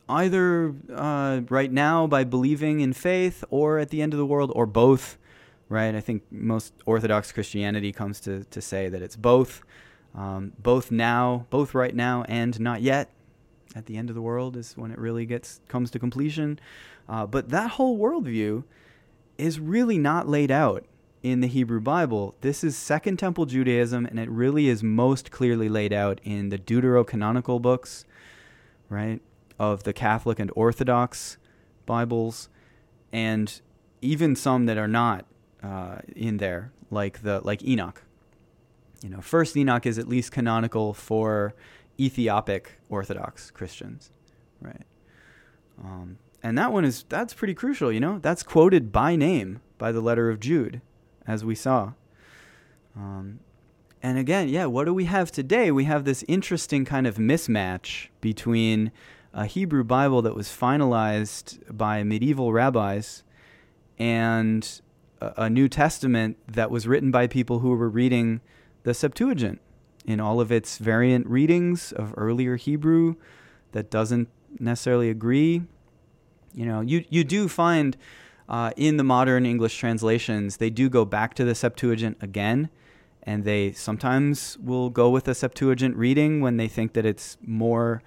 either 0.08 0.74
uh, 0.94 1.40
right 1.48 1.72
now 1.72 2.06
by 2.06 2.24
believing 2.24 2.80
in 2.80 2.92
faith, 2.92 3.44
or 3.50 3.78
at 3.78 3.90
the 3.90 4.02
end 4.02 4.12
of 4.12 4.18
the 4.18 4.26
world, 4.26 4.52
or 4.54 4.66
both 4.66 5.18
right? 5.72 5.94
I 5.94 6.00
think 6.00 6.22
most 6.30 6.74
Orthodox 6.84 7.32
Christianity 7.32 7.92
comes 7.92 8.20
to, 8.20 8.44
to 8.44 8.60
say 8.60 8.90
that 8.90 9.00
it's 9.00 9.16
both, 9.16 9.62
um, 10.14 10.52
both 10.58 10.90
now, 10.90 11.46
both 11.48 11.74
right 11.74 11.94
now 11.94 12.24
and 12.28 12.60
not 12.60 12.82
yet. 12.82 13.10
at 13.74 13.86
the 13.86 13.96
end 13.96 14.10
of 14.10 14.14
the 14.14 14.20
world 14.20 14.54
is 14.56 14.76
when 14.76 14.90
it 14.90 14.98
really 14.98 15.24
gets 15.24 15.60
comes 15.68 15.90
to 15.90 15.98
completion. 15.98 16.58
Uh, 17.08 17.26
but 17.26 17.48
that 17.48 17.72
whole 17.72 17.98
worldview 17.98 18.64
is 19.38 19.58
really 19.58 19.96
not 19.96 20.28
laid 20.28 20.50
out 20.50 20.84
in 21.22 21.40
the 21.40 21.46
Hebrew 21.46 21.80
Bible. 21.80 22.34
This 22.40 22.64
is 22.64 22.76
Second 22.76 23.18
Temple 23.18 23.46
Judaism, 23.46 24.06
and 24.06 24.18
it 24.18 24.28
really 24.28 24.68
is 24.68 24.82
most 24.82 25.30
clearly 25.30 25.68
laid 25.68 25.92
out 25.92 26.20
in 26.24 26.48
the 26.48 26.58
Deuterocanonical 26.58 27.62
books, 27.62 28.04
right, 28.88 29.22
of 29.58 29.84
the 29.84 29.92
Catholic 29.92 30.38
and 30.40 30.50
Orthodox 30.56 31.38
Bibles, 31.86 32.48
and 33.12 33.60
even 34.00 34.34
some 34.34 34.66
that 34.66 34.76
are 34.76 34.88
not 34.88 35.26
uh, 35.62 35.98
in 36.16 36.38
there, 36.38 36.72
like 36.90 37.22
the 37.22 37.40
like 37.44 37.62
Enoch. 37.62 38.02
You 39.02 39.10
know, 39.10 39.20
First 39.20 39.56
Enoch 39.56 39.86
is 39.86 39.98
at 39.98 40.08
least 40.08 40.32
canonical 40.32 40.92
for 40.92 41.54
Ethiopic 41.98 42.80
Orthodox 42.88 43.50
Christians, 43.50 44.10
right? 44.60 44.82
Um, 45.82 46.18
and 46.42 46.58
that 46.58 46.72
one 46.72 46.84
is 46.84 47.04
that's 47.08 47.32
pretty 47.32 47.54
crucial. 47.54 47.92
You 47.92 48.00
know, 48.00 48.18
that's 48.18 48.42
quoted 48.42 48.90
by 48.90 49.14
name 49.14 49.60
by 49.78 49.92
the 49.92 50.00
letter 50.00 50.30
of 50.30 50.40
Jude, 50.40 50.80
as 51.26 51.44
we 51.44 51.54
saw. 51.54 51.92
Um, 52.96 53.40
and 54.02 54.18
again, 54.18 54.48
yeah, 54.48 54.66
what 54.66 54.84
do 54.84 54.94
we 54.94 55.04
have 55.04 55.30
today? 55.30 55.70
We 55.70 55.84
have 55.84 56.04
this 56.04 56.24
interesting 56.26 56.84
kind 56.84 57.06
of 57.06 57.16
mismatch 57.16 58.08
between 58.20 58.90
a 59.32 59.46
Hebrew 59.46 59.84
Bible 59.84 60.22
that 60.22 60.34
was 60.34 60.48
finalized 60.48 61.58
by 61.74 62.02
medieval 62.02 62.52
rabbis 62.52 63.22
and 63.98 64.80
a, 65.20 65.44
a 65.44 65.50
New 65.50 65.68
Testament 65.68 66.36
that 66.48 66.70
was 66.70 66.86
written 66.86 67.10
by 67.10 67.26
people 67.26 67.60
who 67.60 67.70
were 67.70 67.88
reading 67.88 68.40
the 68.82 68.92
Septuagint 68.92 69.60
in 70.04 70.20
all 70.20 70.40
of 70.40 70.50
its 70.50 70.78
variant 70.78 71.26
readings 71.26 71.92
of 71.92 72.12
earlier 72.16 72.56
Hebrew 72.56 73.14
that 73.70 73.90
doesn't 73.90 74.28
necessarily 74.58 75.08
agree. 75.08 75.62
You 76.54 76.66
know, 76.66 76.80
you 76.80 77.04
you 77.08 77.24
do 77.24 77.48
find 77.48 77.96
uh, 78.52 78.70
in 78.76 78.98
the 78.98 79.02
modern 79.02 79.44
English 79.44 79.76
translations 79.78 80.58
they 80.58 80.70
do 80.70 80.88
go 80.88 81.04
back 81.04 81.34
to 81.34 81.44
the 81.44 81.54
Septuagint 81.54 82.18
again, 82.20 82.70
and 83.24 83.44
they 83.44 83.72
sometimes 83.72 84.58
will 84.58 84.90
go 84.90 85.10
with 85.10 85.26
a 85.26 85.34
Septuagint 85.34 85.96
reading 85.96 86.40
when 86.40 86.58
they 86.58 86.68
think 86.68 86.92
that 86.92 87.04
it's 87.04 87.38
more 87.44 88.02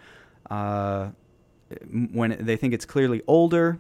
uh, 0.50 1.10
when 2.14 2.38
they 2.40 2.56
think 2.56 2.74
it's 2.74 2.86
clearly 2.86 3.22
older 3.28 3.80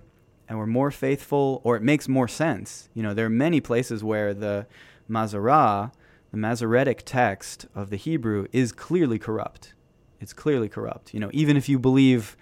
and 0.49 0.57
we're 0.57 0.65
more 0.65 0.91
faithful 0.91 1.61
or 1.63 1.75
it 1.75 1.83
makes 1.83 2.07
more 2.07 2.27
sense. 2.27 2.89
You 2.93 3.03
know, 3.03 3.13
there 3.13 3.27
are 3.27 3.29
many 3.29 3.61
places 3.61 4.03
where 4.03 4.33
the 4.33 4.65
Masorah 5.09 5.91
the 6.35 6.41
Masoretic 6.41 7.03
text 7.05 7.65
of 7.73 7.89
the 7.89 7.95
Hebrew 7.95 8.47
is 8.51 8.73
clearly 8.73 9.17
corrupt. 9.17 9.73
It's 10.19 10.33
clearly 10.33 10.67
corrupt. 10.67 11.13
You 11.13 11.21
know, 11.21 11.29
even 11.31 11.55
if 11.55 11.69
you 11.69 11.79
believe 11.79 12.35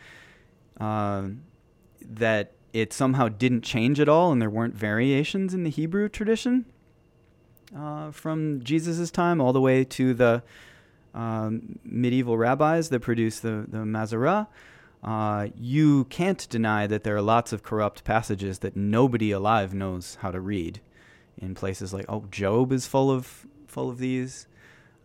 uh, 0.80 1.28
that 2.02 2.54
it 2.74 2.92
somehow 2.92 3.30
didn't 3.30 3.62
change 3.62 4.00
at 4.00 4.10
all 4.10 4.32
and 4.32 4.42
there 4.42 4.50
weren't 4.50 4.76
variations 4.76 5.54
in 5.54 5.64
the 5.64 5.70
Hebrew 5.70 6.10
tradition 6.10 6.66
uh, 7.76 8.12
from 8.12 8.62
Jesus' 8.64 9.12
time 9.12 9.40
all 9.40 9.54
the 9.54 9.62
way 9.62 9.84
to 9.84 10.14
the 10.14 10.44
um, 11.14 11.80
medieval 11.84 12.38
rabbis 12.38 12.90
that 12.90 13.02
produced 13.02 13.42
the, 13.42 13.66
the 13.68 13.80
Masorah, 13.80 14.48
uh, 15.04 15.48
you 15.56 16.06
can't 16.06 16.48
deny 16.50 16.88
that 16.88 17.04
there 17.04 17.16
are 17.16 17.22
lots 17.22 17.52
of 17.52 17.64
corrupt 17.64 18.04
passages 18.04 18.60
that 18.60 18.76
nobody 18.76 19.32
alive 19.32 19.74
knows 19.74 20.18
how 20.22 20.32
to 20.32 20.40
read 20.40 20.80
in 21.38 21.56
places 21.56 21.94
like, 21.94 22.06
oh, 22.08 22.26
Job 22.32 22.72
is 22.72 22.88
full 22.88 23.12
of 23.12 23.46
full 23.68 23.90
of 23.90 23.98
these, 23.98 24.48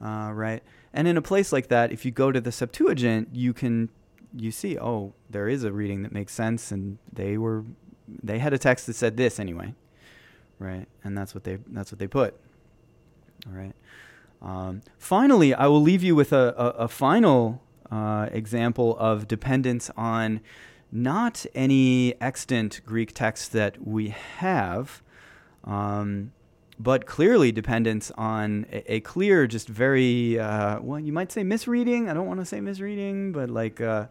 uh, 0.00 0.30
right? 0.32 0.62
And 0.92 1.08
in 1.08 1.16
a 1.16 1.22
place 1.22 1.52
like 1.52 1.68
that, 1.68 1.90
if 1.90 2.04
you 2.04 2.10
go 2.10 2.30
to 2.30 2.40
the 2.40 2.52
Septuagint, 2.52 3.30
you 3.32 3.52
can 3.52 3.88
you 4.34 4.50
see, 4.50 4.78
oh, 4.78 5.14
there 5.30 5.48
is 5.48 5.64
a 5.64 5.72
reading 5.72 6.02
that 6.02 6.12
makes 6.12 6.32
sense, 6.32 6.70
and 6.70 6.98
they 7.12 7.38
were 7.38 7.64
they 8.22 8.38
had 8.38 8.52
a 8.52 8.58
text 8.58 8.86
that 8.86 8.94
said 8.94 9.16
this 9.16 9.38
anyway, 9.38 9.74
right? 10.58 10.86
And 11.04 11.16
that's 11.16 11.34
what 11.34 11.44
they 11.44 11.58
that's 11.68 11.92
what 11.92 11.98
they 11.98 12.06
put. 12.06 12.34
All 13.46 13.52
right. 13.52 13.74
Um, 14.40 14.82
finally, 14.98 15.52
I 15.54 15.66
will 15.66 15.82
leave 15.82 16.02
you 16.02 16.14
with 16.14 16.32
a, 16.32 16.54
a, 16.56 16.84
a 16.84 16.88
final 16.88 17.62
uh, 17.90 18.28
example 18.30 18.96
of 18.98 19.26
dependence 19.26 19.90
on 19.96 20.40
not 20.90 21.44
any 21.54 22.20
extant 22.20 22.80
Greek 22.86 23.12
text 23.14 23.52
that 23.52 23.86
we 23.86 24.08
have, 24.08 25.02
um, 25.64 26.32
but 26.78 27.06
clearly 27.06 27.50
dependence 27.52 28.10
on 28.16 28.66
a, 28.72 28.94
a 28.94 29.00
clear, 29.00 29.46
just 29.46 29.68
very, 29.68 30.38
uh, 30.38 30.80
well, 30.80 31.00
you 31.00 31.12
might 31.12 31.32
say 31.32 31.42
misreading. 31.42 32.08
I 32.08 32.14
don't 32.14 32.26
want 32.26 32.40
to 32.40 32.46
say 32.46 32.60
misreading, 32.60 33.32
but 33.32 33.50
like 33.50 33.80
uh, 33.80 34.06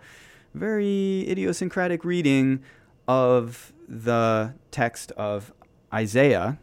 very 0.54 1.26
idiosyncratic 1.30 2.04
reading 2.04 2.62
of 3.08 3.74
the 3.88 4.54
text 4.72 5.12
of 5.14 5.54
Isaiah. 5.94 6.60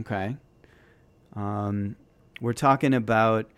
Okay. 0.00 0.36
Um, 1.36 1.96
we're 2.40 2.52
talking 2.52 2.92
about 2.92 3.48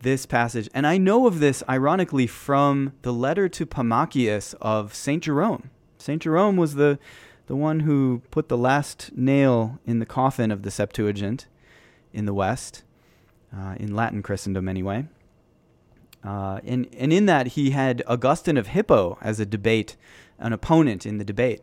this 0.00 0.26
passage, 0.26 0.68
and 0.74 0.84
I 0.86 0.98
know 0.98 1.28
of 1.28 1.38
this 1.38 1.62
ironically 1.68 2.26
from 2.26 2.92
the 3.02 3.12
letter 3.12 3.48
to 3.50 3.64
Pammachius 3.64 4.54
of 4.60 4.94
St. 4.94 5.22
Jerome. 5.22 5.70
St. 5.98 6.20
Jerome 6.20 6.56
was 6.56 6.74
the 6.74 6.98
the 7.52 7.56
one 7.56 7.80
who 7.80 8.22
put 8.30 8.48
the 8.48 8.56
last 8.56 9.10
nail 9.14 9.78
in 9.84 9.98
the 9.98 10.06
coffin 10.06 10.50
of 10.50 10.62
the 10.62 10.70
Septuagint 10.70 11.48
in 12.10 12.24
the 12.24 12.32
West, 12.32 12.82
uh, 13.54 13.74
in 13.78 13.94
Latin 13.94 14.22
Christendom 14.22 14.70
anyway. 14.70 15.06
Uh, 16.24 16.60
and, 16.64 16.88
and 16.96 17.12
in 17.12 17.26
that, 17.26 17.48
he 17.48 17.72
had 17.72 18.02
Augustine 18.06 18.56
of 18.56 18.68
Hippo 18.68 19.18
as 19.20 19.38
a 19.38 19.44
debate, 19.44 19.96
an 20.38 20.54
opponent 20.54 21.04
in 21.04 21.18
the 21.18 21.26
debate. 21.26 21.60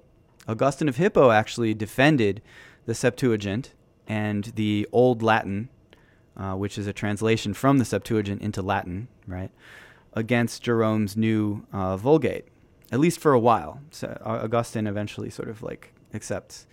Augustine 0.47 0.87
of 0.87 0.97
Hippo 0.97 1.31
actually 1.31 1.73
defended 1.73 2.43
the 2.85 2.93
Septuagint 2.93 3.73
and 4.07 4.51
the 4.53 4.87
Old 4.91 5.23
Latin, 5.23 5.69
uh, 6.37 6.53
which 6.53 6.77
is 6.77 6.85
a 6.85 6.93
translation 6.93 7.55
from 7.55 7.79
the 7.79 7.85
Septuagint 7.85 8.43
into 8.43 8.61
Latin, 8.61 9.07
right, 9.25 9.49
against 10.13 10.61
Jerome's 10.61 11.17
new 11.17 11.65
uh, 11.73 11.97
Vulgate 11.97 12.45
at 12.91 12.99
least 12.99 13.19
for 13.19 13.33
a 13.33 13.39
while. 13.39 13.81
So 13.91 14.19
Augustine 14.23 14.87
eventually 14.87 15.29
sort 15.29 15.49
of 15.49 15.61
like 15.61 15.93
accepts. 16.13 16.65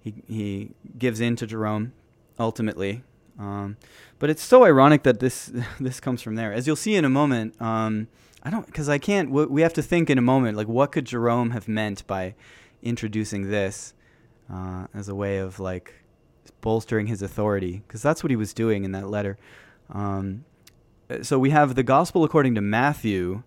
He 0.00 0.14
he 0.26 0.70
gives 0.98 1.20
in 1.20 1.36
to 1.36 1.46
Jerome 1.46 1.92
ultimately. 2.38 3.02
Um, 3.38 3.76
but 4.18 4.30
it's 4.30 4.42
so 4.42 4.64
ironic 4.64 5.02
that 5.02 5.20
this 5.20 5.52
this 5.80 6.00
comes 6.00 6.22
from 6.22 6.34
there. 6.34 6.52
As 6.52 6.66
you'll 6.66 6.76
see 6.76 6.94
in 6.94 7.04
a 7.04 7.10
moment, 7.10 7.60
um, 7.60 8.08
I 8.42 8.50
don't 8.50 8.66
because 8.66 8.88
I 8.88 8.98
can't. 8.98 9.30
We 9.30 9.62
have 9.62 9.74
to 9.74 9.82
think 9.82 10.10
in 10.10 10.18
a 10.18 10.22
moment 10.22 10.56
like 10.56 10.68
what 10.68 10.92
could 10.92 11.06
Jerome 11.06 11.50
have 11.50 11.68
meant 11.68 12.06
by 12.06 12.34
introducing 12.82 13.50
this 13.50 13.94
uh, 14.52 14.86
as 14.92 15.08
a 15.08 15.14
way 15.14 15.38
of 15.38 15.58
like 15.58 15.94
bolstering 16.60 17.06
his 17.06 17.22
authority 17.22 17.82
because 17.86 18.02
that's 18.02 18.22
what 18.22 18.30
he 18.30 18.36
was 18.36 18.52
doing 18.52 18.84
in 18.84 18.92
that 18.92 19.08
letter. 19.08 19.38
Um, 19.90 20.44
so 21.22 21.38
we 21.38 21.50
have 21.50 21.74
the 21.74 21.82
Gospel 21.82 22.24
according 22.24 22.54
to 22.54 22.60
Matthew, 22.60 23.42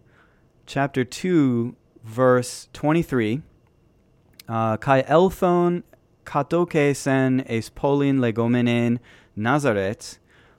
chapter 0.65 1.03
two, 1.03 1.75
verse 2.07 2.69
23 2.71 3.41
uh, 4.47 4.77
Kai 4.77 5.01
elthon 5.01 5.83
katoke 6.25 6.95
sen 6.95 7.43
es 7.47 7.69
polin 7.69 8.19
legomenen 8.19 8.99
Nazaret, 9.35 10.17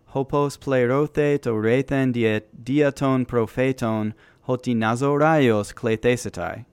hopos 0.09 0.57
to 0.59 1.51
rethen 1.53 2.13
diaton 2.13 3.27
propheton 3.27 4.13
hoti 4.43 4.75
nazoraios 4.75 5.73
klethesetai. 5.75 6.65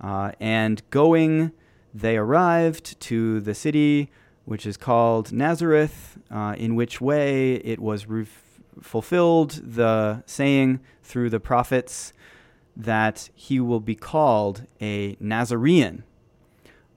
Uh, 0.00 0.32
and 0.40 0.82
going, 0.90 1.52
they 1.92 2.16
arrived 2.16 2.98
to 3.00 3.40
the 3.40 3.54
city 3.54 4.10
which 4.44 4.66
is 4.66 4.76
called 4.76 5.32
Nazareth, 5.32 6.18
uh, 6.30 6.54
in 6.58 6.74
which 6.74 7.00
way 7.00 7.54
it 7.54 7.80
was 7.80 8.06
ref- 8.06 8.60
fulfilled 8.82 9.52
the 9.64 10.22
saying 10.26 10.80
through 11.02 11.30
the 11.30 11.40
prophets 11.40 12.12
that 12.76 13.30
he 13.34 13.60
will 13.60 13.80
be 13.80 13.94
called 13.94 14.66
a 14.80 15.16
Nazarene. 15.20 16.04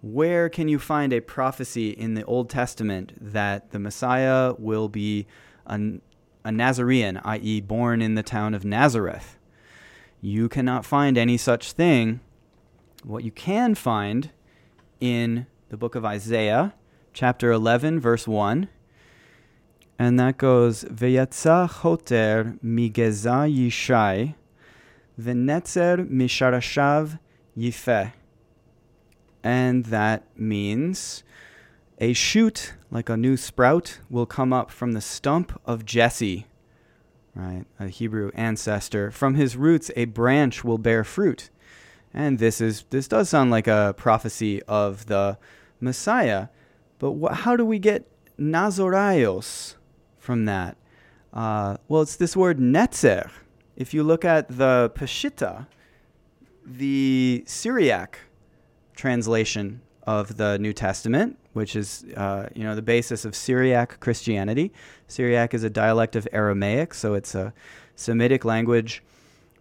Where 0.02 0.50
can 0.50 0.68
you 0.68 0.80
find 0.80 1.12
a 1.12 1.20
prophecy 1.22 1.90
in 1.90 2.14
the 2.14 2.24
Old 2.26 2.50
Testament 2.50 3.14
that 3.20 3.72
the 3.72 3.80
Messiah 3.80 4.54
will 4.58 4.90
be 4.90 5.28
a, 5.66 6.00
a 6.44 6.52
Nazarene, 6.52 7.20
i.e., 7.24 7.62
born 7.62 8.02
in 8.02 8.16
the 8.16 8.24
town 8.24 8.54
of 8.54 8.64
Nazareth? 8.64 9.38
You 10.22 10.50
cannot 10.50 10.86
find 10.86 11.18
any 11.18 11.38
such 11.38 11.74
thing. 11.74 12.22
What 13.04 13.24
you 13.24 13.32
can 13.32 13.76
find 13.76 14.32
in 15.00 15.46
the 15.70 15.78
book 15.78 15.96
of 15.96 16.06
Isaiah, 16.06 16.74
chapter 17.14 17.52
11, 17.52 18.00
verse 18.00 18.28
1, 18.28 18.70
and 20.00 20.20
that 20.20 20.38
goes, 20.38 20.84
Veyatza 20.86 21.68
hoter 21.70 22.58
migeza 22.64 23.52
yishai 23.52 24.36
V'netzer 25.20 26.08
misharashav 26.10 27.20
yifeh. 27.58 28.14
And 29.44 29.86
that 29.86 30.24
means 30.38 31.24
a 32.00 32.14
shoot, 32.14 32.74
like 32.92 33.10
a 33.10 33.18
new 33.18 33.38
sprout, 33.38 34.00
will 34.10 34.26
come 34.26 34.54
up 34.54 34.70
from 34.72 34.92
the 34.92 35.02
stump 35.02 35.60
of 35.66 35.86
Jesse. 35.86 36.46
right? 37.34 37.66
A 37.80 37.88
Hebrew 37.88 38.32
ancestor. 38.36 39.10
From 39.12 39.36
his 39.36 39.56
roots, 39.56 39.90
a 39.96 40.06
branch 40.06 40.64
will 40.64 40.78
bear 40.78 41.04
fruit. 41.04 41.50
And 42.14 42.40
this 42.40 42.62
is 42.62 42.86
this 42.90 43.08
does 43.08 43.30
sound 43.30 43.52
like 43.52 43.68
a 43.68 43.94
prophecy 43.98 44.62
of 44.64 45.06
the 45.08 45.38
Messiah, 45.80 46.48
but 47.00 47.14
wh- 47.14 47.34
how 47.34 47.56
do 47.56 47.66
we 47.66 47.80
get 47.80 48.10
Nazoraios 48.40 49.76
from 50.18 50.46
that? 50.46 50.78
Uh, 51.34 51.78
well, 51.88 52.02
it's 52.02 52.16
this 52.16 52.36
word 52.36 52.58
netzer. 52.60 53.30
If 53.78 53.94
you 53.94 54.02
look 54.02 54.26
at 54.26 54.48
the 54.50 54.92
Peshitta, 54.96 55.68
the 56.66 57.44
Syriac 57.46 58.20
translation 58.96 59.82
of 60.02 60.38
the 60.38 60.58
New 60.58 60.74
Testament, 60.74 61.38
which 61.54 61.76
is 61.76 62.04
uh, 62.16 62.50
you 62.56 62.64
know 62.64 62.74
the 62.74 62.82
basis 62.82 63.24
of 63.24 63.36
Syriac 63.36 64.00
Christianity. 64.00 64.74
Syriac 65.08 65.54
is 65.54 65.64
a 65.64 65.70
dialect 65.70 66.16
of 66.16 66.28
Aramaic, 66.32 66.96
so 66.96 67.14
it's 67.14 67.36
a 67.36 67.54
Semitic 67.96 68.44
language, 68.44 69.04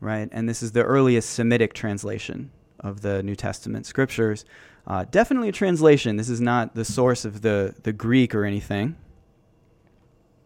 right? 0.01 0.31
And 0.33 0.49
this 0.49 0.63
is 0.63 0.73
the 0.73 0.83
earliest 0.83 1.29
Semitic 1.31 1.75
translation 1.75 2.51
of 2.81 3.03
the 3.03 3.23
New 3.23 3.37
Testament 3.37 3.85
scriptures. 3.85 4.47
Uh, 4.87 5.05
definitely 5.11 5.51
a 5.51 5.53
translation. 5.53 6.17
This 6.17 6.31
is 6.31 6.41
not 6.41 6.75
the 6.75 6.85
source 6.87 7.27
of 7.27 7.43
the, 7.43 7.75
the 7.83 7.93
Greek 7.93 8.35
or 8.35 8.45
anything. 8.45 8.97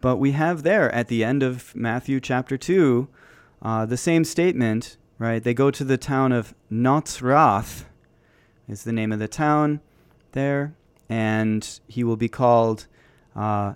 But 0.01 0.17
we 0.17 0.31
have 0.31 0.63
there 0.63 0.93
at 0.93 1.07
the 1.07 1.23
end 1.23 1.43
of 1.43 1.73
Matthew 1.75 2.19
chapter 2.19 2.57
2 2.57 3.07
uh, 3.61 3.85
the 3.85 3.97
same 3.97 4.23
statement, 4.23 4.97
right? 5.17 5.43
They 5.43 5.53
go 5.53 5.71
to 5.71 5.83
the 5.83 5.97
town 5.97 6.31
of 6.31 6.53
Notzrath, 6.71 7.83
is 8.67 8.83
the 8.83 8.93
name 8.93 9.11
of 9.11 9.19
the 9.19 9.27
town 9.27 9.81
there, 10.31 10.73
and 11.09 11.79
he 11.87 12.03
will 12.03 12.17
be 12.17 12.29
called 12.29 12.87
uh, 13.35 13.73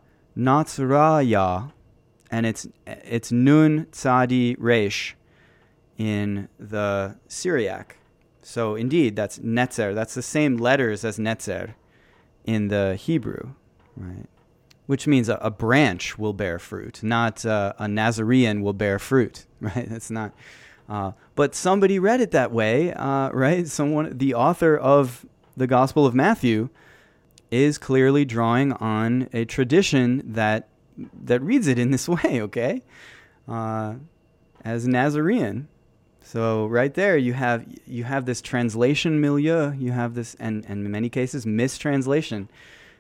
and 2.32 2.46
it's 2.46 2.68
it's 2.86 3.32
Nun 3.32 3.86
Tzadi 3.92 4.56
Resh 4.58 5.16
in 5.98 6.50
the 6.60 7.16
Syriac. 7.28 7.98
So 8.42 8.76
indeed, 8.76 9.16
that's 9.16 9.40
Netzer. 9.40 9.96
That's 9.96 10.14
the 10.14 10.22
same 10.22 10.58
letters 10.58 11.04
as 11.04 11.18
Netzer 11.18 11.76
in 12.44 12.68
the 12.68 12.96
Hebrew, 12.96 13.54
right? 13.96 14.28
Which 14.86 15.08
means 15.08 15.30
a, 15.30 15.36
a 15.36 15.50
branch 15.50 16.18
will 16.18 16.34
bear 16.34 16.60
fruit, 16.60 17.02
not 17.02 17.46
uh, 17.46 17.74
a 17.80 17.88
Nazarene 17.88 18.62
will 18.62 18.74
bear 18.74 19.00
fruit, 19.00 19.45
right? 19.62 19.88
That's 19.90 20.12
not. 20.12 20.34
Uh, 20.88 21.14
but 21.36 21.56
somebody 21.56 21.98
read 21.98 22.22
it 22.22 22.32
that 22.32 22.52
way, 22.52 22.94
uh, 22.94 23.30
right? 23.32 23.68
Someone, 23.68 24.18
the 24.18 24.36
author 24.36 24.78
of 24.78 25.26
the 25.58 25.68
Gospel 25.68 26.06
of 26.06 26.14
Matthew, 26.14 26.70
is 27.50 27.78
clearly 27.78 28.26
drawing 28.26 28.74
on 28.74 29.30
a 29.34 29.46
tradition 29.46 30.22
that 30.34 30.68
that 31.14 31.42
reads 31.42 31.68
it 31.68 31.80
in 31.80 31.92
this 31.92 32.08
way. 32.10 32.42
Okay, 32.42 32.84
uh, 33.48 33.96
as 34.64 34.88
Nazarene, 34.88 35.68
so 36.26 36.66
right 36.66 36.92
there, 36.92 37.18
you 37.18 37.34
have 37.34 37.66
you 37.86 38.04
have 38.04 38.26
this 38.26 38.42
translation 38.42 39.22
milieu. 39.22 39.74
You 39.74 39.92
have 39.92 40.16
this, 40.16 40.36
and, 40.40 40.66
and 40.66 40.84
in 40.86 40.92
many 40.92 41.08
cases, 41.08 41.46
mistranslation. 41.46 42.50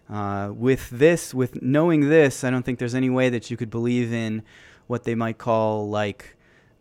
Uh, 0.07 0.51
with 0.53 0.91
this, 0.91 1.33
with 1.33 1.63
knowing 1.63 2.09
this, 2.09 2.43
I 2.43 2.51
don't 2.51 2.63
think 2.63 2.77
there's 2.77 2.93
any 2.93 3.09
way 3.09 3.29
that 3.29 3.49
you 3.49 3.57
could 3.57 3.71
believe 3.71 4.13
in 4.13 4.43
what 4.85 5.05
they 5.05 5.15
might 5.15 5.39
call 5.39 5.89
like 5.89 6.34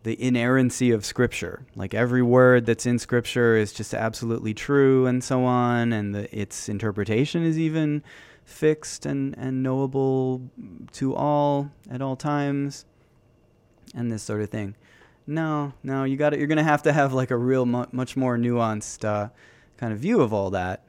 the 0.05 0.22
inerrancy 0.22 0.90
of 0.90 1.05
Scripture. 1.05 1.66
Like 1.74 1.94
every 1.94 2.22
word 2.22 2.66
that's 2.66 2.86
in 2.86 2.98
Scripture 2.98 3.56
is 3.56 3.72
just 3.72 3.93
absolutely 3.93 4.55
true, 4.55 5.06
and 5.06 5.24
so 5.24 5.44
on, 5.44 5.93
and 5.93 6.14
the, 6.14 6.39
its 6.39 6.68
interpretation 6.68 7.43
is 7.43 7.59
even 7.59 8.02
fixed 8.44 9.06
and, 9.06 9.35
and 9.39 9.62
knowable 9.62 10.43
to 10.93 11.14
all 11.16 11.70
at 11.90 12.02
all 12.02 12.16
times, 12.16 12.85
and 13.94 14.12
this 14.12 14.22
sort 14.22 14.43
of 14.43 14.51
thing. 14.51 14.76
No, 15.26 15.72
no, 15.82 16.05
you 16.05 16.18
got 16.18 16.35
it. 16.35 16.39
You're 16.39 16.48
gonna 16.48 16.62
have 16.62 16.82
to 16.82 16.93
have 16.93 17.14
like 17.14 17.31
a 17.31 17.36
real, 17.36 17.64
mu- 17.64 17.86
much 17.90 18.14
more 18.14 18.36
nuanced 18.36 19.06
uh, 19.06 19.31
kind 19.78 19.93
of 19.93 19.98
view 19.98 20.20
of 20.20 20.35
all 20.35 20.51
that. 20.51 20.85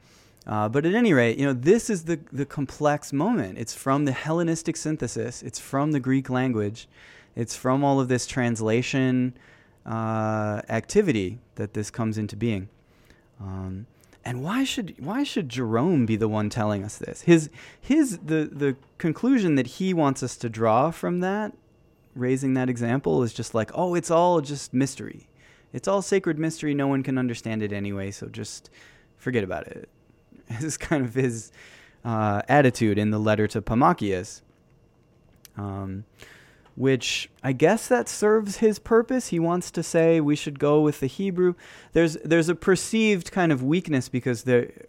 Uh, 0.46 0.68
but 0.68 0.84
at 0.84 0.94
any 0.94 1.12
rate, 1.14 1.38
you 1.38 1.46
know, 1.46 1.54
this 1.54 1.88
is 1.88 2.04
the 2.04 2.20
the 2.30 2.44
complex 2.44 3.14
moment. 3.14 3.56
It's 3.56 3.74
from 3.74 4.04
the 4.04 4.12
Hellenistic 4.12 4.76
synthesis. 4.76 5.42
It's 5.42 5.58
from 5.58 5.92
the 5.92 6.00
Greek 6.00 6.28
language. 6.28 6.86
It's 7.36 7.54
from 7.54 7.84
all 7.84 8.00
of 8.00 8.08
this 8.08 8.26
translation 8.26 9.36
uh, 9.84 10.62
activity 10.68 11.38
that 11.54 11.74
this 11.74 11.90
comes 11.90 12.18
into 12.18 12.34
being. 12.34 12.68
Um, 13.40 13.86
and 14.24 14.42
why 14.42 14.64
should 14.64 14.96
why 14.98 15.22
should 15.22 15.48
Jerome 15.48 16.04
be 16.06 16.16
the 16.16 16.26
one 16.26 16.50
telling 16.50 16.82
us 16.82 16.98
this? 16.98 17.22
His 17.22 17.50
his 17.80 18.18
the 18.18 18.50
the 18.50 18.76
conclusion 18.98 19.54
that 19.54 19.66
he 19.66 19.94
wants 19.94 20.22
us 20.22 20.36
to 20.38 20.48
draw 20.48 20.90
from 20.90 21.20
that 21.20 21.52
raising 22.16 22.54
that 22.54 22.68
example 22.68 23.22
is 23.22 23.32
just 23.32 23.54
like, 23.54 23.70
oh, 23.74 23.94
it's 23.94 24.10
all 24.10 24.40
just 24.40 24.72
mystery. 24.74 25.28
It's 25.72 25.86
all 25.86 26.02
sacred 26.02 26.38
mystery. 26.38 26.74
No 26.74 26.88
one 26.88 27.02
can 27.02 27.18
understand 27.18 27.62
it 27.62 27.72
anyway, 27.72 28.10
so 28.10 28.26
just 28.26 28.70
forget 29.16 29.44
about 29.44 29.68
it. 29.68 29.88
This 30.48 30.62
is 30.62 30.76
kind 30.76 31.04
of 31.04 31.14
his 31.14 31.50
uh, 32.04 32.40
attitude 32.48 32.98
in 32.98 33.10
the 33.10 33.18
letter 33.18 33.48
to 33.48 33.60
Pammachius, 33.60 34.42
um, 35.56 36.04
which 36.76 37.28
I 37.42 37.52
guess 37.52 37.88
that 37.88 38.08
serves 38.08 38.58
his 38.58 38.78
purpose. 38.78 39.28
He 39.28 39.40
wants 39.40 39.70
to 39.72 39.82
say 39.82 40.20
we 40.20 40.36
should 40.36 40.58
go 40.58 40.80
with 40.80 41.00
the 41.00 41.06
Hebrew. 41.06 41.54
There's 41.92 42.14
there's 42.24 42.48
a 42.48 42.54
perceived 42.54 43.32
kind 43.32 43.50
of 43.50 43.62
weakness 43.62 44.08
because 44.08 44.44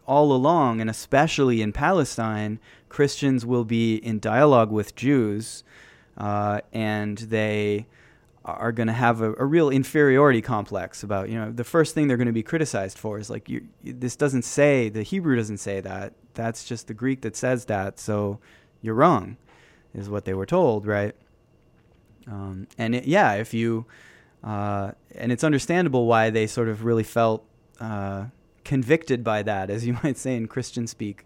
all 0.06 0.32
along, 0.32 0.82
and 0.82 0.90
especially 0.90 1.62
in 1.62 1.74
Palestine, 1.74 2.60
Christians 2.90 3.46
will 3.46 3.66
be 3.66 3.96
in 3.96 4.20
dialogue 4.20 4.72
with 4.72 4.96
Jews 4.96 5.64
uh, 6.18 6.62
and 6.74 7.18
they 7.18 7.86
are 8.44 8.72
going 8.72 8.88
to 8.88 8.94
have 8.94 9.22
a, 9.22 9.34
a, 9.34 9.46
real 9.46 9.70
inferiority 9.70 10.42
complex 10.42 11.04
about 11.04 11.30
you 11.30 11.38
know 11.38 11.52
the 11.52 11.66
first 11.66 11.94
thing 11.94 12.08
they're 12.08 12.18
going 12.18 12.28
to 12.28 12.34
be 12.34 12.44
criticized 12.44 12.98
for 12.98 13.20
is 13.20 13.30
like 13.30 13.50
you, 13.50 13.68
this 13.84 14.16
doesn't 14.16 14.44
say 14.44 14.90
the 14.90 15.04
Hebrew 15.04 15.36
doesn't 15.36 15.58
say 15.58 15.82
that 15.82 16.14
that's 16.34 16.64
just 16.64 16.88
the 16.88 16.94
Greek 16.94 17.22
that 17.22 17.36
says 17.36 17.66
that 17.66 18.00
so 18.00 18.40
you're 18.82 18.96
wrong 18.96 19.38
is 19.94 20.10
what 20.10 20.26
they 20.26 20.34
were 20.34 20.46
told 20.46 20.86
right 20.86 21.14
um, 22.28 22.68
and 22.78 22.96
it, 22.96 23.06
yeah 23.06 23.34
if 23.34 23.54
you 23.54 23.86
uh, 24.44 24.92
and 25.16 25.32
it's 25.32 25.44
understandable 25.44 26.06
why 26.06 26.30
they 26.30 26.48
sort 26.48 26.70
of 26.70 26.86
really 26.86 27.04
felt 27.04 27.44
uh, 27.80 28.26
convicted 28.64 29.24
by 29.24 29.42
that 29.44 29.70
as 29.70 29.86
you 29.86 29.98
might 30.04 30.18
say 30.18 30.36
in 30.36 30.48
Christian 30.48 30.88
speak 30.88 31.26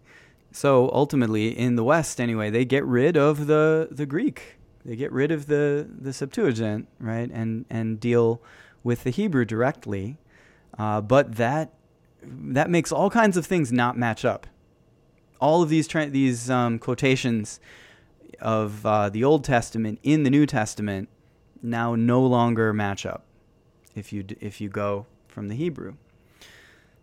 so 0.51 0.89
ultimately 0.93 1.57
in 1.57 1.75
the 1.75 1.83
West 1.83 2.19
anyway 2.19 2.49
they 2.49 2.65
get 2.65 2.85
rid 2.85 3.17
of 3.17 3.47
the 3.47 3.87
the 3.91 4.05
Greek 4.05 4.57
they 4.85 4.95
get 4.95 5.11
rid 5.11 5.31
of 5.31 5.47
the, 5.47 5.87
the 5.89 6.13
Septuagint, 6.13 6.87
right, 6.99 7.29
and, 7.31 7.65
and 7.69 7.99
deal 7.99 8.41
with 8.83 9.03
the 9.03 9.11
Hebrew 9.11 9.45
directly. 9.45 10.17
Uh, 10.77 11.01
but 11.01 11.35
that 11.35 11.73
that 12.23 12.69
makes 12.69 12.91
all 12.91 13.09
kinds 13.09 13.35
of 13.35 13.45
things 13.45 13.71
not 13.71 13.97
match 13.97 14.23
up. 14.23 14.45
All 15.39 15.63
of 15.63 15.69
these 15.69 15.87
tra- 15.87 16.09
these 16.09 16.49
um, 16.49 16.79
quotations 16.79 17.59
of 18.41 18.85
uh, 18.85 19.09
the 19.09 19.23
Old 19.23 19.43
Testament 19.43 19.99
in 20.03 20.23
the 20.23 20.29
New 20.29 20.45
Testament 20.45 21.09
now 21.61 21.95
no 21.95 22.21
longer 22.25 22.73
match 22.73 23.05
up 23.05 23.23
if 23.95 24.11
you 24.11 24.25
if 24.39 24.59
you 24.59 24.69
go 24.69 25.05
from 25.27 25.47
the 25.47 25.55
Hebrew. 25.55 25.95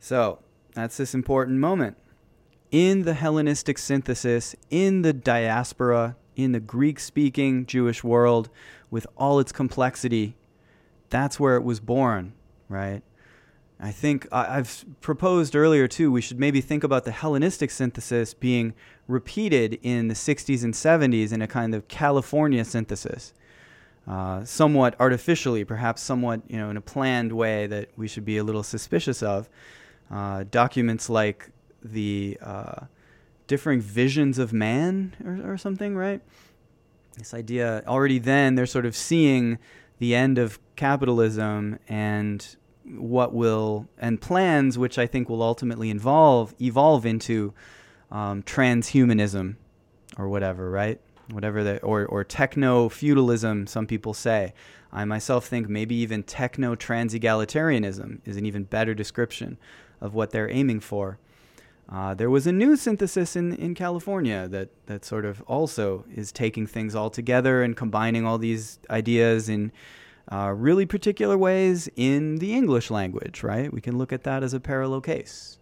So 0.00 0.40
that's 0.74 0.96
this 0.96 1.14
important 1.14 1.58
moment 1.58 1.96
in 2.70 3.02
the 3.02 3.14
Hellenistic 3.14 3.78
synthesis, 3.78 4.54
in 4.70 5.02
the 5.02 5.12
diaspora 5.12 6.16
in 6.38 6.52
the 6.52 6.60
Greek 6.60 7.00
speaking 7.00 7.66
Jewish 7.66 8.04
world 8.04 8.48
with 8.90 9.06
all 9.16 9.40
its 9.40 9.50
complexity, 9.50 10.36
that's 11.10 11.40
where 11.40 11.56
it 11.56 11.64
was 11.64 11.80
born, 11.80 12.32
right? 12.68 13.02
I 13.80 13.90
think 13.90 14.26
I've 14.32 14.84
proposed 15.00 15.56
earlier 15.56 15.88
too, 15.88 16.12
we 16.12 16.20
should 16.20 16.38
maybe 16.38 16.60
think 16.60 16.84
about 16.84 17.04
the 17.04 17.10
Hellenistic 17.10 17.70
synthesis 17.70 18.34
being 18.34 18.72
repeated 19.08 19.78
in 19.82 20.06
the 20.08 20.14
60s 20.14 20.62
and 20.62 20.74
70s 20.74 21.32
in 21.32 21.42
a 21.42 21.48
kind 21.48 21.74
of 21.74 21.88
California 21.88 22.64
synthesis. 22.64 23.32
Uh, 24.06 24.44
somewhat 24.44 24.94
artificially, 25.00 25.64
perhaps 25.64 26.00
somewhat, 26.00 26.40
you 26.48 26.56
know, 26.56 26.70
in 26.70 26.76
a 26.76 26.80
planned 26.80 27.32
way 27.32 27.66
that 27.66 27.90
we 27.96 28.06
should 28.06 28.24
be 28.24 28.38
a 28.38 28.44
little 28.44 28.62
suspicious 28.62 29.22
of. 29.22 29.48
Uh, 30.10 30.44
documents 30.50 31.10
like 31.10 31.50
the 31.82 32.38
uh, 32.40 32.84
differing 33.46 33.80
visions 33.80 34.38
of 34.38 34.52
man 34.52 35.14
or, 35.24 35.52
or 35.52 35.58
something, 35.58 35.96
right? 35.96 36.22
This 37.18 37.34
idea 37.34 37.82
already 37.86 38.18
then 38.18 38.54
they're 38.54 38.66
sort 38.66 38.86
of 38.86 38.94
seeing 38.94 39.58
the 39.98 40.14
end 40.14 40.38
of 40.38 40.58
capitalism 40.76 41.78
and 41.88 42.56
what 42.84 43.34
will 43.34 43.86
and 43.98 44.20
plans 44.20 44.78
which 44.78 44.98
I 44.98 45.06
think 45.06 45.28
will 45.28 45.42
ultimately 45.42 45.90
involve 45.90 46.54
evolve 46.60 47.04
into 47.04 47.52
um, 48.10 48.42
transhumanism 48.42 49.56
or 50.16 50.28
whatever, 50.28 50.70
right? 50.70 51.00
Whatever 51.30 51.62
that 51.64 51.84
or 51.84 52.06
or 52.06 52.24
techno 52.24 52.88
feudalism. 52.88 53.66
Some 53.66 53.86
people 53.86 54.14
say. 54.14 54.54
I 54.90 55.04
myself 55.04 55.46
think 55.46 55.68
maybe 55.68 55.94
even 55.96 56.22
techno 56.22 56.74
trans 56.74 57.12
egalitarianism 57.12 58.20
is 58.24 58.36
an 58.38 58.46
even 58.46 58.64
better 58.64 58.94
description 58.94 59.58
of 60.00 60.14
what 60.14 60.30
they're 60.30 60.50
aiming 60.50 60.80
for. 60.80 61.18
Uh, 61.90 62.12
there 62.14 62.28
was 62.28 62.46
a 62.46 62.52
new 62.52 62.76
synthesis 62.76 63.34
in, 63.34 63.54
in 63.54 63.74
California 63.74 64.46
that, 64.48 64.68
that 64.86 65.04
sort 65.04 65.24
of 65.24 65.40
also 65.42 66.04
is 66.14 66.30
taking 66.30 66.66
things 66.66 66.94
all 66.94 67.08
together 67.08 67.62
and 67.62 67.76
combining 67.76 68.26
all 68.26 68.36
these 68.36 68.78
ideas 68.90 69.48
in 69.48 69.72
uh, 70.30 70.52
really 70.54 70.84
particular 70.84 71.38
ways 71.38 71.88
in 71.96 72.36
the 72.36 72.52
English 72.52 72.90
language, 72.90 73.42
right? 73.42 73.72
We 73.72 73.80
can 73.80 73.96
look 73.96 74.12
at 74.12 74.24
that 74.24 74.42
as 74.42 74.52
a 74.52 74.60
parallel 74.60 75.00
case. 75.00 75.58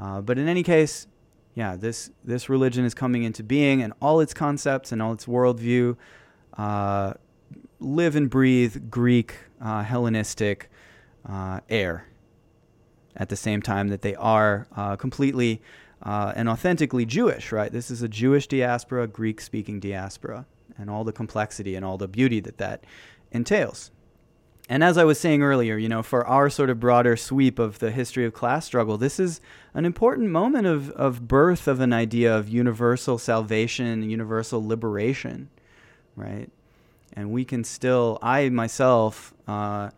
Uh, 0.00 0.22
but 0.22 0.38
in 0.38 0.48
any 0.48 0.62
case, 0.62 1.06
yeah, 1.54 1.76
this, 1.76 2.10
this 2.24 2.48
religion 2.48 2.84
is 2.84 2.94
coming 2.94 3.24
into 3.24 3.42
being, 3.42 3.82
and 3.82 3.92
all 4.00 4.20
its 4.20 4.34
concepts 4.34 4.92
and 4.92 5.02
all 5.02 5.12
its 5.12 5.26
worldview 5.26 5.96
uh, 6.56 7.14
live 7.80 8.16
and 8.16 8.30
breathe 8.30 8.90
Greek, 8.90 9.36
uh, 9.60 9.82
Hellenistic 9.82 10.70
uh, 11.28 11.60
air 11.68 12.06
at 13.16 13.28
the 13.28 13.36
same 13.36 13.60
time 13.60 13.88
that 13.88 14.02
they 14.02 14.14
are 14.14 14.66
uh, 14.76 14.96
completely 14.96 15.60
uh, 16.02 16.32
and 16.36 16.48
authentically 16.48 17.04
Jewish, 17.04 17.50
right? 17.50 17.72
This 17.72 17.90
is 17.90 18.02
a 18.02 18.08
Jewish 18.08 18.46
diaspora, 18.46 19.08
Greek 19.08 19.40
speaking 19.40 19.80
diaspora, 19.80 20.46
and 20.78 20.88
all 20.88 21.02
the 21.02 21.12
complexity 21.12 21.74
and 21.74 21.84
all 21.84 21.98
the 21.98 22.06
beauty 22.06 22.38
that 22.40 22.58
that 22.58 22.84
entails. 23.32 23.90
And 24.68 24.84
as 24.84 24.98
I 24.98 25.04
was 25.04 25.18
saying 25.18 25.42
earlier, 25.42 25.78
you 25.78 25.88
know, 25.88 26.02
for 26.02 26.26
our 26.26 26.50
sort 26.50 26.68
of 26.68 26.78
broader 26.78 27.16
sweep 27.16 27.58
of 27.58 27.78
the 27.78 27.90
history 27.90 28.26
of 28.26 28.34
class 28.34 28.66
struggle, 28.66 28.98
this 28.98 29.18
is 29.18 29.40
an 29.72 29.86
important 29.86 30.28
moment 30.28 30.66
of, 30.66 30.90
of 30.90 31.26
birth 31.26 31.66
of 31.66 31.80
an 31.80 31.94
idea 31.94 32.36
of 32.36 32.48
universal 32.48 33.16
salvation, 33.16 34.08
universal 34.08 34.66
liberation, 34.66 35.48
right? 36.16 36.50
And 37.14 37.30
we 37.30 37.46
can 37.46 37.64
still, 37.64 38.18
I 38.20 38.50
myself, 38.50 39.32
uh, 39.46 39.90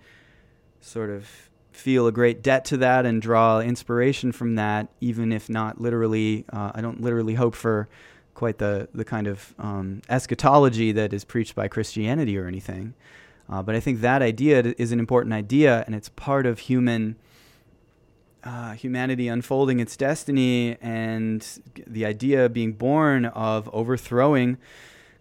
sort 0.81 1.11
of 1.11 1.29
feel 1.73 2.07
a 2.07 2.13
great 2.13 2.43
debt 2.43 2.65
to 2.67 2.77
that 2.77 3.05
and 3.07 3.21
draw 3.21 3.61
inspiration 3.61 4.31
from 4.31 4.55
that, 4.55 4.89
even 5.01 5.33
if 5.33 5.49
not 5.49 5.81
literally. 5.81 6.45
Uh, 6.53 6.71
I 6.75 6.81
don't 6.81 7.01
literally 7.01 7.35
hope 7.35 7.57
for 7.57 7.89
quite 8.35 8.59
the, 8.59 8.89
the 8.95 9.05
kind 9.05 9.27
of 9.27 9.55
um, 9.59 10.03
eschatology 10.09 10.93
that 10.93 11.13
is 11.13 11.25
preached 11.25 11.55
by 11.57 11.67
Christianity 11.67 12.39
or 12.39 12.47
anything. 12.47 12.95
Uh, 13.51 13.63
but 13.63 13.75
I 13.75 13.81
think 13.81 14.01
that 14.01 14.23
idea 14.23 14.75
is 14.79 14.93
an 14.93 15.01
important 15.01 15.35
idea, 15.35 15.83
and 15.87 15.95
it's 15.95 16.09
part 16.09 16.47
of 16.47 16.61
human 16.61 17.17
uh, 18.43 18.73
humanity 18.73 19.29
unfolding 19.29 19.81
its 19.81 19.97
destiny, 19.97 20.79
and 20.81 21.47
the 21.87 22.07
idea 22.07 22.49
being 22.49 22.73
born 22.73 23.27
of 23.27 23.69
overthrowing 23.73 24.57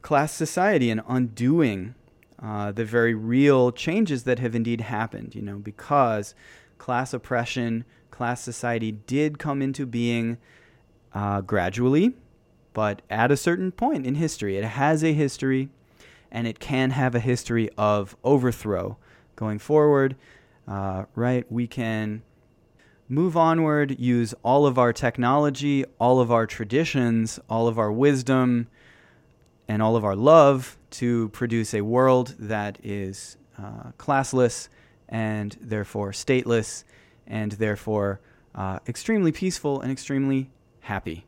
class 0.01 0.31
society 0.31 0.89
and 0.89 1.01
undoing 1.07 1.95
uh, 2.41 2.71
the 2.71 2.85
very 2.85 3.13
real 3.13 3.71
changes 3.71 4.23
that 4.23 4.39
have 4.39 4.55
indeed 4.55 4.81
happened. 4.81 5.35
You 5.35 5.41
know, 5.41 5.57
because 5.57 6.35
class 6.77 7.13
oppression, 7.13 7.83
class 8.11 8.41
society 8.41 8.91
did 8.91 9.39
come 9.39 9.61
into 9.61 9.85
being 9.85 10.37
uh, 11.13 11.41
gradually, 11.41 12.13
but 12.73 13.01
at 13.09 13.31
a 13.31 13.37
certain 13.37 13.71
point 13.71 14.05
in 14.05 14.15
history, 14.15 14.55
it 14.55 14.63
has 14.63 15.03
a 15.03 15.13
history 15.13 15.69
and 16.31 16.47
it 16.47 16.59
can 16.59 16.91
have 16.91 17.15
a 17.15 17.19
history 17.19 17.69
of 17.77 18.15
overthrow 18.23 18.97
going 19.35 19.59
forward. 19.59 20.15
Uh, 20.67 21.05
right? 21.15 21.51
We 21.51 21.65
can 21.67 22.21
move 23.07 23.35
onward, 23.35 23.99
use 23.99 24.35
all 24.43 24.67
of 24.67 24.77
our 24.77 24.93
technology, 24.93 25.83
all 25.99 26.19
of 26.19 26.31
our 26.31 26.45
traditions, 26.45 27.39
all 27.49 27.67
of 27.67 27.79
our 27.79 27.91
wisdom, 27.91 28.67
and 29.67 29.81
all 29.81 29.95
of 29.95 30.05
our 30.05 30.15
love 30.15 30.77
to 30.91 31.29
produce 31.29 31.73
a 31.73 31.81
world 31.81 32.35
that 32.37 32.77
is 32.83 33.37
uh, 33.57 33.91
classless 33.97 34.69
and 35.07 35.57
therefore 35.59 36.11
stateless 36.11 36.83
and 37.25 37.53
therefore 37.53 38.19
uh, 38.55 38.79
extremely 38.87 39.31
peaceful 39.31 39.81
and 39.81 39.91
extremely 39.91 40.49
happy 40.81 41.25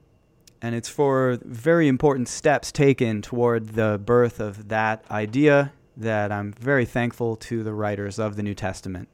and 0.61 0.75
it's 0.75 0.89
for 0.89 1.39
very 1.43 1.87
important 1.87 2.27
steps 2.27 2.71
taken 2.71 3.21
toward 3.21 3.69
the 3.69 3.99
birth 4.03 4.39
of 4.39 4.67
that 4.67 5.03
idea 5.09 5.73
that 5.97 6.31
I'm 6.31 6.53
very 6.53 6.85
thankful 6.85 7.35
to 7.37 7.63
the 7.63 7.73
writers 7.73 8.19
of 8.19 8.35
the 8.35 8.43
New 8.43 8.53
Testament. 8.53 9.09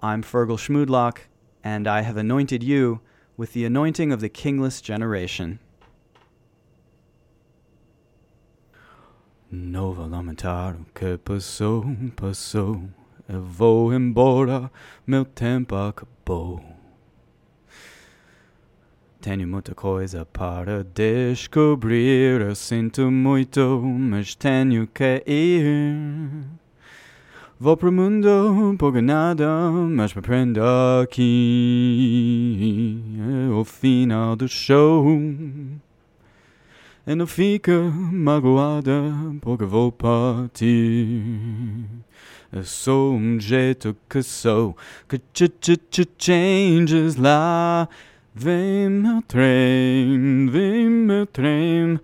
I'm 0.00 0.22
Fergal 0.22 0.58
Schmudlock, 0.58 1.18
and 1.62 1.88
I 1.88 2.02
have 2.02 2.16
anointed 2.16 2.62
you 2.62 3.00
with 3.36 3.54
the 3.54 3.64
anointing 3.64 4.12
of 4.12 4.20
the 4.20 4.28
kingless 4.28 4.82
generation. 4.82 5.60
Nova 9.50 10.08
que 10.94 11.16
passou, 11.18 11.84
passou, 12.16 12.88
eu 13.28 13.92
embora, 13.92 14.70
meu 15.06 15.24
tempo 15.24 15.76
acabou. 15.76 16.73
Tenho 19.24 19.48
muita 19.48 19.74
coisa 19.74 20.26
para 20.26 20.84
descobrir. 20.84 22.42
Eu 22.42 22.54
sinto 22.54 23.10
muito, 23.10 23.80
mas 23.82 24.34
tenho 24.34 24.86
que 24.86 25.22
ir. 25.26 26.44
Vou 27.58 27.74
pro 27.74 27.90
mundo 27.90 28.76
por 28.78 29.00
nada, 29.00 29.48
mas 29.70 30.12
me 30.12 30.20
prendo 30.20 30.60
aqui. 31.02 33.00
É 33.48 33.50
o 33.50 33.64
final 33.64 34.36
do 34.36 34.46
show. 34.46 35.06
E 37.06 37.14
não 37.14 37.26
fica 37.26 37.80
magoada 38.12 38.92
porque 39.40 39.64
vou 39.64 39.90
partir. 39.90 41.22
Eu 42.52 42.62
sou 42.62 43.14
um 43.14 43.40
jeito 43.40 43.96
que 44.06 44.22
sou, 44.22 44.76
que 45.08 45.16
ch 45.16 45.50
ch 45.62 45.78
ch 45.90 46.06
changes 46.18 47.16
lá. 47.16 47.88
Vem 48.36 48.90
meu 48.90 49.22
trem, 49.22 50.48
vem 50.50 50.90
meu 50.90 51.24
trem. 51.24 52.00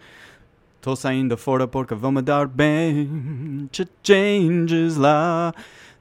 Tô 0.80 0.94
saindo 0.94 1.36
fora 1.36 1.66
porque 1.66 1.92
vou 1.92 2.12
me 2.12 2.22
dar 2.22 2.46
bem. 2.46 3.68
Ch 3.72 3.84
changes 4.04 4.96
lá. 4.96 5.52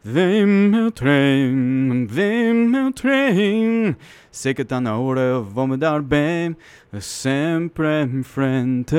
Vem 0.04 0.46
meu 0.46 0.92
trem, 0.92 2.06
vem 2.08 2.54
meu 2.54 2.94
trem. 2.94 3.98
Sei 4.32 4.54
que 4.54 4.64
tá 4.64 4.80
na 4.80 4.96
hora, 5.00 5.20
eu 5.20 5.44
vou 5.44 5.66
me 5.66 5.76
dar 5.78 6.00
bem. 6.04 6.56
Sempre 7.00 8.04
em 8.04 8.22
frente, 8.22 8.96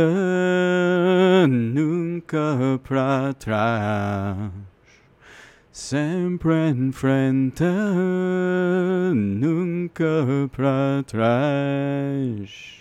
nunca 1.49 2.81
pra 2.83 3.33
trás. 3.35 4.70
Sempre 5.83 6.69
em 6.69 6.93
frente, 6.93 7.65
nunca 9.15 10.05
para 10.55 11.03
trás. 11.07 12.80